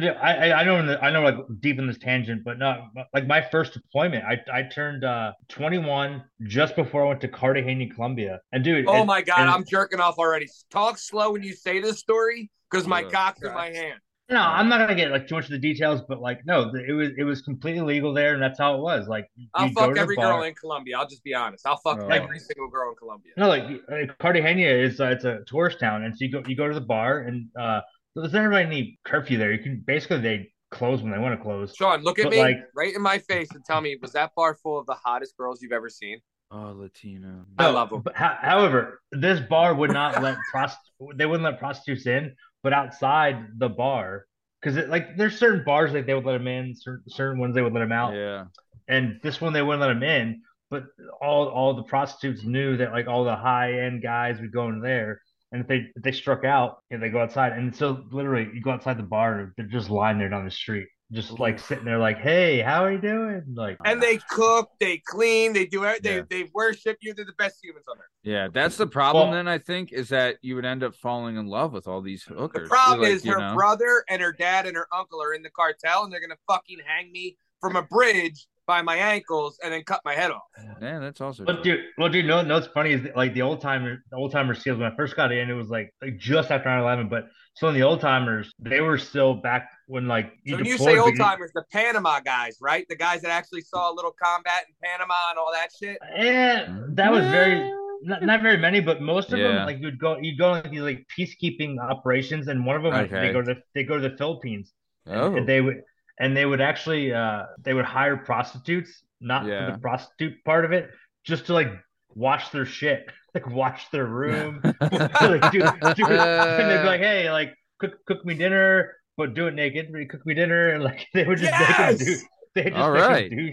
I 0.50 0.62
I 0.62 0.64
know 0.64 0.98
I 1.02 1.12
know 1.12 1.22
like 1.22 1.36
deep 1.60 1.78
in 1.80 1.86
this 1.88 1.98
tangent, 2.00 2.44
but 2.44 2.58
not 2.60 2.90
like 3.14 3.28
my 3.28 3.42
first 3.42 3.74
deployment. 3.74 4.24
I 4.26 4.40
I 4.52 4.64
turned 4.64 5.04
uh 5.04 5.34
21 5.50 6.24
just 6.48 6.76
before 6.76 7.06
I 7.06 7.08
went 7.10 7.22
to 7.22 7.28
Cartagena, 7.28 7.88
Colombia, 7.94 8.40
and 8.52 8.64
dude. 8.64 8.86
Oh 8.88 8.94
and- 9.00 9.08
my 9.08 9.22
God, 9.22 9.40
and- 9.42 9.50
I'm 9.50 9.64
jerking 9.66 10.00
off 10.00 10.16
already. 10.18 10.48
Talk 10.72 10.98
slow 10.98 11.32
when 11.32 11.44
you 11.44 11.54
say 11.54 11.80
this 11.82 12.00
story 12.00 12.50
because 12.70 12.88
my 12.88 13.02
Yeah. 13.02 13.10
cock's 13.10 13.44
in 13.44 13.54
my 13.54 13.68
hand. 13.68 14.00
No, 14.32 14.40
I'm 14.42 14.70
not 14.70 14.80
gonna 14.80 14.96
get 14.96 15.12
like 15.12 15.28
too 15.28 15.36
much 15.36 15.44
of 15.46 15.52
the 15.52 15.58
details, 15.60 16.02
but 16.08 16.22
like 16.22 16.46
no, 16.46 16.72
it 16.74 16.94
was 16.94 17.10
it 17.18 17.24
was 17.24 17.42
completely 17.42 17.82
legal 17.82 18.14
there, 18.14 18.34
and 18.34 18.42
that's 18.42 18.58
how 18.58 18.76
it 18.76 18.82
was. 18.82 19.08
Like 19.10 19.28
I'll 19.54 19.70
fuck 19.72 19.98
every 19.98 20.16
bar- 20.16 20.38
girl 20.38 20.44
in 20.44 20.54
Colombia. 20.56 20.98
I'll 20.98 21.08
just 21.08 21.24
be 21.24 21.34
honest. 21.34 21.66
I'll 21.68 21.76
fuck 21.78 22.00
Oh. 22.02 22.08
every 22.08 22.40
single 22.40 22.70
girl 22.70 22.90
in 22.92 22.96
Colombia. 22.96 23.34
No, 23.36 23.50
like 23.50 23.64
uh, 23.92 24.14
Cartagena 24.20 24.62
is 24.68 25.02
uh, 25.02 25.08
it's 25.08 25.26
a 25.26 25.40
tourist 25.48 25.80
town, 25.82 26.04
and 26.04 26.18
so 26.18 26.24
you 26.24 26.32
go 26.32 26.42
you 26.48 26.56
go 26.56 26.68
to 26.68 26.74
the 26.74 26.80
bar, 26.80 27.20
and 27.20 27.48
uh, 27.60 27.82
there's 28.16 28.32
never 28.32 28.54
any 28.54 28.98
curfew 29.04 29.38
there. 29.38 29.52
You 29.52 29.62
can 29.62 29.84
basically 29.86 30.22
they 30.22 30.54
close 30.72 31.02
when 31.02 31.12
they 31.12 31.18
want 31.20 31.38
to 31.38 31.44
close. 31.44 31.76
Sean, 31.76 32.02
look 32.02 32.18
at 32.18 32.24
But, 32.24 32.32
me 32.32 32.40
like- 32.40 32.60
right 32.74 32.96
in 32.96 33.02
my 33.02 33.18
face 33.20 33.50
and 33.54 33.66
tell 33.66 33.82
me, 33.82 33.98
was 34.02 34.14
that 34.14 34.32
bar 34.38 34.56
full 34.64 34.80
of 34.80 34.86
the 34.86 34.96
hottest 34.96 35.36
girls 35.36 35.62
you've 35.62 35.74
ever 35.74 35.90
seen? 35.90 36.20
oh, 36.54 36.74
Latina. 36.78 37.46
I 37.58 37.70
love 37.70 37.90
them. 37.90 38.02
But, 38.02 38.14
however, 38.16 39.02
this 39.12 39.40
bar 39.50 39.74
would 39.74 39.92
not 39.92 40.22
let 40.22 40.38
prost 40.54 40.76
they 41.16 41.26
wouldn't 41.26 41.44
let 41.44 41.60
prostitutes 41.60 42.06
in, 42.08 42.34
but 42.64 42.74
outside 42.74 43.48
the 43.58 43.70
bar, 43.70 44.26
because 44.62 44.88
like 44.88 45.18
there's 45.18 45.38
certain 45.38 45.64
bars 45.64 45.92
like 45.94 46.06
they 46.06 46.14
would 46.14 46.26
let 46.26 46.34
them 46.34 46.48
in, 46.48 46.76
certain 46.76 47.04
certain 47.10 47.40
ones 47.40 47.56
they 47.56 47.62
would 47.62 47.74
let 47.74 47.84
him 47.84 47.92
out, 47.92 48.14
Yeah, 48.14 48.46
and 48.88 49.20
this 49.24 49.42
one 49.42 49.54
they 49.54 49.62
wouldn't 49.62 49.82
let 49.82 49.92
him 49.92 50.04
in. 50.04 50.42
But 50.70 50.86
all 51.22 51.48
all 51.50 51.74
the 51.74 51.84
prostitutes 51.84 52.44
knew 52.44 52.78
that 52.78 52.92
like 52.92 53.08
all 53.08 53.24
the 53.26 53.36
high 53.36 53.74
end 53.82 54.02
guys 54.02 54.40
would 54.40 54.54
go 54.54 54.70
in 54.70 54.82
there, 54.82 55.22
and 55.52 55.62
if 55.62 55.68
they 55.68 55.88
if 55.96 56.04
they 56.04 56.12
struck 56.12 56.44
out, 56.46 56.78
you 56.90 56.98
know, 56.98 57.02
they 57.02 57.10
go 57.12 57.22
outside, 57.22 57.54
and 57.54 57.76
so 57.76 58.04
literally 58.12 58.50
you 58.54 58.62
go 58.62 58.72
outside 58.72 58.98
the 58.98 59.04
bar, 59.04 59.54
they're 59.58 59.66
just 59.68 59.90
lying 59.90 60.18
there 60.18 60.30
down 60.30 60.46
the 60.46 60.52
street, 60.52 60.88
just 61.12 61.40
like 61.40 61.60
sitting 61.60 61.86
there, 61.86 61.98
like, 61.98 62.18
hey, 62.20 62.62
how 62.62 62.84
are 62.84 62.92
you 62.92 62.98
doing? 63.02 63.44
Like, 63.54 63.78
And 63.86 63.98
oh, 63.98 64.02
they 64.06 64.18
cook, 64.30 64.70
they 64.80 65.02
clean, 65.06 65.54
they 65.54 65.66
do 65.66 65.84
it. 65.84 66.04
They 66.04 66.18
Yeah. 66.18 66.22
they 66.30 66.50
worship 66.54 66.98
you. 67.02 67.14
They're 67.14 67.26
the 67.26 67.34
best 67.38 67.64
humans 67.64 67.86
on 67.90 67.98
earth. 67.98 68.06
yeah. 68.24 68.48
That's 68.52 68.78
the 68.78 68.88
problem. 68.88 69.28
Well- 69.30 69.34
then 69.36 69.48
I 69.48 69.58
think 69.58 69.92
is 69.92 70.10
that 70.10 70.38
you 70.42 70.56
would 70.56 70.66
end 70.66 70.84
up 70.84 70.96
falling 70.96 71.38
in 71.38 71.48
love 71.48 71.74
with 71.74 71.88
all 71.88 72.02
these 72.02 72.24
hookers 72.24 72.38
The 72.38 72.42
hookers. 72.42 72.70
problem 72.70 73.02
like, 73.02 73.12
is 73.12 73.26
her 73.26 73.38
know? 73.40 73.54
brother 73.56 74.04
and 74.10 74.22
her 74.22 74.32
dad 74.32 74.66
and 74.68 74.76
her 74.78 74.88
uncle 74.94 75.22
are 75.22 75.34
in 75.34 75.42
the 75.44 75.50
cartel, 75.52 76.04
and 76.04 76.14
they're 76.14 76.22
gonna 76.22 76.36
fucking 76.48 76.80
hang 76.86 77.12
me 77.12 77.38
from 77.60 77.76
a 77.76 77.84
bridge 77.84 78.48
by 78.68 78.82
my 78.82 78.96
ankles 78.96 79.60
and 79.64 79.74
then 79.74 79.84
cut 79.84 80.00
my 80.06 80.14
head 80.14 80.32
off. 80.32 80.44
Yeah, 80.82 81.00
that's 81.00 81.20
also. 81.20 81.44
But 81.44 81.64
true. 81.64 81.76
dude, 81.78 81.86
well, 81.98 82.08
dude, 82.10 82.26
no, 82.26 82.42
no, 82.42 82.54
what's 82.56 82.68
funny 82.68 82.92
is 82.94 83.04
that, 83.04 83.18
like 83.18 83.34
the 83.34 83.42
old 83.42 83.60
timer, 83.60 83.98
the 84.10 84.16
old 84.16 84.32
timer 84.32 84.54
seals. 84.54 84.78
When 84.80 84.90
I 84.90 84.96
first 84.96 85.16
got 85.16 85.32
in, 85.32 85.50
it 85.50 85.54
was 85.54 85.68
like 85.70 85.94
like 86.02 86.18
just 86.18 86.52
after 86.52 86.70
9-11. 86.70 87.10
But 87.10 87.26
so 87.56 87.68
in 87.68 87.74
the 87.74 87.84
old 87.84 88.00
timers, 88.00 88.54
they 88.60 88.80
were 88.80 88.98
still 88.98 89.34
back 89.34 89.70
when 89.92 90.08
like 90.08 90.32
So 90.48 90.56
when 90.56 90.66
you 90.66 90.78
say 90.78 90.98
old 90.98 91.18
timers, 91.18 91.52
the 91.54 91.66
Panama 91.70 92.22
guys, 92.22 92.58
right? 92.62 92.86
The 92.88 92.96
guys 92.96 93.22
that 93.24 93.30
actually 93.32 93.60
saw 93.60 93.92
a 93.92 93.94
little 93.94 94.14
combat 94.24 94.64
in 94.70 94.74
Panama 94.82 95.14
and 95.32 95.38
all 95.38 95.52
that 95.52 95.68
shit. 95.78 95.98
Eh, 96.16 96.66
that 96.96 97.12
was 97.12 97.26
very 97.28 97.70
not, 98.02 98.24
not 98.24 98.42
very 98.42 98.58
many, 98.58 98.80
but 98.80 99.02
most 99.02 99.34
of 99.34 99.40
Yeah. 99.40 99.50
them 99.50 99.66
like 99.66 99.80
you'd 99.82 100.00
go 100.00 100.18
you'd 100.18 100.40
go 100.40 100.52
on 100.52 100.62
like 100.64 100.72
these 100.72 100.82
like 100.82 101.06
peacekeeping 101.16 101.78
operations, 101.78 102.48
and 102.48 102.66
one 102.66 102.78
of 102.78 102.84
them 102.84 102.94
Okay. 102.94 103.20
they 103.20 103.34
go 103.34 103.42
to 103.42 103.56
they 103.76 103.84
go 103.84 104.00
to 104.00 104.10
the 104.10 104.16
Philippines, 104.16 104.72
oh, 105.08 105.36
and 105.36 105.46
they 105.46 105.60
would 105.60 105.82
and 106.22 106.38
they 106.38 106.46
would 106.46 106.62
actually 106.62 107.14
uh 107.14 107.44
they 107.60 107.74
would 107.74 107.84
hire 107.86 108.16
prostitutes, 108.16 109.04
not 109.20 109.46
Yeah. 109.46 109.66
for 109.66 109.72
the 109.74 109.78
prostitute 109.80 110.42
part 110.46 110.64
of 110.64 110.72
it, 110.72 110.90
just 111.26 111.48
to 111.48 111.54
like 111.54 111.70
wash 112.16 112.48
their 112.50 112.66
shit, 112.66 113.12
like 113.36 113.46
wash 113.50 113.90
their 113.90 114.06
room. 114.06 114.62
like, 115.22 115.52
do, 115.52 115.60
do, 115.96 116.06
and 116.10 116.70
they'd 116.70 116.82
be 116.82 116.88
like, 116.96 117.02
"Hey, 117.02 117.30
like, 117.30 117.54
cook 117.78 117.94
cook 118.08 118.24
me 118.24 118.36
dinner, 118.36 118.96
but 119.26 119.34
do 119.34 119.48
it 119.48 119.54
naked. 119.54 119.88
Cook 120.10 120.26
me 120.26 120.34
dinner." 120.34 120.70
And 120.70 120.84
like, 120.84 121.08
they 121.14 121.24
would 121.24 121.38
just 121.40 121.52
make 121.60 121.78
them 121.78 121.98
do. 121.98 122.16
They 122.54 122.64
just 122.66 122.76
All 122.76 122.92
make 122.92 123.02
'em 123.04 123.10
right. 123.10 123.30
do. 123.30 123.50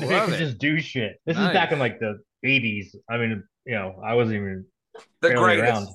They 0.00 0.20
could 0.26 0.38
just 0.46 0.58
do 0.58 0.80
shit. 0.80 1.20
This 1.24 1.36
Nice. 1.36 1.48
is 1.48 1.54
back 1.54 1.70
in 1.72 1.78
like 1.78 2.00
the 2.00 2.18
'80s. 2.44 2.96
I 3.08 3.16
mean, 3.18 3.44
you 3.64 3.74
know, 3.74 4.00
I 4.04 4.14
wasn't 4.14 4.36
even 4.36 4.64
The 5.20 5.34
greatest. 5.34 5.70
around. 5.70 5.88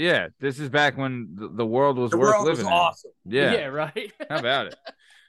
yeah. 0.00 0.28
This 0.40 0.58
is 0.58 0.70
back 0.70 0.96
when 0.96 1.34
the, 1.34 1.48
the 1.48 1.66
world 1.66 1.98
was 1.98 2.10
The 2.12 2.16
worth 2.18 2.30
world 2.36 2.48
was 2.48 2.58
living. 2.60 2.72
in. 2.72 2.78
awesome. 2.78 3.10
Yeah. 3.26 3.52
yeah, 3.52 3.66
right. 3.66 4.12
How 4.30 4.38
about 4.38 4.66
it? 4.68 4.76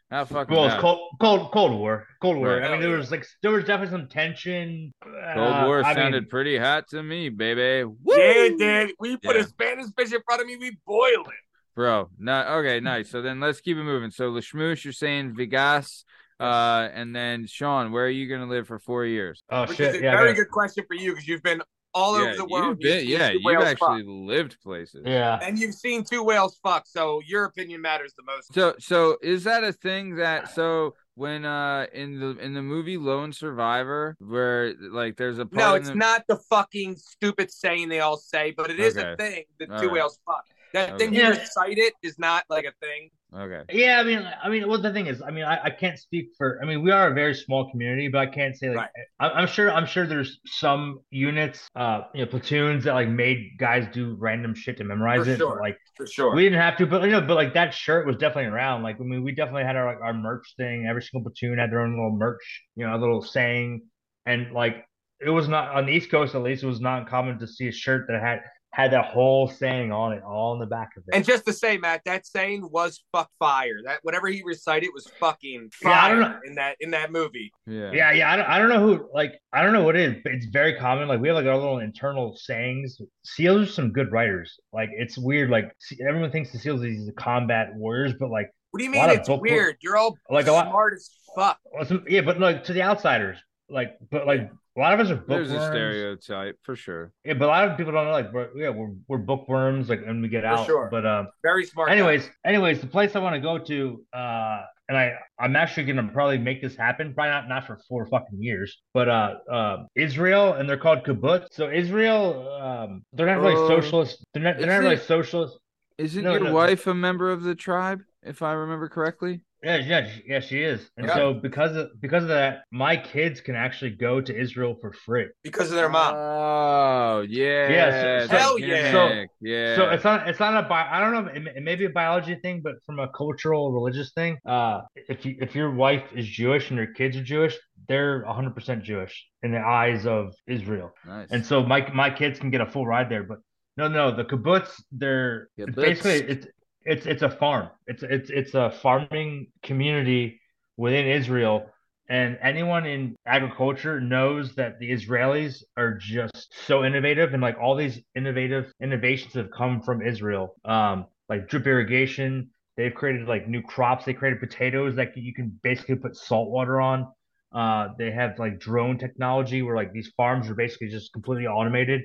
How 0.10 0.24
fucking 0.26 0.56
Well, 0.56 0.66
it's 0.68 0.80
cold, 0.82 1.12
cold, 1.22 1.52
Cold 1.52 1.72
War, 1.78 2.08
Cold 2.22 2.38
War. 2.38 2.47
Right. 2.58 2.64
I 2.64 2.72
mean, 2.72 2.82
there 2.82 2.97
was 2.97 3.12
like 3.12 3.26
there 3.43 3.52
was 3.52 3.66
definitely 3.66 3.91
some 4.00 4.08
tension. 4.08 4.93
Cold 5.04 5.14
Uh, 5.54 5.64
War 5.68 5.84
I 5.84 5.93
sounded 5.93 6.24
mean, 6.24 6.30
pretty 6.30 6.58
hot 6.58 6.88
to 6.91 7.04
me, 7.04 7.28
baby. 7.30 7.84
Woo! 7.84 8.16
Yeah, 8.16 8.45
it 8.45 8.58
did. 8.58 8.91
We 9.00 9.18
put 9.18 9.36
Yeah. 9.36 9.41
a 9.43 9.45
Spanish 9.45 9.86
fish 9.97 10.12
in 10.14 10.22
front 10.26 10.41
of 10.41 10.47
me, 10.47 10.56
we 10.56 10.78
boil 10.88 11.26
it. 11.28 11.43
Bro, 11.80 12.10
not 12.20 12.46
okay, 12.60 12.82
nice. 12.82 13.10
So 13.10 13.22
then 13.22 13.40
let's 13.40 13.62
keep 13.62 13.78
it 13.78 13.84
moving. 13.84 14.12
So 14.12 14.32
Lashmoosh, 14.32 14.84
you're 14.84 14.92
saying 14.92 15.34
Vegas, 15.34 16.04
uh, 16.38 16.90
and 16.94 17.16
then 17.16 17.48
Sean, 17.48 17.94
where 17.94 18.04
are 18.04 18.10
you 18.10 18.28
gonna 18.28 18.50
live 18.52 18.68
for 18.68 18.80
four 18.80 19.06
years? 19.06 19.42
oh 19.50 19.62
Which 19.66 19.78
shit! 19.78 19.96
is 19.96 20.02
a 20.02 20.04
Yeah, 20.04 20.12
very 20.18 20.32
gotta- 20.34 20.44
good 20.44 20.52
question 20.52 20.84
for 20.90 20.96
you 20.96 21.12
because 21.12 21.26
you've 21.26 21.42
been 21.42 21.62
all 21.94 22.20
yeah, 22.20 22.26
over 22.28 22.36
the 22.36 22.46
world. 22.46 22.68
you've 22.72 22.80
been, 22.80 23.00
seen 23.08 23.10
yeah, 23.18 23.30
two 23.30 23.40
you've 23.42 23.62
actually 23.62 24.02
fuck. 24.02 24.08
lived 24.10 24.58
places. 24.62 25.04
yeah. 25.06 25.40
and 25.42 25.58
you've 25.58 25.74
seen 25.74 26.04
two 26.04 26.22
whales 26.22 26.60
fuck, 26.62 26.86
so 26.86 27.22
your 27.26 27.46
opinion 27.46 27.82
matters 27.82 28.14
the 28.18 28.24
most. 28.24 28.54
So, 28.54 28.76
so 28.80 29.18
is 29.24 29.46
that 29.46 29.64
a 29.64 29.72
thing 29.72 30.18
that 30.18 30.54
so 30.54 30.96
when 31.16 31.46
uh 31.46 31.86
in 31.94 32.20
the 32.20 32.38
in 32.40 32.54
the 32.56 32.62
movie 32.62 32.98
Lone 32.98 33.32
Survivor 33.32 34.18
where 34.20 34.74
like 34.92 35.16
there's 35.16 35.40
a 35.40 35.46
part 35.46 35.54
no, 35.56 35.76
it's 35.76 35.88
the- 35.88 35.96
not 35.96 36.26
the 36.28 36.36
fucking 36.50 36.98
stupid 36.98 37.50
saying 37.54 37.88
they 37.88 38.02
all 38.02 38.18
say, 38.18 38.52
but 38.52 38.70
it 38.70 38.82
is 38.82 38.98
a 38.98 39.16
thing 39.16 39.46
that 39.60 39.70
All 39.72 39.80
two 39.80 39.86
right. 39.88 39.94
whales 39.94 40.20
fuck. 40.26 40.44
That 40.74 40.90
Okay. 40.92 40.98
thing 41.06 41.14
you 41.14 41.22
Yeah. 41.22 41.30
recite 41.30 41.78
it 41.78 41.94
is 42.04 42.20
not 42.20 42.44
like 42.50 42.66
a 42.66 42.74
thing. 42.80 43.10
Okay. 43.32 43.62
Yeah, 43.72 44.00
I 44.00 44.04
mean, 44.04 44.28
I 44.44 44.50
mean, 44.50 44.68
well, 44.68 44.82
the 44.82 44.92
thing 44.92 45.06
is, 45.06 45.22
I 45.22 45.30
mean, 45.30 45.44
I, 45.44 45.66
I 45.66 45.70
can't 45.70 46.00
speak 46.00 46.30
for. 46.36 46.60
I 46.64 46.66
mean, 46.66 46.82
we 46.82 46.90
are 46.90 47.12
a 47.12 47.14
very 47.14 47.36
small 47.36 47.70
community, 47.70 48.08
but 48.08 48.20
I 48.20 48.26
can't 48.26 48.58
say 48.58 48.70
like. 48.70 48.78
Right. 48.78 48.90
I, 49.20 49.30
I'm 49.30 49.46
sure. 49.48 49.72
I'm 49.72 49.86
sure 49.86 50.08
there's 50.08 50.40
some 50.46 51.02
units, 51.12 51.68
uh, 51.76 52.02
you 52.16 52.26
know, 52.26 52.30
platoons 52.32 52.86
that 52.86 52.94
like 52.94 53.08
made 53.08 53.52
guys 53.60 53.88
do 53.94 54.16
random 54.20 54.56
shit 54.56 54.78
to 54.78 54.84
memorize 54.84 55.26
For 55.26 55.32
it. 55.32 55.38
sure. 55.38 55.56
But 55.56 55.62
like, 55.62 55.78
For 55.96 56.08
sure. 56.08 56.34
we 56.34 56.44
didn't 56.44 56.60
have 56.60 56.76
to. 56.78 56.88
But 56.88 57.04
you 57.04 57.12
know, 57.12 57.22
but 57.22 57.36
like 57.36 57.54
that 57.54 57.72
shirt 57.72 58.08
was 58.08 58.16
definitely 58.16 58.50
around. 58.50 58.82
Like, 58.82 58.96
I 59.00 59.04
mean, 59.04 59.24
we 59.24 59.32
definitely 59.32 59.64
had 59.64 59.76
our 59.76 59.86
like 59.86 60.02
our 60.02 60.14
merch 60.14 60.56
thing. 60.58 60.88
Every 60.90 61.04
single 61.04 61.30
platoon 61.30 61.60
had 61.60 61.72
their 61.72 61.82
own 61.82 61.92
little 61.92 62.18
merch, 62.18 62.64
you 62.76 62.88
know, 62.88 62.96
a 62.96 62.98
little 62.98 63.22
saying, 63.22 63.84
and 64.26 64.54
like 64.54 64.86
it 65.22 65.30
was 65.30 65.48
not 65.48 65.76
on 65.76 65.86
the 65.86 65.92
East 65.92 66.10
Coast 66.10 66.34
at 66.34 66.42
least. 66.42 66.64
It 66.64 66.68
was 66.68 66.82
not 66.82 67.04
uncommon 67.04 67.38
to 67.40 67.48
see 67.48 67.68
a 67.68 67.72
shirt 67.72 68.08
that 68.08 68.20
had 68.22 68.40
had 68.72 68.92
that 68.92 69.06
whole 69.06 69.48
saying 69.48 69.92
on 69.92 70.14
it, 70.14 70.22
all 70.24 70.54
in 70.54 70.60
the 70.60 70.66
back 70.66 70.90
of 70.96 71.04
it. 71.08 71.16
and 71.16 71.26
just 71.26 71.44
to 71.46 71.52
say, 71.52 71.78
Matt, 71.78 72.02
that 72.06 72.26
saying 72.28 72.68
was 72.72 73.04
fuck 73.12 73.30
fire. 73.40 73.80
That 73.84 74.00
whatever 74.04 74.28
he 74.28 74.44
recited 74.46 74.90
was 74.94 75.08
fucking 75.20 75.72
Yeah, 75.82 75.90
I 75.90 75.94
fire 75.94 76.16
don't 76.20 76.32
know. 76.32 76.40
in 76.46 76.56
that 76.56 76.76
in 76.80 76.92
that 76.92 77.12
movie. 77.12 77.52
Yeah. 77.66 77.92
Yeah, 77.92 78.12
yeah. 78.12 78.32
I 78.32 78.36
don't, 78.36 78.46
I 78.46 78.58
don't 78.60 78.70
know 78.70 78.80
who 78.80 79.10
like 79.14 79.34
I 79.52 79.64
don't 79.64 79.74
know 79.74 79.84
what 79.84 79.96
it 79.96 80.02
is, 80.16 80.22
but 80.24 80.34
it's 80.34 80.46
very 80.46 80.76
common. 80.76 81.08
Like 81.08 81.20
we 81.20 81.28
have 81.30 81.36
like 81.38 81.48
our 81.48 81.58
little 81.58 81.80
internal 81.80 82.36
sayings. 82.38 83.02
Seals 83.26 83.68
are 83.68 83.72
some 83.72 83.92
good 83.92 84.12
writers. 84.12 84.60
Like 84.72 84.90
it's 84.94 85.18
weird. 85.18 85.50
Like 85.50 85.72
se- 85.80 85.98
everyone 86.08 86.32
thinks 86.32 86.52
the 86.52 86.60
Seals 86.60 86.82
are 86.82 86.84
these 86.86 87.10
combat 87.18 87.74
warriors, 87.76 88.14
but 88.20 88.30
like 88.30 88.52
What 88.72 88.78
do 88.78 88.84
you 88.86 88.92
mean 88.92 89.10
it's 89.10 89.28
book- 89.28 89.42
weird? 89.42 89.78
You're 89.82 89.98
all 89.98 90.16
like 90.30 90.46
a 90.48 90.52
lot- 90.52 90.68
smart 90.70 90.94
as 90.94 91.10
fuck. 91.36 91.58
well, 91.74 91.86
some, 91.86 92.06
yeah, 92.08 92.22
but 92.22 92.40
like 92.40 92.64
to 92.66 92.74
the 92.74 92.84
outsiders, 92.84 93.38
like 93.68 93.98
but 94.12 94.28
like 94.28 94.52
a 94.78 94.80
lot 94.80 94.94
of 94.94 95.00
us 95.00 95.10
are 95.12 95.16
bookworms. 95.16 95.50
There's 95.50 95.64
a 95.64 95.68
stereotype 95.68 96.58
for 96.64 96.76
sure. 96.76 97.12
Yeah, 97.26 97.34
but 97.34 97.46
a 97.46 97.48
lot 97.48 97.68
of 97.68 97.78
people 97.78 97.92
don't 97.92 98.06
know. 98.06 98.12
Like 98.12 98.32
we're 98.32 98.50
yeah 98.56 98.70
we're 98.70 98.92
we're 99.08 99.18
bookworms. 99.18 99.90
Like 99.90 100.06
when 100.06 100.22
we 100.22 100.30
get 100.30 100.44
For 100.44 100.48
out. 100.48 100.66
sure. 100.66 100.88
But 100.92 101.06
um. 101.06 101.28
Very 101.44 101.66
smart. 101.66 101.90
guy. 101.90 101.94
anyways 101.96 102.30
anyways 102.46 102.80
the 102.82 102.88
place 102.88 103.16
i 103.16 103.20
want 103.20 103.36
to 103.36 103.42
go 103.42 103.58
to 103.58 104.04
uh 104.14 104.62
and 104.88 104.98
i 104.98 105.14
i'm 105.40 105.56
actually 105.56 105.84
gonna 105.86 106.10
probably 106.14 106.38
make 106.38 106.62
this 106.62 106.76
happen 106.76 107.14
probably 107.14 107.32
not 107.32 107.48
not 107.50 107.66
for 107.68 107.80
four 107.88 108.06
fucking 108.08 108.42
years 108.42 108.78
but 108.94 109.08
uh 109.10 109.36
uh 109.52 109.78
israel 109.96 110.54
and 110.54 110.68
they're 110.70 110.78
called 110.78 111.04
kibbutz 111.04 111.48
so 111.52 111.70
israel 111.70 112.48
um 112.62 113.04
they're 113.14 113.26
not 113.28 113.40
really 113.40 113.54
Uh, 113.56 113.68
socialist 113.68 114.24
they're 114.34 114.44
not 114.44 114.58
they're 114.58 114.68
not 114.68 114.78
is 114.78 114.84
really 114.84 114.96
it- 114.96 115.02
socialist 115.04 115.58
Isn't 115.98 116.24
No, 116.24 116.32
your 116.34 116.44
no, 116.46 116.54
wife 116.54 116.88
a 116.88 116.94
member 116.94 117.30
of 117.32 117.44
the 117.44 117.56
tribe, 117.56 118.02
if 118.24 118.42
I 118.42 118.54
remember 118.54 118.88
correctly? 118.90 119.42
Yeah 119.64 119.78
yeah 119.78 120.07
she- 120.10 120.24
yeah 120.28 120.39
she 120.39 120.57
is 120.64 120.89
and 120.97 121.07
Yeah. 121.07 121.16
so 121.16 121.34
because 121.34 121.76
of 121.76 121.89
because 121.99 122.24
of 122.24 122.30
that 122.30 122.64
my 122.72 122.95
kids 122.95 123.41
can 123.41 123.55
actually 123.55 123.91
go 123.91 124.22
to 124.22 124.34
israel 124.45 124.76
for 124.82 124.91
free 124.93 125.28
because 125.43 125.70
of 125.70 125.76
their 125.76 125.89
mom. 125.89 126.14
Oh 126.16 127.26
yeah. 127.28 127.70
Yeah, 127.70 127.89
so- 128.22 128.28
the 128.28 128.38
Hell 128.39 128.60
yeah. 128.60 128.91
So- 128.91 129.26
yeah. 129.41 129.76
So 129.76 129.89
it's 129.89 130.03
not 130.03 130.28
it's 130.30 130.39
not 130.39 130.53
a 130.64 130.68
bi- 130.68 130.89
I 130.89 130.99
don't 131.01 131.14
know 131.14 131.32
it 131.32 131.41
may, 131.43 131.51
it 131.60 131.64
may 131.64 131.76
be 131.76 131.86
a 131.86 131.89
biology 131.89 132.36
thing, 132.36 132.62
but 132.64 132.76
from 132.86 132.99
a 132.99 133.07
cultural 133.10 133.72
religious 133.72 134.12
thing, 134.14 134.38
uh, 134.45 134.82
if 135.14 135.26
you 135.26 135.36
if 135.41 135.55
your 135.55 135.72
wife 135.72 136.03
is 136.16 136.26
Jewish 136.28 136.70
and 136.70 136.78
your 136.78 136.91
kids 136.93 137.18
are 137.18 137.24
Jewish, 137.24 137.55
they're 137.88 138.24
100% 138.26 138.82
Jewish 138.84 139.26
in 139.43 139.51
the 139.51 139.60
eyes 139.60 140.05
of 140.05 140.34
Israel, 140.47 140.91
nice. 141.05 141.28
and 141.32 141.45
so 141.45 141.64
my 141.64 141.80
my 141.93 142.10
kids 142.10 142.39
can 142.39 142.49
get 142.51 142.62
a 142.62 142.66
full 142.66 142.86
ride 142.86 143.10
there. 143.10 143.24
But 143.24 143.39
no, 143.78 143.88
no, 143.88 144.05
the 144.16 144.26
kibbutz, 144.26 144.72
they're 144.91 145.47
Kibbutz. 145.60 145.76
basically 145.76 146.20
it's 146.34 146.47
it's 146.86 147.06
it's 147.06 147.22
a 147.22 147.30
farm. 147.30 147.70
It's 147.88 148.04
it's 148.04 148.30
it's 148.30 148.54
a 148.54 148.72
farming 148.72 149.48
community 149.64 150.42
within 150.78 151.06
Israel. 151.08 151.70
And 152.12 152.40
anyone 152.42 152.88
in 152.88 153.16
agriculture 153.28 154.02
knows 154.02 154.56
that 154.56 154.80
the 154.80 154.92
Israelis 154.92 155.62
are 155.78 155.94
just 155.94 156.52
so 156.66 156.84
innovative, 156.84 157.34
and 157.34 157.42
like 157.42 157.58
all 157.62 157.76
these 157.76 158.02
innovative 158.16 158.74
innovations 158.82 159.34
have 159.36 159.52
come 159.52 159.82
from 159.82 160.02
Israel. 160.02 160.56
Um, 160.66 161.06
like 161.28 161.48
drip 161.48 161.68
irrigation, 161.68 162.50
they've 162.78 162.94
created 162.94 163.28
like 163.28 163.48
new 163.48 163.62
crops. 163.62 164.06
They 164.06 164.14
created 164.14 164.40
potatoes 164.40 164.96
that 164.96 165.16
you 165.16 165.34
can 165.34 165.60
basically 165.62 165.98
put 165.98 166.16
salt 166.16 166.50
water 166.50 166.82
on. 166.82 167.08
Uh, 167.52 167.90
they 167.98 168.10
have 168.12 168.40
like 168.40 168.60
drone 168.60 168.98
technology 168.98 169.62
where 169.62 169.76
like 169.76 169.92
these 169.92 170.12
farms 170.18 170.50
are 170.50 170.56
basically 170.56 170.88
just 170.88 171.14
completely 171.14 171.46
automated. 171.46 172.02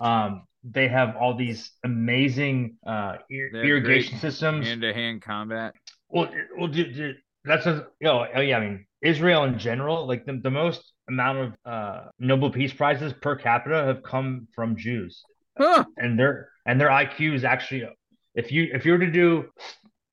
Um, 0.00 0.44
they 0.64 0.88
have 0.88 1.16
all 1.16 1.36
these 1.36 1.70
amazing 1.84 2.76
uh, 2.86 3.16
ir- 3.30 3.50
irrigation 3.54 4.18
systems. 4.18 4.66
Hand 4.66 4.82
to 4.82 4.92
hand 4.94 5.22
combat. 5.22 5.74
Well, 6.08 6.28
well, 6.56 6.68
dude, 6.68 6.94
dude, 6.94 7.16
that's 7.44 7.66
a, 7.66 7.86
you 8.00 8.06
know, 8.06 8.26
oh, 8.34 8.40
yeah. 8.40 8.58
I 8.58 8.60
mean, 8.60 8.86
Israel 9.00 9.44
in 9.44 9.58
general, 9.58 10.06
like 10.06 10.24
the, 10.26 10.38
the 10.42 10.50
most 10.50 10.92
amount 11.08 11.38
of 11.38 11.54
uh, 11.64 12.00
Nobel 12.18 12.50
Peace 12.50 12.72
Prizes 12.72 13.12
per 13.12 13.34
capita 13.36 13.84
have 13.84 14.02
come 14.02 14.46
from 14.54 14.76
Jews, 14.76 15.22
Huh. 15.58 15.84
and 15.96 16.18
their 16.18 16.50
and 16.66 16.80
their 16.80 16.88
IQ 16.88 17.34
is 17.34 17.44
actually, 17.44 17.88
if 18.34 18.52
you 18.52 18.68
if 18.72 18.86
you 18.86 18.92
were 18.92 18.98
to 18.98 19.10
do, 19.10 19.46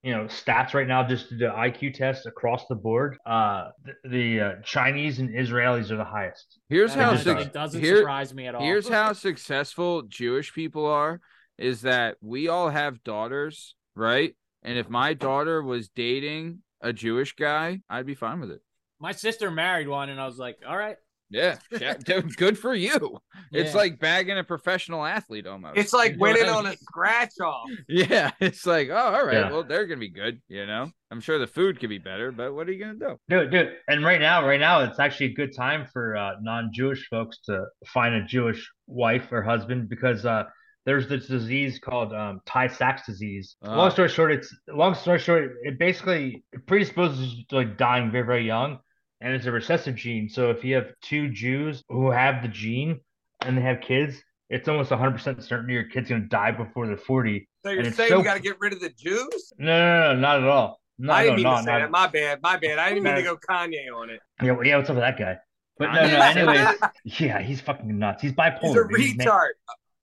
you 0.03 0.13
know, 0.13 0.25
stats 0.25 0.73
right 0.73 0.87
now, 0.87 1.05
just 1.05 1.29
to 1.29 1.37
do 1.37 1.45
IQ 1.45 1.93
tests 1.93 2.25
across 2.25 2.65
the 2.67 2.75
board, 2.75 3.17
uh, 3.25 3.69
the, 3.83 4.09
the 4.09 4.39
uh, 4.41 4.51
Chinese 4.63 5.19
and 5.19 5.29
Israelis 5.29 5.91
are 5.91 5.97
the 5.97 6.05
highest. 6.05 6.59
Here's 6.69 6.95
That 6.95 7.03
how 7.03 7.11
just 7.11 7.27
actually 7.27 7.43
suc- 7.45 7.53
doesn't 7.53 7.81
here- 7.81 7.97
surprise 7.97 8.33
me 8.33 8.47
at 8.47 8.55
all. 8.55 8.61
Here's 8.61 8.87
how 8.87 9.11
successful 9.27 10.03
Jewish 10.03 10.53
people 10.53 10.85
are 10.85 11.19
is 11.57 11.81
that 11.81 12.15
we 12.21 12.47
all 12.47 12.69
have 12.69 13.03
daughters, 13.03 13.75
right? 13.95 14.35
And 14.63 14.77
if 14.77 14.89
my 14.89 15.13
daughter 15.13 15.61
was 15.61 15.89
dating 15.89 16.59
a 16.81 16.93
Jewish 16.93 17.35
guy, 17.35 17.81
I'd 17.89 18.05
be 18.05 18.15
fine 18.15 18.39
with 18.39 18.51
it. 18.51 18.61
my 18.99 19.11
sister 19.11 19.51
married 19.51 19.87
one, 19.89 20.09
and 20.09 20.19
I 20.21 20.25
was 20.25 20.37
like, 20.37 20.57
all 20.67 20.77
right. 20.77 20.95
Yeah, 21.29 21.57
yeah, 21.79 21.93
good 22.37 22.57
for 22.57 22.73
you. 22.73 23.19
It's 23.51 23.71
Yeah. 23.73 23.77
like 23.77 23.99
bagging 23.99 24.37
a 24.37 24.43
professional 24.43 25.05
athlete 25.05 25.45
almost. 25.47 25.77
It's 25.77 25.93
like 25.93 26.13
You 26.15 26.19
winning 26.19 26.45
I 26.45 26.49
on 26.49 26.65
a 26.65 26.75
scratch 26.77 27.33
off. 27.43 27.69
Yeah, 27.87 28.31
it's 28.39 28.65
like, 28.65 28.89
oh, 28.89 28.95
all 28.95 29.25
right, 29.25 29.33
Yeah. 29.35 29.51
well, 29.51 29.63
they're 29.63 29.85
gonna 29.85 29.99
be 29.99 30.09
good, 30.09 30.41
you 30.47 30.65
know. 30.65 30.89
I'm 31.11 31.21
sure 31.21 31.37
the 31.39 31.47
food 31.47 31.79
could 31.79 31.89
be 31.89 31.97
better, 31.97 32.31
but 32.31 32.53
what 32.53 32.67
are 32.67 32.71
you 32.71 32.79
gonna 32.83 32.99
do? 32.99 33.19
Dude, 33.29 33.51
dude, 33.51 33.73
and 33.87 34.03
right 34.03 34.19
now, 34.21 34.45
right 34.47 34.59
now, 34.59 34.81
it's 34.81 34.99
actually 34.99 35.27
a 35.27 35.33
good 35.33 35.55
time 35.55 35.87
for 35.91 36.15
uh, 36.15 36.31
non-Jewish 36.41 37.07
folks 37.09 37.39
to 37.45 37.65
find 37.87 38.15
a 38.15 38.23
Jewish 38.25 38.67
wife 38.87 39.31
or 39.31 39.41
husband 39.43 39.89
because 39.89 40.25
uh, 40.25 40.43
there's 40.85 41.07
this 41.07 41.27
disease 41.27 41.79
called 41.79 42.13
um, 42.13 42.41
Tay-Sachs 42.47 43.05
disease. 43.05 43.55
Ah. 43.63 43.75
Long 43.75 43.91
story 43.91 44.09
short, 44.09 44.31
it's 44.31 44.55
long 44.67 44.95
story 44.95 45.19
short, 45.19 45.51
it 45.63 45.77
basically 45.77 46.43
predisposes 46.67 47.43
to 47.49 47.55
like 47.55 47.77
dying 47.77 48.11
very, 48.11 48.25
very 48.25 48.45
young, 48.45 48.79
and 49.21 49.33
it's 49.33 49.45
a 49.45 49.51
recessive 49.51 49.95
gene. 49.95 50.29
So 50.29 50.49
if 50.49 50.63
you 50.63 50.75
have 50.75 50.87
two 51.01 51.29
Jews 51.29 51.83
who 51.89 52.11
have 52.11 52.41
the 52.41 52.47
gene 52.47 52.99
and 53.41 53.57
they 53.57 53.61
have 53.61 53.81
kids, 53.81 54.15
it's 54.49 54.67
almost 54.67 54.89
100% 54.91 55.43
certain 55.43 55.69
your 55.69 55.83
kid's 55.83 56.09
gonna 56.09 56.21
die 56.21 56.51
before 56.51 56.87
they're 56.87 56.97
40. 56.97 57.47
So 57.63 57.69
you're 57.69 57.79
And 57.79 57.87
it's 57.87 57.97
saying 57.97 58.09
so- 58.09 58.17
we 58.17 58.23
got 58.23 58.35
to 58.35 58.39
get 58.41 58.59
rid 58.59 58.73
of 58.73 58.79
the 58.79 58.89
Jews? 58.89 59.53
No, 59.57 59.65
no, 59.67 60.13
no, 60.13 60.19
not 60.19 60.37
at 60.43 60.47
all. 60.49 60.79
No, 60.97 61.13
I 61.13 61.23
didn't 61.23 61.31
no, 61.31 61.35
mean 61.35 61.43
no, 61.43 61.57
to 61.57 61.63
say 61.63 61.71
not- 61.71 61.79
that. 61.79 61.91
My 61.91 62.07
bad. 62.07 62.39
My 62.41 62.57
bad. 62.57 62.77
I 62.79 62.89
didn't 62.89 63.03
mean 63.03 63.15
to 63.15 63.21
go 63.23 63.37
Kanye 63.37 63.93
on 63.95 64.09
it. 64.09 64.19
Yeah, 64.41 64.51
well, 64.51 64.65
yeah, 64.65 64.77
what's 64.77 64.89
up 64.89 64.95
with 64.95 65.03
that 65.03 65.17
guy? 65.17 65.37
But 65.77 65.93
no, 65.93 65.99
Kanye 65.99 66.11
no. 66.11 66.19
said 66.19 66.37
Anyways, 66.37 66.77
yeah, 67.21 67.41
he's 67.41 67.61
fucking 67.61 67.97
nuts. 67.97 68.21
He's 68.21 68.33
bipolar. 68.33 68.61
He's 68.61 68.75
a. 68.75 68.97
He's, 68.97 69.15
retard. 69.15 69.49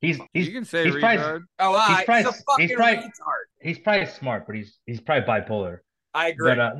he's 0.00 0.20
he's 0.32 0.46
you 0.48 0.54
can 0.54 0.64
say 0.64 0.84
he's 0.84 0.96
probably- 0.96 1.40
Oh, 1.58 1.74
all 1.74 1.80
he's 1.88 1.96
right. 1.96 2.06
probably- 2.06 2.22
He's 2.24 2.40
a 2.40 2.44
fucking 2.44 2.68
he's 2.68 2.76
probably- 2.76 2.96
retard. 2.96 3.44
he's 3.60 3.78
probably 3.80 4.06
smart, 4.06 4.46
but 4.46 4.56
he's 4.56 4.78
he's 4.86 5.00
probably 5.02 5.26
bipolar. 5.28 5.78
I 6.14 6.28
agree. 6.28 6.48
But 6.54 6.58
uh, 6.60 6.72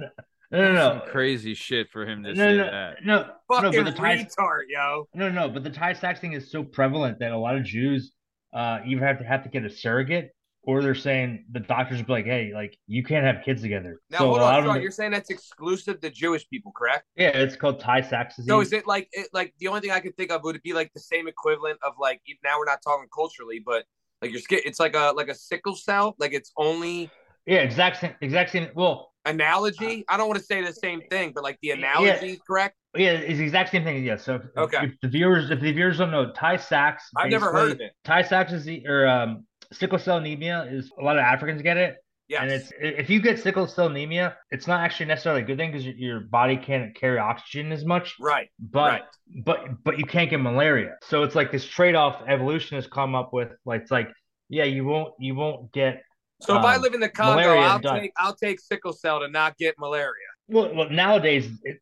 no, 0.53 0.59
no, 0.61 0.73
no, 0.73 0.89
Some 1.01 1.11
crazy 1.11 1.55
shit 1.55 1.89
for 1.91 2.07
him 2.07 2.23
to 2.25 2.35
no, 2.35 2.35
say 2.35 2.57
no, 2.57 2.65
that. 2.71 3.05
no, 3.05 3.19
no, 3.23 3.33
fucking 3.49 3.85
but 3.85 3.91
the 3.91 3.97
Thai, 3.97 4.17
retard, 4.17 4.63
yo. 4.69 5.09
no, 5.15 5.31
no, 5.31 5.49
but 5.49 5.65
the 5.65 5.71
Thai 5.71 5.93
sex 5.93 6.21
thing 6.21 6.33
is 6.33 6.51
so 6.51 6.63
prevalent 6.63 7.19
that 7.21 7.33
a 7.33 7.39
lot 7.39 7.57
of 7.57 7.65
Jews 7.65 8.13
uh 8.55 8.79
either 8.87 9.05
have 9.05 9.19
to 9.19 9.25
have 9.25 9.43
to 9.43 9.49
get 9.49 9.65
a 9.65 9.71
surrogate 9.71 10.31
or 10.63 10.83
they're 10.83 10.95
saying 10.97 11.45
the 11.53 11.61
doctors 11.61 11.99
will 11.99 12.07
be 12.07 12.13
like, 12.13 12.25
hey, 12.25 12.51
like 12.53 12.77
you 12.89 13.03
can't 13.05 13.25
have 13.25 13.45
kids 13.45 13.63
together. 13.63 14.01
Now, 14.11 14.19
so 14.19 14.27
hold 14.27 14.39
a 14.39 14.41
lot 14.43 14.55
on, 14.61 14.67
of 14.67 14.75
them- 14.75 14.83
You're 14.83 14.91
saying 14.91 15.13
that's 15.13 15.31
exclusive 15.31 16.01
to 16.01 16.11
Jewish 16.11 16.49
people, 16.49 16.73
correct? 16.73 17.05
yeah, 17.17 17.29
it's 17.29 17.55
called 17.57 17.79
Thai 17.79 18.01
sex 18.01 18.37
disease. 18.37 18.49
So 18.49 18.61
is 18.61 18.73
it 18.73 18.87
like 18.87 19.09
it, 19.13 19.29
like 19.33 19.55
the 19.59 19.69
only 19.69 19.81
thing 19.81 19.91
I 19.93 20.01
could 20.01 20.17
think 20.17 20.31
of 20.33 20.43
would 20.45 20.57
it 20.57 20.63
be 20.63 20.73
like 20.73 20.93
the 20.93 21.01
same 21.01 21.29
equivalent 21.29 21.79
of 21.83 21.95
like 22.01 22.21
now 22.43 22.59
we're 22.59 22.65
not 22.65 22.83
talking 22.83 23.07
culturally, 23.15 23.63
but 23.65 23.85
like 24.23 24.31
your 24.33 24.41
skin, 24.41 24.61
it's 24.65 24.81
like 24.81 24.97
a 24.97 25.13
like 25.15 25.29
a 25.29 25.35
sickle 25.35 25.77
cell, 25.77 26.17
like 26.19 26.33
it's 26.33 26.53
only 26.57 27.11
yeah, 27.47 27.59
exact 27.59 28.01
same, 28.01 28.15
exact 28.21 28.51
same. 28.51 28.69
Well, 28.75 29.13
analogy. 29.27 30.05
I 30.09 30.17
don't 30.17 30.29
want 30.29 30.39
to 30.39 30.45
say 30.45 30.63
the 30.65 30.73
same 30.73 31.03
thing, 31.11 31.33
but 31.35 31.45
like 31.45 31.59
the 31.63 31.71
analogy 31.73 32.31
is 32.31 32.41
correct. 32.47 32.77
Yeah, 32.95 33.11
it's 33.13 33.39
the 33.39 33.45
exact 33.45 33.71
same 33.73 33.85
thing. 33.85 34.03
Yeah. 34.05 34.17
So 34.17 34.37
if, 34.37 34.43
Okay. 34.57 34.87
if 34.87 34.93
the 35.03 35.09
viewers, 35.09 35.51
if 35.51 35.61
the 35.61 35.73
viewers 35.73 35.99
don't 35.99 36.11
know, 36.11 36.33
Ty 36.33 36.57
Sachs. 36.57 37.05
I've 37.17 37.31
never 37.31 37.53
heard 37.53 37.73
of 37.73 37.81
it. 37.81 37.93
Ty 38.05 38.23
Sachs 38.23 38.53
is 38.53 38.65
the 38.65 38.87
or 38.87 39.07
um, 39.07 39.47
sickle 39.73 39.99
cell 39.99 40.17
anemia 40.19 40.67
is 40.71 40.91
a 40.99 41.03
lot 41.03 41.17
of 41.17 41.23
Africans 41.23 41.61
get 41.61 41.77
it, 41.77 41.97
Yes. 42.29 42.41
and 42.43 42.51
it's 42.51 42.73
if 42.81 43.11
you 43.11 43.21
get 43.21 43.39
sickle 43.39 43.67
cell 43.67 43.89
anemia, 43.89 44.37
it's 44.51 44.67
not 44.67 44.81
actually 44.81 45.07
necessarily 45.07 45.43
a 45.43 45.45
good 45.45 45.59
thing 45.59 45.71
because 45.73 45.85
your, 45.85 45.95
your 45.97 46.21
body 46.21 46.57
can't 46.57 46.95
carry 46.95 47.19
oxygen 47.19 47.71
as 47.73 47.85
much. 47.85 48.15
right. 48.19 48.49
But 48.59 48.91
Right. 48.91 49.03
but 49.45 49.85
but 49.85 49.99
you 49.99 50.05
can't 50.07 50.31
get 50.31 50.41
malaria. 50.41 50.97
So 51.03 51.23
it's 51.23 51.35
like 51.35 51.53
this 51.53 51.67
trade 51.67 51.95
off 51.95 52.23
evolution 52.27 52.77
has 52.77 52.87
come 52.87 53.15
up 53.15 53.33
with. 53.33 53.51
Like 53.67 53.83
it's 53.83 53.91
like 53.91 54.09
yeah, 54.49 54.65
you 54.65 54.85
won't 54.85 55.13
you 55.19 55.35
won't 55.35 55.73
get 55.73 56.03
So 56.47 56.59
if 56.59 56.65
I 56.65 56.77
um, 56.77 56.83
live 56.83 56.95
in 56.95 57.01
the 57.01 57.09
Congo, 57.09 57.59
I'll 57.59 57.79
done. 57.79 58.01
take 58.01 58.13
I'll 58.17 58.35
take 58.35 58.61
sickle 58.61 58.93
cell 58.93 59.21
to 59.21 59.29
not 59.29 59.57
get 59.59 59.75
malaria. 59.79 60.13
Well, 60.49 60.75
well 60.75 60.91
nowadays, 60.91 61.49
it, 61.65 61.81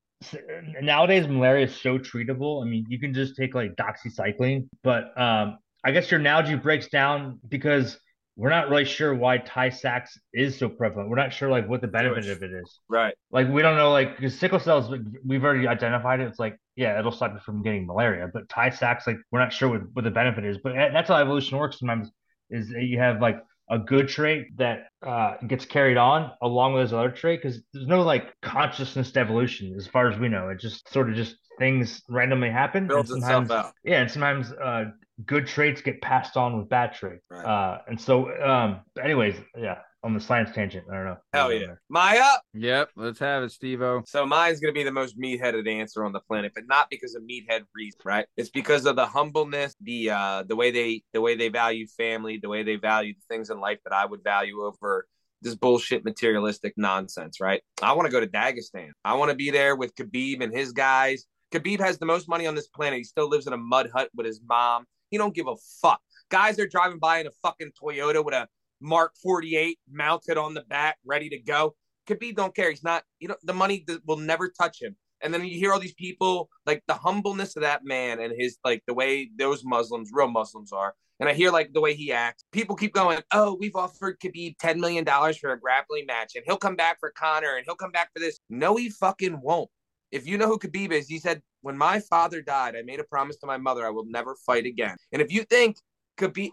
nowadays 0.82 1.28
malaria 1.28 1.66
is 1.66 1.76
so 1.76 1.98
treatable. 1.98 2.64
I 2.64 2.68
mean, 2.68 2.86
you 2.88 2.98
can 2.98 3.12
just 3.12 3.36
take 3.36 3.54
like 3.54 3.76
doxycycline, 3.76 4.68
but 4.82 5.18
um, 5.20 5.58
I 5.84 5.92
guess 5.92 6.10
your 6.10 6.20
analogy 6.20 6.56
breaks 6.56 6.88
down 6.88 7.40
because 7.48 7.98
we're 8.36 8.50
not 8.50 8.68
really 8.68 8.84
sure 8.84 9.14
why 9.14 9.38
Tay 9.38 9.70
Sachs 9.70 10.18
is 10.32 10.58
so 10.58 10.68
prevalent. 10.68 11.08
We're 11.08 11.16
not 11.16 11.32
sure 11.32 11.50
like 11.50 11.68
what 11.68 11.80
the 11.80 11.86
benefit 11.86 12.24
Jewish. 12.24 12.36
of 12.36 12.42
it 12.42 12.50
is. 12.52 12.80
Right. 12.88 13.14
Like 13.30 13.48
we 13.48 13.62
don't 13.62 13.76
know 13.76 13.92
like 13.92 14.16
because 14.16 14.36
sickle 14.36 14.58
cells 14.58 14.92
we've 15.24 15.44
already 15.44 15.68
identified 15.68 16.20
it. 16.20 16.24
It's 16.24 16.38
like 16.38 16.56
yeah, 16.74 16.98
it'll 16.98 17.12
stop 17.12 17.32
you 17.32 17.40
from 17.40 17.62
getting 17.62 17.86
malaria. 17.86 18.28
But 18.32 18.48
Tay 18.48 18.70
Sachs 18.70 19.06
like 19.06 19.18
we're 19.30 19.38
not 19.40 19.52
sure 19.52 19.68
what, 19.68 19.82
what 19.92 20.04
the 20.04 20.10
benefit 20.10 20.44
is. 20.44 20.58
But 20.62 20.74
that's 20.74 21.08
how 21.08 21.16
evolution 21.16 21.58
works. 21.58 21.78
Sometimes 21.78 22.10
is 22.50 22.70
that 22.70 22.82
you 22.82 22.98
have 22.98 23.20
like 23.20 23.36
a 23.70 23.78
good 23.78 24.08
trait 24.08 24.56
that 24.58 24.88
uh, 25.06 25.34
gets 25.46 25.64
carried 25.64 25.96
on 25.96 26.30
along 26.42 26.74
with 26.74 26.84
this 26.84 26.92
other 26.92 27.10
trait 27.10 27.40
because 27.42 27.62
there's 27.72 27.86
no 27.86 28.02
like 28.02 28.34
consciousness 28.42 29.16
evolution 29.16 29.74
as 29.76 29.86
far 29.86 30.08
as 30.08 30.18
we 30.18 30.28
know. 30.28 30.48
It 30.48 30.60
just 30.60 30.90
sort 30.92 31.08
of 31.08 31.16
just 31.16 31.36
things 31.58 32.02
randomly 32.08 32.50
happen. 32.50 32.86
Builds 32.86 33.10
and 33.10 33.22
itself 33.22 33.50
out. 33.50 33.72
Yeah, 33.84 34.02
and 34.02 34.10
sometimes 34.10 34.52
uh, 34.52 34.86
good 35.24 35.46
traits 35.46 35.80
get 35.80 36.00
passed 36.02 36.36
on 36.36 36.58
with 36.58 36.68
bad 36.68 36.94
traits. 36.94 37.24
Right. 37.30 37.44
Uh, 37.44 37.78
and 37.88 38.00
so, 38.00 38.30
um, 38.42 38.80
anyways, 39.02 39.36
yeah, 39.56 39.78
on 40.05 40.12
the 40.12 40.20
science 40.20 40.50
tangent, 40.55 40.84
I 40.90 40.94
don't 40.94 41.05
know. 41.07 41.16
Hell 41.32 41.52
yeah. 41.52 41.74
Maya. 41.88 42.22
Yep, 42.52 42.90
let's 42.94 43.18
have 43.18 43.42
it, 43.42 43.50
Steve-O. 43.50 44.02
So 44.07 44.26
mine's 44.26 44.61
gonna 44.61 44.74
be 44.74 44.84
the 44.84 44.92
most 44.92 45.16
meat-headed 45.16 45.66
answer 45.66 46.05
on 46.05 46.12
the 46.12 46.20
planet, 46.20 46.52
but 46.55 46.64
not 46.68 46.90
because 46.90 47.14
of 47.14 47.22
meathead 47.22 47.62
reason, 47.74 48.00
right? 48.05 48.26
It's 48.36 48.50
because 48.50 48.84
of 48.84 48.96
the 48.96 49.07
humbleness, 49.07 49.74
the 49.80 50.11
uh, 50.11 50.42
the 50.42 50.57
way 50.57 50.70
they 50.70 51.02
the 51.14 51.22
way 51.22 51.34
they 51.34 51.48
value 51.48 51.86
family, 51.86 52.36
the 52.36 52.50
way 52.50 52.62
they 52.62 52.76
value 52.76 53.14
the 53.14 53.34
things 53.34 53.48
in 53.48 53.59
life 53.61 53.78
that 53.84 53.94
I 53.94 54.05
would 54.05 54.22
value 54.22 54.61
over 54.62 55.07
this 55.40 55.55
bullshit 55.55 56.05
materialistic 56.05 56.74
nonsense, 56.76 57.40
right? 57.40 57.62
I 57.82 57.94
want 57.94 58.07
to 58.07 58.12
go 58.12 58.20
to 58.20 58.26
Dagestan. 58.26 58.90
I 59.05 59.14
want 59.14 59.30
to 59.30 59.36
be 59.36 59.50
there 59.50 59.74
with 59.74 59.94
Khabib 59.94 60.42
and 60.42 60.52
his 60.52 60.72
guys. 60.72 61.24
Khabib 61.52 61.80
has 61.80 61.98
the 61.98 62.07
most 62.07 62.28
money 62.28 62.46
on 62.46 62.55
this 62.55 62.68
planet. 62.68 62.98
He 62.98 63.05
still 63.05 63.28
lives 63.28 63.46
in 63.46 63.52
a 63.52 63.59
mud 63.59 63.90
hut 63.94 64.11
with 64.14 64.26
his 64.26 64.40
mom. 64.46 64.84
He 65.11 65.18
don't 65.18 65.34
give 65.34 65.46
a 65.46 65.57
fuck. 65.80 66.00
Guys 66.30 66.59
are 66.59 66.66
driving 66.66 66.98
by 66.98 67.20
in 67.20 67.26
a 67.26 67.30
fucking 67.42 67.72
Toyota 67.80 68.24
with 68.24 68.34
a 68.34 68.48
Mark 68.85 69.14
48 69.22 69.78
mounted 69.91 70.37
on 70.37 70.53
the 70.53 70.61
back, 70.61 70.99
ready 71.07 71.30
to 71.30 71.39
go. 71.39 71.74
Khabib 72.07 72.37
don't 72.37 72.55
care. 72.55 72.68
He's 72.68 72.85
not, 72.85 73.03
you 73.18 73.28
know, 73.28 73.37
the 73.43 73.55
money 73.55 73.87
will 74.07 74.18
never 74.18 74.51
touch 74.51 74.82
him. 74.82 74.95
And 75.22 75.32
then 75.32 75.43
you 75.43 75.59
hear 75.59 75.72
all 75.72 75.80
these 75.80 75.95
people, 75.95 76.51
like 76.66 76.82
the 76.87 76.93
humbleness 76.93 77.57
of 77.57 77.62
that 77.62 77.82
man 77.82 78.20
and 78.20 78.35
his, 78.37 78.59
like 78.62 78.82
the 78.87 78.93
way 78.93 79.30
those 79.39 79.64
Muslims, 79.64 80.11
real 80.12 80.28
Muslims 80.28 80.70
are. 80.70 80.95
And 81.18 81.30
I 81.30 81.32
hear 81.32 81.51
like 81.51 81.72
the 81.72 81.80
way 81.80 81.95
he 81.95 82.12
acts. 82.12 82.45
People 82.53 82.76
keep 82.76 82.93
going, 82.93 83.20
oh, 83.32 83.57
we've 83.59 83.74
offered 83.74 84.20
Khabib 84.20 84.59
$10 84.59 84.76
million 84.76 85.07
for 85.07 85.53
a 85.53 85.59
grappling 85.59 86.05
match 86.05 86.32
and 86.35 86.45
he'll 86.47 86.59
come 86.59 86.76
back 86.76 87.01
for 87.01 87.11
Conor 87.16 87.57
and 87.57 87.64
he'll 87.64 87.76
come 87.76 87.93
back 87.93 88.11
for 88.12 88.18
this. 88.18 88.39
No, 88.51 88.76
he 88.76 88.91
fucking 88.91 89.41
won't. 89.41 89.70
If 90.12 90.26
you 90.26 90.37
know 90.37 90.49
who 90.49 90.59
Khabib 90.59 90.93
is, 90.93 91.09
he 91.09 91.18
said, 91.18 91.41
when 91.62 91.78
my 91.78 92.01
father 92.01 92.43
died, 92.43 92.76
I 92.76 92.82
made 92.82 93.01
a 93.01 93.05
promise 93.05 93.39
to 93.39 93.47
my 93.47 93.57
mother 93.57 93.87
I 93.87 93.91
will 93.91 94.05
never 94.05 94.37
fight 94.45 94.66
again. 94.66 94.97
And 95.11 95.22
if 95.22 95.32
you 95.32 95.45
think 95.45 95.78
Khabib, 96.18 96.51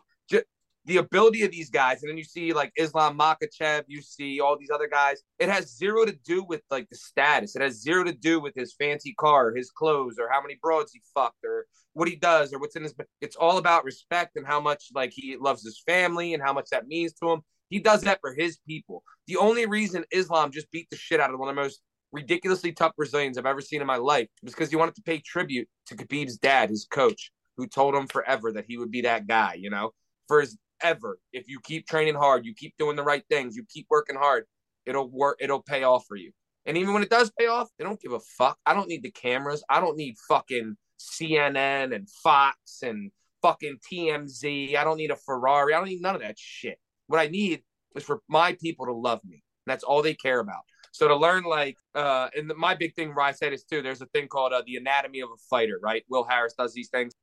the 0.86 0.98
ability 0.98 1.44
of 1.44 1.52
these 1.52 1.70
guys, 1.70 2.02
and 2.02 2.10
then 2.10 2.18
you 2.18 2.24
see 2.24 2.54
like 2.54 2.72
Islam 2.76 3.18
Makhachev, 3.18 3.84
you 3.88 4.02
see 4.02 4.40
all 4.40 4.58
these 4.58 4.72
other 4.72 4.88
guys. 4.88 5.22
It 5.40 5.50
has 5.50 5.76
zero 5.76 6.06
to 6.06 6.16
do 6.26 6.44
with 6.44 6.62
like 6.72 6.90
the 6.90 6.96
status. 6.96 7.56
It 7.56 7.62
has 7.62 7.82
zero 7.82 8.04
to 8.04 8.14
do 8.14 8.40
with 8.40 8.56
his 8.56 8.74
fancy 8.74 9.14
car, 9.14 9.54
his 9.54 9.70
clothes, 9.70 10.16
or 10.20 10.30
how 10.32 10.42
many 10.42 10.58
broads 10.62 10.92
he 10.92 11.02
fucked, 11.14 11.44
or 11.46 11.66
what 11.94 12.08
he 12.08 12.16
does, 12.16 12.54
or 12.54 12.60
what's 12.60 12.76
in 12.76 12.84
his. 12.84 12.96
It's 13.22 13.36
all 13.36 13.58
about 13.58 13.86
respect 13.86 14.36
and 14.36 14.46
how 14.46 14.60
much 14.60 14.86
like 14.94 15.12
he 15.14 15.38
loves 15.40 15.64
his 15.64 15.82
family 15.86 16.34
and 16.34 16.42
how 16.42 16.54
much 16.54 16.70
that 16.72 16.88
means 16.88 17.14
to 17.14 17.30
him. 17.30 17.42
He 17.70 17.80
does 17.80 18.02
that 18.02 18.20
for 18.20 18.34
his 18.34 18.58
people. 18.68 19.04
The 19.28 19.38
only 19.38 19.66
reason 19.66 20.04
Islam 20.12 20.52
just 20.52 20.70
beat 20.72 20.90
the 20.90 20.98
shit 20.98 21.20
out 21.20 21.34
of 21.34 21.40
one 21.40 21.48
of 21.48 21.56
the 21.56 21.62
most 21.62 21.82
ridiculously 22.12 22.74
tough 22.74 22.96
Brazilians 22.98 23.38
I've 23.38 23.46
ever 23.46 23.62
seen 23.62 23.82
in 23.82 23.88
my 23.88 23.98
life 23.98 24.28
was 24.44 24.54
because 24.54 24.70
he 24.70 24.76
wanted 24.76 24.96
to 24.96 25.02
pay 25.04 25.20
tribute 25.20 25.70
to 25.86 25.96
Khabib's 25.96 26.38
dad, 26.38 26.70
his 26.70 26.86
coach, 26.90 27.32
who 27.56 27.68
told 27.68 27.96
him 27.96 28.08
forever 28.08 28.52
that 28.52 28.66
he 28.68 28.78
would 28.78 28.92
be 28.92 29.02
that 29.02 29.28
guy, 29.28 29.56
you 29.58 29.70
know, 29.70 29.92
for 30.28 30.42
his 30.42 30.58
ever. 30.84 31.18
If 31.34 31.48
you 31.48 31.60
keep 31.62 31.88
training 31.88 32.16
hard, 32.16 32.46
you 32.46 32.54
keep 32.54 32.76
doing 32.78 32.96
the 32.96 33.04
right 33.04 33.24
things, 33.30 33.56
you 33.56 33.66
keep 33.68 33.88
working 33.90 34.16
hard, 34.16 34.46
it'll 34.86 35.10
work, 35.10 35.38
it'll 35.40 35.62
pay 35.62 35.84
off 35.84 36.06
for 36.08 36.16
you. 36.16 36.32
And 36.66 36.78
even 36.78 36.94
when 36.94 37.04
it 37.04 37.10
does 37.10 37.32
pay 37.38 37.48
off, 37.48 37.70
they 37.78 37.84
don't 37.84 38.00
give 38.00 38.12
a 38.12 38.20
fuck. 38.20 38.58
I 38.66 38.74
don't 38.74 38.88
need 38.88 39.04
the 39.04 39.12
cameras. 39.12 39.64
I 39.70 39.80
don't 39.80 39.98
need 39.98 40.16
fucking 40.28 40.78
CNN 41.00 41.96
and 41.96 42.08
Fox 42.10 42.84
and 42.84 43.12
fucking 43.42 43.80
TMZ. 43.92 44.76
I 44.76 44.84
don't 44.84 44.98
need 44.98 45.12
a 45.12 45.16
Ferrari. 45.16 45.74
I 45.74 45.78
don't 45.78 45.88
need 45.88 46.02
none 46.02 46.16
of 46.16 46.22
that 46.22 46.38
shit. 46.38 46.78
What 47.08 47.20
I 47.20 47.28
need 47.28 47.64
is 47.96 48.04
for 48.04 48.22
my 48.28 48.54
people 48.54 48.86
to 48.86 48.94
love 48.94 49.22
me. 49.26 49.44
That's 49.66 49.84
all 49.84 50.02
they 50.02 50.14
care 50.14 50.40
about. 50.40 50.62
So 50.92 51.08
to 51.08 51.16
learn 51.16 51.44
like, 51.44 51.78
uh, 51.96 52.30
and 52.36 52.50
the, 52.50 52.56
my 52.56 52.76
big 52.76 52.94
thing 52.96 53.16
where 53.16 53.26
I 53.26 53.32
say 53.32 53.50
this 53.50 53.64
too, 53.64 53.82
there's 53.82 54.02
a 54.02 54.08
thing 54.08 54.28
called 54.28 54.54
uh, 54.54 54.62
the 54.66 54.76
anatomy 54.76 55.22
of 55.22 55.30
a 55.30 55.38
fighter, 55.50 55.80
right? 55.82 56.04
Will 56.10 56.24
Harris 56.24 56.54
does 56.58 56.74
these 56.74 56.90
things. 56.90 57.14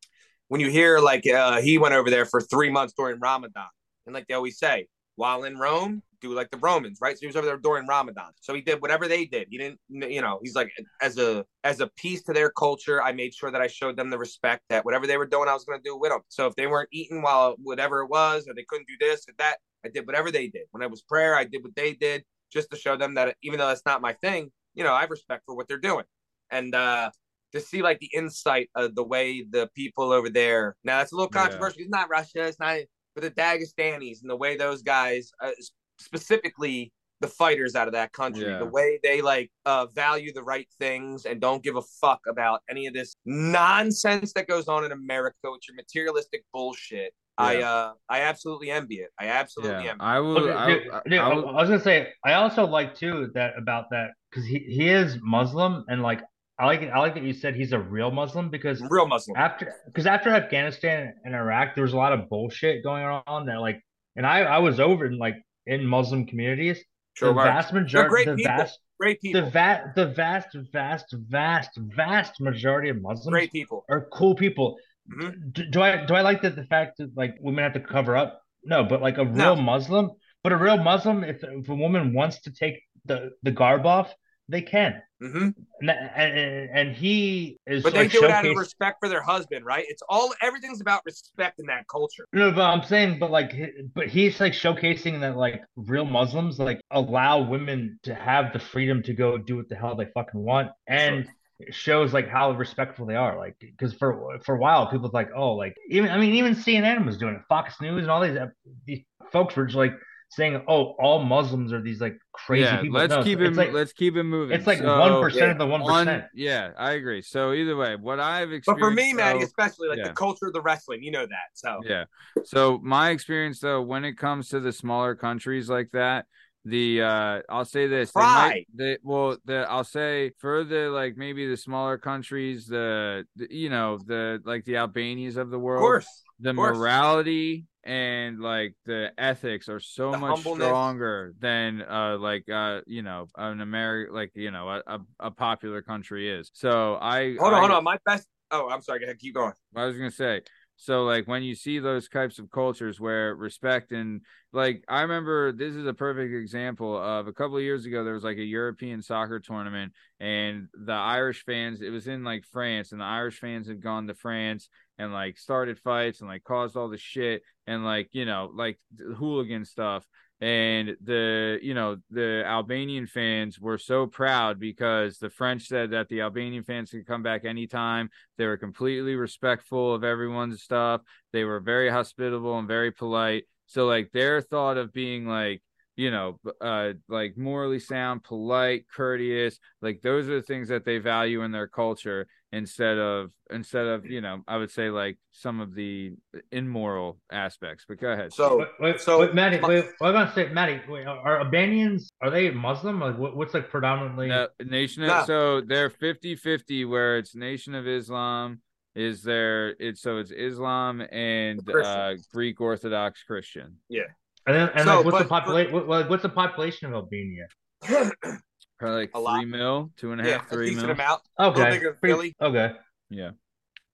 When 0.49 0.61
you 0.61 0.71
hear 0.71 0.99
like 0.99 1.27
uh, 1.27 1.61
he 1.61 1.79
went 1.79 1.95
over 1.95 2.11
there 2.11 2.25
for 2.25 2.41
three 2.41 2.71
months 2.71 2.95
during 2.97 3.21
Ramadan, 3.21 3.69
and 4.07 4.15
like 4.15 4.27
they 4.27 4.35
always 4.35 4.59
say, 4.59 4.87
while 5.17 5.45
in 5.45 5.59
Rome, 5.59 6.03
do 6.21 6.33
like 6.33 6.51
the 6.51 6.59
Romans, 6.59 6.99
right? 7.01 7.17
So 7.17 7.21
he 7.21 7.27
was 7.27 7.37
over 7.37 7.47
there 7.47 7.59
during 7.59 7.87
Ramadan. 7.87 8.31
So 8.41 8.55
he 8.55 8.61
did 8.61 8.81
whatever 8.81 9.09
they 9.09 9.25
did. 9.25 9.49
He 9.51 9.59
didn't, 9.59 9.79
you 9.89 10.21
know, 10.21 10.39
he's 10.43 10.55
like 10.55 10.71
as 11.03 11.19
a 11.19 11.45
as 11.65 11.81
a 11.81 11.89
piece 11.97 12.23
to 12.25 12.33
their 12.33 12.51
culture. 12.51 13.03
I 13.03 13.13
made 13.13 13.35
sure 13.35 13.51
that 13.51 13.61
I 13.61 13.67
showed 13.67 13.97
them 13.97 14.11
the 14.11 14.19
respect 14.19 14.63
that 14.71 14.85
whatever 14.85 15.07
they 15.07 15.17
were 15.17 15.27
doing, 15.27 15.49
I 15.49 15.55
was 15.55 15.65
going 15.65 15.79
to 15.79 15.83
do 15.83 15.97
with 15.97 16.11
them. 16.11 16.21
So 16.29 16.47
if 16.47 16.55
they 16.57 16.67
weren't 16.67 16.89
eating 16.93 17.23
while 17.23 17.57
whatever 17.63 18.01
it 18.01 18.09
was, 18.09 18.49
or 18.49 18.55
they 18.55 18.65
couldn't 18.69 18.89
do 18.89 18.95
this 19.01 19.29
or 19.29 19.35
that, 19.39 19.59
I 19.85 19.89
did 19.89 20.07
whatever 20.07 20.31
they 20.31 20.49
did. 20.49 20.63
When 20.71 20.83
it 20.83 20.91
was 20.91 21.03
prayer, 21.03 21.37
I 21.37 21.45
did 21.45 21.63
what 21.63 21.75
they 21.75 21.95
did 21.95 22.25
just 22.53 22.71
to 22.71 22.77
show 22.77 22.97
them 22.97 23.15
that 23.15 23.37
even 23.43 23.59
though 23.59 23.69
that's 23.69 23.87
not 23.87 24.01
my 24.01 24.15
thing, 24.15 24.51
you 24.75 24.85
know, 24.85 24.95
I 24.95 25.01
have 25.03 25.11
respect 25.11 25.43
for 25.47 25.55
what 25.55 25.69
they're 25.69 25.79
doing. 25.79 26.05
And 26.51 26.75
uh 26.75 27.11
to 27.53 27.61
see 27.61 27.83
like 27.83 27.99
the 28.01 28.11
insight 28.15 28.69
of 28.75 28.95
the 28.95 29.03
way 29.05 29.45
the 29.51 29.69
people 29.75 30.13
over 30.13 30.29
there 30.31 30.77
now 30.85 30.99
that's 30.99 31.13
a 31.13 31.17
little 31.17 31.31
Yeah. 31.33 31.43
controversial. 31.43 31.81
It's 31.81 31.91
not 31.91 32.09
Russia, 32.11 32.45
it's 32.47 32.61
not 32.61 32.79
but 33.15 33.23
the 33.23 33.31
Dagestanis 33.31 34.21
and 34.23 34.31
the 34.31 34.37
way 34.37 34.57
those 34.57 34.83
guys 34.83 35.33
uh, 35.43 35.51
specifically 35.99 36.93
the 37.21 37.27
fighters 37.27 37.75
out 37.75 37.89
of 37.89 37.95
that 37.95 38.13
country, 38.13 38.45
Yeah. 38.47 38.59
the 38.59 38.67
way 38.67 39.01
they 39.03 39.21
like 39.23 39.51
uh, 39.67 39.87
value 39.87 40.33
the 40.33 40.43
right 40.45 40.69
things 40.79 41.25
and 41.27 41.41
don't 41.41 41.65
give 41.65 41.75
a 41.75 41.83
fuck 42.01 42.21
about 42.29 42.61
any 42.71 42.87
of 42.87 42.95
this 42.95 43.17
nonsense 43.25 44.33
that 44.35 44.47
goes 44.47 44.69
on 44.69 44.85
in 44.85 44.93
America 44.93 45.37
with 45.51 45.63
your 45.69 45.75
materialistic 45.75 46.45
bullshit. 46.53 47.13
I 47.41 47.63
uh 47.63 47.93
I 48.09 48.23
absolutely 48.23 48.71
envy 48.73 48.97
it. 48.97 49.11
I 49.19 49.27
absolutely 49.29 49.85
Yeah, 49.85 49.91
envy. 49.93 50.01
I 50.01 50.19
will. 50.21 50.39
Okay, 50.39 50.53
I, 50.53 50.67
dude, 50.67 50.91
I, 50.93 51.03
dude, 51.09 51.19
I 51.19 51.31
I, 51.31 51.35
was 51.35 51.69
gonna 51.69 51.81
say 51.81 52.13
I 52.25 52.33
also 52.35 52.67
like 52.67 52.97
too 52.97 53.31
that 53.35 53.53
about 53.57 53.91
that 53.91 54.11
because 54.31 54.45
he, 54.45 54.59
he 54.59 54.89
is 54.89 55.19
Muslim 55.23 55.85
and 55.89 56.03
like 56.03 56.21
I 56.59 56.67
like 56.67 56.83
I 56.83 56.99
like 56.99 57.15
that 57.15 57.23
you 57.23 57.33
said 57.33 57.55
he's 57.55 57.73
a 57.73 57.79
real 57.79 58.11
Muslim 58.11 58.51
because 58.51 58.83
Real 58.91 59.07
Muslim. 59.07 59.37
after 59.37 59.73
because 59.87 60.07
after 60.07 60.31
Afghanistan 60.31 61.15
and 61.25 61.35
Iraq 61.35 61.75
there 61.75 61.85
was 61.85 61.93
a 61.93 61.97
lot 61.97 62.13
of 62.13 62.29
bullshit 62.29 62.83
going 62.83 63.05
on 63.05 63.47
that 63.47 63.61
like 63.61 63.81
and 64.17 64.27
I 64.27 64.41
I 64.41 64.59
was 64.59 64.81
over 64.81 65.07
in 65.07 65.19
like 65.19 65.37
in 65.67 65.87
Muslim 65.87 66.27
communities 66.27 66.83
Sure 67.15 67.29
the 67.29 67.35
vast 67.35 67.73
majority 67.73 68.09
great 68.11 68.27
the 68.27 68.35
people. 68.37 68.57
vast 68.57 68.79
Great 69.01 69.21
people. 69.21 69.41
the 69.43 69.51
va- 69.51 69.93
the 69.95 70.07
vast 70.07 70.49
vast 70.73 71.07
vast 71.29 71.71
vast 71.77 72.41
majority 72.41 72.89
of 72.89 73.01
Muslims 73.01 73.33
Great 73.33 73.53
people. 73.53 73.85
are 73.89 74.09
cool 74.13 74.35
people. 74.35 74.77
Mhm. 75.13 75.53
Do, 75.53 75.65
do 75.71 75.81
I 75.83 76.05
do 76.05 76.15
I 76.15 76.23
like 76.23 76.43
that 76.43 76.57
the 76.57 76.65
fact 76.65 76.99
that 76.99 77.17
like 77.17 77.37
women 77.41 77.63
have 77.63 77.75
to 77.75 77.81
cover 77.81 78.17
up? 78.17 78.43
No, 78.65 78.83
but 78.83 79.01
like 79.01 79.19
a 79.19 79.25
real 79.25 79.55
No. 79.55 79.63
Muslim, 79.63 80.11
but 80.43 80.53
a 80.53 80.57
real 80.57 80.77
Muslim, 80.77 81.23
if, 81.23 81.43
if 81.45 81.69
a 81.69 81.75
woman 81.75 82.13
wants 82.13 82.41
to 82.43 82.51
take 82.53 82.83
the 83.05 83.31
the 83.45 83.53
garb 83.53 83.87
off, 83.87 84.13
they 84.49 84.63
can. 84.63 85.03
hmm 85.21 85.49
And 85.81 85.91
and, 85.91 86.71
and 86.71 86.97
he 86.97 87.59
is 87.67 87.85
But 87.85 87.95
they 87.95 88.07
like 88.07 88.13
do 88.13 88.25
it 88.25 88.31
out 88.31 88.47
of 88.47 88.57
respect 88.57 88.99
for 89.01 89.09
their 89.09 89.23
husband, 89.23 89.65
right? 89.65 89.85
It's 89.89 90.03
all 90.09 90.33
everything's 90.41 90.81
about 90.81 91.03
respect 91.05 91.61
in 91.61 91.67
that 91.67 91.87
culture. 91.89 92.25
No, 92.33 92.51
but 92.53 92.63
I'm 92.63 92.83
saying, 92.83 93.19
but 93.19 93.31
like, 93.31 93.53
but 93.95 94.09
he's 94.09 94.41
like 94.41 94.53
showcasing 94.53 95.21
that 95.21 95.37
like 95.37 95.63
real 95.77 96.05
Muslims 96.05 96.59
like 96.59 96.81
allow 96.91 97.41
women 97.43 97.99
to 98.05 98.15
have 98.15 98.53
the 98.53 98.59
freedom 98.59 99.03
to 99.05 99.15
go 99.15 99.39
do 99.39 99.57
what 99.57 99.69
the 99.69 99.77
hell 99.77 99.97
they 99.97 100.07
fucking 100.15 100.41
want, 100.41 100.71
and 100.87 101.29
it 101.61 101.75
shows 101.75 102.13
like 102.13 102.29
how 102.29 102.53
respectful 102.53 103.07
they 103.07 103.17
are. 103.17 103.37
Like, 103.39 103.57
because 103.61 103.95
for 103.95 104.39
for 104.45 104.55
a 104.57 104.59
while, 104.59 104.87
people 104.87 105.03
was 105.03 105.13
like, 105.13 105.31
oh, 105.35 105.53
like 105.53 105.77
even 105.91 106.11
I 106.11 106.19
mean, 106.19 106.35
even 106.35 106.55
CNN 106.55 107.05
was 107.05 107.19
doing 107.19 107.35
it, 107.35 107.43
Fox 107.49 107.81
News 107.81 108.03
and 108.03 108.11
all 108.11 108.21
these 108.21 108.39
these 108.87 109.05
folks 109.33 109.57
were 109.57 109.67
just 109.67 109.77
like 109.77 109.93
saying, 110.31 110.63
oh, 110.69 110.95
all 110.99 111.21
Muslims 111.25 111.73
are 111.73 111.81
these 111.81 112.01
like 112.01 112.19
crazy 112.33 112.65
yeah, 112.65 112.81
people. 112.83 112.99
let's 112.99 113.15
No, 113.15 113.23
keep 113.23 113.41
it. 113.41 113.55
like 113.55 113.73
let's 113.73 113.93
keep 113.93 114.15
it 114.17 114.25
moving. 114.25 114.57
it's 114.57 114.67
like 114.67 114.79
So, 114.79 114.99
one 115.01 115.23
percent 115.23 115.43
yeah, 115.47 115.51
of 115.53 115.59
the 115.59 115.67
one 115.67 115.81
one- 115.81 116.07
percent. 116.07 116.25
Yeah, 116.35 116.71
I 116.77 116.93
agree. 116.93 117.23
So 117.23 117.53
either 117.55 117.77
way, 117.77 117.97
what 117.97 118.21
I've 118.21 118.53
experienced. 118.53 118.67
But 118.67 118.79
for 118.79 118.91
me, 118.91 119.13
Maddie, 119.15 119.39
though- 119.39 119.45
especially 119.47 119.89
like 119.89 119.99
yeah. 119.99 120.09
the 120.09 120.15
culture 120.15 120.47
of 120.47 120.53
the 120.53 120.61
wrestling, 120.61 121.03
you 121.03 121.11
know 121.11 121.25
that. 121.27 121.49
So 121.55 121.81
Yeah. 121.85 122.05
So 122.45 122.79
my 122.83 123.11
experience 123.11 123.61
though, 123.61 123.81
when 123.83 124.05
it 124.05 124.15
comes 124.19 124.49
to 124.51 124.61
the 124.61 124.73
smaller 124.73 125.15
countries 125.15 125.69
like 125.71 125.91
that, 125.93 126.27
the 126.65 127.01
uh 127.01 127.41
I'll 127.49 127.65
say 127.65 127.87
this. 127.87 128.13
They 128.13 128.21
might 128.21 128.67
they 128.75 128.99
well 129.03 129.39
the 129.47 129.67
I'll 129.71 129.85
say 129.85 130.33
for 130.39 130.63
the 130.65 130.91
like 130.91 131.17
maybe 131.17 131.49
the 131.49 131.57
smaller 131.57 131.97
countries, 131.97 132.67
the, 132.67 133.25
the 133.37 133.47
you 133.51 133.71
know, 133.71 133.99
the 134.05 134.43
like 134.45 134.65
the 134.67 134.75
Albanias 134.75 135.39
of 135.39 135.49
the 135.49 135.57
of 135.57 135.63
world, 135.63 135.81
course, 135.81 136.23
the 136.41 136.53
morality 136.53 137.67
and 137.85 138.39
like 138.41 138.75
the 138.85 139.13
ethics 139.19 139.69
are 139.69 139.81
so 139.81 140.13
The 140.13 140.19
much 140.19 140.31
humbleness. 140.43 140.67
stronger 140.67 141.35
than 141.39 141.83
uh 141.83 142.19
like 142.19 142.49
uh 142.49 142.81
you 142.87 143.03
know 143.03 143.27
an 143.37 143.61
American 143.61 144.15
like 144.15 144.33
you 144.35 144.51
know 144.51 144.69
a, 144.69 144.83
a, 144.87 145.01
a 145.21 145.31
popular 145.31 145.83
country 145.83 146.31
is. 146.31 146.51
So 146.55 146.99
I 147.01 147.37
hold 147.39 147.53
on, 147.53 147.55
I- 147.55 147.59
hold 147.61 147.71
on. 147.73 147.85
My 147.85 147.99
best. 148.05 148.27
Oh, 148.51 148.69
I'm 148.71 148.81
sorry. 148.81 149.01
Keep 149.19 149.35
going. 149.35 149.53
I 149.77 149.85
was 149.85 149.97
gonna 149.97 150.11
say, 150.11 150.41
So 150.81 151.03
like 151.05 151.27
when 151.27 151.43
you 151.43 151.57
see 151.57 151.81
those 151.81 152.09
types 152.09 152.39
of 152.39 152.53
cultures 152.53 153.01
where 153.01 153.35
respect 153.35 153.91
and 153.91 154.21
like 154.53 154.85
I 154.89 155.03
remember 155.03 155.51
this 155.51 155.75
is 155.75 155.85
a 155.87 155.93
perfect 155.93 156.33
example 156.33 156.97
of 156.97 157.27
a 157.27 157.33
couple 157.33 157.57
of 157.57 157.65
years 157.65 157.85
ago 157.85 158.05
there 158.05 158.15
was 158.15 158.23
like 158.23 158.39
a 158.39 158.45
European 158.45 159.03
soccer 159.03 159.41
tournament 159.41 159.93
and 160.21 160.69
the 160.73 160.93
Irish 160.93 161.45
fans 161.45 161.83
it 161.83 161.91
was 161.91 162.07
in 162.07 162.23
like 162.23 162.45
France 162.45 162.93
and 162.93 163.01
the 163.01 163.05
Irish 163.05 163.41
fans 163.41 163.67
had 163.67 163.83
gone 163.83 164.07
to 164.07 164.15
France 164.15 164.69
and 164.99 165.13
like 165.13 165.37
started 165.37 165.81
fights 165.81 166.21
and 166.21 166.31
like 166.31 166.45
caused 166.45 166.77
all 166.77 166.89
the 166.89 166.97
shit 166.97 167.43
and 167.67 167.85
like 167.85 168.11
you 168.13 168.25
know 168.25 168.49
like 168.55 168.79
hooligan 169.17 169.65
stuff 169.65 170.07
and 170.41 170.97
the 171.03 171.59
you 171.63 171.75
know 171.75 171.97
the 172.11 172.45
Albanian 172.47 173.07
fans 173.07 173.59
were 173.59 173.79
so 173.79 174.07
proud 174.07 174.61
because 174.61 175.19
the 175.19 175.31
French 175.31 175.67
said 175.67 175.91
that 175.91 176.09
the 176.09 176.21
Albanian 176.21 176.63
fans 176.63 176.91
could 176.91 177.07
come 177.07 177.23
back 177.23 177.45
anytime. 177.45 178.09
They 178.37 178.47
were 178.47 178.57
completely 178.57 179.17
respectful 179.17 179.95
of 179.95 180.05
everyone's 180.05 180.63
stuff. 180.63 181.01
They 181.33 181.45
were 181.45 181.61
very 181.61 181.91
hospitable 181.91 182.59
and 182.59 182.69
very 182.69 182.93
polite. 182.93 183.45
So 183.67 183.87
like 183.87 184.13
their 184.13 184.41
thought 184.41 184.77
of 184.77 184.93
being 184.93 185.27
like 185.27 185.63
you 185.97 186.13
know 186.13 186.39
uh 186.61 186.93
like 187.09 187.37
morally 187.37 187.81
sound, 187.81 188.23
polite, 188.23 188.85
courteous, 188.95 189.59
like 189.83 190.03
those 190.03 190.29
are 190.29 190.37
the 190.37 190.43
things 190.43 190.69
that 190.69 190.85
they 190.85 190.99
value 190.99 191.43
in 191.43 191.51
their 191.51 191.69
culture 191.69 192.29
instead 192.53 192.97
of 192.99 193.31
instead 193.51 193.87
of 193.87 194.07
you 194.07 194.21
know 194.21 194.43
I 194.49 194.57
would 194.57 194.71
say 194.71 194.91
like 194.91 195.19
some 195.33 195.61
of 195.61 195.75
the 195.75 196.15
immoral 196.53 197.19
aspects. 197.31 197.85
But 197.89 197.99
go 198.01 198.11
ahead. 198.11 198.33
So, 198.33 198.59
Wait, 198.59 198.69
wait, 198.81 199.01
so 199.01 199.21
wait, 199.21 199.35
Maddie, 199.35 199.61
wait, 199.61 199.85
what 199.99 200.09
I'm 200.09 200.15
gonna 200.15 200.33
say, 200.35 200.49
Maddie, 200.53 200.81
wait, 200.89 201.07
are 201.07 201.41
Albanians 201.41 202.09
are 202.23 202.31
they 202.31 202.51
Muslim? 202.51 203.01
Like, 203.01 203.19
what, 203.19 203.37
what's 203.37 203.55
like 203.55 203.69
predominantly? 203.71 204.29
No, 204.29 204.49
nation 204.65 205.03
of, 205.03 205.09
No. 205.09 205.25
so 205.27 205.61
they're 205.61 205.91
50-50 205.91 206.89
where 206.89 207.19
it's 207.19 207.35
nation 207.35 207.75
of 207.75 207.87
islam 207.87 208.61
is 208.95 209.23
there 209.23 209.77
it's 209.79 210.01
so 210.03 210.17
it's 210.17 210.31
islam 210.33 211.03
and 211.13 211.61
uh 211.71 212.15
greek 212.33 212.61
orthodox 212.61 213.23
christian 213.23 213.77
Yeah. 213.89 214.03
And 214.47 214.57
then, 214.57 214.71
and 214.75 214.85
So, 214.87 214.97
like, 214.97 215.05
what's 215.05 215.19
the 215.19 215.25
but- 215.25 215.29
but- 215.29 215.41
population? 215.41 215.73
What, 215.75 215.87
what- 215.87 216.09
what's 216.11 216.23
the 216.23 216.29
population 216.31 216.89
of 216.89 216.95
Albania? 216.95 217.47
probably 218.79 219.01
like 219.03 219.11
A 219.15 219.21
lot. 219.21 219.41
three 219.41 219.51
mil 219.51 219.91
two 219.97 220.13
and 220.13 220.21
a 220.21 220.25
half 220.25 220.33
yeah, 220.43 220.47
a 220.47 220.55
three 220.55 220.67
decent 220.71 220.87
mil 220.87 220.93
amount. 220.95 221.23
Okay, 221.39 221.71
little 221.71 221.93
pretty- 221.95 222.13
Philly. 222.15 222.35
Okay, 222.41 222.73
yeah 223.11 223.31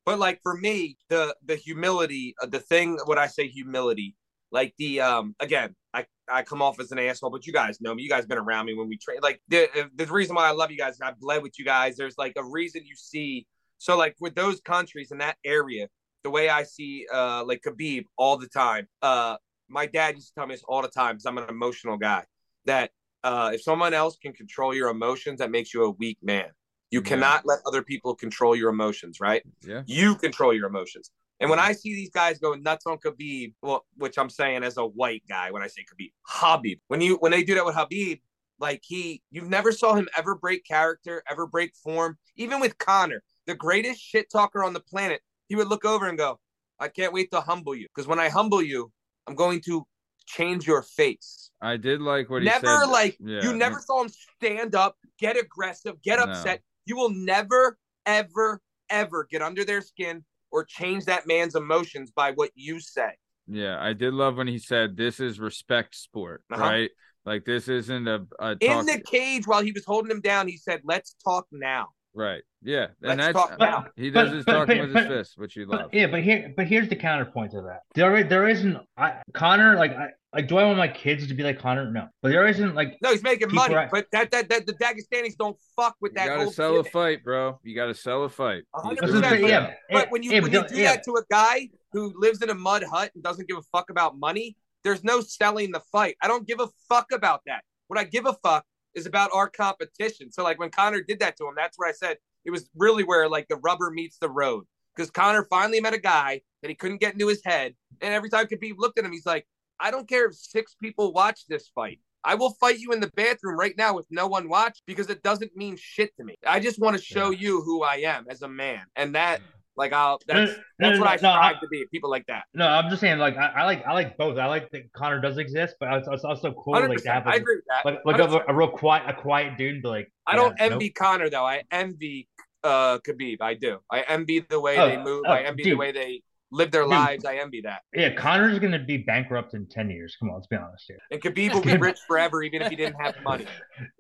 But 0.05 0.19
like 0.19 0.41
for 0.43 0.55
me, 0.57 0.99
the 1.09 1.35
the 1.45 1.57
humility, 1.57 2.35
uh, 2.43 2.47
the 2.47 2.61
thing 2.61 2.99
when 3.07 3.19
I 3.19 3.27
say 3.27 3.49
humility, 3.49 4.15
like 4.53 4.75
the 4.79 5.01
um 5.01 5.35
again, 5.41 5.75
I 5.93 6.07
I 6.29 6.43
come 6.43 6.63
off 6.63 6.79
as 6.81 6.91
an 6.93 6.99
asshole, 6.99 7.31
but 7.31 7.47
you 7.47 7.53
guys 7.53 7.81
know 7.81 7.95
me. 7.95 8.03
You 8.03 8.09
guys 8.09 8.27
been 8.27 8.39
around 8.39 8.67
me 8.67 8.75
when 8.75 8.89
we 8.89 8.97
train. 8.99 9.19
Like 9.23 9.41
the 9.49 9.65
uh, 9.79 9.85
the 9.95 10.07
reason 10.07 10.35
why 10.37 10.47
I 10.49 10.53
love 10.53 10.71
you 10.71 10.77
guys, 10.79 10.99
I've 11.01 11.19
bled 11.21 11.43
with 11.43 11.59
you 11.59 11.65
guys. 11.65 11.97
There's 11.97 12.17
like 12.19 12.35
a 12.37 12.45
reason 12.45 12.83
you 12.85 12.97
see. 12.97 13.47
So 13.79 13.97
like 13.97 14.15
with 14.21 14.35
those 14.35 14.61
countries 14.61 15.11
in 15.13 15.19
that 15.19 15.37
area, 15.45 15.89
the 16.23 16.31
way 16.31 16.49
I 16.49 16.63
see 16.65 17.07
uh 17.13 17.45
like 17.45 17.63
Khabib 17.67 18.05
all 18.17 18.37
the 18.37 18.49
time. 18.49 18.87
Uh, 19.03 19.37
my 19.69 19.87
dad 19.87 20.15
used 20.17 20.29
to 20.29 20.35
tell 20.35 20.47
me 20.47 20.55
this 20.55 20.65
all 20.69 20.83
the 20.83 20.89
time 20.89 21.15
because 21.15 21.25
I'm 21.27 21.39
an 21.39 21.49
emotional 21.49 21.97
guy. 21.97 22.25
That 22.67 22.91
uh, 23.25 23.51
if 23.55 23.63
someone 23.63 23.95
else 23.95 24.17
can 24.17 24.33
control 24.33 24.75
your 24.75 24.91
emotions, 24.91 25.39
that 25.41 25.51
makes 25.51 25.75
you 25.75 25.85
a 25.85 25.91
weak 25.91 26.19
man. 26.23 26.51
You 26.91 27.01
Yeah. 27.01 27.09
cannot 27.11 27.47
let 27.47 27.59
other 27.67 27.83
people 27.83 28.15
control 28.15 28.55
your 28.55 28.71
emotions, 28.71 29.19
right? 29.19 29.43
yeah 29.63 29.83
You 29.87 30.15
control 30.15 30.53
your 30.53 30.69
emotions. 30.69 31.11
And 31.41 31.51
when 31.51 31.59
I 31.59 31.73
see 31.73 31.95
these 31.95 32.11
guys 32.11 32.39
going 32.39 32.63
nuts 32.63 32.87
on 32.87 32.99
Khabib, 32.99 33.55
well, 33.61 33.85
which 33.97 34.19
I'm 34.19 34.31
saying 34.31 34.63
as 34.63 34.77
a 34.77 34.87
white 34.87 35.25
guy 35.29 35.51
when 35.51 35.63
I 35.63 35.67
say 35.67 35.83
Khabib, 35.83 36.13
Habib. 36.23 36.79
When 36.89 37.01
you 37.01 37.17
when 37.17 37.33
they 37.33 37.43
do 37.43 37.55
that 37.57 37.65
with 37.67 37.75
Habib, 37.75 38.19
like 38.61 38.83
he, 38.87 39.21
you've 39.33 39.49
never 39.49 39.73
saw 39.73 39.95
him 39.95 40.09
ever 40.17 40.37
break 40.37 40.65
character, 40.65 41.23
ever 41.29 41.47
break 41.47 41.75
form. 41.75 42.17
Even 42.37 42.61
with 42.61 42.79
Conor, 42.79 43.23
the 43.47 43.55
greatest 43.55 44.01
shit 44.01 44.31
talker 44.31 44.63
on 44.63 44.75
the 44.75 44.81
planet, 44.81 45.23
he 45.49 45.57
would 45.57 45.69
look 45.69 45.85
over 45.85 46.09
and 46.09 46.17
go, 46.17 46.39
"I 46.79 46.89
can't 46.89 47.13
wait 47.13 47.31
to 47.33 47.41
humble 47.41 47.75
you, 47.75 47.89
because 47.93 48.07
when 48.07 48.21
I 48.21 48.29
humble 48.29 48.63
you, 48.63 48.93
I'm 49.27 49.35
going 49.35 49.61
to 49.63 49.87
change 50.27 50.67
your 50.67 50.83
face." 50.83 51.51
i 51.61 51.77
did 51.77 52.01
like 52.01 52.29
what 52.31 52.43
he 52.43 52.49
never 52.49 52.87
like 52.87 53.17
yeah. 53.21 53.43
you 53.43 53.55
never 53.57 53.81
saw 53.81 54.03
him 54.03 54.09
stand 54.09 54.75
up, 54.75 54.97
get 55.19 55.37
aggressive, 55.39 56.01
get 56.03 56.19
No. 56.19 56.25
upset. 56.25 56.61
You 56.87 56.97
will 56.97 57.11
never, 57.11 57.79
ever, 58.05 58.61
ever 58.91 59.27
get 59.31 59.41
under 59.41 59.65
their 59.65 59.81
skin 59.81 60.25
or 60.51 60.65
change 60.65 61.07
that 61.07 61.27
man's 61.27 61.55
emotions 61.55 62.11
by 62.11 62.33
what 62.33 62.51
you 62.55 62.79
say. 62.81 63.13
yeah 63.49 63.77
i 63.81 63.93
did 63.93 64.13
love 64.15 64.37
when 64.37 64.47
he 64.49 64.59
said 64.59 64.97
this 64.97 65.21
is 65.21 65.41
respect 65.41 65.95
sport 65.95 66.43
Uh-huh. 66.53 66.63
right 66.63 66.91
like 67.25 67.45
this 67.47 67.69
isn't 67.69 68.07
a, 68.07 68.27
a 68.39 68.57
In 68.61 68.85
the 68.85 69.01
cage 69.07 69.47
while 69.47 69.63
he 69.63 69.73
was 69.73 69.85
holding 69.87 70.11
him 70.11 70.21
down, 70.21 70.47
he 70.47 70.59
said, 70.59 70.83
"Let's 70.85 71.17
talk 71.25 71.47
now." 71.51 71.89
Right 72.17 72.43
yeah 72.63 72.87
Let's 73.03 73.11
and 73.13 73.21
that's 73.21 73.33
talk 73.33 73.53
uh, 73.53 73.57
But- 73.59 73.71
now. 73.71 73.87
he 73.97 74.11
does 74.11 74.29
but- 74.31 74.37
his 74.37 74.45
but- 74.45 74.53
talking 74.53 74.79
but- 74.79 74.87
with 74.89 74.97
his 74.97 75.07
but- 75.07 75.09
fists 75.13 75.37
which 75.37 75.57
you 75.57 75.67
but, 75.67 75.81
love 75.81 75.91
yeah, 75.93 76.07
but 76.07 76.23
here, 76.23 76.53
but 76.57 76.67
here's 76.67 76.89
the 76.89 76.97
counterpoint 76.97 77.51
to 77.53 77.63
that. 77.63 77.81
There, 77.95 78.23
there 78.25 78.49
isn't. 78.49 78.79
I, 78.97 79.21
Conor, 79.35 79.77
like, 79.77 79.93
I, 79.97 80.09
like, 80.33 80.49
do 80.49 80.57
I 80.59 80.65
want 80.65 80.79
my 80.79 80.89
kids 80.89 81.27
to 81.29 81.35
be 81.35 81.43
like 81.43 81.59
Conor? 81.59 81.91
No, 81.91 82.09
but 82.23 82.31
there 82.31 82.47
isn't 82.47 82.75
like. 82.75 82.97
No, 83.03 83.11
he's 83.11 83.23
making 83.23 83.53
money, 83.53 83.75
are- 83.75 83.89
but 83.93 84.07
that 84.13 84.31
that 84.31 84.49
that 84.49 84.67
the 84.67 84.73
Dagestanis 84.75 85.37
don't 85.37 85.57
fuck 85.77 85.97
with 86.01 86.13
you 86.13 86.17
that. 86.17 86.27
gotta 86.29 86.43
whole 86.45 86.53
sell 86.53 86.79
a 86.79 86.85
fight 86.85 87.23
bro 87.25 87.59
you 87.65 87.75
gotta 87.75 87.95
sell 87.95 88.23
a 88.25 88.29
fight 88.29 88.63
A 88.75 88.81
hundred 88.81 89.01
That's 89.03 89.13
doing 89.13 89.23
what 89.23 89.25
I'm 89.25 89.31
percent, 89.41 89.45
it 89.45 89.49
saying, 89.51 89.63
right. 89.65 89.71
yeah, 89.91 89.97
But 89.99 90.07
eh, 90.07 90.11
when 90.11 90.23
you 90.23 90.31
yeah, 90.31 90.41
when 90.41 90.53
you 90.53 90.59
don't- 90.61 90.69
do 90.69 90.77
yeah. 90.77 90.93
that 90.95 91.05
to 91.05 91.13
a 91.17 91.23
guy 91.31 91.69
who 91.93 92.13
lives 92.17 92.41
in 92.43 92.51
a 92.51 92.55
mud 92.55 92.85
hut 92.85 93.11
and 93.15 93.23
doesn't 93.25 93.49
give 93.49 93.57
a 93.59 93.63
fuck 93.73 93.91
about 93.91 94.17
money, 94.19 94.57
there's 94.85 95.03
no 95.05 95.21
selling 95.21 95.73
the 95.73 95.81
fight. 95.93 96.17
I 96.23 96.29
don't 96.29 96.47
give 96.47 96.61
a 96.61 96.69
fuck 96.89 97.13
about 97.13 97.43
that. 97.47 97.63
What 97.89 97.99
I 97.99 98.05
give 98.05 98.25
a 98.27 98.33
fuck 98.43 98.65
is 98.95 99.07
about 99.07 99.31
our 99.33 99.49
competition. 99.49 100.31
So 100.31 100.43
like 100.43 100.59
when 100.59 100.71
Conor 100.71 101.03
did 101.03 101.21
that 101.21 101.37
to 101.39 101.47
him, 101.47 101.55
that's 101.57 101.79
where 101.79 101.89
I 101.89 101.93
said 101.93 102.19
it 102.45 102.51
was 102.51 102.69
really 102.77 103.05
where 103.05 103.29
like 103.29 103.49
the 103.49 103.57
rubber 103.57 103.91
meets 103.91 104.19
the 104.19 104.31
road. 104.31 104.65
Because 104.95 105.11
Conor 105.11 105.47
finally 105.51 105.81
met 105.81 105.93
a 105.93 105.99
guy 105.99 106.41
that 106.63 106.69
he 106.69 106.75
couldn't 106.75 107.01
get 107.01 107.15
into 107.15 107.27
his 107.27 107.43
head, 107.45 107.75
and 108.01 108.15
every 108.15 108.31
time 108.31 108.47
Khabib 108.47 108.75
looked 108.79 108.97
at 108.97 109.05
him, 109.05 109.11
he's 109.11 109.27
like, 109.27 109.45
"I 109.81 109.91
don't 109.91 110.09
care 110.09 110.27
if 110.27 110.37
six 110.37 110.77
people 110.81 111.13
watch 111.13 111.47
this 111.49 111.69
fight. 111.75 111.99
I 112.23 112.37
will 112.37 112.51
fight 112.55 112.79
you 112.79 112.93
in 112.93 113.01
the 113.01 113.11
bathroom 113.17 113.59
right 113.59 113.77
now 113.77 113.95
with 113.95 114.07
no 114.11 114.27
one 114.27 114.49
watch 114.49 114.83
because 114.87 115.11
it 115.11 115.23
doesn't 115.23 115.57
mean 115.57 115.77
shit 115.77 116.17
to 116.17 116.25
me. 116.25 116.37
I 116.47 116.59
just 116.59 116.79
want 116.79 116.97
to 116.97 117.03
show 117.03 117.31
you 117.31 117.61
who 117.61 117.83
I 117.83 117.97
am 117.97 118.27
as 118.31 118.43
a 118.43 118.49
man, 118.49 118.83
and 118.97 119.15
that 119.15 119.43
like 119.77 119.93
I'll 119.93 120.19
that's 120.27 120.53
No, 120.53 120.57
that's 120.79 120.99
no, 120.99 121.05
what 121.05 121.09
I 121.11 121.17
no, 121.23 121.31
I- 121.31 121.49
strive 121.51 121.61
to 121.61 121.69
be. 121.69 121.85
People 121.91 122.11
like 122.11 122.27
that. 122.27 122.45
No, 122.55 122.67
I'm 122.69 122.89
just 122.91 123.01
saying, 123.01 123.19
like, 123.19 123.37
I, 123.37 123.47
I 123.49 123.65
like, 123.65 123.85
I 123.87 123.93
like 123.93 124.17
both. 124.17 124.39
I 124.39 124.47
like 124.47 124.71
that 124.71 124.93
Conor 124.93 125.21
does 125.21 125.39
exist, 125.39 125.77
but 125.81 125.93
it's, 125.95 126.09
it's 126.11 126.25
also 126.25 126.53
cool, 126.53 126.75
like, 126.75 126.83
to 127.03 127.11
have 127.11 127.25
percent, 127.25 127.27
I 127.27 127.37
agree 127.37 127.57
with 127.57 127.65
that. 127.69 127.85
like, 127.85 127.99
like 128.05 128.19
a, 128.21 128.45
a 128.49 128.55
real 128.55 128.69
quiet, 128.71 129.05
a 129.09 129.15
quiet 129.21 129.57
dude, 129.59 129.83
but 129.83 129.89
like. 129.91 130.13
I 130.27 130.37
don't 130.37 130.55
yeah, 130.59 130.67
envy 130.67 130.91
Conor 130.91 131.29
though. 131.31 131.45
I 131.47 131.63
envy 131.71 132.29
uh 132.63 132.99
Khabib. 132.99 133.39
I 133.41 133.55
do. 133.55 133.79
I 133.91 134.03
envy 134.09 134.41
the 134.41 134.61
way 134.61 134.79
Oh, 134.79 134.89
they 134.89 134.97
move. 134.97 135.25
oh, 135.27 135.31
I 135.33 135.43
envy 135.43 135.65
the 135.65 135.75
way 135.75 135.93
they 135.93 136.23
live 136.51 136.71
their 136.71 136.83
Dude. 136.83 136.91
lives. 136.93 137.25
I 137.25 137.37
envy 137.37 137.61
that. 137.63 137.81
Nope. 137.95 138.01
Yeah, 138.01 138.15
Conor's 138.15 138.59
gonna 138.61 138.79
be 138.79 138.99
bankrupt 138.99 139.55
in 139.55 139.67
ten 139.67 139.91
years. 139.91 140.17
Come 140.19 140.31
on, 140.31 140.37
let's 140.37 140.47
be 140.47 140.57
honest 140.57 140.85
here. 140.87 140.99
And 141.11 141.21
Khabib 141.21 141.53
will 141.53 141.61
be 141.73 141.77
rich 141.77 141.99
forever, 142.07 142.43
even 142.43 142.63
if 142.63 142.69
he 142.71 142.77
didn't 142.77 142.99
have 143.01 143.17
money. 143.25 143.47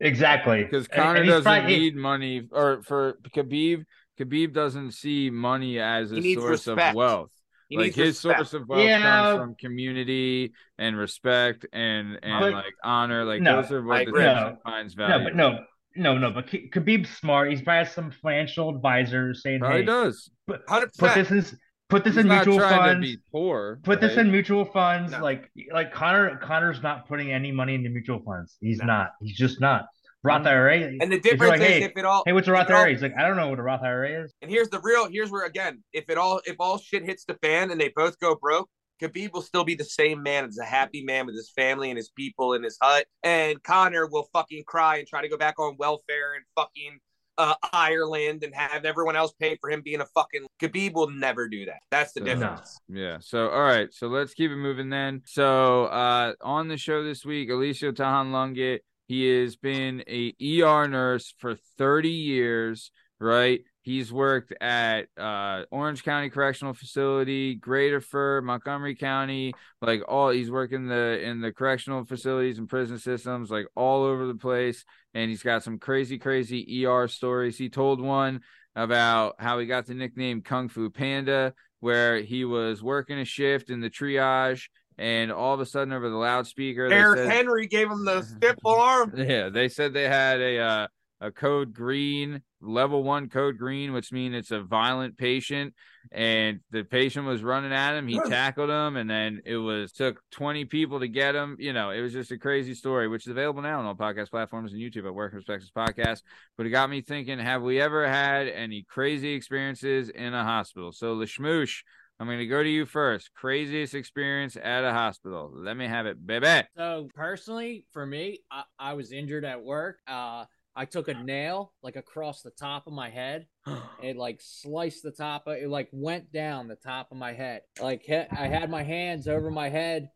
Exactly, 0.01 0.63
because 0.71 0.89
Conor 0.89 1.17
and 1.17 1.25
he's 1.25 1.33
doesn't 1.33 1.45
probably- 1.45 1.79
need 1.79 1.97
money, 1.97 2.49
or 2.53 2.83
for 2.85 3.19
Khabib, 3.37 3.85
Khabib 4.19 4.53
doesn't 4.53 4.93
see 4.93 5.31
money 5.31 5.79
as 5.81 6.13
a 6.13 6.35
source 6.35 6.67
respect. 6.67 6.91
of 6.91 6.95
wealth. 6.95 7.31
He 7.69 7.79
like 7.79 7.95
his 7.95 8.09
respect. 8.25 8.39
source 8.39 8.55
of 8.55 8.69
wealth 8.69 8.83
Yeah. 8.85 9.01
comes 9.03 9.39
from 9.41 9.55
community 9.57 10.53
and 10.79 10.97
respect 10.97 11.67
and 11.73 12.19
and 12.23 12.41
But- 12.41 12.53
like 12.53 12.75
honor. 12.85 13.25
Like 13.25 13.41
No, 13.43 13.63
those 13.63 13.73
are 13.73 13.83
I 13.83 13.87
what 13.87 13.97
the 13.97 14.03
agree. 14.11 14.23
things 14.25 14.41
No. 14.41 14.49
he 14.51 14.71
finds 14.71 14.97
No, 14.97 15.19
but 15.25 15.35
no, 15.35 15.65
no, 15.97 16.19
no. 16.19 16.31
But 16.31 16.47
K- 16.47 16.69
Khabib's 16.69 17.09
smart. 17.11 17.51
He's 17.51 17.63
probably 17.63 17.85
has 17.85 17.93
some 17.93 18.11
financial 18.11 18.69
advisor 18.75 19.35
saying, 19.35 19.61
Probably 19.61 19.81
"Hey, 19.81 19.87
does. 19.87 20.31
Hundred 20.69 20.93
put 20.99 21.09
percent. 21.09 21.29
this 21.29 21.53
in, 21.53 21.59
put 21.89 22.05
this 22.05 22.15
He's 22.15 22.23
in 22.25 22.29
not 22.29 22.47
mutual 22.47 22.59
trying 22.59 22.79
funds. 22.79 23.09
to 23.11 23.17
be 23.17 23.23
poor. 23.33 23.81
Put 23.83 24.01
this 24.01 24.17
in 24.19 24.31
mutual 24.31 24.67
funds. 24.67 25.13
No. 25.13 25.21
Like, 25.23 25.51
like 25.73 25.93
Conor, 25.93 26.37
Conor's 26.43 26.83
not 26.83 27.09
putting 27.09 27.33
any 27.33 27.51
money 27.51 27.75
into 27.75 27.89
mutual 27.91 28.21
funds. 28.23 28.57
He's 28.61 28.79
No. 28.79 28.87
not. 28.87 29.13
He's 29.23 29.37
just 29.37 29.61
not. 29.61 29.87
Roth 30.25 30.47
IRA. 30.47 30.77
And 31.01 31.13
the 31.13 31.21
difference 31.21 31.51
like, 31.51 31.61
is 31.61 31.67
hey, 31.67 31.83
if 31.85 31.93
it 31.97 32.05
all 32.05 32.23
hey, 32.27 32.33
what's 32.33 32.49
a 32.49 32.51
if 32.51 32.55
Roth 32.55 32.71
it 32.71 32.73
all- 32.75 32.81
IRA? 32.83 32.91
He's 32.91 33.03
like, 33.03 33.15
I 33.19 33.27
don't 33.27 33.37
know 33.37 33.49
what 33.49 33.59
a 33.59 33.63
Roth 33.63 33.83
IRA 33.83 34.25
is. 34.25 34.33
And 34.43 34.51
here's 34.51 34.69
the 34.71 34.81
real. 34.83 35.09
Here's 35.11 35.31
where 35.31 35.45
again, 35.47 35.83
if 35.93 36.09
it 36.09 36.19
all 36.19 36.41
if 36.47 36.57
all 36.59 36.79
shit 36.79 37.05
hits 37.05 37.25
the 37.25 37.35
fan 37.43 37.71
and 37.71 37.81
they 37.81 37.93
both 37.95 38.19
go 38.19 38.35
broke, 38.35 38.69
Khabib 39.03 39.33
will 39.33 39.43
still 39.43 39.65
be 39.65 39.75
the 39.75 39.85
same 39.85 40.23
man 40.23 40.45
as 40.47 40.57
a 40.59 40.65
happy 40.65 41.03
man 41.05 41.27
with 41.27 41.35
his 41.35 41.51
family 41.55 41.91
and 41.91 41.97
his 41.97 42.11
people 42.17 42.55
in 42.55 42.63
his 42.63 42.79
hut. 42.81 43.07
And 43.23 43.63
Conor 43.63 44.07
will 44.07 44.29
fucking 44.33 44.65
cry 44.67 44.97
and 44.99 45.07
try 45.07 45.21
to 45.23 45.29
go 45.29 45.37
back 45.37 45.59
on 45.59 45.77
welfare 45.79 46.35
and 46.35 46.45
fucking 46.57 46.99
uh, 47.37 47.55
Ireland 47.73 48.45
and 48.45 48.55
have 48.55 48.85
everyone 48.85 49.17
else 49.17 49.33
pay 49.41 49.59
for 49.61 49.69
him 49.69 49.83
being 49.85 50.01
a 50.01 50.07
fucking. 50.15 50.47
Khabib 50.63 50.93
will 50.93 51.11
never 51.11 51.49
do 51.49 51.65
that. 51.67 51.81
That's 51.91 52.13
the 52.13 52.21
No. 52.21 52.27
difference. 52.27 52.79
Yeah. 52.89 53.19
So 53.21 53.49
all 53.51 53.63
right. 53.65 53.93
So 53.93 54.07
let's 54.07 54.33
keep 54.35 54.53
it 54.53 54.57
moving 54.57 54.89
then. 54.91 55.23
So 55.27 55.87
uh 55.87 56.35
on 56.41 56.69
the 56.69 56.77
show 56.77 57.03
this 57.03 57.25
week, 57.25 57.51
Alicia 57.51 57.93
Tahan 57.93 58.31
Lungit, 58.31 58.79
he 59.07 59.41
has 59.41 59.57
been 59.57 60.03
a 60.09 60.35
ER 60.41 60.89
nurse 60.89 61.35
for 61.39 61.57
30 61.79 62.09
years, 62.09 62.91
right? 63.21 63.61
He's 63.83 64.11
worked 64.11 64.55
at 64.63 65.09
uh 65.19 65.65
Orange 65.71 66.05
County 66.05 66.31
Correctional 66.31 66.73
Facility, 66.73 67.59
Graterford, 67.59 68.43
Montgomery 68.45 68.95
County, 68.95 69.53
like 69.83 70.01
all 70.09 70.31
he's 70.31 70.51
working 70.51 70.87
the 70.87 71.21
in 71.23 71.43
the 71.43 71.53
correctional 71.53 72.05
facilities 72.07 72.59
and 72.59 72.69
prison 72.69 72.99
systems, 72.99 73.51
like 73.51 73.67
all 73.77 74.05
over 74.05 74.27
the 74.27 74.37
place. 74.37 74.85
And 75.13 75.29
he's 75.29 75.43
got 75.43 75.63
some 75.63 75.79
crazy, 75.79 76.19
crazy 76.19 76.87
ER 76.87 77.09
stories. 77.09 77.59
He 77.59 77.69
told 77.69 78.01
one 78.01 78.41
about 78.75 79.37
how 79.39 79.59
he 79.59 79.67
got 79.67 79.87
the 79.87 79.95
nickname 79.95 80.41
Kung 80.41 80.69
Fu 80.69 80.89
Panda, 80.89 81.53
where 81.81 82.23
he 82.23 82.47
was 82.47 82.83
working 82.83 83.19
a 83.19 83.25
shift 83.27 83.69
in 83.69 83.81
the 83.81 83.91
triage, 83.91 84.69
and 84.99 85.33
all 85.33 85.55
of 85.55 85.61
a 85.61 85.67
sudden 85.67 85.93
over 85.93 86.09
the 86.09 86.17
loudspeaker, 86.17 86.89
they 86.89 86.95
Eric 86.97 87.19
said- 87.19 87.33
Henry 87.33 87.67
gave 87.67 87.91
him 87.91 88.05
the 88.05 88.23
stiff 88.37 88.57
arm. 88.65 89.13
yeah, 89.17 89.49
they 89.49 89.69
said 89.69 89.93
they 89.93 90.09
had 90.09 90.41
a 90.41 90.59
uh, 90.59 90.87
a 91.21 91.31
code 91.31 91.73
green, 91.73 92.43
level 92.61 93.03
one 93.03 93.29
code 93.31 93.57
green, 93.57 93.93
which 93.95 94.13
means 94.13 94.35
it's 94.35 94.51
a 94.51 94.61
violent 94.61 95.17
patient. 95.17 95.73
And 96.13 96.61
the 96.71 96.83
patient 96.85 97.25
was 97.25 97.43
running 97.43 97.73
at 97.73 97.97
him. 97.97 98.07
He 98.07 98.21
tackled 98.29 98.69
him, 98.69 98.97
and 98.97 99.09
then 99.09 99.41
it 99.47 99.57
was 99.57 99.91
took 99.91 100.21
twenty 100.31 100.67
people 100.67 101.01
to 101.01 101.09
get 101.09 101.35
him. 101.35 101.57
You 101.59 101.73
know, 101.73 101.91
it 101.91 102.03
was 102.03 102.13
just 102.13 102.31
a 102.31 102.37
crazy 102.37 102.75
story, 102.75 103.09
which 103.09 103.27
is 103.27 103.31
available 103.31 103.63
now 103.63 103.79
on 103.79 103.87
all 103.87 103.95
podcast 103.95 104.31
platforms 104.31 104.75
and 104.75 104.83
YouTube 104.83 105.07
at 105.07 105.15
Work 105.15 105.33
Perspectives 105.33 105.73
Podcast. 105.75 106.21
But 106.59 106.67
it 106.67 106.71
got 106.71 106.91
me 106.91 107.01
thinking: 107.01 107.39
Have 107.39 107.63
we 107.63 107.81
ever 107.81 108.07
had 108.07 108.49
any 108.49 108.85
crazy 108.87 109.33
experiences 109.33 110.11
in 110.11 110.35
a 110.35 110.45
hospital? 110.45 110.93
So, 110.93 111.17
the 111.17 111.25
Lashmoosh, 111.25 111.79
I'm 112.21 112.27
going 112.27 112.39
to 112.39 112.47
go 112.47 112.63
to 112.63 112.69
you 112.69 112.87
first. 112.87 113.31
Craziest 113.35 113.95
experience 113.95 114.57
at 114.57 114.85
a 114.85 114.93
hospital. 114.93 115.51
Let 115.53 115.77
me 115.77 115.87
have 115.87 116.07
it, 116.07 116.25
baby. 116.25 116.67
So 116.77 117.09
personally, 117.15 117.87
for 117.93 118.07
me, 118.07 118.41
I, 118.51 118.63
I 118.79 118.93
was 118.95 119.13
injured 119.13 119.45
at 119.45 119.63
work. 119.63 119.99
Uh, 120.07 120.45
I 120.77 120.85
took 120.85 121.09
a 121.09 121.15
nail 121.15 121.73
like 121.83 121.97
across 121.97 122.43
the 122.43 122.51
top 122.51 122.87
of 122.87 122.93
my 122.93 123.11
head. 123.11 123.47
It 124.03 124.17
like 124.17 124.41
sliced 124.43 125.03
the 125.03 125.13
top 125.13 125.47
of 125.47 125.55
it, 125.55 125.69
like 125.69 125.89
went 125.91 126.31
down 126.31 126.69
the 126.69 126.77
top 126.77 127.11
of 127.11 127.17
my 127.17 127.33
head. 127.33 127.63
Like 127.81 128.05
I 128.11 128.49
had 128.49 128.69
my 128.69 128.83
hands 128.83 129.27
over 129.29 129.51
my 129.51 129.71
head. 129.71 130.11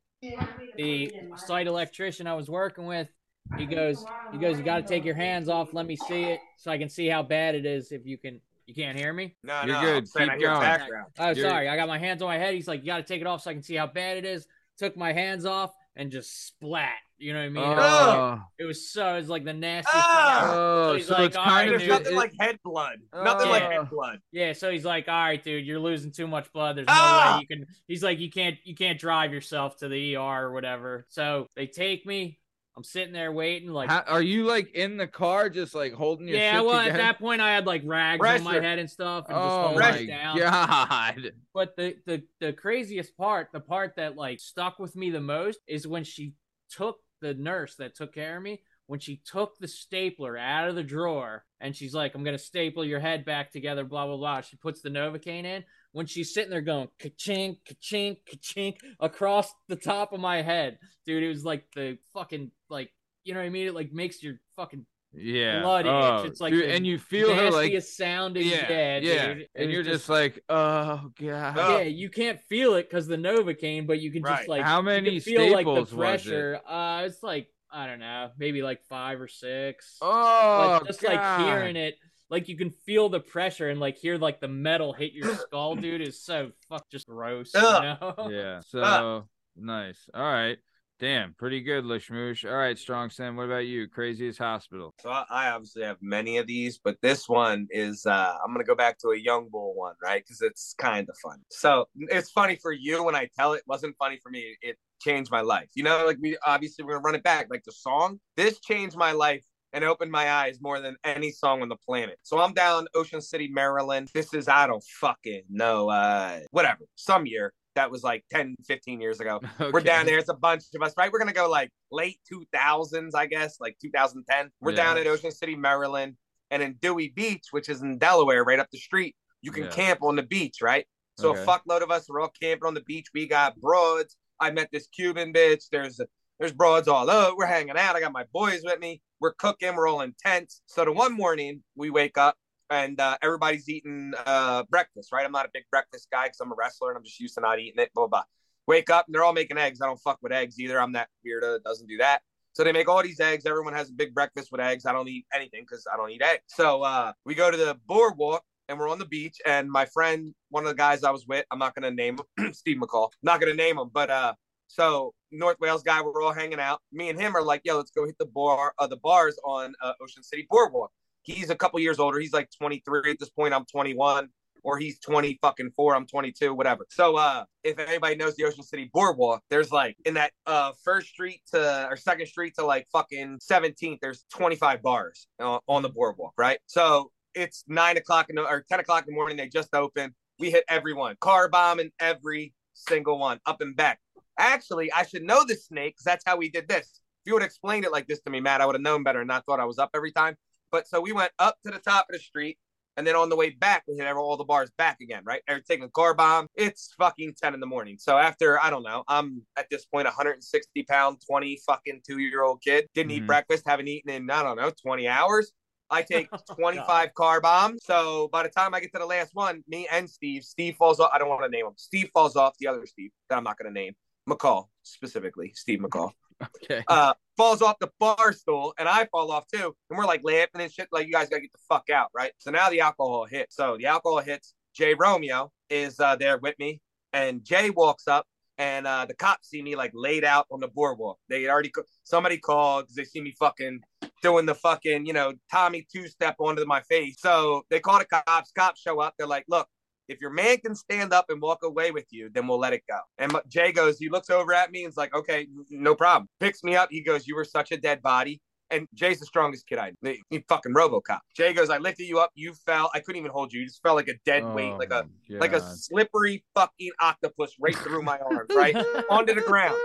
The 0.76 1.10
site 1.36 1.66
electrician 1.66 2.26
I 2.26 2.34
was 2.34 2.50
working 2.50 2.84
with, 2.84 3.08
he 3.56 3.64
goes, 3.64 4.04
he 4.30 4.38
goes, 4.38 4.58
you 4.58 4.64
got 4.64 4.76
to 4.76 4.82
take 4.82 5.06
your 5.06 5.14
hands 5.14 5.48
off. 5.48 5.72
Let 5.72 5.86
me 5.86 5.96
see 5.96 6.24
it 6.24 6.40
so 6.58 6.70
I 6.70 6.76
can 6.76 6.90
see 6.90 7.06
how 7.06 7.22
bad 7.22 7.54
it 7.54 7.64
is. 7.64 7.92
If 7.92 8.04
you 8.04 8.18
can, 8.18 8.40
you 8.68 8.74
can't 8.74 8.96
hear 8.98 9.12
me. 9.12 9.34
No, 9.42 9.62
You're 9.64 9.74
no, 9.74 9.80
good. 9.80 10.08
I'm 10.16 10.28
Keep 10.28 10.30
I 10.30 10.38
going. 10.38 10.60
background. 10.60 11.06
Oh, 11.18 11.30
You're- 11.30 11.40
sorry. 11.48 11.68
I 11.68 11.74
got 11.76 11.88
my 11.88 11.98
hands 11.98 12.22
on 12.22 12.28
my 12.28 12.38
head. 12.38 12.54
He's 12.54 12.68
like, 12.68 12.80
you 12.82 12.86
got 12.86 12.98
to 12.98 13.02
take 13.02 13.20
it 13.22 13.26
off 13.26 13.42
so 13.42 13.50
I 13.50 13.54
can 13.54 13.62
see 13.62 13.74
how 13.74 13.86
bad 13.86 14.18
it 14.18 14.24
is. 14.24 14.46
Took 14.76 14.96
my 14.96 15.12
hands 15.12 15.44
off 15.46 15.72
and 15.96 16.12
just 16.12 16.46
splat. 16.46 16.92
You 17.20 17.32
know 17.32 17.40
what 17.40 17.46
I 17.46 17.48
mean? 17.48 17.64
It 17.64 17.68
was 17.68 17.76
like- 17.78 18.16
Oh, 18.18 18.40
It 18.60 18.64
was 18.64 18.88
so. 18.92 19.14
It 19.14 19.16
was 19.16 19.28
like 19.28 19.44
the 19.44 19.52
nastiest. 19.52 19.88
Ah! 19.92 20.40
thing 20.42 20.50
ever. 20.50 20.60
oh, 20.60 20.94
he's 20.94 21.06
so 21.08 21.14
like, 21.14 21.24
it's 21.28 21.36
kind 21.36 21.48
right, 21.50 21.62
of 21.64 21.70
There's 21.70 21.82
dude, 21.82 21.90
nothing 21.90 22.12
it- 22.12 22.16
like 22.16 22.32
head 22.38 22.58
blood. 22.62 22.98
Nothing 23.12 23.48
Oh. 23.48 23.50
like 23.50 23.62
head 23.64 23.90
blood. 23.90 24.20
Yeah, 24.30 24.52
so 24.52 24.70
he's 24.70 24.84
like, 24.84 25.08
all 25.08 25.14
right, 25.14 25.42
dude, 25.42 25.66
you're 25.66 25.80
losing 25.80 26.12
too 26.12 26.28
much 26.28 26.52
blood. 26.52 26.76
There's 26.76 26.86
no 26.86 26.92
Ah! 26.94 27.36
way 27.40 27.46
you 27.50 27.56
can. 27.56 27.66
He's 27.88 28.04
like, 28.04 28.20
you 28.20 28.30
can't, 28.30 28.56
you 28.64 28.76
can't 28.76 29.00
drive 29.00 29.32
yourself 29.32 29.78
to 29.78 29.88
the 29.88 30.14
ER 30.14 30.20
or 30.20 30.52
whatever. 30.52 31.06
So 31.08 31.48
they 31.56 31.66
take 31.66 32.06
me. 32.06 32.38
I'm 32.78 32.84
sitting 32.84 33.12
there 33.12 33.32
waiting, 33.32 33.70
like, 33.70 33.90
How, 33.90 34.04
are 34.06 34.22
you 34.22 34.44
like 34.44 34.70
in 34.72 34.96
the 34.96 35.08
car, 35.08 35.50
just 35.50 35.74
like 35.74 35.92
holding 35.92 36.28
your 36.28 36.38
yeah. 36.38 36.60
Well, 36.60 36.74
at 36.78 36.92
that 36.92 37.18
point, 37.18 37.40
I 37.40 37.52
had 37.52 37.66
like 37.66 37.82
rags 37.84 38.24
on 38.24 38.44
my 38.44 38.60
head 38.60 38.78
and 38.78 38.88
stuff, 38.88 39.24
and 39.28 39.34
just 39.34 39.44
oh 39.44 39.62
holding 39.62 39.80
my 39.80 39.96
it 39.96 40.06
down. 40.06 40.38
god! 40.38 41.32
But 41.52 41.74
the 41.76 41.96
the 42.06 42.22
the 42.38 42.52
craziest 42.52 43.16
part, 43.16 43.48
the 43.52 43.58
part 43.58 43.94
that 43.96 44.16
like 44.16 44.38
stuck 44.38 44.78
with 44.78 44.94
me 44.94 45.10
the 45.10 45.20
most, 45.20 45.58
is 45.66 45.88
when 45.88 46.04
she 46.04 46.34
took 46.70 46.98
the 47.20 47.34
nurse 47.34 47.74
that 47.80 47.96
took 47.96 48.14
care 48.14 48.36
of 48.36 48.44
me. 48.44 48.62
When 48.86 49.00
she 49.00 49.20
took 49.24 49.58
the 49.58 49.66
stapler 49.66 50.38
out 50.38 50.68
of 50.68 50.76
the 50.76 50.84
drawer 50.84 51.44
and 51.60 51.74
she's 51.74 51.94
like, 51.94 52.14
"I'm 52.14 52.22
gonna 52.22 52.38
staple 52.38 52.84
your 52.84 53.00
head 53.00 53.24
back 53.24 53.50
together," 53.50 53.82
blah 53.82 54.06
blah 54.06 54.16
blah. 54.16 54.40
She 54.42 54.56
puts 54.56 54.82
the 54.82 54.88
Novocaine 54.88 55.44
in. 55.44 55.64
When 55.90 56.06
she's 56.06 56.32
sitting 56.32 56.50
there 56.50 56.60
going 56.60 56.88
ka-chink, 57.00 57.56
ka-chink, 57.66 58.18
ka-chink 58.30 58.76
across 59.00 59.52
the 59.68 59.74
top 59.74 60.12
of 60.12 60.20
my 60.20 60.42
head, 60.42 60.78
dude, 61.06 61.24
it 61.24 61.28
was 61.28 61.44
like 61.44 61.64
the 61.74 61.98
fucking 62.14 62.52
like 62.70 62.92
you 63.24 63.34
know 63.34 63.40
what 63.40 63.46
I 63.46 63.50
mean? 63.50 63.66
It 63.66 63.74
like 63.74 63.92
makes 63.92 64.22
your 64.22 64.40
fucking 64.56 64.86
Yeah. 65.14 65.60
blood 65.62 65.86
itch. 65.86 65.92
oh, 65.92 66.22
It's 66.24 66.40
like 66.40 66.52
dude, 66.52 66.64
the 66.64 66.72
and 66.74 66.86
you 66.86 66.98
feel 66.98 67.34
her 67.34 67.50
like 67.50 67.72
nastiest 67.72 67.96
sounding. 67.96 68.46
yeah, 68.46 68.68
Yeah, 68.70 68.98
yeah, 69.00 69.26
dude. 69.34 69.42
It 69.42 69.50
and 69.54 69.70
you're 69.72 69.82
just, 69.82 70.08
like, 70.08 70.42
oh 70.48 71.10
god. 71.20 71.56
Yeah, 71.56 71.80
you 71.80 72.08
can't 72.10 72.40
feel 72.48 72.74
it 72.74 72.88
because 72.88 73.06
the 73.06 73.16
Novocaine, 73.16 73.86
but 73.86 74.00
you 74.00 74.10
can 74.10 74.22
Right. 74.22 74.36
just 74.38 74.48
like 74.48 74.62
How 74.62 74.78
you 74.78 74.84
many 74.84 75.10
can 75.12 75.20
feel 75.20 75.52
like 75.52 75.66
the 75.66 75.72
staples 75.86 75.92
was 75.92 75.92
it? 75.92 75.96
pressure. 75.96 76.60
Uh, 76.66 77.02
it's 77.06 77.22
like 77.22 77.48
I 77.70 77.86
don't 77.86 77.98
know, 77.98 78.30
maybe 78.38 78.62
like 78.62 78.82
five 78.88 79.20
or 79.20 79.28
six. 79.28 79.98
Oh, 80.00 80.78
but 80.80 80.86
just 80.86 81.02
god. 81.02 81.12
like 81.12 81.46
hearing 81.46 81.76
it, 81.76 81.96
like 82.30 82.48
you 82.48 82.56
can 82.56 82.70
feel 82.70 83.10
the 83.10 83.20
pressure 83.20 83.68
and 83.68 83.78
like 83.78 83.98
hear 83.98 84.16
like 84.16 84.40
the 84.40 84.48
metal 84.48 84.94
hit 84.94 85.12
your 85.12 85.34
skull, 85.36 85.74
dude. 85.76 86.00
Is 86.00 86.18
so 86.22 86.52
fuck 86.70 86.88
just 86.90 87.06
gross. 87.08 87.52
You 87.54 87.60
know? 87.60 88.28
Yeah. 88.30 88.60
So 88.60 89.28
nice. 89.56 89.98
All 90.14 90.22
right. 90.22 90.56
Damn, 91.00 91.34
pretty 91.34 91.60
good, 91.60 91.84
Lishmoosh. 91.84 92.44
All 92.48 92.56
right, 92.56 92.76
Strong 92.76 93.10
Sam. 93.10 93.36
What 93.36 93.44
about 93.44 93.66
you? 93.66 93.86
Craziest 93.86 94.38
hospital. 94.38 94.94
So 95.00 95.10
I, 95.10 95.50
obviously 95.50 95.84
have 95.84 95.98
many 96.00 96.38
of 96.38 96.48
these, 96.48 96.80
but 96.82 96.96
this 97.02 97.28
one 97.28 97.68
is 97.70 98.04
uh 98.04 98.34
I'm 98.44 98.52
gonna 98.52 98.64
go 98.64 98.74
back 98.74 98.98
to 99.00 99.10
a 99.10 99.16
young 99.16 99.48
bull 99.48 99.74
one, 99.76 99.94
right? 100.02 100.24
Because 100.24 100.42
it's 100.42 100.74
kind 100.76 101.08
of 101.08 101.16
fun. 101.22 101.38
So 101.50 101.86
it's 101.96 102.30
funny 102.30 102.56
for 102.56 102.72
you 102.72 103.04
when 103.04 103.14
I 103.14 103.28
tell 103.38 103.52
it. 103.52 103.62
Wasn't 103.66 103.96
funny 103.96 104.18
for 104.20 104.30
me. 104.30 104.56
It 104.60 104.76
changed 105.00 105.30
my 105.30 105.40
life. 105.40 105.68
You 105.74 105.84
know, 105.84 106.04
like 106.04 106.18
we 106.20 106.36
obviously 106.44 106.84
we're 106.84 106.94
gonna 106.94 107.02
run 107.02 107.14
it 107.14 107.22
back. 107.22 107.46
Like 107.48 107.62
the 107.64 107.72
song, 107.72 108.18
this 108.36 108.58
changed 108.58 108.96
my 108.96 109.12
life 109.12 109.44
and 109.72 109.84
opened 109.84 110.10
my 110.10 110.32
eyes 110.32 110.58
more 110.60 110.80
than 110.80 110.96
any 111.04 111.30
song 111.30 111.62
on 111.62 111.68
the 111.68 111.76
planet. 111.76 112.18
So 112.22 112.40
I'm 112.40 112.54
down 112.54 112.86
Ocean 112.94 113.20
City, 113.20 113.48
Maryland. 113.48 114.10
This 114.14 114.34
is 114.34 114.48
I 114.48 114.66
don't 114.66 114.82
fucking 115.00 115.42
know, 115.48 115.90
uh, 115.90 116.40
whatever, 116.50 116.80
some 116.96 117.26
year. 117.26 117.52
That 117.78 117.92
was 117.92 118.02
like 118.02 118.24
10, 118.32 118.56
15 118.66 119.00
years 119.00 119.20
ago. 119.20 119.40
We're 119.72 119.80
down 119.82 120.04
there. 120.04 120.18
It's 120.18 120.28
a 120.28 120.34
bunch 120.34 120.64
of 120.74 120.82
us, 120.82 120.94
right? 120.98 121.12
We're 121.12 121.20
gonna 121.20 121.32
go 121.32 121.48
like 121.48 121.70
late 121.92 122.18
two 122.28 122.44
thousands, 122.52 123.14
I 123.14 123.26
guess, 123.26 123.60
like 123.60 123.76
2010. 123.80 124.50
We're 124.60 124.72
Yeah. 124.72 124.76
down 124.76 124.98
at 124.98 125.06
Ocean 125.06 125.30
City, 125.30 125.54
Maryland, 125.54 126.16
and 126.50 126.60
in 126.60 126.72
Dewey 126.82 127.10
Beach, 127.14 127.44
which 127.52 127.68
is 127.68 127.80
in 127.80 127.96
Delaware, 127.98 128.42
right 128.42 128.58
up 128.58 128.68
the 128.72 128.78
street. 128.78 129.14
You 129.42 129.52
can 129.52 129.64
Yeah. 129.66 129.70
camp 129.70 130.02
on 130.02 130.16
the 130.16 130.24
beach, 130.24 130.56
right? 130.60 130.88
So 131.20 131.30
Okay. 131.30 131.40
a 131.40 131.46
fuckload 131.46 131.82
of 131.82 131.92
us 131.92 132.10
are 132.10 132.18
all 132.18 132.32
camping 132.42 132.66
on 132.66 132.74
the 132.74 132.80
beach. 132.80 133.06
We 133.14 133.28
got 133.28 133.60
broads. 133.60 134.16
I 134.40 134.50
met 134.50 134.70
this 134.72 134.88
Cuban 134.88 135.32
bitch. 135.32 135.68
There's 135.70 136.00
there's 136.40 136.52
broads 136.52 136.88
all 136.88 137.08
over. 137.08 137.36
We're 137.36 137.46
hanging 137.46 137.76
out. 137.76 137.94
I 137.94 138.00
got 138.00 138.10
my 138.12 138.24
boys 138.32 138.62
with 138.64 138.80
me. 138.80 139.00
We're 139.20 139.34
cooking. 139.34 139.76
We're 139.76 139.86
all 139.88 140.00
in 140.00 140.14
tents. 140.24 140.62
So 140.66 140.84
the 140.84 140.90
one 140.92 141.12
morning 141.12 141.62
we 141.76 141.90
wake 141.90 142.18
up 142.18 142.36
and 142.70 143.00
uh, 143.00 143.16
everybody's 143.22 143.68
eating 143.68 144.12
uh, 144.26 144.64
breakfast, 144.70 145.12
right? 145.12 145.24
I'm 145.24 145.32
not 145.32 145.46
a 145.46 145.50
big 145.52 145.64
breakfast 145.70 146.08
guy 146.10 146.26
because 146.26 146.40
I'm 146.40 146.52
a 146.52 146.54
wrestler 146.56 146.90
and 146.90 146.98
I'm 146.98 147.04
just 147.04 147.20
used 147.20 147.34
to 147.34 147.40
not 147.40 147.58
eating 147.58 147.80
it. 147.80 147.90
Blah, 147.94 148.06
blah 148.06 148.20
blah. 148.20 148.24
Wake 148.66 148.90
up 148.90 149.06
and 149.06 149.14
they're 149.14 149.24
all 149.24 149.32
making 149.32 149.58
eggs. 149.58 149.80
I 149.80 149.86
don't 149.86 150.00
fuck 150.00 150.18
with 150.22 150.32
eggs 150.32 150.58
either. 150.60 150.80
I'm 150.80 150.92
that 150.92 151.08
weirdo 151.26 151.54
that 151.54 151.64
doesn't 151.64 151.86
do 151.86 151.96
that. 151.98 152.20
So 152.52 152.64
they 152.64 152.72
make 152.72 152.88
all 152.88 153.02
these 153.02 153.20
eggs. 153.20 153.46
Everyone 153.46 153.72
has 153.72 153.88
a 153.88 153.92
big 153.92 154.14
breakfast 154.14 154.50
with 154.50 154.60
eggs. 154.60 154.84
I 154.84 154.92
don't 154.92 155.08
eat 155.08 155.26
anything 155.32 155.62
because 155.62 155.86
I 155.92 155.96
don't 155.96 156.10
eat 156.10 156.22
eggs. 156.22 156.42
So 156.48 156.82
uh, 156.82 157.12
we 157.24 157.34
go 157.34 157.50
to 157.50 157.56
the 157.56 157.78
boardwalk 157.86 158.42
and 158.68 158.78
we're 158.78 158.88
on 158.88 158.98
the 158.98 159.06
beach. 159.06 159.36
And 159.46 159.70
my 159.70 159.86
friend, 159.86 160.34
one 160.50 160.64
of 160.64 160.68
the 160.68 160.74
guys 160.74 161.04
I 161.04 161.10
was 161.10 161.26
with, 161.26 161.44
I'm 161.50 161.58
not 161.58 161.74
gonna 161.74 161.90
name 161.90 162.18
him, 162.36 162.52
Steve 162.52 162.78
McCall. 162.78 163.10
not 163.22 163.40
gonna 163.40 163.54
name 163.54 163.78
him, 163.78 163.90
but 163.92 164.10
uh, 164.10 164.34
so 164.66 165.14
North 165.30 165.56
Wales 165.60 165.82
guy, 165.82 166.00
we're 166.02 166.22
all 166.22 166.32
hanging 166.32 166.60
out. 166.60 166.80
Me 166.92 167.08
and 167.08 167.20
him 167.20 167.36
are 167.36 167.42
like, 167.42 167.62
yo, 167.64 167.76
let's 167.76 167.90
go 167.90 168.04
hit 168.04 168.16
the 168.18 168.26
bar, 168.26 168.74
uh, 168.78 168.86
the 168.86 168.98
bars 168.98 169.38
on 169.44 169.74
uh, 169.82 169.92
Ocean 170.00 170.22
City 170.22 170.46
Boardwalk. 170.48 170.90
He's 171.34 171.50
a 171.50 171.56
couple 171.56 171.78
years 171.80 171.98
older. 171.98 172.18
He's 172.18 172.32
like 172.32 172.50
23 172.58 173.10
at 173.10 173.18
this 173.18 173.30
point. 173.30 173.54
I'm 173.54 173.64
21 173.66 174.28
or 174.64 174.78
he's 174.78 174.98
20 174.98 175.38
fucking 175.40 175.70
four, 175.76 175.94
I'm 175.94 176.06
22, 176.06 176.54
whatever. 176.54 176.86
So 176.90 177.16
uh 177.16 177.44
if 177.64 177.78
anybody 177.78 178.16
knows 178.16 178.34
the 178.36 178.44
Ocean 178.44 178.62
City 178.62 178.90
Boardwalk, 178.92 179.42
there's 179.50 179.70
like 179.70 179.96
in 180.04 180.14
that 180.14 180.32
uh 180.46 180.72
first 180.84 181.08
street 181.08 181.42
to 181.52 181.86
or 181.88 181.96
second 181.96 182.26
street 182.26 182.54
to 182.58 182.66
like 182.66 182.86
fucking 182.92 183.38
17th, 183.38 183.98
there's 184.00 184.24
25 184.34 184.82
bars 184.82 185.28
uh, 185.40 185.58
on 185.68 185.82
the 185.82 185.88
boardwalk, 185.88 186.32
right? 186.36 186.58
So 186.66 187.10
it's 187.34 187.64
nine 187.68 187.96
o'clock 187.96 188.30
in 188.30 188.36
the, 188.36 188.42
or 188.42 188.64
10 188.68 188.80
o'clock 188.80 189.04
in 189.06 189.12
the 189.12 189.16
morning, 189.16 189.36
they 189.36 189.48
just 189.48 189.74
opened. 189.74 190.12
We 190.38 190.50
hit 190.50 190.64
everyone, 190.68 191.16
car 191.20 191.48
bombing 191.48 191.90
every 192.00 192.52
single 192.74 193.18
one, 193.18 193.40
up 193.46 193.60
and 193.60 193.76
back. 193.76 194.00
Actually, 194.38 194.92
I 194.92 195.02
should 195.04 195.22
know 195.22 195.44
the 195.44 195.54
snake 195.54 195.94
because 195.94 196.04
that's 196.04 196.24
how 196.26 196.36
we 196.36 196.48
did 196.48 196.68
this. 196.68 197.00
If 197.24 197.26
you 197.26 197.32
would 197.34 197.42
have 197.42 197.48
explained 197.48 197.84
it 197.84 197.92
like 197.92 198.06
this 198.06 198.20
to 198.20 198.30
me, 198.30 198.40
Matt, 198.40 198.60
I 198.60 198.66
would 198.66 198.76
have 198.76 198.82
known 198.82 199.02
better 199.02 199.20
and 199.20 199.28
not 199.28 199.44
thought 199.46 199.60
I 199.60 199.64
was 199.64 199.78
up 199.78 199.90
every 199.94 200.12
time. 200.12 200.36
But 200.70 200.86
so 200.86 201.00
we 201.00 201.12
went 201.12 201.32
up 201.38 201.56
to 201.64 201.70
the 201.70 201.78
top 201.78 202.06
of 202.08 202.14
the 202.14 202.18
street, 202.18 202.58
and 202.96 203.06
then 203.06 203.14
on 203.14 203.28
the 203.28 203.36
way 203.36 203.50
back, 203.50 203.84
we 203.86 203.96
hit 203.96 204.06
all 204.16 204.36
the 204.36 204.44
bars 204.44 204.70
back 204.76 205.00
again, 205.00 205.22
right? 205.24 205.40
They're 205.46 205.60
taking 205.60 205.84
a 205.84 205.88
car 205.88 206.14
bomb. 206.14 206.46
It's 206.56 206.94
fucking 206.98 207.34
10 207.40 207.54
in 207.54 207.60
the 207.60 207.66
morning. 207.66 207.96
So 207.98 208.18
after, 208.18 208.60
I 208.62 208.70
don't 208.70 208.82
know, 208.82 209.04
I'm 209.08 209.42
at 209.56 209.66
this 209.70 209.84
point 209.86 210.06
160 210.06 210.82
pound, 210.84 211.18
20 211.28 211.60
fucking 211.66 212.00
two 212.06 212.18
year 212.18 212.42
old 212.42 212.60
kid. 212.62 212.86
Didn't 212.94 213.12
Mhm. 213.12 213.14
eat 213.16 213.26
breakfast, 213.26 213.64
haven't 213.66 213.88
eaten 213.88 214.10
in, 214.10 214.30
I 214.30 214.42
don't 214.42 214.56
know, 214.56 214.70
20 214.70 215.06
hours. 215.06 215.52
I 215.90 216.02
take 216.10 216.28
25 216.56 217.14
car 217.14 217.40
bombs. 217.40 217.84
So 217.84 218.28
by 218.28 218.42
the 218.42 218.50
time 218.50 218.74
I 218.74 218.80
get 218.80 218.92
to 218.92 218.98
the 218.98 219.06
last 219.06 219.34
one, 219.34 219.62
me 219.68 219.86
and 219.90 220.10
Steve, 220.10 220.42
Steve 220.44 220.76
falls 220.76 221.00
off. 221.00 221.10
I 221.14 221.18
don't 221.18 221.28
want 221.28 221.42
to 221.44 221.48
name 221.48 221.66
him. 221.66 221.74
Steve 221.76 222.10
falls 222.12 222.36
off. 222.36 222.56
The 222.58 222.66
other 222.66 222.84
Steve 222.84 223.10
that 223.28 223.36
I'm 223.36 223.44
not 223.44 223.56
going 223.58 223.72
to 223.72 223.80
name, 223.80 223.94
McCall 224.28 224.68
specifically, 224.82 225.52
Steve 225.54 225.78
McCall 225.78 226.10
Okay. 226.64 226.84
uh, 226.88 227.14
falls 227.38 227.62
off 227.62 227.78
the 227.78 227.88
bar 227.98 228.34
stool, 228.34 228.74
and 228.78 228.86
I 228.86 229.06
fall 229.06 229.30
off 229.30 229.46
too. 229.46 229.74
And 229.88 229.98
we're 229.98 230.04
like 230.04 230.20
laughing 230.24 230.60
and 230.60 230.70
shit, 230.70 230.88
like 230.92 231.06
you 231.06 231.12
guys 231.12 231.30
gotta 231.30 231.40
get 231.40 231.52
the 231.52 231.60
fuck 231.66 231.88
out, 231.88 232.10
right? 232.14 232.32
So 232.36 232.50
now 232.50 232.68
the 232.68 232.80
alcohol 232.80 233.24
hits. 233.24 233.56
So 233.56 233.78
the 233.78 233.86
alcohol 233.86 234.18
hits. 234.18 234.52
Jay 234.74 234.94
Romeo 234.94 235.50
is 235.70 235.98
uh, 235.98 236.16
there 236.16 236.38
with 236.38 236.56
me, 236.58 236.80
and 237.12 237.42
Jay 237.42 237.70
walks 237.70 238.06
up, 238.06 238.26
and 238.58 238.86
uh, 238.86 239.06
the 239.06 239.14
cops 239.14 239.48
see 239.48 239.62
me 239.62 239.74
like 239.76 239.92
laid 239.94 240.24
out 240.24 240.46
on 240.50 240.60
the 240.60 240.68
boardwalk. 240.68 241.18
They 241.28 241.48
already 241.48 241.72
somebody 242.04 242.38
called 242.38 242.84
because 242.84 242.96
they 242.96 243.04
see 243.04 243.20
me 243.20 243.34
fucking 243.38 243.80
doing 244.22 244.46
the 244.46 244.54
fucking, 244.54 245.06
you 245.06 245.12
know, 245.12 245.32
Tommy 245.50 245.86
two 245.92 246.08
step 246.08 246.36
onto 246.38 246.64
my 246.64 246.82
face. 246.82 247.16
So 247.18 247.62
they 247.70 247.80
call 247.80 247.98
the 247.98 248.04
cops. 248.04 248.52
Cops 248.52 248.80
show 248.80 249.00
up. 249.00 249.14
They're 249.16 249.26
like, 249.26 249.44
look, 249.48 249.68
if 250.08 250.20
your 250.20 250.30
man 250.30 250.58
can 250.58 250.74
stand 250.74 251.12
up 251.12 251.26
and 251.28 251.40
walk 251.40 251.62
away 251.62 251.90
with 251.90 252.06
you, 252.10 252.30
then 252.32 252.46
we'll 252.46 252.58
let 252.58 252.72
it 252.72 252.82
go. 252.88 252.98
And 253.18 253.32
Jay 253.48 253.72
goes, 253.72 253.98
he 253.98 254.08
looks 254.08 254.30
over 254.30 254.52
at 254.52 254.70
me 254.70 254.80
and 254.80 254.86
and's 254.86 254.96
like, 254.96 255.14
okay, 255.14 255.46
no 255.70 255.94
problem. 255.94 256.28
Picks 256.40 256.64
me 256.64 256.76
up. 256.76 256.88
He 256.90 257.00
goes, 257.02 257.26
you 257.26 257.36
were 257.36 257.44
such 257.44 257.72
a 257.72 257.76
dead 257.76 258.02
body. 258.02 258.40
And 258.70 258.86
Jay's 258.92 259.18
the 259.18 259.24
strongest 259.24 259.66
kid 259.66 259.78
I 259.78 259.92
know. 260.02 260.12
He 260.28 260.44
fucking 260.46 260.74
Robocop. 260.74 261.20
Jay 261.34 261.54
goes, 261.54 261.70
I 261.70 261.78
lifted 261.78 262.04
you 262.04 262.18
up. 262.18 262.30
You 262.34 262.52
fell. 262.52 262.90
I 262.94 263.00
couldn't 263.00 263.18
even 263.18 263.30
hold 263.30 263.50
you. 263.52 263.60
You 263.60 263.66
just 263.66 263.82
felt 263.82 263.96
like 263.96 264.08
a 264.08 264.14
dead 264.26 264.44
weight, 264.52 264.74
like 264.78 264.90
a 264.90 265.04
Oh, 265.04 265.34
like 265.40 265.52
a 265.52 265.60
slippery 265.60 266.44
fucking 266.54 266.90
octopus 267.00 267.54
right 267.58 267.76
through 267.76 268.02
my 268.02 268.18
arms, 268.18 268.50
right 268.54 268.76
onto 269.10 269.34
the 269.34 269.40
ground. 269.40 269.78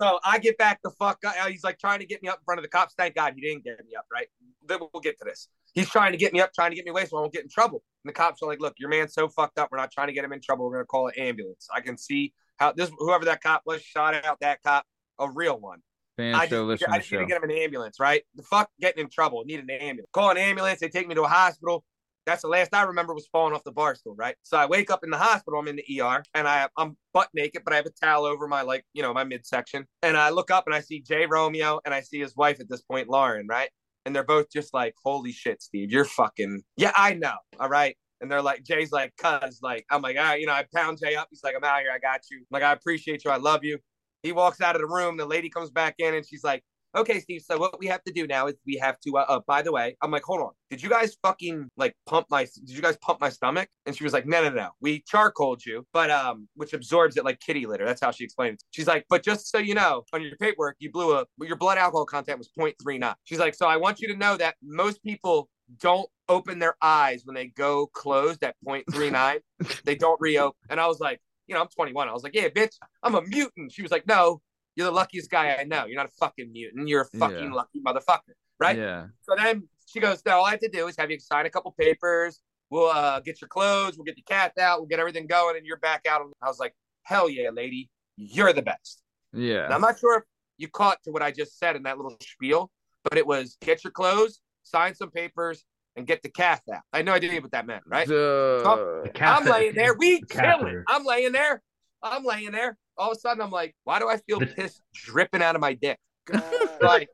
So 0.00 0.18
I 0.24 0.38
get 0.38 0.58
back 0.58 0.80
the 0.82 0.90
fuck 0.90 1.18
up. 1.24 1.34
Uh, 1.40 1.46
he's 1.46 1.62
like 1.64 1.78
trying 1.78 2.00
to 2.00 2.06
get 2.06 2.22
me 2.22 2.28
up 2.28 2.38
in 2.38 2.44
front 2.44 2.58
of 2.58 2.62
the 2.62 2.68
cops. 2.68 2.94
Thank 2.96 3.14
God 3.14 3.34
he 3.34 3.40
didn't 3.40 3.64
get 3.64 3.84
me 3.84 3.94
up, 3.96 4.06
right? 4.12 4.26
Then 4.66 4.78
we'll 4.80 5.00
get 5.00 5.18
to 5.18 5.24
this. 5.24 5.48
He's 5.74 5.88
trying 5.88 6.12
to 6.12 6.18
get 6.18 6.32
me 6.32 6.40
up, 6.40 6.52
trying 6.52 6.70
to 6.70 6.76
get 6.76 6.84
me 6.84 6.90
away 6.90 7.06
so 7.06 7.16
I 7.16 7.20
won't 7.20 7.32
get 7.32 7.42
in 7.42 7.48
trouble. 7.48 7.82
And 8.04 8.08
the 8.10 8.12
cops 8.14 8.42
are 8.42 8.46
like, 8.46 8.60
look, 8.60 8.74
your 8.78 8.88
man's 8.88 9.14
so 9.14 9.28
fucked 9.28 9.58
up. 9.58 9.70
We're 9.70 9.78
not 9.78 9.92
trying 9.92 10.08
to 10.08 10.12
get 10.12 10.24
him 10.24 10.32
in 10.32 10.40
trouble. 10.40 10.66
We're 10.66 10.72
going 10.72 10.84
to 10.84 10.86
call 10.86 11.08
an 11.08 11.14
ambulance. 11.16 11.68
I 11.74 11.80
can 11.80 11.96
see 11.96 12.32
how 12.56 12.72
this, 12.72 12.90
whoever 12.98 13.24
that 13.26 13.42
cop 13.42 13.62
was, 13.66 13.82
shot 13.82 14.14
out 14.24 14.40
that 14.40 14.62
cop, 14.62 14.84
a 15.18 15.30
real 15.30 15.58
one. 15.58 15.80
Fan 16.16 16.34
I 16.34 16.46
show, 16.46 16.70
just, 16.70 16.88
I 16.88 16.96
to 16.96 16.98
just 17.00 17.12
need 17.12 17.18
to 17.18 17.26
get 17.26 17.42
him 17.42 17.48
an 17.48 17.56
ambulance, 17.56 17.98
right? 17.98 18.22
The 18.34 18.42
fuck 18.42 18.70
getting 18.80 19.04
in 19.04 19.10
trouble. 19.10 19.44
Need 19.46 19.60
an 19.60 19.70
ambulance. 19.70 20.08
Call 20.12 20.30
an 20.30 20.36
ambulance. 20.36 20.80
They 20.80 20.88
take 20.88 21.08
me 21.08 21.14
to 21.14 21.22
a 21.22 21.28
hospital. 21.28 21.84
That's 22.26 22.42
the 22.42 22.48
last 22.48 22.72
I 22.72 22.82
remember 22.82 23.14
was 23.14 23.26
falling 23.32 23.52
off 23.54 23.64
the 23.64 23.72
bar 23.72 23.94
stool, 23.94 24.14
right? 24.14 24.36
So 24.42 24.56
I 24.56 24.66
wake 24.66 24.90
up 24.90 25.02
in 25.02 25.10
the 25.10 25.18
hospital. 25.18 25.58
I'm 25.58 25.66
in 25.68 25.76
the 25.76 26.00
ER 26.00 26.22
and 26.34 26.46
I 26.46 26.68
I'm 26.76 26.96
butt 27.12 27.28
naked, 27.34 27.62
but 27.64 27.72
I 27.72 27.76
have 27.76 27.86
a 27.86 27.90
towel 27.90 28.24
over 28.24 28.46
my 28.46 28.62
like 28.62 28.84
you 28.92 29.02
know 29.02 29.12
my 29.12 29.24
midsection. 29.24 29.86
And 30.02 30.16
I 30.16 30.30
look 30.30 30.50
up 30.50 30.64
and 30.66 30.74
I 30.74 30.80
see 30.80 31.00
Jay 31.00 31.26
Romeo 31.26 31.80
and 31.84 31.92
I 31.92 32.00
see 32.00 32.20
his 32.20 32.36
wife 32.36 32.60
at 32.60 32.68
this 32.68 32.82
point, 32.82 33.08
Lauren, 33.08 33.48
right? 33.48 33.70
And 34.04 34.14
they're 34.14 34.24
both 34.24 34.50
just 34.50 34.74
like, 34.74 34.94
"Holy 35.02 35.32
shit, 35.32 35.62
Steve, 35.62 35.90
you're 35.90 36.04
fucking 36.04 36.62
yeah, 36.76 36.92
I 36.96 37.14
know, 37.14 37.36
all 37.60 37.68
right." 37.68 37.96
And 38.20 38.30
they're 38.30 38.42
like, 38.42 38.62
Jay's 38.62 38.92
like, 38.92 39.12
cuz 39.16 39.58
like, 39.62 39.84
I'm 39.90 40.00
like, 40.00 40.16
all 40.16 40.22
right, 40.22 40.40
you 40.40 40.46
know, 40.46 40.52
I 40.52 40.64
pound 40.74 40.98
Jay 41.02 41.16
up. 41.16 41.28
He's 41.30 41.42
like, 41.42 41.56
I'm 41.56 41.64
out 41.64 41.80
here, 41.80 41.90
I 41.92 41.98
got 41.98 42.20
you. 42.30 42.38
I'm 42.38 42.46
like, 42.50 42.62
I 42.62 42.72
appreciate 42.72 43.24
you, 43.24 43.30
I 43.32 43.36
love 43.36 43.64
you. 43.64 43.78
He 44.22 44.30
walks 44.32 44.60
out 44.60 44.76
of 44.76 44.80
the 44.80 44.86
room. 44.86 45.16
The 45.16 45.26
lady 45.26 45.50
comes 45.50 45.70
back 45.70 45.96
in 45.98 46.14
and 46.14 46.24
she's 46.24 46.44
like, 46.44 46.62
okay, 46.94 47.20
Steve. 47.20 47.42
So 47.42 47.58
what 47.58 47.78
we 47.78 47.86
have 47.86 48.02
to 48.04 48.12
do 48.12 48.26
now 48.26 48.46
is 48.46 48.54
we 48.66 48.76
have 48.76 48.98
to. 49.00 49.18
Uh, 49.18 49.24
uh, 49.28 49.40
by 49.46 49.62
the 49.62 49.72
way, 49.72 49.96
I'm 50.02 50.10
like, 50.10 50.22
hold 50.22 50.40
on. 50.40 50.50
Did 50.70 50.82
you 50.82 50.88
guys 50.88 51.16
fucking 51.22 51.68
like 51.76 51.94
pump 52.06 52.26
my? 52.30 52.44
Did 52.44 52.70
you 52.70 52.82
guys 52.82 52.96
pump 52.98 53.20
my 53.20 53.28
stomach? 53.28 53.68
And 53.86 53.96
she 53.96 54.04
was 54.04 54.12
like, 54.12 54.26
no, 54.26 54.42
no, 54.42 54.50
no. 54.50 54.70
We 54.80 55.02
charcoaled 55.06 55.64
you, 55.64 55.86
but 55.92 56.10
um, 56.10 56.48
which 56.54 56.72
absorbs 56.72 57.16
it 57.16 57.24
like 57.24 57.40
kitty 57.40 57.66
litter. 57.66 57.84
That's 57.84 58.00
how 58.00 58.10
she 58.10 58.24
explained 58.24 58.54
it. 58.54 58.64
She's 58.70 58.86
like, 58.86 59.04
but 59.08 59.22
just 59.22 59.50
so 59.50 59.58
you 59.58 59.74
know, 59.74 60.04
on 60.12 60.22
your 60.22 60.36
paperwork, 60.36 60.76
you 60.78 60.90
blew 60.90 61.16
a 61.16 61.24
your 61.40 61.56
blood 61.56 61.78
alcohol 61.78 62.06
content 62.06 62.38
was 62.38 62.50
0.39. 62.58 63.14
She's 63.24 63.38
like, 63.38 63.54
so 63.54 63.66
I 63.66 63.76
want 63.76 64.00
you 64.00 64.08
to 64.08 64.16
know 64.16 64.36
that 64.36 64.56
most 64.62 65.02
people 65.02 65.48
don't 65.80 66.08
open 66.28 66.58
their 66.58 66.76
eyes 66.82 67.22
when 67.24 67.34
they 67.34 67.46
go 67.46 67.86
closed 67.86 68.42
at 68.42 68.56
0.39. 68.66 69.40
they 69.84 69.94
don't 69.94 70.20
reopen. 70.20 70.56
And 70.70 70.80
I 70.80 70.86
was 70.86 71.00
like, 71.00 71.20
you 71.46 71.54
know, 71.54 71.60
I'm 71.60 71.68
21. 71.68 72.08
I 72.08 72.12
was 72.12 72.22
like, 72.22 72.34
yeah, 72.34 72.48
bitch, 72.48 72.74
I'm 73.02 73.14
a 73.14 73.22
mutant. 73.22 73.72
She 73.72 73.82
was 73.82 73.90
like, 73.90 74.06
no, 74.06 74.40
you're 74.76 74.86
the 74.86 74.90
luckiest 74.92 75.30
guy 75.30 75.54
I 75.58 75.64
know. 75.64 75.86
You're 75.86 75.96
not 75.96 76.06
a 76.06 76.16
fucking 76.18 76.50
mutant. 76.52 76.88
You're 76.88 77.02
a 77.02 77.18
fucking 77.18 77.36
Yeah. 77.50 77.52
lucky 77.52 77.80
motherfucker, 77.86 78.34
right? 78.58 78.76
Yeah. 78.76 79.06
So 79.22 79.34
then 79.36 79.68
she 79.86 80.00
goes, 80.00 80.22
no, 80.24 80.38
all 80.38 80.44
I 80.46 80.52
have 80.52 80.60
to 80.60 80.68
do 80.68 80.86
is 80.88 80.96
have 80.96 81.10
you 81.10 81.18
sign 81.18 81.46
a 81.46 81.50
couple 81.50 81.72
papers. 81.78 82.40
We'll 82.70 82.88
uh, 82.90 83.20
get 83.20 83.40
your 83.40 83.48
clothes. 83.48 83.98
We'll 83.98 84.04
get 84.04 84.16
the 84.16 84.22
cat 84.22 84.52
out. 84.58 84.78
We'll 84.80 84.88
get 84.88 84.98
everything 84.98 85.26
going, 85.26 85.56
and 85.58 85.66
you're 85.66 85.76
back 85.78 86.06
out. 86.08 86.22
I 86.40 86.48
was 86.48 86.58
like, 86.58 86.74
hell 87.02 87.28
yeah, 87.28 87.50
lady, 87.50 87.90
you're 88.16 88.52
the 88.54 88.62
best. 88.62 89.02
And 89.34 89.42
Yeah. 89.42 89.68
I'm 89.70 89.80
not 89.82 89.98
sure 89.98 90.18
if 90.18 90.22
you 90.56 90.68
caught 90.68 91.02
to 91.04 91.10
what 91.10 91.22
I 91.22 91.30
just 91.32 91.58
said 91.58 91.76
in 91.76 91.82
that 91.82 91.98
little 91.98 92.16
spiel, 92.22 92.70
but 93.04 93.18
it 93.18 93.26
was 93.26 93.58
get 93.60 93.84
your 93.84 93.90
clothes, 93.90 94.40
sign 94.62 94.94
some 94.94 95.10
papers, 95.10 95.64
and 95.96 96.06
get 96.06 96.22
the 96.22 96.30
cat 96.30 96.62
out. 96.72 96.80
I 96.94 97.02
know 97.02 97.12
I 97.12 97.18
didn't 97.18 97.32
idea 97.32 97.42
what 97.42 97.50
that 97.52 97.66
meant, 97.66 97.82
right? 97.86 98.08
Duh. 98.08 99.02
The 99.04 99.10
cat 99.12 99.38
I'm 99.40 99.44
that- 99.44 99.52
laying 99.52 99.74
there. 99.74 99.92
We 99.94 100.20
the 100.20 100.26
cat 100.26 100.44
chilling. 100.56 100.64
litter. 100.64 100.84
I'm 100.88 101.04
laying 101.04 101.32
there. 101.32 101.60
I'm 102.02 102.24
laying 102.24 102.52
there. 102.52 102.78
All 103.02 103.10
of 103.10 103.16
a 103.16 103.20
sudden, 103.20 103.42
I'm 103.42 103.50
like, 103.50 103.74
why 103.82 103.98
do 103.98 104.08
I 104.08 104.16
feel 104.18 104.38
The- 104.38 104.46
piss 104.46 104.80
dripping 104.94 105.42
out 105.42 105.56
of 105.56 105.60
my 105.60 105.74
dick? 105.74 105.98
like, 106.80 107.08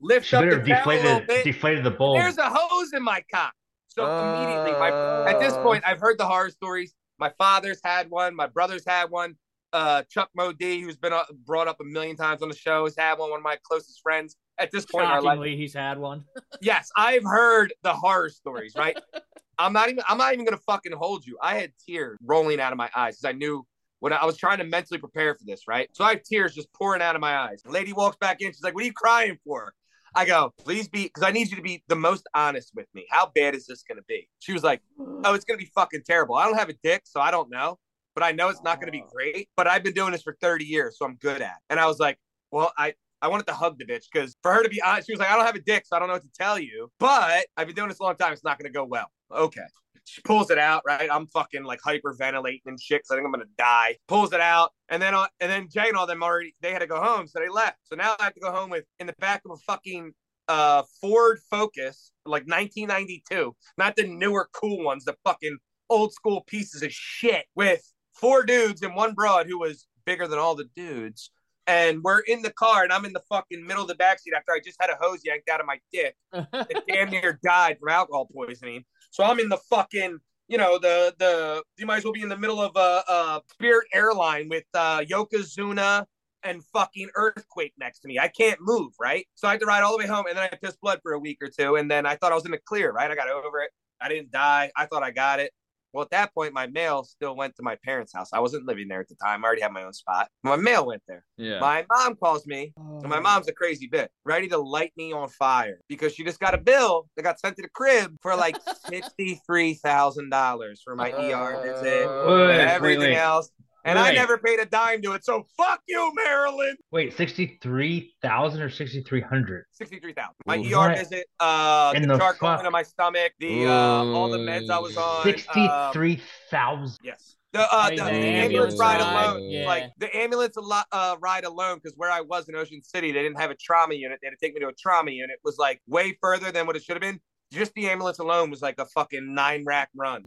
lift 0.00 0.26
She 0.26 0.36
up 0.36 0.42
better 0.42 0.60
the 0.62 0.68
towel 0.68 0.90
a 0.90 0.92
little 0.92 1.04
deflated 1.20 1.26
bit. 1.28 1.44
deflated 1.44 1.84
the 1.84 1.90
bowl. 1.92 2.14
There's 2.14 2.38
a 2.38 2.48
hose 2.52 2.92
in 2.92 3.02
my 3.02 3.22
cock. 3.32 3.52
So 3.86 4.04
immediately, 4.04 4.72
my 4.72 5.30
at 5.30 5.38
this 5.40 5.52
Uh. 5.54 5.62
point, 5.62 5.84
I've 5.86 6.00
heard 6.00 6.18
the 6.18 6.26
horror 6.26 6.50
stories. 6.50 6.94
My 7.18 7.30
father's 7.38 7.80
had 7.84 8.10
one. 8.10 8.34
My 8.34 8.46
brother's 8.46 8.84
had 8.86 9.10
one. 9.10 9.34
Uh, 9.72 10.02
Chuck 10.10 10.30
Modi, 10.34 10.80
who's 10.80 10.96
been 10.96 11.12
uh, 11.12 11.24
brought 11.46 11.68
up 11.68 11.78
a 11.80 11.84
million 11.84 12.16
times 12.16 12.42
on 12.42 12.48
the 12.48 12.54
show, 12.56 12.84
has 12.84 12.94
had 12.96 13.18
one. 13.18 13.30
One 13.30 13.38
of 13.40 13.44
my 13.44 13.56
closest 13.64 14.00
friends. 14.02 14.36
At 14.58 14.70
this 14.72 14.84
point 14.86 15.04
in 15.04 15.10
our 15.10 15.22
life, 15.22 15.36
Shockingly, 15.36 15.56
he's 15.56 15.74
had 15.74 15.98
one. 15.98 16.24
yes, 16.60 16.88
I've 16.96 17.22
heard 17.22 17.72
the 17.84 17.92
horror 17.94 18.28
stories. 18.30 18.74
Right? 18.76 18.98
I'm 19.58 19.72
not 19.72 19.88
even. 19.90 20.02
I'm 20.08 20.18
not 20.18 20.32
even 20.32 20.44
gonna 20.44 20.58
fucking 20.66 20.92
hold 20.92 21.26
you. 21.26 21.36
I 21.42 21.56
had 21.56 21.72
tears 21.86 22.18
rolling 22.24 22.60
out 22.60 22.72
of 22.72 22.78
my 22.78 22.88
eyes 22.96 23.16
because 23.18 23.34
I 23.34 23.36
knew 23.36 23.64
when 24.00 24.12
I 24.12 24.24
was 24.24 24.36
trying 24.36 24.58
to 24.58 24.64
mentally 24.64 24.98
prepare 24.98 25.34
for 25.34 25.44
this. 25.44 25.62
Right? 25.68 25.88
So 25.92 26.04
I 26.04 26.10
have 26.10 26.22
tears 26.22 26.54
just 26.54 26.72
pouring 26.72 27.02
out 27.02 27.14
of 27.14 27.20
my 27.20 27.36
eyes. 27.36 27.62
The 27.62 27.70
lady 27.70 27.92
walks 27.92 28.16
back 28.16 28.40
in. 28.40 28.52
She's 28.52 28.62
like, 28.62 28.74
"What 28.74 28.82
are 28.82 28.86
you 28.86 28.92
crying 28.92 29.38
for?" 29.44 29.72
I 30.14 30.24
go, 30.24 30.54
"Please 30.58 30.88
be, 30.88 31.04
because 31.04 31.22
I 31.22 31.30
need 31.30 31.50
you 31.50 31.56
to 31.56 31.62
be 31.62 31.84
the 31.88 31.96
most 31.96 32.26
honest 32.34 32.72
with 32.74 32.86
me. 32.94 33.06
How 33.10 33.30
bad 33.34 33.54
is 33.54 33.66
this 33.66 33.82
gonna 33.82 34.02
be?" 34.08 34.28
She 34.38 34.52
was 34.52 34.62
like, 34.62 34.80
"Oh, 34.98 35.34
it's 35.34 35.44
gonna 35.44 35.58
be 35.58 35.70
fucking 35.74 36.02
terrible. 36.06 36.36
I 36.36 36.46
don't 36.46 36.58
have 36.58 36.70
a 36.70 36.76
dick, 36.82 37.02
so 37.04 37.20
I 37.20 37.30
don't 37.30 37.50
know." 37.50 37.78
But 38.14 38.24
I 38.24 38.32
know 38.32 38.48
it's 38.48 38.62
not 38.64 38.80
going 38.80 38.86
to 38.88 38.90
be 38.92 39.04
great. 39.12 39.48
But 39.56 39.68
I've 39.68 39.84
been 39.84 39.92
doing 39.92 40.10
this 40.10 40.22
for 40.22 40.36
30 40.40 40.64
years, 40.64 40.98
so 40.98 41.04
I'm 41.04 41.14
good 41.16 41.40
at. 41.40 41.50
it. 41.52 41.62
And 41.70 41.78
I 41.78 41.86
was 41.86 42.00
like, 42.00 42.18
well, 42.50 42.72
I 42.76 42.94
I 43.22 43.28
wanted 43.28 43.46
to 43.46 43.52
hug 43.52 43.78
the 43.78 43.84
bitch 43.84 44.06
because 44.12 44.34
for 44.42 44.52
her 44.52 44.64
to 44.64 44.68
be 44.68 44.82
honest, 44.82 45.06
she 45.06 45.12
was 45.12 45.20
like, 45.20 45.30
I 45.30 45.36
don't 45.36 45.46
have 45.46 45.54
a 45.54 45.60
dick, 45.60 45.84
so 45.86 45.94
I 45.94 46.00
don't 46.00 46.08
know 46.08 46.14
what 46.14 46.22
to 46.22 46.28
tell 46.36 46.58
you. 46.58 46.90
But 46.98 47.46
I've 47.56 47.68
been 47.68 47.76
doing 47.76 47.88
this 47.90 48.00
a 48.00 48.02
long 48.02 48.16
time. 48.16 48.32
It's 48.32 48.42
not 48.42 48.58
going 48.58 48.72
to 48.72 48.76
go 48.76 48.84
well. 48.84 49.06
Okay. 49.30 49.60
She 50.08 50.22
pulls 50.22 50.50
it 50.50 50.58
out, 50.58 50.82
right? 50.86 51.08
I'm 51.10 51.26
fucking 51.26 51.64
like 51.64 51.80
hyperventilating 51.80 52.62
and 52.66 52.80
shit 52.80 53.00
because 53.00 53.10
I 53.10 53.14
think 53.16 53.26
I'm 53.26 53.32
gonna 53.32 53.44
die. 53.56 53.96
Pulls 54.06 54.32
it 54.32 54.40
out, 54.40 54.72
and 54.88 55.00
then 55.02 55.14
uh, 55.14 55.26
and 55.40 55.50
then 55.50 55.68
Jay 55.70 55.88
and 55.88 55.96
all 55.96 56.06
them 56.06 56.22
already 56.22 56.54
they 56.60 56.72
had 56.72 56.80
to 56.80 56.86
go 56.86 57.00
home, 57.00 57.26
so 57.26 57.38
they 57.38 57.48
left. 57.48 57.78
So 57.84 57.96
now 57.96 58.16
I 58.18 58.24
have 58.24 58.34
to 58.34 58.40
go 58.40 58.50
home 58.50 58.70
with 58.70 58.84
in 58.98 59.06
the 59.06 59.14
back 59.18 59.42
of 59.44 59.52
a 59.52 59.56
fucking 59.56 60.12
uh 60.48 60.82
Ford 61.00 61.38
Focus, 61.50 62.12
like 62.24 62.46
1992, 62.46 63.54
not 63.76 63.96
the 63.96 64.06
newer 64.06 64.48
cool 64.52 64.82
ones, 64.84 65.04
the 65.04 65.16
fucking 65.24 65.58
old 65.90 66.12
school 66.12 66.42
pieces 66.46 66.82
of 66.82 66.92
shit 66.92 67.46
with 67.54 67.82
four 68.14 68.42
dudes 68.44 68.82
and 68.82 68.94
one 68.94 69.14
broad 69.14 69.46
who 69.46 69.58
was 69.58 69.86
bigger 70.04 70.26
than 70.26 70.38
all 70.38 70.54
the 70.54 70.68
dudes. 70.76 71.30
And 71.66 72.02
we're 72.02 72.20
in 72.20 72.40
the 72.40 72.50
car, 72.50 72.82
and 72.82 72.90
I'm 72.90 73.04
in 73.04 73.12
the 73.12 73.22
fucking 73.28 73.66
middle 73.66 73.82
of 73.82 73.88
the 73.88 73.94
backseat 73.94 74.34
after 74.34 74.52
I 74.52 74.60
just 74.64 74.78
had 74.80 74.88
a 74.88 74.96
hose 74.98 75.20
yanked 75.22 75.50
out 75.50 75.60
of 75.60 75.66
my 75.66 75.78
dick. 75.92 76.16
It 76.70 76.84
damn 76.88 77.10
near 77.10 77.38
died 77.44 77.76
from 77.78 77.90
alcohol 77.90 78.26
poisoning. 78.32 78.84
So 79.10 79.24
I'm 79.24 79.40
in 79.40 79.48
the 79.48 79.56
fucking, 79.56 80.18
you 80.48 80.58
know, 80.58 80.78
the 80.78 81.14
the 81.18 81.62
you 81.76 81.86
might 81.86 81.98
as 81.98 82.04
well 82.04 82.12
be 82.12 82.22
in 82.22 82.28
the 82.28 82.36
middle 82.36 82.60
of 82.60 82.72
a, 82.76 83.02
a 83.08 83.42
Spirit 83.50 83.86
airline 83.92 84.48
with 84.48 84.64
uh, 84.74 85.00
Yokozuna 85.00 86.04
and 86.42 86.62
fucking 86.72 87.10
earthquake 87.16 87.72
next 87.78 88.00
to 88.00 88.08
me. 88.08 88.18
I 88.18 88.28
can't 88.28 88.60
move, 88.60 88.92
right? 89.00 89.26
So 89.34 89.48
I 89.48 89.52
had 89.52 89.60
to 89.60 89.66
ride 89.66 89.82
all 89.82 89.92
the 89.92 89.98
way 89.98 90.06
home, 90.06 90.26
and 90.28 90.36
then 90.36 90.48
I 90.50 90.56
pissed 90.56 90.80
blood 90.80 91.00
for 91.02 91.12
a 91.12 91.18
week 91.18 91.38
or 91.42 91.48
two, 91.48 91.76
and 91.76 91.90
then 91.90 92.06
I 92.06 92.16
thought 92.16 92.32
I 92.32 92.34
was 92.34 92.44
in 92.44 92.52
the 92.52 92.58
clear, 92.58 92.92
right? 92.92 93.10
I 93.10 93.14
got 93.14 93.28
over 93.28 93.60
it. 93.60 93.70
I 94.00 94.08
didn't 94.08 94.30
die. 94.30 94.70
I 94.76 94.86
thought 94.86 95.02
I 95.02 95.10
got 95.10 95.40
it. 95.40 95.52
Well, 95.92 96.02
at 96.02 96.10
that 96.10 96.34
point, 96.34 96.52
my 96.52 96.66
mail 96.66 97.04
still 97.04 97.34
went 97.34 97.56
to 97.56 97.62
my 97.62 97.76
parents' 97.84 98.12
house. 98.12 98.30
I 98.32 98.40
wasn't 98.40 98.66
living 98.66 98.88
there 98.88 99.00
at 99.00 99.08
the 99.08 99.14
time. 99.14 99.44
I 99.44 99.46
already 99.46 99.62
had 99.62 99.72
my 99.72 99.84
own 99.84 99.92
spot. 99.94 100.28
My 100.42 100.56
mail 100.56 100.86
went 100.86 101.02
there. 101.08 101.24
Yeah. 101.38 101.60
My 101.60 101.86
mom 101.90 102.14
calls 102.16 102.46
me, 102.46 102.72
and 102.76 103.08
my 103.08 103.20
mom's 103.20 103.48
a 103.48 103.52
crazy 103.52 103.88
bitch, 103.88 104.08
ready 104.24 104.48
to 104.48 104.58
light 104.58 104.92
me 104.96 105.12
on 105.12 105.28
fire 105.28 105.80
because 105.88 106.14
she 106.14 106.24
just 106.24 106.40
got 106.40 106.54
a 106.54 106.58
bill 106.58 107.08
that 107.16 107.22
got 107.22 107.40
sent 107.40 107.56
to 107.56 107.62
the 107.62 107.68
crib 107.70 108.14
for 108.20 108.36
like 108.36 108.56
sixty-three 108.90 109.74
thousand 109.74 110.30
dollars 110.30 110.80
for 110.84 110.94
my 110.94 111.10
ER 111.10 111.62
visit 111.64 112.06
Uh, 112.06 112.48
and 112.48 112.58
wait, 112.58 112.68
everything 112.68 113.00
wait. 113.00 113.16
else. 113.16 113.50
And 113.88 113.98
I 113.98 114.12
never 114.12 114.38
paid 114.38 114.58
a 114.60 114.66
dime 114.66 115.02
to 115.02 115.12
it. 115.12 115.24
So 115.24 115.46
fuck 115.56 115.80
you, 115.88 116.12
Maryland. 116.14 116.76
Wait, 116.90 117.16
sixty 117.16 117.58
three 117.62 118.14
thousand 118.22 118.62
or 118.62 118.70
sixty 118.70 119.02
three 119.02 119.20
hundred? 119.20 119.64
Sixty-three 119.72 120.12
thousand. 120.12 120.34
My 120.46 120.58
Ooh. 120.58 120.74
ER 120.74 120.76
What 120.76 120.98
visit, 120.98 121.26
uh, 121.40 121.92
in 121.96 122.02
the, 122.02 122.08
the 122.08 122.18
charcoal 122.18 122.56
fuck? 122.56 122.64
in 122.64 122.72
my 122.72 122.82
stomach, 122.82 123.32
the 123.40 123.66
uh, 123.66 123.70
all 123.72 124.28
the 124.28 124.38
meds 124.38 124.70
I 124.70 124.78
was 124.78 124.96
on. 124.96 125.22
Sixty 125.22 125.52
three 125.52 125.66
thousand. 125.66 125.92
three 125.92 126.22
thousand. 126.50 126.98
Yes. 127.02 127.36
The 127.52 127.60
uh, 127.60 127.88
the, 127.88 127.96
the 127.96 128.02
the 128.02 128.10
ambulance 128.10 128.74
ambulance 128.74 128.78
ride 128.78 129.00
ride, 129.00 129.26
alone, 129.26 129.50
yeah. 129.50 129.66
like 129.66 129.90
the 129.96 130.14
ambulance 130.14 130.56
a 130.58 130.60
lot, 130.60 130.86
uh, 130.92 131.16
ride 131.18 131.44
alone, 131.44 131.78
because 131.82 131.96
where 131.96 132.10
I 132.10 132.20
was 132.20 132.46
in 132.50 132.54
Ocean 132.54 132.82
City, 132.82 133.10
they 133.10 133.22
didn't 133.22 133.40
have 133.40 133.50
a 133.50 133.56
trauma 133.56 133.94
unit. 133.94 134.18
They 134.20 134.26
had 134.26 134.32
to 134.38 134.46
take 134.46 134.52
me 134.52 134.60
to 134.60 134.68
a 134.68 134.74
trauma 134.74 135.12
unit. 135.12 135.30
It 135.30 135.40
was 135.42 135.56
like 135.56 135.80
way 135.86 136.18
further 136.20 136.52
than 136.52 136.66
what 136.66 136.76
it 136.76 136.82
should 136.82 136.96
have 136.96 137.00
been. 137.00 137.20
Just 137.50 137.72
the 137.74 137.88
ambulance 137.88 138.18
alone 138.18 138.50
was 138.50 138.60
like 138.60 138.78
a 138.78 138.84
fucking 138.84 139.34
nine 139.34 139.64
rack 139.64 139.88
run. 139.96 140.22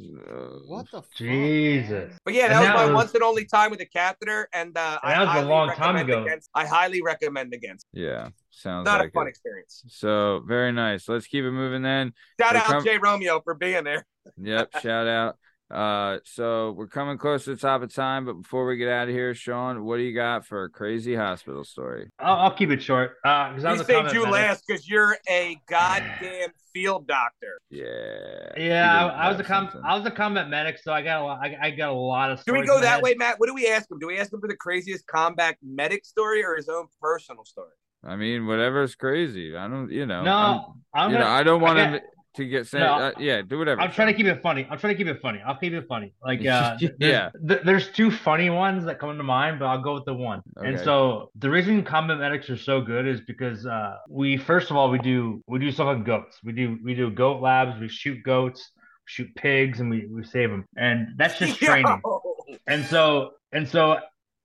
What 0.67 0.87
the 0.91 1.03
Jesus. 1.15 1.89
man? 1.91 2.17
But 2.25 2.33
yeah, 2.33 2.47
that 2.47 2.51
And 2.53 2.59
was 2.61 2.67
that 2.67 2.75
my 2.75 2.85
was- 2.85 2.93
once 2.95 3.13
and 3.13 3.23
only 3.23 3.45
time 3.45 3.69
with 3.71 3.79
a 3.81 3.85
catheter, 3.85 4.47
and 4.53 4.75
uh, 4.75 4.99
And 5.03 5.13
I 5.13 5.13
that 5.13 5.19
was 5.19 5.27
a 5.27 5.31
highly 5.31 5.47
long 5.47 5.67
time 5.69 5.95
recommend 5.95 6.09
ago. 6.09 6.23
Against, 6.23 6.49
I 6.55 6.65
highly 6.65 7.01
recommend 7.03 7.53
against. 7.53 7.85
Yeah. 7.93 8.29
Sounds 8.49 8.85
Not 8.85 8.99
like 8.99 9.09
a 9.09 9.11
fun 9.11 9.27
it. 9.27 9.29
experience. 9.29 9.83
So 9.87 10.41
very 10.47 10.71
nice. 10.71 11.07
Let's 11.07 11.27
keep 11.27 11.43
it 11.45 11.51
moving 11.51 11.83
then. 11.83 12.13
Shout 12.39 12.53
We're 12.53 12.59
out 12.59 12.65
com- 12.65 12.83
Jay 12.83 12.97
Romeo 12.97 13.39
for 13.41 13.53
being 13.53 13.83
there. 13.83 14.05
Yep. 14.37 14.79
Shout 14.81 15.07
out. 15.07 15.37
Uh, 15.71 16.19
so 16.25 16.71
we're 16.71 16.87
coming 16.87 17.17
close 17.17 17.45
to 17.45 17.51
the 17.51 17.55
top 17.61 17.81
of 17.81 17.93
time, 17.93 18.25
but 18.25 18.33
before 18.33 18.65
we 18.65 18.75
get 18.75 18.89
out 18.89 19.07
of 19.07 19.13
here, 19.13 19.33
Sean, 19.33 19.85
what 19.85 19.97
do 19.97 20.03
you 20.03 20.13
got 20.13 20.45
for 20.45 20.63
a 20.65 20.69
crazy 20.69 21.15
hospital 21.15 21.63
story? 21.63 22.09
I'll, 22.19 22.35
I'll 22.39 22.53
keep 22.55 22.69
it 22.71 22.81
short. 22.83 23.17
Uh, 23.23 23.49
because 23.49 23.63
I 23.65 23.71
We 23.71 23.77
was 23.79 23.81
a 23.81 23.85
saved 23.85 24.13
you 24.13 24.19
medic. 24.25 24.31
last 24.33 24.63
because 24.67 24.89
you're 24.89 25.17
a 25.29 25.57
goddamn 25.69 26.49
field 26.73 27.07
doctor. 27.07 27.57
Yeah. 27.69 28.51
Yeah, 28.57 29.05
I, 29.15 29.25
I 29.25 29.27
was 29.29 29.35
a 29.39 29.43
have 29.43 29.47
com- 29.47 29.65
something. 29.71 29.81
I 29.85 29.95
was 29.97 30.05
a 30.05 30.11
combat 30.11 30.49
medic, 30.49 30.77
so 30.83 30.91
I 30.91 31.01
got 31.01 31.21
a 31.21 31.23
lot. 31.23 31.39
I, 31.41 31.57
I 31.61 31.69
got 31.71 31.89
a 31.89 31.93
lot 31.93 32.31
of. 32.31 32.43
Do 32.43 32.53
we 32.53 32.65
go 32.65 32.81
that 32.81 32.95
head. 32.95 33.03
way, 33.03 33.13
Matt? 33.15 33.39
What 33.39 33.47
do 33.47 33.53
we 33.53 33.67
ask 33.67 33.89
him? 33.89 33.97
Do 33.99 34.07
we 34.07 34.17
ask 34.19 34.33
him 34.33 34.41
for 34.41 34.47
the 34.49 34.57
craziest 34.57 35.07
combat 35.07 35.55
medic 35.63 36.03
story 36.05 36.43
or 36.43 36.55
his 36.57 36.67
own 36.67 36.87
personal 37.01 37.45
story? 37.45 37.71
I 38.03 38.15
mean, 38.15 38.47
whatever's 38.47 38.95
crazy. 38.95 39.55
I 39.55 39.67
don't, 39.67 39.89
you 39.91 40.05
know. 40.05 40.23
No, 40.23 40.31
I'm- 40.33 40.61
I'm 40.93 41.11
you 41.11 41.17
know, 41.17 41.23
gonna, 41.23 41.33
I 41.35 41.43
don't 41.43 41.61
want 41.61 41.79
I 41.79 41.83
him 41.85 41.91
got- 41.93 42.01
to 42.35 42.45
get 42.45 42.67
sent. 42.67 42.83
No, 42.83 42.93
uh, 42.93 43.11
yeah, 43.19 43.41
do 43.41 43.57
whatever. 43.57 43.81
I'm 43.81 43.91
trying 43.91 44.07
to 44.07 44.13
keep 44.13 44.25
it 44.25 44.41
funny. 44.41 44.67
I'm 44.69 44.77
trying 44.77 44.93
to 44.93 44.97
keep 44.97 45.07
it 45.07 45.21
funny. 45.21 45.41
I'll 45.45 45.57
keep 45.57 45.73
it 45.73 45.85
funny. 45.87 46.13
Like, 46.23 46.45
uh, 46.45 46.77
Yeah. 46.99 47.29
there's, 47.33 47.65
there's 47.65 47.87
two 47.89 48.09
funny 48.11 48.49
ones 48.49 48.85
that 48.85 48.99
come 48.99 49.17
to 49.17 49.23
mind, 49.23 49.59
but 49.59 49.65
I'll 49.65 49.81
go 49.81 49.95
with 49.95 50.05
the 50.05 50.13
one. 50.13 50.41
And 50.57 50.79
so 50.79 51.31
the 51.35 51.49
reason 51.49 51.83
combat 51.83 52.19
medics 52.19 52.49
are 52.49 52.57
so 52.57 52.81
good 52.81 53.07
is 53.07 53.21
because 53.21 53.65
uh, 53.65 53.95
we 54.09 54.37
first 54.37 54.71
of 54.71 54.77
all 54.77 54.89
we 54.89 54.99
do 54.99 55.43
we 55.47 55.59
do 55.59 55.71
stuff 55.71 55.87
on 55.87 56.03
goats. 56.03 56.37
We 56.43 56.53
do 56.53 56.77
we 56.83 56.93
do 56.95 57.09
goat 57.11 57.41
labs. 57.41 57.79
We 57.79 57.89
shoot 57.89 58.23
goats, 58.23 58.71
shoot 59.05 59.33
pigs, 59.35 59.79
and 59.79 59.89
we 59.89 60.07
we 60.07 60.23
save 60.23 60.49
them. 60.49 60.65
And 60.77 61.09
that's 61.17 61.37
just 61.37 61.57
training. 61.59 62.01
Yo! 62.05 62.21
And 62.67 62.85
so 62.85 63.31
and 63.51 63.67
so 63.67 63.97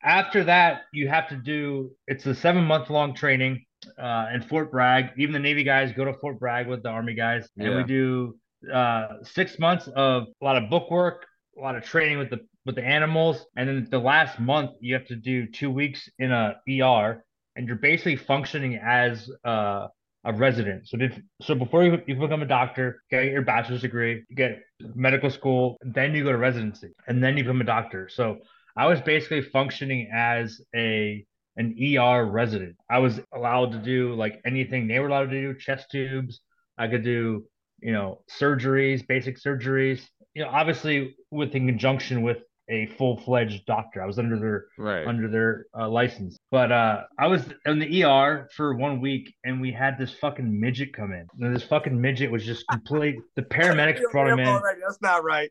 after 0.03 0.45
that, 0.45 0.83
you 0.93 1.09
have 1.09 1.29
to 1.29 1.37
do 1.37 1.93
it's 2.07 2.27
a 2.27 2.35
seven 2.35 2.65
month 2.65 2.91
long 2.91 3.15
training 3.15 3.65
uh, 3.99 4.27
in 4.35 4.43
Fort 4.43 4.71
Bragg. 4.71 5.11
Even 5.17 5.33
the 5.33 5.39
Navy 5.39 5.63
guys 5.65 5.93
go 5.93 6.05
to 6.05 6.15
Fort 6.15 6.39
Bragg 6.39 6.67
with 6.67 6.83
the 6.83 6.89
Army 6.89 7.15
guys, 7.15 7.49
and 7.57 7.69
Yeah. 7.73 7.77
we 7.79 7.85
do 7.85 8.37
uh, 8.73 9.09
six 9.23 9.59
months 9.59 9.89
of 9.95 10.25
a 10.41 10.45
lot 10.45 10.57
of 10.63 10.69
book 10.71 10.91
work, 10.91 11.27
a 11.57 11.61
lot 11.61 11.77
of 11.77 11.85
training 11.85 12.19
with 12.19 12.31
the 12.31 12.41
with 12.65 12.75
the 12.75 12.85
animals, 12.85 13.47
and 13.57 13.69
then 13.69 13.87
the 13.91 13.99
last 13.99 14.41
month 14.41 14.73
you 14.81 14.95
have 14.95 15.07
to 15.07 15.15
do 15.17 15.47
two 15.47 15.71
weeks 15.71 16.09
in 16.19 16.33
a 16.33 16.57
ER, 16.69 17.25
and 17.55 17.67
you're 17.69 17.77
basically 17.77 18.17
functioning 18.17 18.81
as 18.85 19.31
uh, 19.45 19.87
a 20.25 20.33
resident. 20.33 20.89
So 20.89 20.97
did 20.97 21.23
so 21.41 21.55
before 21.55 21.85
you, 21.85 22.03
you 22.07 22.17
become 22.17 22.43
a 22.43 22.47
doctor, 22.47 23.03
get 23.11 23.27
your 23.27 23.43
bachelor's 23.43 23.83
degree, 23.83 24.25
you 24.29 24.37
get 24.37 24.63
medical 24.95 25.31
school, 25.31 25.77
then 25.83 26.15
you 26.15 26.25
go 26.25 26.33
to 26.33 26.39
residency, 26.39 26.89
and 27.07 27.23
then 27.23 27.37
you 27.37 27.45
become 27.45 27.61
a 27.61 27.65
doctor. 27.65 28.09
So 28.09 28.39
I 28.77 28.87
was 28.87 29.01
basically 29.01 29.43
functioning 29.43 30.11
as 30.13 30.61
a 30.75 31.25
an 31.57 31.77
ER 31.81 32.25
resident. 32.25 32.77
I 32.91 32.99
was 32.99 33.21
allowed 33.35 33.73
to 33.73 33.79
do 33.79 34.15
like 34.15 34.41
anything 34.45 34.87
they 34.87 34.99
were 34.99 35.09
allowed 35.09 35.31
to 35.31 35.41
do, 35.41 35.55
chest 35.55 35.91
tubes. 35.91 36.41
I 36.79 36.89
could 36.89 37.05
do, 37.05 37.45
you 37.81 37.93
know, 37.93 38.23
surgeries, 38.41 39.07
basic 39.07 39.41
surgeries. 39.41 40.03
You 40.35 40.45
know, 40.45 40.51
obviously 40.51 41.17
with 41.31 41.55
in 41.55 41.67
conjunction 41.67 42.23
with 42.23 42.39
a 42.69 42.87
full-fledged 42.99 43.65
doctor. 43.67 44.03
I 44.03 44.07
was 44.07 44.19
under 44.19 44.39
their 44.39 44.67
right. 44.79 45.07
under 45.07 45.29
their 45.29 45.67
uh, 45.79 45.89
license. 45.89 46.37
But 46.51 46.73
uh, 46.73 47.05
I 47.19 47.29
was 47.29 47.43
in 47.65 47.79
the 47.79 48.05
ER 48.05 48.49
for 48.55 48.75
one 48.75 49.01
week, 49.01 49.33
and 49.45 49.61
we 49.61 49.73
had 49.73 49.99
this 49.99 50.13
fucking 50.15 50.61
midget 50.61 50.93
come 50.93 51.13
in. 51.13 51.27
And 51.41 51.55
this 51.55 51.63
fucking 51.63 51.99
midget 51.99 52.31
was 52.31 52.45
just 52.45 52.67
complete. 52.69 53.17
The 53.37 53.43
paramedics 53.43 54.01
brought 54.13 54.29
him 54.29 54.41
in. 54.41 54.49
Already, 54.49 54.81
That's 54.81 55.01
not 55.01 55.25
right. 55.25 55.51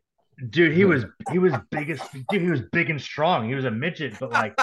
Dude, 0.49 0.73
he 0.73 0.83
was 0.83 1.05
he 1.31 1.39
was 1.39 1.53
big 1.71 1.89
as 1.89 2.01
dude. 2.29 2.41
He 2.41 2.49
was 2.49 2.61
big 2.73 2.89
and 2.89 3.01
strong. 3.01 3.47
He 3.47 3.55
was 3.55 3.63
a 3.65 3.71
midget, 3.71 4.19
but 4.19 4.31
like 4.31 4.59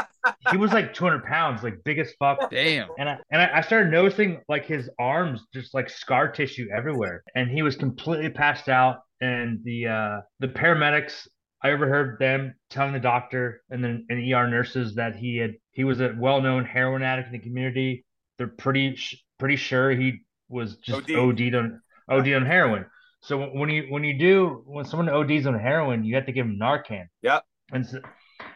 he 0.51 0.57
was 0.57 0.73
like 0.73 0.95
200 0.95 1.25
pounds, 1.25 1.63
like 1.63 1.83
big 1.85 1.99
as 1.99 2.13
fuck. 2.19 2.51
Damn. 2.51 2.89
And 2.99 3.09
I 3.09 3.19
and 3.31 3.43
I, 3.43 3.59
I 3.59 3.61
started 3.61 3.91
noticing 3.91 4.41
like 4.49 4.67
his 4.67 4.91
arms 4.99 5.43
just 5.53 5.75
like 5.75 5.89
scar 5.89 6.31
tissue 6.31 6.69
everywhere, 6.75 7.23
and 7.35 7.51
he 7.51 7.63
was 7.63 7.77
completely 7.77 8.31
passed 8.31 8.69
out. 8.69 9.01
And 9.21 9.61
the 9.65 9.87
uh 9.87 10.21
the 10.41 10.49
paramedics, 10.49 11.29
I 11.63 11.71
overheard 11.71 12.19
them 12.19 12.55
telling 12.71 12.93
the 12.93 13.01
doctor 13.01 13.63
and 13.71 13.85
then 13.85 14.07
and 14.09 14.33
ER 14.33 14.49
nurses 14.49 14.97
that 14.97 15.15
he 15.15 15.37
had 15.37 15.53
he 15.71 15.85
was 15.85 16.01
a 16.01 16.15
well 16.19 16.41
known 16.41 16.65
heroin 16.65 17.03
addict 17.03 17.27
in 17.29 17.33
the 17.33 17.39
community. 17.39 18.05
They're 18.39 18.49
pretty 18.49 18.97
sh- 18.97 19.23
pretty 19.39 19.57
sure 19.57 19.91
he 19.91 20.21
was 20.49 20.77
just 20.77 21.11
OD. 21.11 21.17
OD'd 21.17 21.55
on 21.55 21.81
OD 22.09 22.33
on 22.33 22.47
heroin. 22.47 22.87
So 23.21 23.39
when 23.39 23.71
you 23.71 23.87
when 23.89 24.03
you 24.03 24.19
do 24.19 24.63
when 24.67 24.85
someone 24.85 25.09
ODs 25.09 25.47
on 25.47 25.59
heroin, 25.59 26.03
you 26.05 26.17
have 26.17 26.27
to 26.27 26.33
give 26.33 26.47
them 26.47 26.59
Narcan. 26.61 27.07
Yep. 27.23 27.45
And 27.73 27.87
so, 27.87 28.01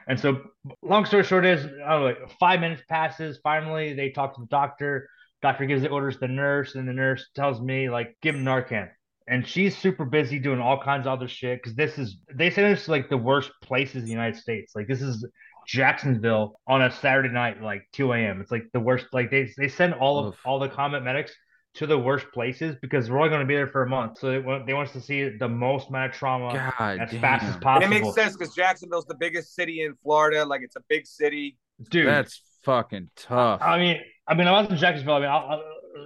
and 0.09 0.18
so, 0.18 0.41
long 0.82 1.05
story 1.05 1.24
short 1.24 1.45
is, 1.45 1.64
I 1.64 1.68
don't 1.68 2.01
know, 2.01 2.03
like 2.05 2.30
five 2.39 2.61
minutes 2.61 2.82
passes. 2.89 3.39
Finally, 3.43 3.95
they 3.95 4.11
talk 4.11 4.34
to 4.34 4.41
the 4.41 4.47
doctor. 4.47 5.09
Doctor 5.43 5.66
gives 5.66 5.82
the 5.82 5.89
orders 5.89 6.14
to 6.14 6.20
the 6.20 6.28
nurse, 6.28 6.74
and 6.74 6.89
the 6.89 6.93
nurse 6.93 7.28
tells 7.34 7.61
me 7.61 7.91
like, 7.91 8.16
give 8.22 8.34
him 8.34 8.45
Narcan. 8.45 8.89
And 9.28 9.47
she's 9.47 9.76
super 9.76 10.05
busy 10.05 10.39
doing 10.39 10.61
all 10.61 10.80
kinds 10.80 11.07
of 11.07 11.12
other 11.12 11.26
shit 11.28 11.61
because 11.61 11.74
this 11.76 11.99
is 11.99 12.18
they 12.32 12.49
say 12.49 12.62
this 12.62 12.82
is 12.82 12.89
like 12.89 13.09
the 13.09 13.16
worst 13.16 13.51
places 13.62 13.97
in 13.97 14.05
the 14.05 14.12
United 14.12 14.39
States. 14.39 14.72
Like 14.76 14.87
this 14.87 15.03
is 15.03 15.26
Jacksonville 15.66 16.61
on 16.68 16.82
a 16.82 16.93
Saturday 16.93 17.30
night, 17.30 17.61
like 17.61 17.82
2 17.93 18.12
a.m. 18.12 18.41
It's 18.41 18.53
like 18.53 18.66
the 18.72 18.78
worst. 18.78 19.07
Like 19.12 19.32
they 19.32 19.51
they 19.57 19.66
send 19.66 19.95
all 19.95 20.20
of 20.20 20.26
Oof. 20.28 20.41
all 20.45 20.61
the 20.61 20.68
combat 20.68 21.03
medics 21.03 21.34
to 21.77 21.87
the 21.87 21.99
worst 21.99 22.27
places 22.33 22.77
because 22.83 23.11
we're 23.11 23.18
only 23.18 23.29
going 23.31 23.41
to 23.41 23.47
be 23.47 23.55
there 23.55 23.66
for 23.66 23.83
a 23.83 23.89
month. 23.89 24.18
So 24.18 24.31
they 24.31 24.39
want 24.39 24.66
they 24.66 24.74
want 24.74 24.89
us 24.89 24.95
to 24.95 25.01
see 25.01 25.29
the 25.39 25.49
most 25.49 25.89
amount 25.89 26.12
of 26.12 26.16
trauma 26.18 26.53
God 26.79 26.99
as 27.01 27.11
damn. 27.11 27.20
fast 27.20 27.45
as 27.45 27.55
And 27.55 27.62
possible. 27.62 27.97
it 27.97 28.01
makes 28.03 28.14
sense 28.14 28.37
because 28.37 28.55
Jacksonville's 28.55 29.07
the 29.07 29.14
biggest 29.16 29.55
city 29.55 29.83
in 29.83 29.95
Florida. 30.03 30.45
Like 30.45 30.62
it's 30.62 30.77
a 30.77 30.83
big 30.89 31.07
city. 31.07 31.57
dude. 31.91 32.07
That's 32.09 32.43
fucking 32.64 33.11
tough. 33.16 33.61
I 33.62 33.79
mean, 33.79 34.01
I 34.27 34.35
mean, 34.35 34.49
I 34.49 34.53
was 34.61 34.70
in 34.70 34.77
Jacksonville. 34.77 35.14
I 35.14 35.20
mean, 35.20 35.29
I'll, 35.29 35.49
I'll, 35.51 35.62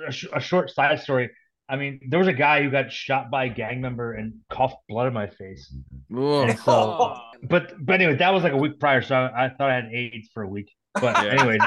a, 0.08 0.12
sh- 0.12 0.26
a 0.32 0.40
short 0.40 0.70
side 0.70 1.00
story. 1.00 1.30
I 1.68 1.76
mean, 1.76 2.00
there 2.08 2.18
was 2.18 2.26
a 2.28 2.32
guy 2.32 2.62
who 2.64 2.70
got 2.70 2.90
shot 2.92 3.30
by 3.30 3.44
a 3.44 3.48
gang 3.48 3.80
member 3.80 4.14
and 4.14 4.34
coughed 4.50 4.74
blood 4.88 5.06
in 5.06 5.12
my 5.14 5.28
face. 5.28 5.72
Whoa. 6.08 6.52
So, 6.64 7.16
but 7.48 7.74
but 7.84 7.94
anyway, 7.94 8.16
that 8.16 8.32
was 8.34 8.42
like 8.42 8.52
a 8.52 8.56
week 8.56 8.80
prior, 8.80 9.02
so 9.02 9.14
I, 9.14 9.46
I 9.46 9.48
thought 9.50 9.70
I 9.70 9.74
had 9.76 9.84
AIDS 9.92 10.28
for 10.34 10.42
a 10.42 10.48
week. 10.48 10.70
But 10.94 11.16
Yeah. 11.24 11.32
anyway, 11.40 11.58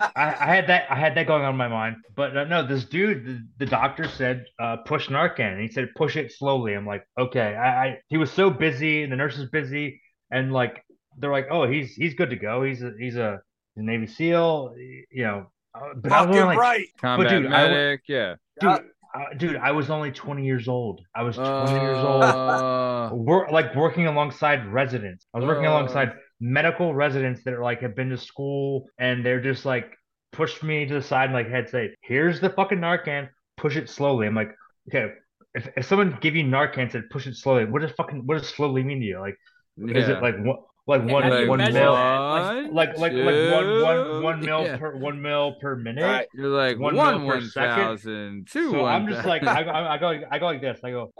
I, 0.00 0.34
I 0.40 0.54
had 0.54 0.66
that 0.68 0.90
I 0.90 0.94
had 0.96 1.14
that 1.16 1.26
going 1.26 1.42
on 1.44 1.50
in 1.50 1.56
my 1.56 1.68
mind. 1.68 1.96
But 2.16 2.36
uh, 2.36 2.44
no, 2.44 2.66
this 2.66 2.84
dude, 2.84 3.26
the, 3.26 3.64
the 3.64 3.66
doctor 3.66 4.08
said, 4.08 4.44
uh, 4.58 4.78
push 4.78 5.08
Narcan, 5.08 5.52
and 5.52 5.60
he 5.60 5.68
said 5.68 5.88
push 5.94 6.16
it 6.16 6.32
slowly. 6.32 6.74
I'm 6.74 6.86
like, 6.86 7.04
okay. 7.18 7.54
I, 7.54 7.84
I 7.86 7.98
he 8.08 8.16
was 8.16 8.30
so 8.32 8.50
busy, 8.50 9.02
and 9.02 9.12
the 9.12 9.16
nurse 9.16 9.36
is 9.38 9.48
busy, 9.50 10.00
and 10.30 10.52
like 10.52 10.82
they're 11.18 11.32
like, 11.32 11.48
oh, 11.50 11.66
he's 11.66 11.92
he's 11.94 12.14
good 12.14 12.30
to 12.30 12.36
go. 12.36 12.62
He's 12.62 12.82
a 12.82 12.92
he's 12.98 13.16
a, 13.16 13.40
a 13.76 13.82
Navy 13.82 14.06
SEAL, 14.06 14.74
you 15.10 15.24
know. 15.24 15.50
Uh, 15.74 15.94
but 15.96 16.12
I 16.12 16.22
was 16.24 16.34
only 16.36 16.46
like, 16.48 16.58
right. 16.58 16.86
Combat 17.00 17.28
dude, 17.28 17.46
I 17.46 17.62
w- 17.62 17.76
medic. 17.76 18.00
yeah. 18.08 18.34
dude, 18.60 18.70
uh, 18.70 19.24
dude, 19.36 19.56
I 19.56 19.70
was 19.72 19.90
only 19.90 20.10
20 20.12 20.44
years 20.44 20.66
old. 20.66 21.00
I 21.14 21.22
was 21.22 21.36
20 21.36 21.72
years 21.72 21.98
old. 21.98 22.22
Uh, 22.24 23.10
Work 23.12 23.50
like 23.50 23.74
working 23.74 24.06
alongside 24.06 24.66
residents. 24.72 25.26
I 25.34 25.38
was 25.38 25.46
working 25.46 25.66
Uh. 25.66 25.70
alongside 25.70 26.12
medical 26.40 26.94
residents 26.94 27.44
that 27.44 27.54
are 27.54 27.62
like 27.62 27.80
have 27.80 27.94
been 27.94 28.10
to 28.10 28.16
school 28.16 28.86
and 28.98 29.24
they're 29.24 29.42
just 29.42 29.64
like 29.64 29.92
pushed 30.32 30.62
me 30.62 30.86
to 30.86 30.94
the 30.94 31.02
side 31.02 31.24
and 31.24 31.34
like 31.34 31.50
had 31.50 31.68
say, 31.68 31.94
"Here's 32.02 32.40
the 32.40 32.50
fucking 32.50 32.78
Narcan. 32.78 33.28
Push 33.56 33.76
it 33.76 33.88
slowly." 33.88 34.26
I'm 34.26 34.34
like, 34.34 34.54
okay. 34.88 35.12
If, 35.54 35.68
if 35.76 35.86
someone 35.86 36.16
give 36.20 36.36
you 36.36 36.44
Narcan 36.44 36.78
and 36.82 36.92
said 36.92 37.10
push 37.10 37.26
it 37.26 37.34
slowly, 37.34 37.64
what 37.64 37.82
does 37.82 37.90
fucking 37.92 38.22
what 38.24 38.38
does 38.38 38.48
slowly 38.48 38.82
mean 38.84 39.00
to 39.00 39.06
you? 39.06 39.18
Like, 39.18 39.36
is 39.78 40.08
it 40.08 40.22
like 40.22 40.36
one 40.38 40.58
like 40.86 41.04
one 41.04 41.22
how 41.22 41.30
do 41.30 41.42
you 41.42 41.48
one 41.48 41.58
measure 41.58 41.72
mil? 41.72 41.94
that? 41.94 42.72
Like 42.72 42.96
like 42.98 43.12
like 43.12 43.12
one 43.12 43.82
one 43.82 44.22
one 44.22 44.40
Two? 44.40 44.46
mil 44.46 44.62
Yeah. 44.64 44.76
per 44.76 44.96
one 44.96 45.20
mil 45.20 45.56
per 45.60 45.76
minute. 45.76 46.02
Right. 46.02 46.26
You're 46.34 46.48
like 46.48 46.78
one 46.78 46.96
one 46.96 47.18
mil 47.18 47.28
per 47.28 47.34
one 47.38 47.48
second. 47.48 47.76
thousand, 47.76 48.48
two 48.50 48.70
So 48.70 48.82
one 48.82 48.94
I'm 48.94 49.08
just 49.08 49.26
like. 49.26 49.42
I, 49.42 49.62
I, 49.62 49.94
I 49.94 49.98
go 49.98 50.20
I 50.30 50.38
go 50.38 50.46
like 50.46 50.60
this. 50.60 50.80
I 50.84 50.90
go 50.90 51.12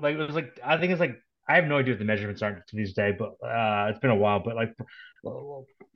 like 0.00 0.16
it 0.16 0.26
was 0.26 0.34
like 0.34 0.58
I 0.64 0.78
think 0.78 0.92
it's 0.92 1.00
like 1.00 1.16
I 1.48 1.56
have 1.56 1.66
no 1.66 1.78
idea 1.78 1.94
what 1.94 1.98
the 1.98 2.04
measurements 2.04 2.42
are 2.42 2.64
to 2.66 2.76
this 2.76 2.92
day, 2.92 3.12
but 3.18 3.30
uh, 3.46 3.88
it's 3.90 3.98
been 3.98 4.10
a 4.10 4.16
while. 4.16 4.40
But 4.40 4.56
like 4.56 4.74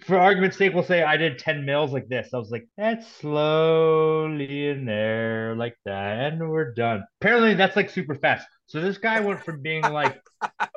for 0.01 0.18
argument's 0.18 0.57
sake, 0.57 0.74
we'll 0.74 0.82
say 0.82 1.03
I 1.03 1.16
did 1.16 1.38
ten 1.38 1.64
mils 1.64 1.92
like 1.92 2.09
this. 2.09 2.30
I 2.34 2.38
was 2.38 2.51
like 2.51 2.66
that's 2.76 3.07
slowly 3.16 4.68
in 4.68 4.84
there 4.84 5.55
like 5.57 5.76
that, 5.84 6.32
and 6.32 6.51
we're 6.51 6.72
done. 6.72 7.05
Apparently 7.20 7.55
that's 7.55 7.76
like 7.76 7.90
super 7.90 8.14
fast. 8.14 8.47
So 8.66 8.80
this 8.80 8.99
guy 8.99 9.20
went 9.20 9.44
from 9.44 9.62
being 9.62 9.82
like 9.82 10.20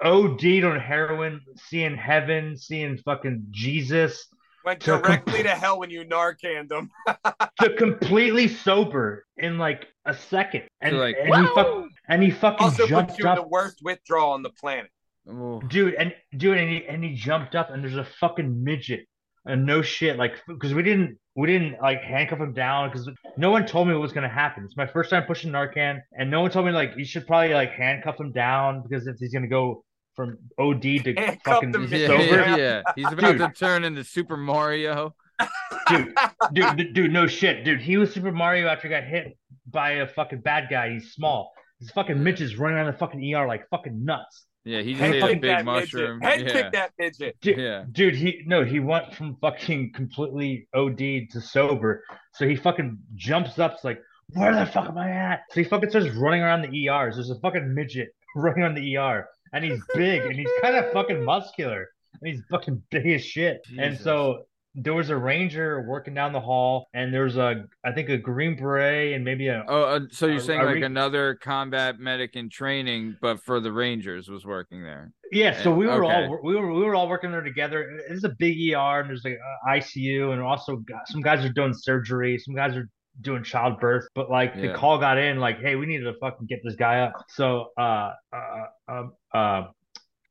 OD'd 0.04 0.64
on 0.64 0.80
heroin, 0.80 1.42
seeing 1.68 1.98
heaven, 1.98 2.56
seeing 2.58 2.98
fucking 3.00 3.48
Jesus, 3.50 4.28
Went 4.66 4.82
To 4.82 4.92
com- 4.92 5.02
directly 5.02 5.44
to 5.44 5.50
hell 5.50 5.80
when 5.80 5.90
you 5.90 6.04
Narcaned 6.04 6.72
him. 6.72 6.92
to 7.62 7.74
completely 7.76 8.48
sober 8.48 9.26
in 9.38 9.58
like 9.58 9.88
a 10.06 10.14
second, 10.14 10.64
and, 10.82 10.98
like, 10.98 11.16
and 11.20 11.34
he 11.34 11.54
fuck, 11.54 11.86
and 12.10 12.22
he 12.24 12.32
fucking 12.32 12.66
Also 12.66 12.88
jumped 12.88 13.12
puts 13.12 13.20
you 13.20 13.30
in 13.30 13.36
the 13.36 13.48
worst 13.48 13.80
withdrawal 13.82 14.32
on 14.32 14.44
the 14.44 14.50
planet. 14.50 14.92
Dude, 15.68 15.94
and 15.94 16.14
dude, 16.36 16.58
and 16.58 16.70
he 16.70 16.86
and 16.88 17.04
he 17.04 17.14
jumped 17.14 17.56
up, 17.56 17.70
and 17.70 17.84
there's 17.84 17.96
a 17.96 18.08
fucking 18.20 18.64
midget, 18.64 19.06
and 19.46 19.66
no 19.66 19.82
shit, 19.84 20.18
like 20.18 20.34
because 20.48 20.74
we 20.74 20.82
didn't 20.82 21.20
we 21.36 21.48
didn't 21.48 21.80
like 21.82 22.02
handcuff 22.02 22.40
him 22.40 22.54
down 22.54 22.90
because 22.90 23.08
no 23.38 23.52
one 23.52 23.66
told 23.68 23.88
me 23.88 23.94
what 23.94 24.02
was 24.02 24.12
gonna 24.12 24.28
happen. 24.28 24.64
It's 24.66 24.76
my 24.76 24.88
first 24.88 25.12
time 25.12 25.24
pushing 25.26 25.52
Narcan, 25.52 26.02
and 26.18 26.32
no 26.32 26.42
one 26.42 26.50
told 26.50 26.66
me 26.66 26.72
like 26.72 26.94
you 26.98 27.06
should 27.06 27.28
probably 27.28 27.54
like 27.54 27.72
handcuff 27.72 28.20
him 28.20 28.32
down 28.32 28.82
because 28.82 29.06
if 29.06 29.18
he's 29.20 29.32
gonna 29.32 29.48
go 29.48 29.84
from 30.16 30.38
OD 30.58 30.82
to 30.82 31.14
Handcuff 31.16 31.38
fucking 31.46 31.74
him 31.74 31.88
yeah, 31.90 32.08
sober, 32.08 32.24
yeah, 32.24 32.56
yeah. 32.58 32.82
He's 32.96 33.06
about 33.06 33.38
Dude. 33.38 33.40
to 33.40 33.52
turn 33.52 33.86
into 33.86 34.04
Super 34.04 34.36
Mario. 34.36 35.16
dude, 35.88 36.14
dude, 36.54 36.94
dude, 36.94 37.12
no 37.14 37.26
shit, 37.26 37.64
dude. 37.64 37.80
He 37.80 37.98
was 37.98 38.14
Super 38.14 38.32
Mario 38.32 38.68
after 38.68 38.88
he 38.88 38.90
got 38.90 39.04
hit 39.06 39.38
by 39.66 39.92
a 39.92 40.08
fucking 40.08 40.42
bad 40.42 40.68
guy. 40.70 40.92
He's 40.92 41.14
small. 41.14 41.54
This 41.80 41.92
fucking 41.92 42.22
Mitch 42.22 42.42
is 42.42 42.58
running 42.58 42.78
around 42.78 42.88
the 42.92 42.98
fucking 42.98 43.36
ER 43.36 43.48
like 43.48 43.68
fucking 43.70 44.04
nuts. 44.04 44.46
Yeah, 44.66 44.82
he 44.82 44.94
just 44.94 45.04
ate 45.04 45.24
a 45.24 45.28
kick 45.28 45.42
big 45.42 45.52
that 45.52 45.66
mushroom. 45.66 46.20
Midget. 46.20 46.38
Head 46.40 46.48
yeah. 46.48 46.62
kick 46.62 46.72
that 46.74 46.92
midget. 47.00 47.38
Dude, 47.42 47.58
Yeah. 47.58 47.86
dude, 47.92 48.16
he 48.16 48.44
no, 48.46 48.66
he 48.66 48.80
went 48.80 49.14
from 49.16 49.38
fucking 49.40 49.94
completely 49.94 50.68
OD 50.74 51.28
to 51.32 51.42
sober. 51.42 52.04
So 52.34 52.48
he 52.48 52.56
fucking 52.56 53.00
jumps 53.16 53.58
up, 53.60 53.76
it's 53.76 53.84
like, 53.84 54.00
where 54.34 54.54
the 54.54 54.66
fuck 54.66 54.90
am 54.90 54.98
I 54.98 55.10
at? 55.10 55.42
So 55.52 55.62
he 55.62 55.64
fucking 55.64 55.90
starts 55.90 56.10
running 56.16 56.42
around 56.42 56.62
the 56.62 56.88
ERs. 56.88 57.16
There's 57.16 57.30
a 57.30 57.40
fucking 57.40 57.74
midget 57.74 58.10
running 58.36 58.64
on 58.64 58.76
the 58.76 58.98
ER, 58.98 59.26
and 59.54 59.64
he's 59.64 59.82
big 59.96 60.22
and 60.22 60.36
he's 60.36 60.50
kind 60.62 60.76
of 60.76 60.92
fucking 60.92 61.24
muscular, 61.24 61.88
and 62.22 62.32
he's 62.32 62.44
fucking 62.52 62.84
big 62.92 63.08
as 63.08 63.24
shit. 63.26 63.62
And 63.80 63.98
so 63.98 64.44
there 64.76 64.94
was 64.94 65.10
a 65.10 65.18
ranger 65.18 65.82
working 65.88 66.14
down 66.14 66.32
the 66.32 66.40
hall, 66.40 66.88
and 66.94 67.14
there 67.14 67.24
was 67.24 67.38
a, 67.38 67.66
I 67.84 67.92
think, 67.92 68.10
a 68.10 68.18
green 68.18 68.56
beret 68.56 69.14
and 69.14 69.24
maybe 69.26 69.48
a 69.48 69.64
Oh, 69.68 69.84
uh, 69.84 70.00
so 70.12 70.28
you're 70.28 70.38
Are- 70.38 70.40
saying 70.40 70.60
are 70.62 70.66
like 70.68 70.76
we- 70.76 70.84
another 70.84 71.36
combat 71.36 72.00
medic 72.00 72.36
in 72.36 72.50
training, 72.50 73.16
but 73.22 73.42
for 73.44 73.60
the 73.60 73.72
Rangers 73.72 74.30
was 74.30 74.46
working 74.46 74.84
there. 74.84 75.12
Yeah, 75.32 75.60
so 75.62 75.74
we 75.74 75.86
were 75.88 76.06
Okay. 76.06 76.26
all 76.26 76.40
we 76.44 76.56
were 76.56 76.74
we 76.74 76.84
were 76.84 76.96
all 76.96 77.08
working 77.10 77.32
there 77.32 77.42
together. 77.42 78.00
It's 78.10 78.24
a 78.24 78.30
big 78.38 78.58
ER, 78.74 79.00
and 79.02 79.10
there's 79.10 79.24
like 79.24 79.38
uh, 79.68 79.70
ICU, 79.72 80.34
and 80.34 80.42
also 80.42 80.78
got, 80.78 81.08
some 81.08 81.22
guys 81.22 81.44
are 81.46 81.54
doing 81.54 81.74
surgery, 81.74 82.38
some 82.40 82.56
guys 82.56 82.76
are 82.76 82.88
doing 83.22 83.44
childbirth. 83.44 84.08
But 84.16 84.30
like 84.32 84.54
Yeah. 84.56 84.68
the 84.68 84.74
call 84.74 84.98
got 84.98 85.18
in, 85.18 85.40
like, 85.40 85.60
hey, 85.60 85.76
we 85.76 85.86
need 85.86 86.00
to 86.00 86.14
fucking 86.22 86.48
get 86.48 86.60
this 86.64 86.76
guy 86.76 87.02
up. 87.02 87.14
So 87.30 87.70
uh 87.78 88.14
uh 88.34 88.64
um 88.88 89.14
uh, 89.34 89.64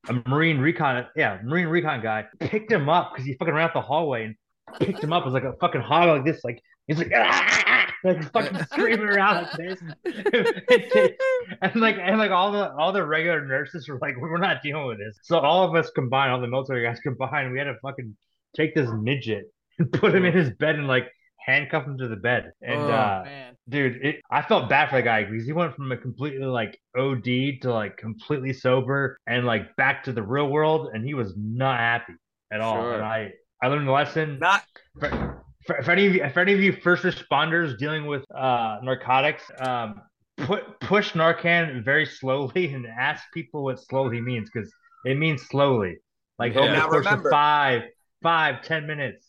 a 0.09 0.23
Marine 0.29 0.59
recon, 0.59 1.07
yeah, 1.17 1.39
Marine 1.43 1.67
recon 1.67 2.03
guy 2.03 2.27
picked 2.41 2.71
him 2.71 2.89
up 2.89 3.13
because 3.13 3.27
he 3.27 3.35
fucking 3.35 3.55
ran 3.55 3.65
out 3.65 3.75
the 3.75 3.81
hallway 3.81 4.25
and 4.25 4.35
picked 4.81 5.03
him 5.03 5.13
up. 5.13 5.23
It 5.23 5.27
was 5.27 5.35
like 5.35 5.45
a 5.45 5.55
fucking 5.61 5.81
hog 5.81 6.09
like 6.09 6.25
this, 6.25 6.45
like 6.45 6.61
he's 6.87 6.99
like. 6.99 7.13
"Ah!" 7.15 7.75
Like 8.05 8.31
fucking 8.31 8.65
screaming 8.67 9.09
around 9.09 9.43
like 9.43 9.53
this, 9.57 9.81
and 11.63 11.75
like 11.75 11.97
and 12.01 12.17
like 12.17 12.31
all 12.31 12.53
the 12.53 12.73
all 12.75 12.93
the 12.93 13.05
regular 13.05 13.45
nurses 13.45 13.89
were 13.89 13.99
like, 14.01 14.17
we're 14.17 14.39
not 14.39 14.63
dealing 14.63 14.87
with 14.87 14.99
this. 14.99 15.19
So 15.25 15.41
all 15.41 15.65
of 15.65 15.75
us 15.75 15.91
combined, 15.91 16.31
all 16.31 16.41
the 16.41 16.47
military 16.47 16.85
guys 16.85 17.01
combined, 17.01 17.51
we 17.51 17.59
had 17.59 17.65
to 17.65 17.75
fucking 17.83 18.17
take 18.57 18.77
this 18.77 18.89
midget 18.93 19.47
and 19.81 19.91
put 19.91 20.15
him 20.15 20.25
in 20.25 20.33
his 20.33 20.51
bed 20.51 20.77
and 20.77 20.87
like 20.87 21.09
handcuff 21.45 21.85
him 21.87 21.97
to 21.99 22.09
the 22.09 22.17
bed. 22.17 22.53
And 22.63 22.81
Oh, 22.81 22.91
uh, 22.91 23.25
dude, 23.69 24.05
it, 24.05 24.21
I 24.31 24.43
felt 24.43 24.69
bad 24.69 24.91
for 24.91 24.97
the 24.97 25.03
guy 25.03 25.25
because 25.25 25.47
he 25.47 25.53
went 25.53 25.75
from 25.75 25.91
a 25.93 25.97
completely 25.97 26.45
like 26.47 26.79
OD 26.97 27.25
to 27.63 27.73
like 27.73 27.97
completely 27.97 28.53
sober 28.53 29.19
and 29.27 29.47
like 29.47 29.75
back 29.77 30.05
to 30.05 30.13
the 30.13 30.23
real 30.23 30.49
world, 30.49 30.91
and 30.93 31.05
he 31.05 31.15
was 31.15 31.35
not 31.37 31.79
happy 31.79 32.15
at 32.53 32.61
all. 32.61 32.75
Sure. 32.83 32.95
And 32.95 33.05
I 33.05 33.33
I 33.63 33.69
learned 33.69 33.89
a 33.89 33.93
lesson. 33.93 34.39
Not 34.39 34.63
For, 35.01 35.45
for, 35.67 35.83
for 35.83 35.91
any 35.91 36.07
of 36.07 36.15
you, 36.15 36.29
for 36.31 36.41
any 36.41 36.53
of 36.55 36.61
you 36.61 36.73
first 36.73 37.03
responders 37.05 37.77
dealing 37.79 38.07
with 38.07 38.25
uh, 38.35 38.79
narcotics, 38.83 39.45
um, 39.61 40.01
put 40.39 40.79
push 40.81 41.13
Narcan 41.13 41.85
very 41.85 42.07
slowly 42.07 42.73
and 42.73 42.87
ask 42.87 43.25
people 43.35 43.65
what 43.65 43.81
slowly 43.81 44.21
means 44.21 44.49
because 44.53 44.71
it 45.05 45.17
means 45.19 45.43
slowly, 45.43 45.97
like 46.39 46.55
Yeah. 46.55 46.61
over 46.61 46.75
the 46.75 46.81
course 46.83 47.05
remember- 47.07 47.29
of 47.29 47.33
five, 47.33 47.83
five, 48.23 48.63
ten 48.63 48.87
minutes. 48.87 49.25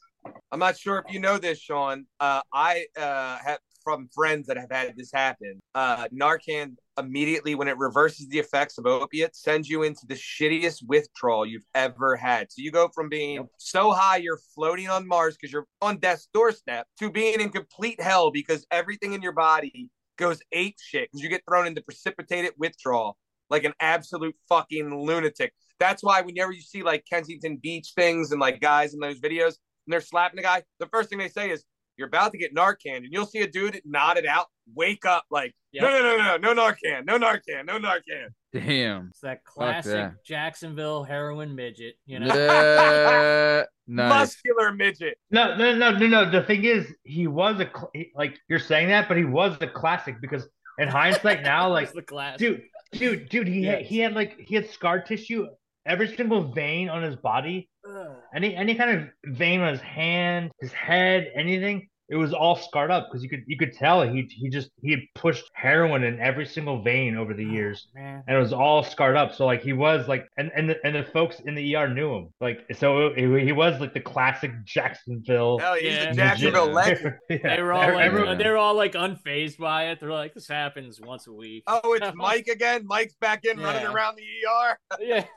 I'm 0.52 0.60
not 0.60 0.78
sure 0.78 1.04
if 1.06 1.14
you 1.14 1.20
know 1.20 1.38
this, 1.38 1.60
Sean. 1.60 2.06
Uh, 2.20 2.42
I 2.54 2.86
uh, 2.98 3.38
have 3.44 3.60
from 3.84 4.10
friends 4.14 4.48
that 4.48 4.58
have 4.58 4.72
had 4.72 4.96
this 4.98 5.12
happen. 5.12 5.60
Uh, 5.74 6.08
Narcan 6.10 6.76
immediately, 6.98 7.56
when 7.56 7.68
it 7.68 7.78
reverses 7.78 8.28
the 8.28 8.40
effects 8.40 8.78
of 8.78 8.86
opiates, 8.86 9.42
sends 9.42 9.70
you 9.70 9.84
into 9.84 10.06
the 10.06 10.16
shittiest 10.16 10.84
withdrawal 10.88 11.46
you've 11.46 11.66
ever 11.76 12.16
had. 12.16 12.52
So 12.52 12.62
you 12.62 12.72
go 12.72 12.90
from 12.94 13.10
being 13.10 13.48
so 13.58 13.92
high 13.92 14.18
you're 14.18 14.40
floating 14.54 14.90
on 14.90 15.08
Mars 15.08 15.38
because 15.38 15.52
you're 15.52 15.68
on 15.82 15.98
death's 15.98 16.28
doorstep 16.34 16.88
to 17.00 17.10
being 17.10 17.40
in 17.40 17.50
complete 17.50 18.02
hell 18.02 18.32
because 18.32 18.66
everything 18.70 19.14
in 19.14 19.22
your 19.22 19.34
body 19.34 19.90
goes 20.18 20.42
ape 20.52 20.76
shit 20.82 21.10
because 21.10 21.24
you 21.24 21.30
get 21.30 21.42
thrown 21.48 21.66
into 21.66 21.82
precipitated 21.82 22.52
withdrawal 22.58 23.18
like 23.50 23.64
an 23.64 23.74
absolute 23.80 24.36
fucking 24.48 25.04
lunatic. 25.06 25.54
That's 25.80 26.04
why 26.04 26.22
whenever 26.22 26.52
you 26.52 26.62
see 26.62 26.84
like 26.84 27.06
Kensington 27.10 27.58
Beach 27.58 27.94
things 27.96 28.32
and 28.32 28.40
like 28.40 28.60
guys 28.60 28.94
in 28.94 29.00
those 29.00 29.20
videos 29.20 29.56
and 29.90 29.94
they're 29.94 30.02
slapping 30.02 30.38
the 30.38 30.44
guy, 30.44 30.62
the 30.80 30.86
first 30.86 31.10
thing 31.10 31.18
they 31.18 31.30
say 31.30 31.50
is, 31.50 31.64
You're 31.98 32.10
about 32.10 32.32
to 32.34 32.38
get 32.38 32.54
Narcan. 32.56 32.98
And 32.98 33.08
you'll 33.10 33.26
see 33.26 33.40
a 33.40 33.48
dude 33.48 33.82
nodded 33.86 34.28
out, 34.28 34.46
wake 34.76 35.04
up, 35.04 35.24
like, 35.32 35.56
Yep. 35.72 35.84
No, 35.84 35.90
no, 35.90 36.18
no, 36.18 36.38
no, 36.38 36.54
no 36.54 36.62
Narcan, 36.62 37.06
no 37.06 37.18
Narcan, 37.18 37.66
no 37.66 37.80
Narcan. 37.80 38.28
Damn. 38.54 39.08
it's 39.10 39.22
that 39.22 39.44
classic 39.44 39.92
that. 39.94 40.24
Jacksonville 40.24 41.04
heroin 41.04 41.56
midget. 41.56 41.96
You 42.06 42.20
know, 42.20 42.28
Uh, 42.28 43.66
nice. 43.88 44.10
Muscular 44.10 44.72
midget. 44.72 45.18
No, 45.32 45.56
no, 45.58 45.76
no, 45.76 45.92
no, 45.98 46.08
no. 46.08 46.30
The 46.30 46.44
thing 46.44 46.66
is, 46.66 46.86
he 47.04 47.26
was 47.26 47.60
a 47.60 47.66
cl- 47.66 47.92
like 48.16 48.38
you're 48.48 48.60
saying 48.60 48.90
that, 48.90 49.08
but 49.08 49.18
he 49.18 49.26
was 49.26 49.58
a 49.62 49.68
classic 49.68 50.22
because 50.22 50.48
in 50.78 50.88
hindsight 50.88 51.42
now, 51.42 51.68
like 51.72 51.92
the 51.94 52.36
dude, 52.38 52.62
dude, 52.94 53.30
dude, 53.30 53.48
he 53.48 53.64
had, 53.64 53.82
he 53.82 53.98
had 54.00 54.14
like 54.14 54.40
he 54.40 54.54
had 54.54 54.70
scar 54.70 55.02
tissue 55.02 55.48
every 55.90 56.16
single 56.16 56.52
vein 56.54 56.88
on 56.90 57.02
his 57.04 57.16
body, 57.18 57.68
Ugh. 57.90 58.16
any 58.34 58.56
any 58.56 58.76
kind 58.76 58.92
of 58.92 59.36
vein 59.38 59.60
on 59.62 59.72
his 59.74 59.82
hand, 59.82 60.52
his 60.62 60.72
head, 60.72 61.32
anything. 61.36 61.88
It 62.12 62.16
was 62.16 62.34
all 62.34 62.56
scarred 62.56 62.90
up 62.90 63.08
because 63.08 63.22
you 63.22 63.30
could 63.30 63.44
you 63.46 63.56
could 63.56 63.72
tell 63.74 64.02
he 64.02 64.24
he 64.32 64.50
just 64.50 64.72
he 64.82 64.90
had 64.90 65.02
pushed 65.14 65.44
heroin 65.54 66.02
in 66.04 66.20
every 66.20 66.48
single 66.48 66.82
vein 66.82 67.16
over 67.16 67.36
the 67.36 67.46
years. 67.46 67.88
man. 67.94 68.24
and 68.28 68.36
it 68.36 68.40
was 68.40 68.52
all 68.52 68.82
scarred 68.82 69.16
up. 69.16 69.36
So 69.36 69.46
like 69.46 69.62
he 69.62 69.74
was 69.74 70.08
like, 70.08 70.26
and 70.36 70.50
and 70.56 70.72
the, 70.72 70.78
and 70.84 70.96
the 70.96 71.04
folks 71.04 71.40
in 71.42 71.54
the 71.54 71.76
ER 71.76 71.88
knew 71.88 72.16
him. 72.16 72.30
Like 72.42 72.66
so 72.76 73.14
he, 73.14 73.46
he 73.46 73.52
was 73.52 73.80
like 73.80 73.94
the 73.94 74.00
classic 74.00 74.50
Jacksonville. 74.66 75.60
Hell, 75.60 75.76
he's 75.76 75.94
Yeah. 75.94 76.10
a 76.10 76.14
Jacksonville 76.16 76.72
legend. 76.72 77.14
Yeah. 77.30 77.56
They 77.58 77.62
were 77.62 77.74
all 77.74 77.94
like, 77.94 78.06
Everyone- 78.06 78.38
they 78.40 78.50
were 78.50 78.58
all 78.58 78.74
like 78.76 78.94
unfazed 78.94 79.60
by 79.60 79.90
it. 79.92 80.00
They're 80.00 80.10
like, 80.10 80.34
this 80.34 80.48
happens 80.48 81.00
once 81.00 81.28
a 81.28 81.32
week. 81.34 81.62
Oh, 81.68 81.94
it's 81.94 82.12
Mike 82.16 82.48
again. 82.48 82.88
Mike's 82.88 83.14
back 83.22 83.46
in 83.46 83.60
running 83.60 83.86
around 83.86 84.18
the 84.18 84.24
ER. 84.24 84.80
yeah. 85.00 85.26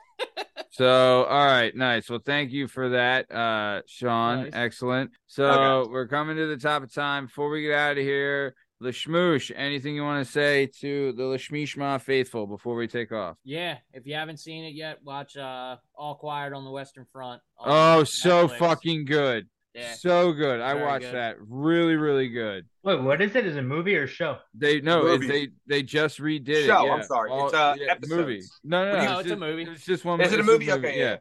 So, 0.71 1.25
all 1.25 1.45
right, 1.45 1.75
nice. 1.75 2.09
Well, 2.09 2.17
thank 2.25 2.51
you 2.51 2.67
for 2.67 2.89
that, 2.89 3.31
uh, 3.31 3.83
Sean. 3.85 4.45
Nice. 4.45 4.53
Excellent. 4.55 5.11
So, 5.27 5.45
Okay. 5.45 5.91
we're 5.91 6.07
coming 6.07 6.35
to 6.37 6.47
the 6.47 6.57
top 6.57 6.81
of 6.81 6.91
time. 6.91 7.27
Before 7.27 7.49
we 7.49 7.61
get 7.61 7.73
out 7.77 7.91
of 7.97 8.03
here, 8.03 8.55
The 8.81 8.89
Lashmoosh, 8.89 9.51
anything 9.55 9.95
you 9.95 10.03
want 10.03 10.25
to 10.25 10.29
say 10.31 10.65
to 10.81 11.13
the 11.13 11.23
Lashmishma 11.23 12.01
faithful 12.01 12.47
before 12.47 12.75
we 12.75 12.87
take 12.87 13.11
off? 13.11 13.37
Yeah. 13.43 13.77
If 13.93 14.05
you 14.07 14.15
haven't 14.15 14.37
seen 14.37 14.65
it 14.65 14.73
yet, 14.73 14.97
watch 15.03 15.37
uh 15.37 15.77
All 15.95 16.15
Quiet 16.15 16.53
on 16.53 16.65
the 16.65 16.71
Western 16.71 17.05
Front. 17.13 17.41
Oh, 17.59 18.03
so 18.03 18.47
Netflix. 18.47 18.57
fucking 18.57 19.05
good. 19.05 19.47
Yeah. 19.73 19.93
So 19.95 20.33
good. 20.33 20.61
I 20.61 20.73
Very 20.73 20.85
watched 20.85 21.05
good. 21.05 21.15
that. 21.15 21.35
Really, 21.39 21.95
really 21.95 22.29
good. 22.29 22.65
Wait, 22.83 23.01
what 23.01 23.21
is 23.21 23.35
it? 23.35 23.45
Is 23.47 23.55
it 23.55 23.59
a 23.59 23.63
movie 23.63 23.97
or 23.97 24.03
a 24.03 24.07
show? 24.07 24.37
They 24.53 24.81
no, 24.81 25.07
it, 25.07 25.27
they 25.27 25.47
they 25.65 25.81
just 25.81 26.19
redid 26.19 26.47
it. 26.49 26.65
Show, 26.67 26.85
Yeah. 26.85 26.93
I'm 26.93 27.03
sorry. 27.03 27.31
It's, 27.33 27.53
uh, 27.53 27.75
a 27.79 27.91
episodes. 27.91 28.11
movie. 28.19 28.41
No, 28.63 28.85
no, 28.85 28.91
no. 28.97 29.03
No, 29.05 29.11
it's 29.19 29.21
it's 29.21 29.31
a 29.31 29.35
movie. 29.37 29.63
It's 29.63 29.85
just 29.85 30.05
one. 30.05 30.21
Is 30.21 30.31
it 30.31 30.35
a 30.35 30.39
it's 30.39 30.47
movie? 30.47 30.71
Okay, 30.71 30.99
Yeah. 30.99 31.03
yeah. 31.05 31.17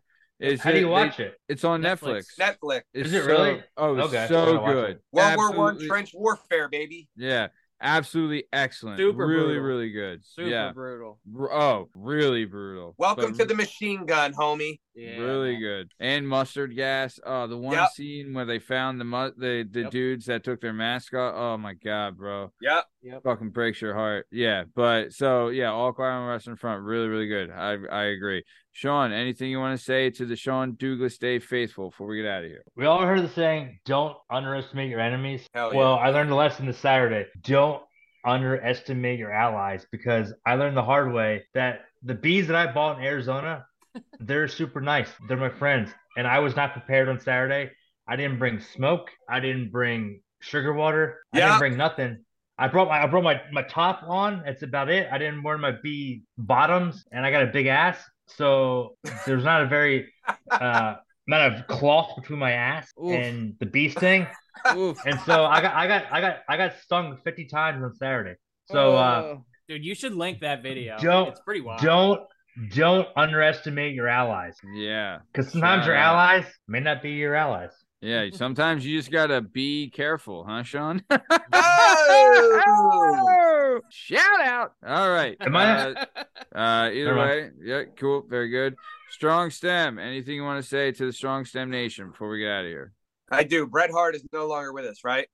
It's 0.51 0.63
How 0.63 0.71
do 0.73 0.79
you 0.79 0.87
they- 0.87 0.91
watch 0.91 1.21
it? 1.21 1.35
It's 1.49 1.63
on 1.65 1.83
Netflix. 1.83 2.25
Netflix. 2.39 2.57
Netflix. 2.63 2.81
It's 2.95 3.09
Is 3.09 3.15
it 3.15 3.23
so- 3.25 3.27
really? 3.29 3.63
oh, 3.77 3.97
Okay, 4.01 4.27
so 4.29 4.59
good. 4.67 4.99
World 5.13 5.37
War 5.37 5.53
One 5.53 5.79
trench 5.87 6.11
warfare, 6.15 6.69
baby. 6.69 7.09
Yeah, 7.17 7.49
absolutely 7.83 8.45
excellent. 8.53 8.99
Super 8.99 9.27
really, 9.27 9.55
brutal. 9.59 9.63
really 9.65 9.91
good. 9.91 10.25
Super 10.25 10.49
yeah. 10.49 10.73
brutal. 10.73 11.19
Oh, 11.39 11.89
really 11.95 12.45
brutal. 12.45 12.95
Welcome 12.99 13.33
But 13.33 13.39
to 13.41 13.45
the 13.45 13.55
machine 13.55 14.07
gun, 14.07 14.33
homie. 14.33 14.79
Yeah. 14.95 15.17
really 15.19 15.57
good. 15.57 15.91
And 16.01 16.29
mustard 16.29 16.77
gas. 16.77 17.19
Oh, 17.25 17.47
the 17.47 17.57
one 17.57 17.75
Yep. 17.77 17.89
scene 17.95 18.35
where 18.35 18.45
they 18.45 18.59
found 18.59 19.01
the 19.01 19.05
mu- 19.07 19.33
the 19.37 19.67
the 19.71 19.81
Yep. 19.83 19.91
dudes 19.91 20.27
that 20.27 20.45
took 20.45 20.61
their 20.61 20.73
mask 20.75 21.15
off. 21.15 21.35
Oh 21.35 21.57
my 21.59 21.73
god, 21.75 22.17
bro. 22.17 22.53
Yep. 22.61 22.85
Fucking 23.25 23.51
breaks 23.51 23.81
your 23.81 23.95
heart. 23.95 24.27
Yeah, 24.31 24.65
but 24.75 25.13
so 25.13 25.49
yeah, 25.49 25.73
all 25.73 25.93
quiet 25.93 26.13
on 26.13 26.27
the 26.27 26.33
Western 26.33 26.57
Front, 26.57 26.83
really, 26.85 27.09
really 27.09 27.27
good. 27.27 27.51
I 27.51 27.79
I 27.91 28.03
agree. 28.05 28.45
Sean, 28.73 29.13
anything 29.13 29.51
you 29.51 29.59
want 29.59 29.79
to 29.79 29.85
say 29.85 30.09
to 30.11 30.25
the 30.25 30.35
Sean 30.35 30.77
Douglas 30.79 31.19
Day 31.19 31.39
faithful 31.39 31.91
before 31.91 32.07
we 32.07 32.23
get 32.23 32.27
out 32.27 32.43
of 32.43 32.51
here? 32.51 32.65
We 32.75 32.87
all 32.87 33.03
heard 33.03 33.23
the 33.23 33.29
saying, 33.29 33.79
"Don't 33.85 34.17
underestimate 34.31 34.89
your 34.89 35.01
enemies." 35.01 35.47
Hell 35.55 35.75
well, 35.75 35.95
I 35.95 36.09
learned 36.09 36.31
a 36.31 36.35
lesson 36.35 36.67
this 36.67 36.79
Saturday. 36.79 37.27
Don't 37.43 37.83
underestimate 38.25 39.19
your 39.19 39.31
allies 39.31 39.87
because 39.93 40.33
I 40.47 40.55
learned 40.55 40.77
the 40.77 40.83
hard 40.83 41.13
way 41.13 41.45
that 41.53 41.83
the 42.03 42.15
bees 42.15 42.47
that 42.47 42.57
I 42.57 42.73
bought 42.73 42.99
in 42.99 43.05
Arizona, 43.05 43.67
they're 44.21 44.49
super 44.49 44.81
nice. 44.81 45.11
They're 45.29 45.37
my 45.37 45.51
friends, 45.51 45.91
and 46.17 46.27
I 46.27 46.39
was 46.39 46.57
not 46.57 46.73
prepared 46.73 47.11
on 47.11 47.21
Saturday. 47.21 47.73
I 48.09 48.17
didn't 48.17 48.39
bring 48.39 48.59
smoke. 48.59 49.11
I 49.29 49.41
didn't 49.41 49.71
bring 49.71 50.23
sugar 50.41 50.73
water. 50.73 51.19
I 51.35 51.41
didn't 51.41 51.59
bring 51.59 51.77
nothing. 51.77 52.25
I 52.59 52.69
brought 52.69 52.89
my 52.89 53.03
I 53.03 53.07
brought 53.07 53.25
my, 53.25 53.41
my 53.53 53.63
top 53.65 54.03
on. 54.07 54.43
That's 54.47 54.63
about 54.63 54.89
it. 54.89 55.09
I 55.13 55.19
didn't 55.19 55.43
wear 55.43 55.59
my 55.59 55.73
bee 55.83 56.23
bottoms, 56.39 57.05
and 57.13 57.27
I 57.27 57.31
got 57.31 57.43
a 57.43 57.49
big 57.49 57.67
ass, 57.67 57.99
so 58.27 58.97
there's 59.27 59.45
not 59.45 59.63
a 59.63 59.67
very 59.67 60.13
uh, 60.51 60.95
amount 61.29 61.55
of 61.55 61.67
cloth 61.67 62.17
between 62.17 62.39
my 62.39 62.53
ass 62.53 62.91
Oof. 63.03 63.13
and 63.13 63.55
the 63.61 63.67
bee 63.67 63.89
sting. 63.89 64.27
Oof. 64.77 64.99
And 65.07 65.19
so 65.21 65.45
I 65.45 65.61
got 65.61 65.75
I 65.75 65.87
got 65.87 66.05
I 66.13 66.21
got 66.21 66.37
I 66.49 66.57
got 66.57 66.79
stung 66.83 67.19
50 67.25 67.47
times 67.47 67.83
on 67.83 67.95
Saturday. 67.95 68.35
So 68.71 68.97
uh 68.97 69.37
Dude, 69.69 69.85
you 69.85 69.95
should 69.95 70.15
link 70.15 70.41
that 70.41 70.63
video. 70.63 70.97
Don't- 70.99 71.29
it's 71.29 71.41
pretty 71.41 71.61
wild. 71.61 71.81
don't 71.81 72.21
don't 72.75 73.09
underestimate 73.17 73.95
your 73.95 74.09
allies. 74.09 74.57
yeah. 74.75 75.19
Because 75.33 75.51
sometimes 75.51 75.83
Shout 75.83 75.87
your 75.87 75.97
allies 75.97 76.45
may 76.69 76.81
not 76.81 77.03
be 77.03 77.13
your 77.13 77.35
allies. 77.35 77.71
Yeah, 78.03 78.29
sometimes 78.33 78.85
you 78.85 78.99
just 78.99 79.13
gotta 79.13 79.41
be 79.41 79.89
careful, 79.89 80.45
huh, 80.45 80.65
Sean? 80.65 81.03
Oh! 81.55 83.81
Shout 83.91 84.41
out! 84.41 84.73
All 84.87 85.11
right. 85.11 85.37
Am 85.41 85.57
I- 85.57 85.91
Uh, 85.93 86.05
Uh, 86.55 86.91
either 86.93 87.17
way, 87.17 87.51
yeah, 87.63 87.85
cool, 87.97 88.25
very 88.29 88.49
good. 88.49 88.77
Strong 89.11 89.51
stem. 89.51 89.99
Anything 89.99 90.37
you 90.37 90.45
want 90.45 90.63
to 90.63 90.69
say 90.69 90.93
to 90.93 91.07
the 91.07 91.13
strong 91.13 91.45
stem 91.45 91.71
nation 91.71 92.11
before 92.11 92.29
we 92.29 92.39
get 92.41 92.51
out 92.51 92.65
of 92.65 92.71
here? 92.71 92.93
I 93.31 93.45
do. 93.45 93.67
Bret 93.67 93.91
Hart 93.91 94.15
is 94.15 94.25
no 94.33 94.47
longer 94.47 94.73
with 94.73 94.85
us, 94.85 95.01
right? 95.05 95.29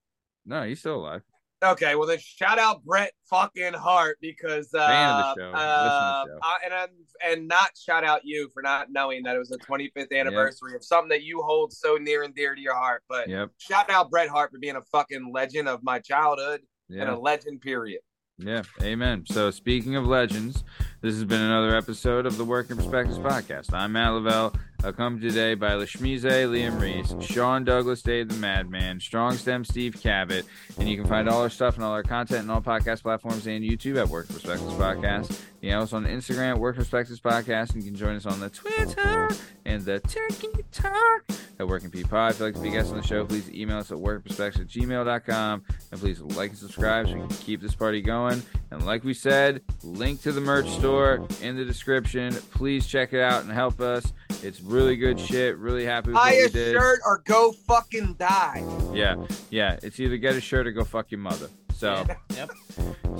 No, 0.47 0.63
he's 0.65 0.81
still 0.81 0.97
alive. 0.97 1.23
Okay, 1.65 1.97
well 1.97 2.07
then 2.07 2.19
shout 2.21 2.59
out 2.59 2.85
Bret 2.85 3.11
fucking 3.29 3.73
Hart 3.75 4.19
because 4.21 4.73
uh, 4.73 4.87
Fan 4.87 5.11
of 5.11 5.35
the 5.37 5.41
show. 5.41 5.47
Listen 5.47 5.53
to 5.53 5.57
the 5.57 5.59
uh, 5.59 6.25
show. 6.27 6.39
uh, 6.41 6.55
and 6.65 6.75
I'm, 6.75 6.89
and 7.27 7.49
not 7.49 7.71
shout 7.77 8.05
out 8.05 8.21
you 8.25 8.49
for 8.55 8.63
not 8.63 8.93
knowing 8.93 9.25
that 9.25 9.35
it 9.35 9.39
was 9.41 9.49
the 9.49 9.59
25th 9.59 10.13
anniversary 10.17 10.77
of 10.77 10.85
something 10.85 11.09
that 11.09 11.23
you 11.25 11.43
hold 11.43 11.73
so 11.73 11.97
near 11.97 12.23
and 12.23 12.33
dear 12.33 12.55
to 12.55 12.61
your 12.61 12.77
heart. 12.77 13.03
But 13.09 13.29
Yep. 13.29 13.51
shout 13.59 13.91
out 13.91 14.09
Bret 14.09 14.29
Hart 14.29 14.53
for 14.53 14.59
being 14.59 14.77
a 14.77 14.83
fucking 14.93 15.33
legend 15.35 15.69
of 15.69 15.83
my 15.83 15.99
childhood 15.99 16.61
and 16.89 17.09
a 17.09 17.19
legend. 17.19 17.61
Period. 17.61 18.03
Yeah. 18.39 18.63
Amen. 18.81 19.25
So 19.27 19.51
speaking 19.51 19.97
of 19.97 20.07
legends, 20.07 20.63
this 21.01 21.13
has 21.15 21.25
been 21.25 21.41
another 21.41 21.75
episode 21.77 22.25
of 22.25 22.37
the 22.39 22.45
Working 22.45 22.77
Perspectives 22.77 23.19
podcast. 23.19 23.75
I'm 23.75 23.91
Matt 23.93 24.13
Lavelle, 24.13 24.55
accompanied 24.85 25.29
today 25.29 25.55
by 25.55 25.71
Lashmize, 25.71 26.23
Liam 26.23 26.81
Reese, 26.81 27.15
Sean 27.27 27.65
Douglas, 27.65 28.03
Dave 28.03 28.29
the 28.29 28.35
Madman, 28.35 29.01
Strong 29.01 29.35
Stem, 29.35 29.65
Steve 29.65 30.01
Cabot, 30.01 30.45
and 30.79 30.89
you 30.89 30.97
can 30.97 31.07
find 31.07 31.29
all 31.29 31.43
our 31.43 31.51
stuff 31.51 31.77
and 31.77 31.85
all 31.85 31.93
our 31.93 32.03
content 32.03 32.43
and 32.43 32.51
all 32.51 32.61
podcast 32.61 33.03
platforms 33.03 33.47
and 33.47 33.65
YouTube 33.65 34.01
at 34.01 34.09
Work 34.09 34.29
Perspectives 34.29 34.75
Podcast. 34.75 35.41
You 35.61 35.71
know 35.71 35.81
us 35.81 35.93
on 35.93 36.05
Instagram 36.07 36.59
Work 36.59 36.77
Perspectives 36.77 37.21
Podcast, 37.21 37.75
and 37.75 37.83
you 37.83 37.91
can 37.91 37.99
join 37.99 38.17
us 38.17 38.27
on 38.27 38.41
the 38.41 38.51
Twitter 38.51 39.29
and 39.65 39.85
the 39.85 40.01
TikTok 40.01 41.25
at 41.61 41.67
Working 41.67 41.91
P 41.91 42.05
Pod. 42.05 42.33
If 42.33 42.39
you'd 42.39 42.45
like 42.47 42.55
to 42.55 42.61
be 42.61 42.69
a 42.69 42.73
guest 42.73 42.91
on 42.91 42.97
the 42.97 43.03
show, 43.07 43.25
please 43.25 43.51
email 43.51 43.79
us 43.79 43.91
at 43.91 43.99
workperspectives 43.99 44.61
at 44.61 44.67
gmail.com. 44.69 45.65
And 45.93 46.01
please 46.01 46.21
like 46.21 46.51
and 46.51 46.59
subscribe 46.59 47.07
so 47.09 47.15
we 47.15 47.21
can 47.21 47.29
keep 47.29 47.61
this 47.61 47.75
party 47.75 48.01
going. 48.01 48.43
And 48.71 48.85
like 48.87 49.03
we 49.05 49.15
said, 49.15 49.63
link 49.83 50.23
to 50.23 50.33
the 50.33 50.41
merch 50.41 50.69
store 50.69 51.27
in 51.43 51.57
the 51.57 51.65
description. 51.65 52.35
Please 52.53 52.87
check 52.87 53.13
it 53.13 53.21
out 53.21 53.43
and 53.43 53.53
help 53.53 53.81
us. 53.81 54.13
It's 54.43 54.61
really 54.61 54.97
good 54.97 55.19
shit. 55.19 55.57
Really 55.59 55.85
happy 55.85 56.09
with 56.09 56.15
Buy 56.17 56.31
what 56.31 56.35
a 56.35 56.43
we 56.45 56.49
did. 56.51 56.73
shirt 56.75 57.01
or 57.05 57.23
go 57.27 57.53
fucking 57.53 58.15
die. 58.15 58.63
Yeah, 58.93 59.17
yeah. 59.51 59.79
It's 59.83 59.99
either 59.99 60.17
get 60.17 60.37
a 60.37 60.41
shirt 60.41 60.67
or 60.67 60.73
go 60.73 60.85
fuck 60.85 61.11
your 61.11 61.21
mother. 61.21 61.49
So, 61.75 62.05
Yep. 62.37 62.51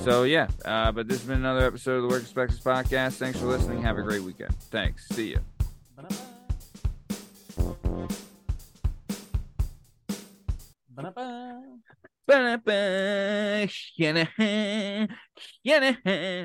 so 0.05 0.23
yeah. 0.25 0.49
Uh, 0.65 0.93
but 0.93 1.09
this 1.09 1.19
has 1.19 1.27
been 1.27 1.39
another 1.39 1.65
episode 1.67 1.97
of 1.97 2.03
the 2.03 2.09
Work 2.09 2.23
Perspectives 2.23 2.61
podcast. 2.63 3.15
Thanks 3.15 3.39
for 3.41 3.47
listening. 3.47 3.83
Have 3.83 3.99
a 3.99 4.03
great 4.03 4.23
weekend. 4.23 4.55
Thanks. 4.71 5.09
See 5.09 5.31
you. 5.31 5.41
Ba-da-ba. 5.97 6.15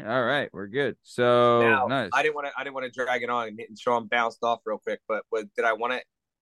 All 0.08 0.24
right, 0.24 0.50
we're 0.54 0.68
good. 0.68 0.96
So 1.04 1.62
now, 1.62 1.88
nice. 1.88 2.10
I 2.14 2.22
didn't 2.24 2.36
want 2.36 2.48
to. 2.48 2.54
I 2.58 2.64
didn't 2.64 2.76
want 2.76 2.86
to 2.86 2.92
drag 2.92 3.24
it 3.24 3.30
on 3.30 3.48
and, 3.50 3.60
and 3.60 3.78
Sean 3.78 4.08
bounced 4.08 4.44
off 4.44 4.62
real 4.66 4.78
quick. 4.78 5.02
But 5.08 5.24
what, 5.30 5.46
did 5.56 5.66
I 5.66 5.74
want 5.74 5.94
to 5.94 6.02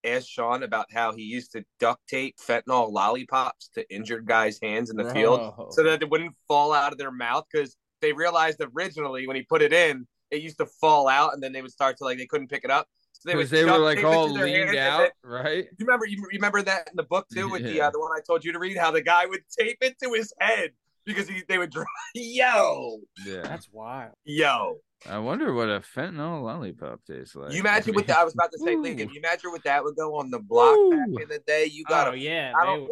ask 0.09 0.27
Sean 0.27 0.63
about 0.63 0.91
how 0.91 1.13
he 1.13 1.23
used 1.23 1.53
to 1.53 1.63
duct 1.79 2.05
tape 2.07 2.35
fentanyl 2.37 2.91
lollipops 2.91 3.69
to 3.75 3.93
injured 3.93 4.25
guys' 4.25 4.59
hands 4.61 4.89
in 4.89 4.97
the 4.97 5.11
field 5.13 5.55
Bro. 5.55 5.69
so 5.71 5.83
that 5.83 6.01
it 6.01 6.09
wouldn't 6.09 6.35
fall 6.47 6.73
out 6.73 6.91
of 6.91 6.97
their 6.97 7.11
mouth? 7.11 7.45
Because 7.51 7.75
they 8.01 8.13
realized 8.13 8.61
originally 8.75 9.27
when 9.27 9.35
he 9.35 9.43
put 9.43 9.61
it 9.61 9.73
in, 9.73 10.07
it 10.31 10.41
used 10.41 10.57
to 10.57 10.65
fall 10.65 11.07
out, 11.07 11.33
and 11.33 11.41
then 11.41 11.51
they 11.51 11.61
would 11.61 11.71
start 11.71 11.97
to 11.97 12.03
like 12.03 12.17
they 12.17 12.25
couldn't 12.25 12.49
pick 12.49 12.63
it 12.63 12.71
up. 12.71 12.87
So 13.21 13.29
they, 13.29 13.35
would 13.35 13.49
Because 13.49 13.51
they 13.51 13.65
were 13.65 13.77
like 13.77 13.97
tape 13.97 14.05
it 14.05 14.07
all 14.07 14.29
leaned 14.31 14.75
out, 14.75 14.99
then- 14.99 15.31
right? 15.31 15.65
you 15.77 15.85
remember 15.85 16.05
you 16.07 16.25
remember 16.33 16.61
that 16.63 16.87
in 16.89 16.95
the 16.95 17.03
book 17.03 17.27
too 17.31 17.49
with 17.49 17.61
the 17.63 17.73
Yeah. 17.73 17.87
uh, 17.87 17.91
the 17.91 17.99
one 17.99 18.09
I 18.15 18.19
told 18.25 18.43
you 18.43 18.51
to 18.51 18.57
read 18.59 18.77
how 18.77 18.89
the 18.89 19.01
guy 19.03 19.27
would 19.27 19.41
tape 19.57 19.77
it 19.81 19.99
to 20.01 20.11
his 20.13 20.33
head 20.39 20.71
because 21.05 21.27
he 21.29 21.43
they 21.47 21.59
would 21.59 21.69
draw 21.69 21.85
yo 22.15 22.97
Yeah. 23.25 23.41
That's 23.43 23.69
wild. 23.71 24.13
yo 24.25 24.77
I 25.09 25.17
wonder 25.17 25.53
what 25.53 25.67
a 25.69 25.79
fentanyl 25.79 26.43
lollipop 26.43 27.03
tastes 27.05 27.35
like. 27.35 27.51
you 27.53 27.59
imagine 27.59 27.95
what 27.95 28.05
that 28.07 28.19
I 28.19 28.23
was 28.23 28.33
about 28.35 28.51
to 28.51 28.59
say 28.59 28.73
Ooh. 28.75 28.81
Lincoln 28.81 29.09
you 29.13 29.19
imagine 29.19 29.51
what 29.51 29.63
that 29.63 29.83
would 29.83 29.95
go 29.95 30.15
on 30.17 30.29
the 30.29 30.39
block 30.39 30.77
Ooh. 30.77 30.91
back 30.91 31.23
in 31.23 31.29
the 31.29 31.39
day 31.47 31.65
you 31.65 31.83
got 31.85 32.07
Oh 32.07 32.11
a, 32.11 32.15
yeah. 32.15 32.53
I 32.59 32.65
don't- 32.65 32.87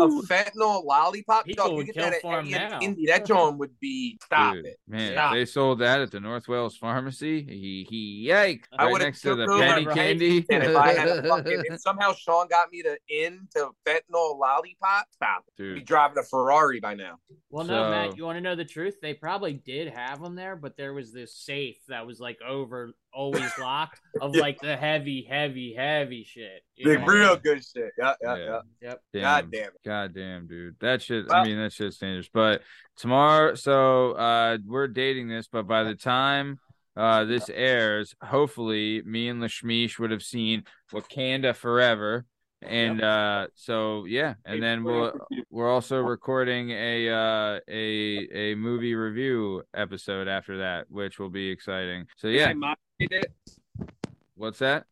a 0.00 0.26
fentanyl 0.26 0.84
lollipop 0.84 1.44
People 1.46 1.64
dog 1.64 1.70
you 1.72 1.76
would 1.78 1.86
get 1.86 1.94
kill 1.96 2.04
that 2.04 2.14
at 2.14 2.22
for 2.22 2.38
'em 2.38 2.50
now. 2.50 2.78
Indy 2.80 3.06
that 3.06 3.24
joint 3.26 3.58
would 3.58 3.78
be 3.80 4.18
stop 4.22 4.54
Dude, 4.54 4.66
it 4.66 4.78
Man, 4.86 5.12
Stop. 5.12 5.32
they 5.32 5.44
sold 5.44 5.78
that 5.80 6.00
at 6.00 6.10
the 6.10 6.20
North 6.20 6.46
Wales 6.48 6.76
Pharmacy. 6.76 7.42
He 7.42 7.86
he 7.88 8.26
yike. 8.28 8.68
I 8.78 8.84
Right 8.84 8.92
would've 8.92 9.06
next 9.06 9.22
to 9.22 9.34
the 9.34 9.46
took 9.46 9.60
penny 9.60 9.86
right? 9.86 9.96
candy. 9.96 10.44
and 10.50 10.62
if 10.62 10.76
I 10.76 10.92
had 10.92 11.08
a 11.08 11.22
fucking 11.26 11.62
if 11.66 11.80
somehow 11.80 12.12
Sean 12.12 12.46
got 12.48 12.70
me 12.70 12.82
to 12.82 12.96
into 13.08 13.70
fentanyl 13.86 14.38
lollipop 14.38 15.06
stop 15.10 15.44
it. 15.58 15.62
I'd 15.62 15.74
be 15.76 15.80
driving 15.80 16.18
a 16.18 16.22
Ferrari 16.22 16.78
by 16.80 16.94
now 16.94 17.16
Well, 17.50 17.64
no, 17.64 17.84
So- 17.84 17.90
Matt. 17.90 18.16
You 18.16 18.24
want 18.24 18.36
to 18.36 18.40
know 18.40 18.54
the 18.54 18.64
truth? 18.64 18.96
They 19.02 19.14
probably 19.14 19.54
did 19.54 19.88
have 19.88 20.20
them 20.22 20.34
there, 20.36 20.54
but 20.56 20.76
there 20.76 20.92
was 20.92 21.12
this 21.12 21.34
safe 21.38 21.76
that 21.88 22.06
was 22.06 22.20
like 22.20 22.38
over, 22.46 22.92
always 23.12 23.50
locked, 23.58 24.00
of 24.20 24.34
Yeah. 24.34 24.40
like 24.42 24.60
the 24.60 24.76
heavy, 24.76 25.26
heavy, 25.28 25.74
heavy 25.74 26.24
shit. 26.24 26.62
you 26.76 26.90
the 26.92 26.98
know? 26.98 27.06
real 27.06 27.36
good 27.36 27.62
shit 27.64 27.92
yeah 27.98 28.14
yeah 28.22 28.36
Yeah. 28.36 28.44
yeah, 28.46 28.60
Yep. 28.82 29.00
Damn. 29.12 29.22
god 29.22 29.50
damn 29.52 29.62
it 29.68 29.80
God 29.84 30.14
damn, 30.14 30.46
dude. 30.46 30.76
That 30.80 31.02
shit 31.02 31.32
I 31.32 31.44
mean 31.44 31.58
that 31.58 31.72
shit's 31.72 31.98
dangerous. 31.98 32.28
But 32.32 32.62
tomorrow 32.96 33.54
so 33.54 34.12
uh 34.12 34.58
we're 34.66 34.88
dating 34.88 35.28
this, 35.28 35.48
but 35.48 35.66
by 35.66 35.84
the 35.84 35.94
time 35.94 36.58
uh 36.96 37.24
this 37.24 37.48
airs, 37.48 38.14
hopefully 38.22 39.02
me 39.04 39.28
and 39.28 39.40
Lashmish 39.42 39.98
would 39.98 40.10
have 40.10 40.22
seen 40.22 40.64
Wakanda 40.92 41.54
Forever. 41.54 42.24
And 42.62 43.02
uh 43.02 43.46
so 43.54 44.04
yeah, 44.06 44.34
and 44.44 44.60
then 44.62 44.82
we'll 44.82 45.12
we're 45.50 45.70
also 45.70 46.00
recording 46.00 46.70
a 46.70 47.08
uh 47.08 47.60
a 47.68 48.28
a 48.32 48.54
movie 48.56 48.94
review 48.96 49.62
episode 49.74 50.26
after 50.26 50.58
that, 50.58 50.86
which 50.90 51.18
will 51.20 51.30
be 51.30 51.48
exciting. 51.50 52.06
So 52.16 52.28
yeah, 52.28 52.48
Can 52.48 52.64
I 52.64 52.74
moderate 53.00 53.24
it? 53.24 53.32
what's 54.34 54.58
that? 54.58 54.86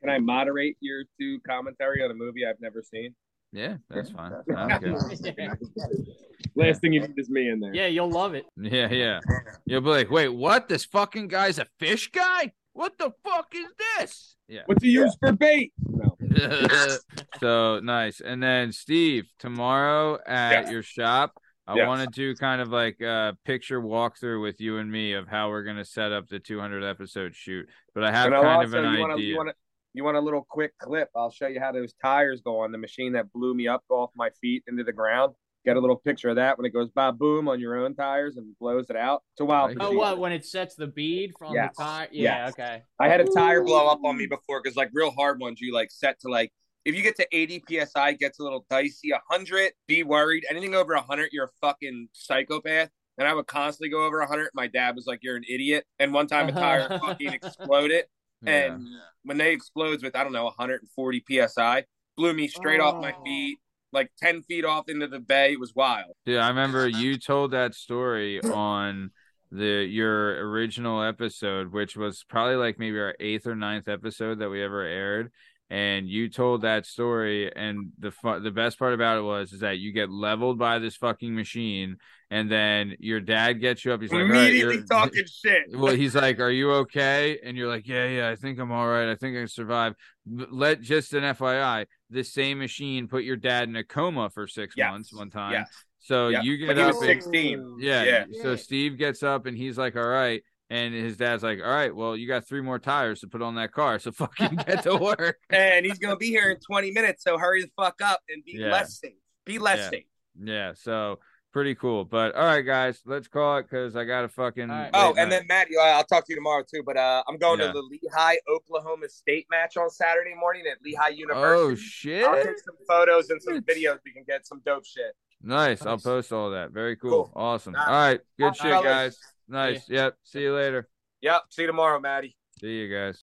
Can 0.00 0.10
I 0.10 0.18
moderate 0.18 0.76
your 0.80 1.04
two 1.18 1.38
commentary 1.48 2.02
on 2.02 2.10
a 2.10 2.14
movie 2.14 2.44
I've 2.46 2.60
never 2.60 2.82
seen? 2.82 3.14
Yeah, 3.52 3.76
that's 3.88 4.10
fine. 4.10 4.32
I 4.56 4.78
don't 4.78 5.24
care. 5.36 5.58
Last 6.56 6.80
thing 6.80 6.92
you 6.92 7.00
need 7.00 7.14
is 7.16 7.30
me 7.30 7.48
in 7.48 7.60
there. 7.60 7.72
yeah, 7.74 7.86
you'll 7.86 8.10
love 8.10 8.34
it. 8.34 8.44
Yeah, 8.56 8.90
yeah. 8.90 9.20
You'll 9.64 9.80
be 9.80 9.88
like, 9.90 10.10
wait, 10.10 10.28
what? 10.28 10.68
This 10.68 10.84
fucking 10.84 11.28
guy's 11.28 11.58
a 11.60 11.66
fish 11.78 12.10
guy? 12.10 12.52
What 12.72 12.98
the 12.98 13.12
fuck 13.24 13.54
is 13.54 13.66
this? 13.98 14.36
Yeah. 14.48 14.62
What's 14.66 14.82
he 14.82 14.90
use 14.90 15.16
for 15.20 15.32
bait? 15.32 15.72
No. 15.88 16.13
so 17.40 17.80
nice. 17.80 18.20
And 18.20 18.42
then 18.42 18.72
Steve, 18.72 19.24
tomorrow 19.38 20.18
at 20.26 20.66
Yeah. 20.66 20.70
your 20.72 20.82
shop, 20.82 21.32
I 21.66 21.76
Yes. 21.76 21.86
want 21.88 22.14
to 22.14 22.34
kind 22.36 22.60
of 22.60 22.68
like 22.68 23.00
a 23.00 23.36
picture 23.44 23.80
walkthrough 23.80 24.42
with 24.42 24.60
you 24.60 24.78
and 24.78 24.90
me 24.90 25.14
of 25.14 25.28
how 25.28 25.48
we're 25.48 25.62
gonna 25.62 25.84
set 25.84 26.12
up 26.12 26.28
the 26.28 26.38
200 26.38 26.84
episode 26.84 27.34
shoot. 27.34 27.68
But 27.94 28.04
I 28.04 28.12
have 28.12 28.26
And 28.26 28.34
I'll 28.34 28.42
kind 28.42 28.62
of 28.64 28.74
an 28.74 28.94
you 28.94 29.00
wanna, 29.00 29.14
idea. 29.14 29.30
You 29.30 29.36
want, 29.36 29.48
a, 29.48 29.54
you 29.94 30.04
want 30.04 30.16
a 30.16 30.20
little 30.20 30.46
quick 30.48 30.76
clip? 30.78 31.08
I'll 31.16 31.30
show 31.30 31.46
you 31.46 31.60
how 31.60 31.72
those 31.72 31.94
tires 32.02 32.42
go 32.42 32.60
on 32.60 32.72
the 32.72 32.78
machine 32.78 33.12
that 33.14 33.32
blew 33.32 33.54
me 33.54 33.66
up 33.68 33.82
off 33.88 34.10
my 34.14 34.30
feet 34.40 34.64
into 34.66 34.84
the 34.84 34.92
ground. 34.92 35.34
Get 35.64 35.76
a 35.76 35.80
little 35.80 35.96
picture 35.96 36.28
of 36.28 36.36
that 36.36 36.58
when 36.58 36.66
it 36.66 36.70
goes 36.74 36.90
ba 36.90 37.10
boom 37.12 37.48
on 37.48 37.58
your 37.58 37.76
own 37.76 37.94
tires 37.94 38.36
and 38.36 38.54
blows 38.58 38.90
it 38.90 38.96
out. 38.96 39.22
It's 39.32 39.40
a 39.40 39.44
wild. 39.46 39.70
Oh, 39.72 39.74
procedure. 39.74 39.96
what? 39.98 40.18
When 40.18 40.32
it 40.32 40.44
sets 40.44 40.74
the 40.74 40.86
bead 40.86 41.32
from 41.38 41.54
Yes. 41.54 41.74
the 41.76 41.82
tire? 41.84 42.08
Yeah. 42.12 42.44
Yes. 42.46 42.50
Okay. 42.52 42.82
I 43.00 43.08
had 43.08 43.20
a 43.20 43.24
tire 43.24 43.62
blow 43.64 43.86
up 43.88 44.00
on 44.04 44.16
me 44.18 44.26
before 44.26 44.60
because 44.62 44.76
like 44.76 44.90
real 44.92 45.10
hard 45.10 45.40
ones 45.40 45.60
you 45.60 45.72
like 45.72 45.90
set 45.90 46.20
to 46.20 46.28
like 46.28 46.52
if 46.84 46.94
you 46.94 47.02
get 47.02 47.16
to 47.16 47.26
80 47.32 47.64
psi 47.86 48.10
it 48.10 48.18
gets 48.18 48.38
a 48.38 48.42
little 48.42 48.66
dicey 48.68 49.10
100 49.10 49.72
be 49.88 50.02
worried 50.02 50.44
anything 50.50 50.74
over 50.74 50.92
100 50.94 51.30
you're 51.32 51.46
a 51.46 51.50
fucking 51.66 52.08
psychopath 52.12 52.90
and 53.16 53.26
I 53.26 53.32
would 53.32 53.46
constantly 53.46 53.88
go 53.88 54.04
over 54.04 54.18
100 54.18 54.50
my 54.54 54.66
dad 54.66 54.94
was 54.94 55.06
like 55.06 55.20
you're 55.22 55.36
an 55.36 55.44
idiot 55.48 55.86
and 55.98 56.12
one 56.12 56.26
time 56.26 56.48
a 56.48 56.52
tire 56.52 56.80
uh-huh. 56.82 56.98
fucking 57.06 57.32
exploded 57.32 58.04
Yeah. 58.42 58.52
and 58.74 58.86
when 59.22 59.38
they 59.38 59.52
explodes 59.54 60.02
with 60.02 60.14
I 60.14 60.22
don't 60.24 60.32
know 60.34 60.44
140 60.44 61.24
psi 61.48 61.84
blew 62.18 62.34
me 62.34 62.48
straight 62.48 62.80
off 62.80 63.00
my 63.00 63.14
Oh. 63.18 63.24
feet 63.24 63.58
like 63.94 64.10
10 64.20 64.42
feet 64.42 64.64
off 64.64 64.88
into 64.88 65.06
the 65.06 65.20
bay 65.20 65.52
it 65.52 65.60
was 65.60 65.74
wild 65.74 66.12
Yeah, 66.26 66.44
I 66.44 66.48
remember 66.48 66.86
you 66.86 67.18
told 67.18 67.52
that 67.52 67.74
story 67.74 68.42
on 68.42 69.10
the 69.54 69.86
your 69.88 70.48
original 70.48 71.02
episode, 71.02 71.72
which 71.72 71.96
was 71.96 72.24
probably 72.28 72.56
like 72.56 72.78
maybe 72.78 72.98
our 72.98 73.14
eighth 73.20 73.46
or 73.46 73.54
ninth 73.54 73.88
episode 73.88 74.40
that 74.40 74.50
we 74.50 74.62
ever 74.62 74.82
aired. 74.82 75.30
And 75.70 76.06
you 76.08 76.28
told 76.28 76.62
that 76.62 76.84
story, 76.86 77.50
and 77.54 77.90
the 77.98 78.10
fu- 78.10 78.38
the 78.40 78.50
best 78.50 78.78
part 78.78 78.92
about 78.92 79.18
it 79.18 79.22
was 79.22 79.52
is 79.52 79.60
that 79.60 79.78
you 79.78 79.92
get 79.92 80.10
leveled 80.10 80.58
by 80.58 80.78
this 80.78 80.94
fucking 80.96 81.34
machine, 81.34 81.96
and 82.30 82.50
then 82.50 82.96
your 82.98 83.20
dad 83.20 83.54
gets 83.60 83.84
you 83.84 83.92
up. 83.92 84.02
He's 84.02 84.12
like, 84.12 84.22
immediately 84.22 84.74
you're-" 84.74 84.86
talking 84.86 85.24
shit 85.26 85.62
well, 85.70 85.94
he's 85.94 86.14
like, 86.14 86.38
"Are 86.38 86.50
you 86.50 86.70
okay?" 86.72 87.38
And 87.42 87.56
you're 87.56 87.68
like, 87.68 87.88
"Yeah, 87.88 88.06
yeah, 88.08 88.28
I 88.28 88.36
think 88.36 88.58
I'm 88.58 88.70
all 88.70 88.86
right. 88.86 89.10
I 89.10 89.14
think 89.14 89.36
I 89.36 89.40
can 89.40 89.48
survive." 89.48 89.94
Let 90.26 90.82
just 90.82 91.14
an 91.14 91.22
FYI, 91.22 91.86
this 92.14 92.32
same 92.32 92.58
machine 92.58 93.08
put 93.08 93.24
your 93.24 93.36
dad 93.36 93.68
in 93.68 93.76
a 93.76 93.84
coma 93.84 94.30
for 94.30 94.46
six 94.46 94.74
Yes. 94.76 94.90
months 94.90 95.12
one 95.12 95.28
time. 95.30 95.52
yes 95.52 95.68
So 95.98 96.28
Yeah. 96.28 96.42
you 96.42 96.56
get 96.56 96.68
When 96.68 96.76
he 96.78 96.82
up 96.82 96.88
was 96.94 97.02
and 97.02 97.22
16 97.22 97.76
yeah, 97.80 98.02
Yeah. 98.04 98.24
So 98.42 98.56
Steve 98.56 98.96
gets 98.96 99.22
up 99.22 99.46
and 99.46 99.56
he's 99.56 99.76
like, 99.78 99.96
"All 99.96 100.06
right," 100.06 100.42
and 100.70 100.92
his 100.94 101.16
dad's 101.16 101.42
like, 101.42 101.60
"All 101.62 101.70
right, 101.70 101.94
well, 101.94 102.16
you 102.16 102.26
got 102.28 102.46
three 102.46 102.60
more 102.62 102.78
tires 102.78 103.20
to 103.20 103.26
put 103.28 103.42
on 103.42 103.54
that 103.56 103.72
car, 103.72 103.98
so 103.98 104.10
fucking 104.22 104.56
get 104.66 104.82
to 104.84 104.96
work." 105.18 105.38
and 105.50 105.84
he's 105.84 105.98
gonna 105.98 106.16
be 106.16 106.28
here 106.28 106.50
in 106.50 106.58
20 106.60 106.90
minutes 106.92 107.22
so 107.24 107.36
hurry 107.38 107.62
the 107.62 107.70
fuck 107.76 108.00
up 108.02 108.20
and 108.28 108.44
be 108.44 108.52
Yeah. 108.58 108.70
less 108.72 108.98
safe 109.00 109.12
be 109.44 109.58
less 109.58 109.78
Yeah. 109.78 109.90
safe 109.90 110.04
yeah. 110.42 110.72
So 110.74 111.20
pretty 111.54 111.74
cool. 111.76 112.04
But 112.04 112.34
all 112.34 112.44
right, 112.44 112.60
guys, 112.60 113.00
let's 113.06 113.28
call 113.28 113.56
it 113.58 113.62
because 113.62 113.96
I 113.96 114.04
got 114.04 114.24
a 114.24 114.28
fucking. 114.28 114.68
All 114.68 114.76
right. 114.76 114.90
Oh, 114.92 114.98
late 114.98 115.08
and 115.08 115.16
night. 115.16 115.30
then 115.30 115.46
Matt, 115.46 115.68
I'll 115.80 116.04
talk 116.04 116.26
to 116.26 116.32
you 116.32 116.36
tomorrow 116.36 116.64
too. 116.68 116.82
But 116.84 116.98
uh, 116.98 117.22
I'm 117.26 117.38
going 117.38 117.60
Yeah. 117.60 117.68
to 117.68 117.72
the 117.72 117.82
Lehigh 117.90 118.36
Oklahoma 118.50 119.08
State 119.08 119.46
match 119.50 119.78
on 119.78 119.88
Saturday 119.88 120.34
morning 120.38 120.64
at 120.70 120.76
Lehigh 120.84 121.08
University. 121.10 121.56
Oh 121.62 121.74
shit! 121.74 122.24
I'll 122.26 122.34
take 122.44 122.58
some 122.58 122.74
photos 122.86 123.30
and 123.30 123.40
some 123.40 123.62
videos. 123.62 124.00
We 124.04 124.12
can 124.12 124.24
get 124.26 124.46
some 124.46 124.60
dope 124.66 124.84
shit. 124.84 125.14
Nice. 125.40 125.86
I'll 125.86 125.98
post 125.98 126.32
all 126.32 126.50
that. 126.50 126.72
Very 126.72 126.96
cool. 126.96 127.26
Cool. 127.26 127.32
Awesome. 127.36 127.74
All 127.76 127.82
All 127.82 127.86
right. 127.92 128.08
right. 128.08 128.20
Good 128.38 128.44
All 128.44 128.48
right, 128.50 128.56
shit, 128.56 128.70
fellas. 128.72 128.84
guys. 128.84 129.18
Nice. 129.48 129.88
Yep. 129.88 130.16
See 130.24 130.40
you 130.42 130.54
later. 130.54 130.88
Yep. 131.22 131.42
See 131.50 131.62
you 131.62 131.66
tomorrow, 131.68 132.00
Maddie. 132.00 132.36
See 132.60 132.80
you 132.80 132.94
guys. 132.94 133.12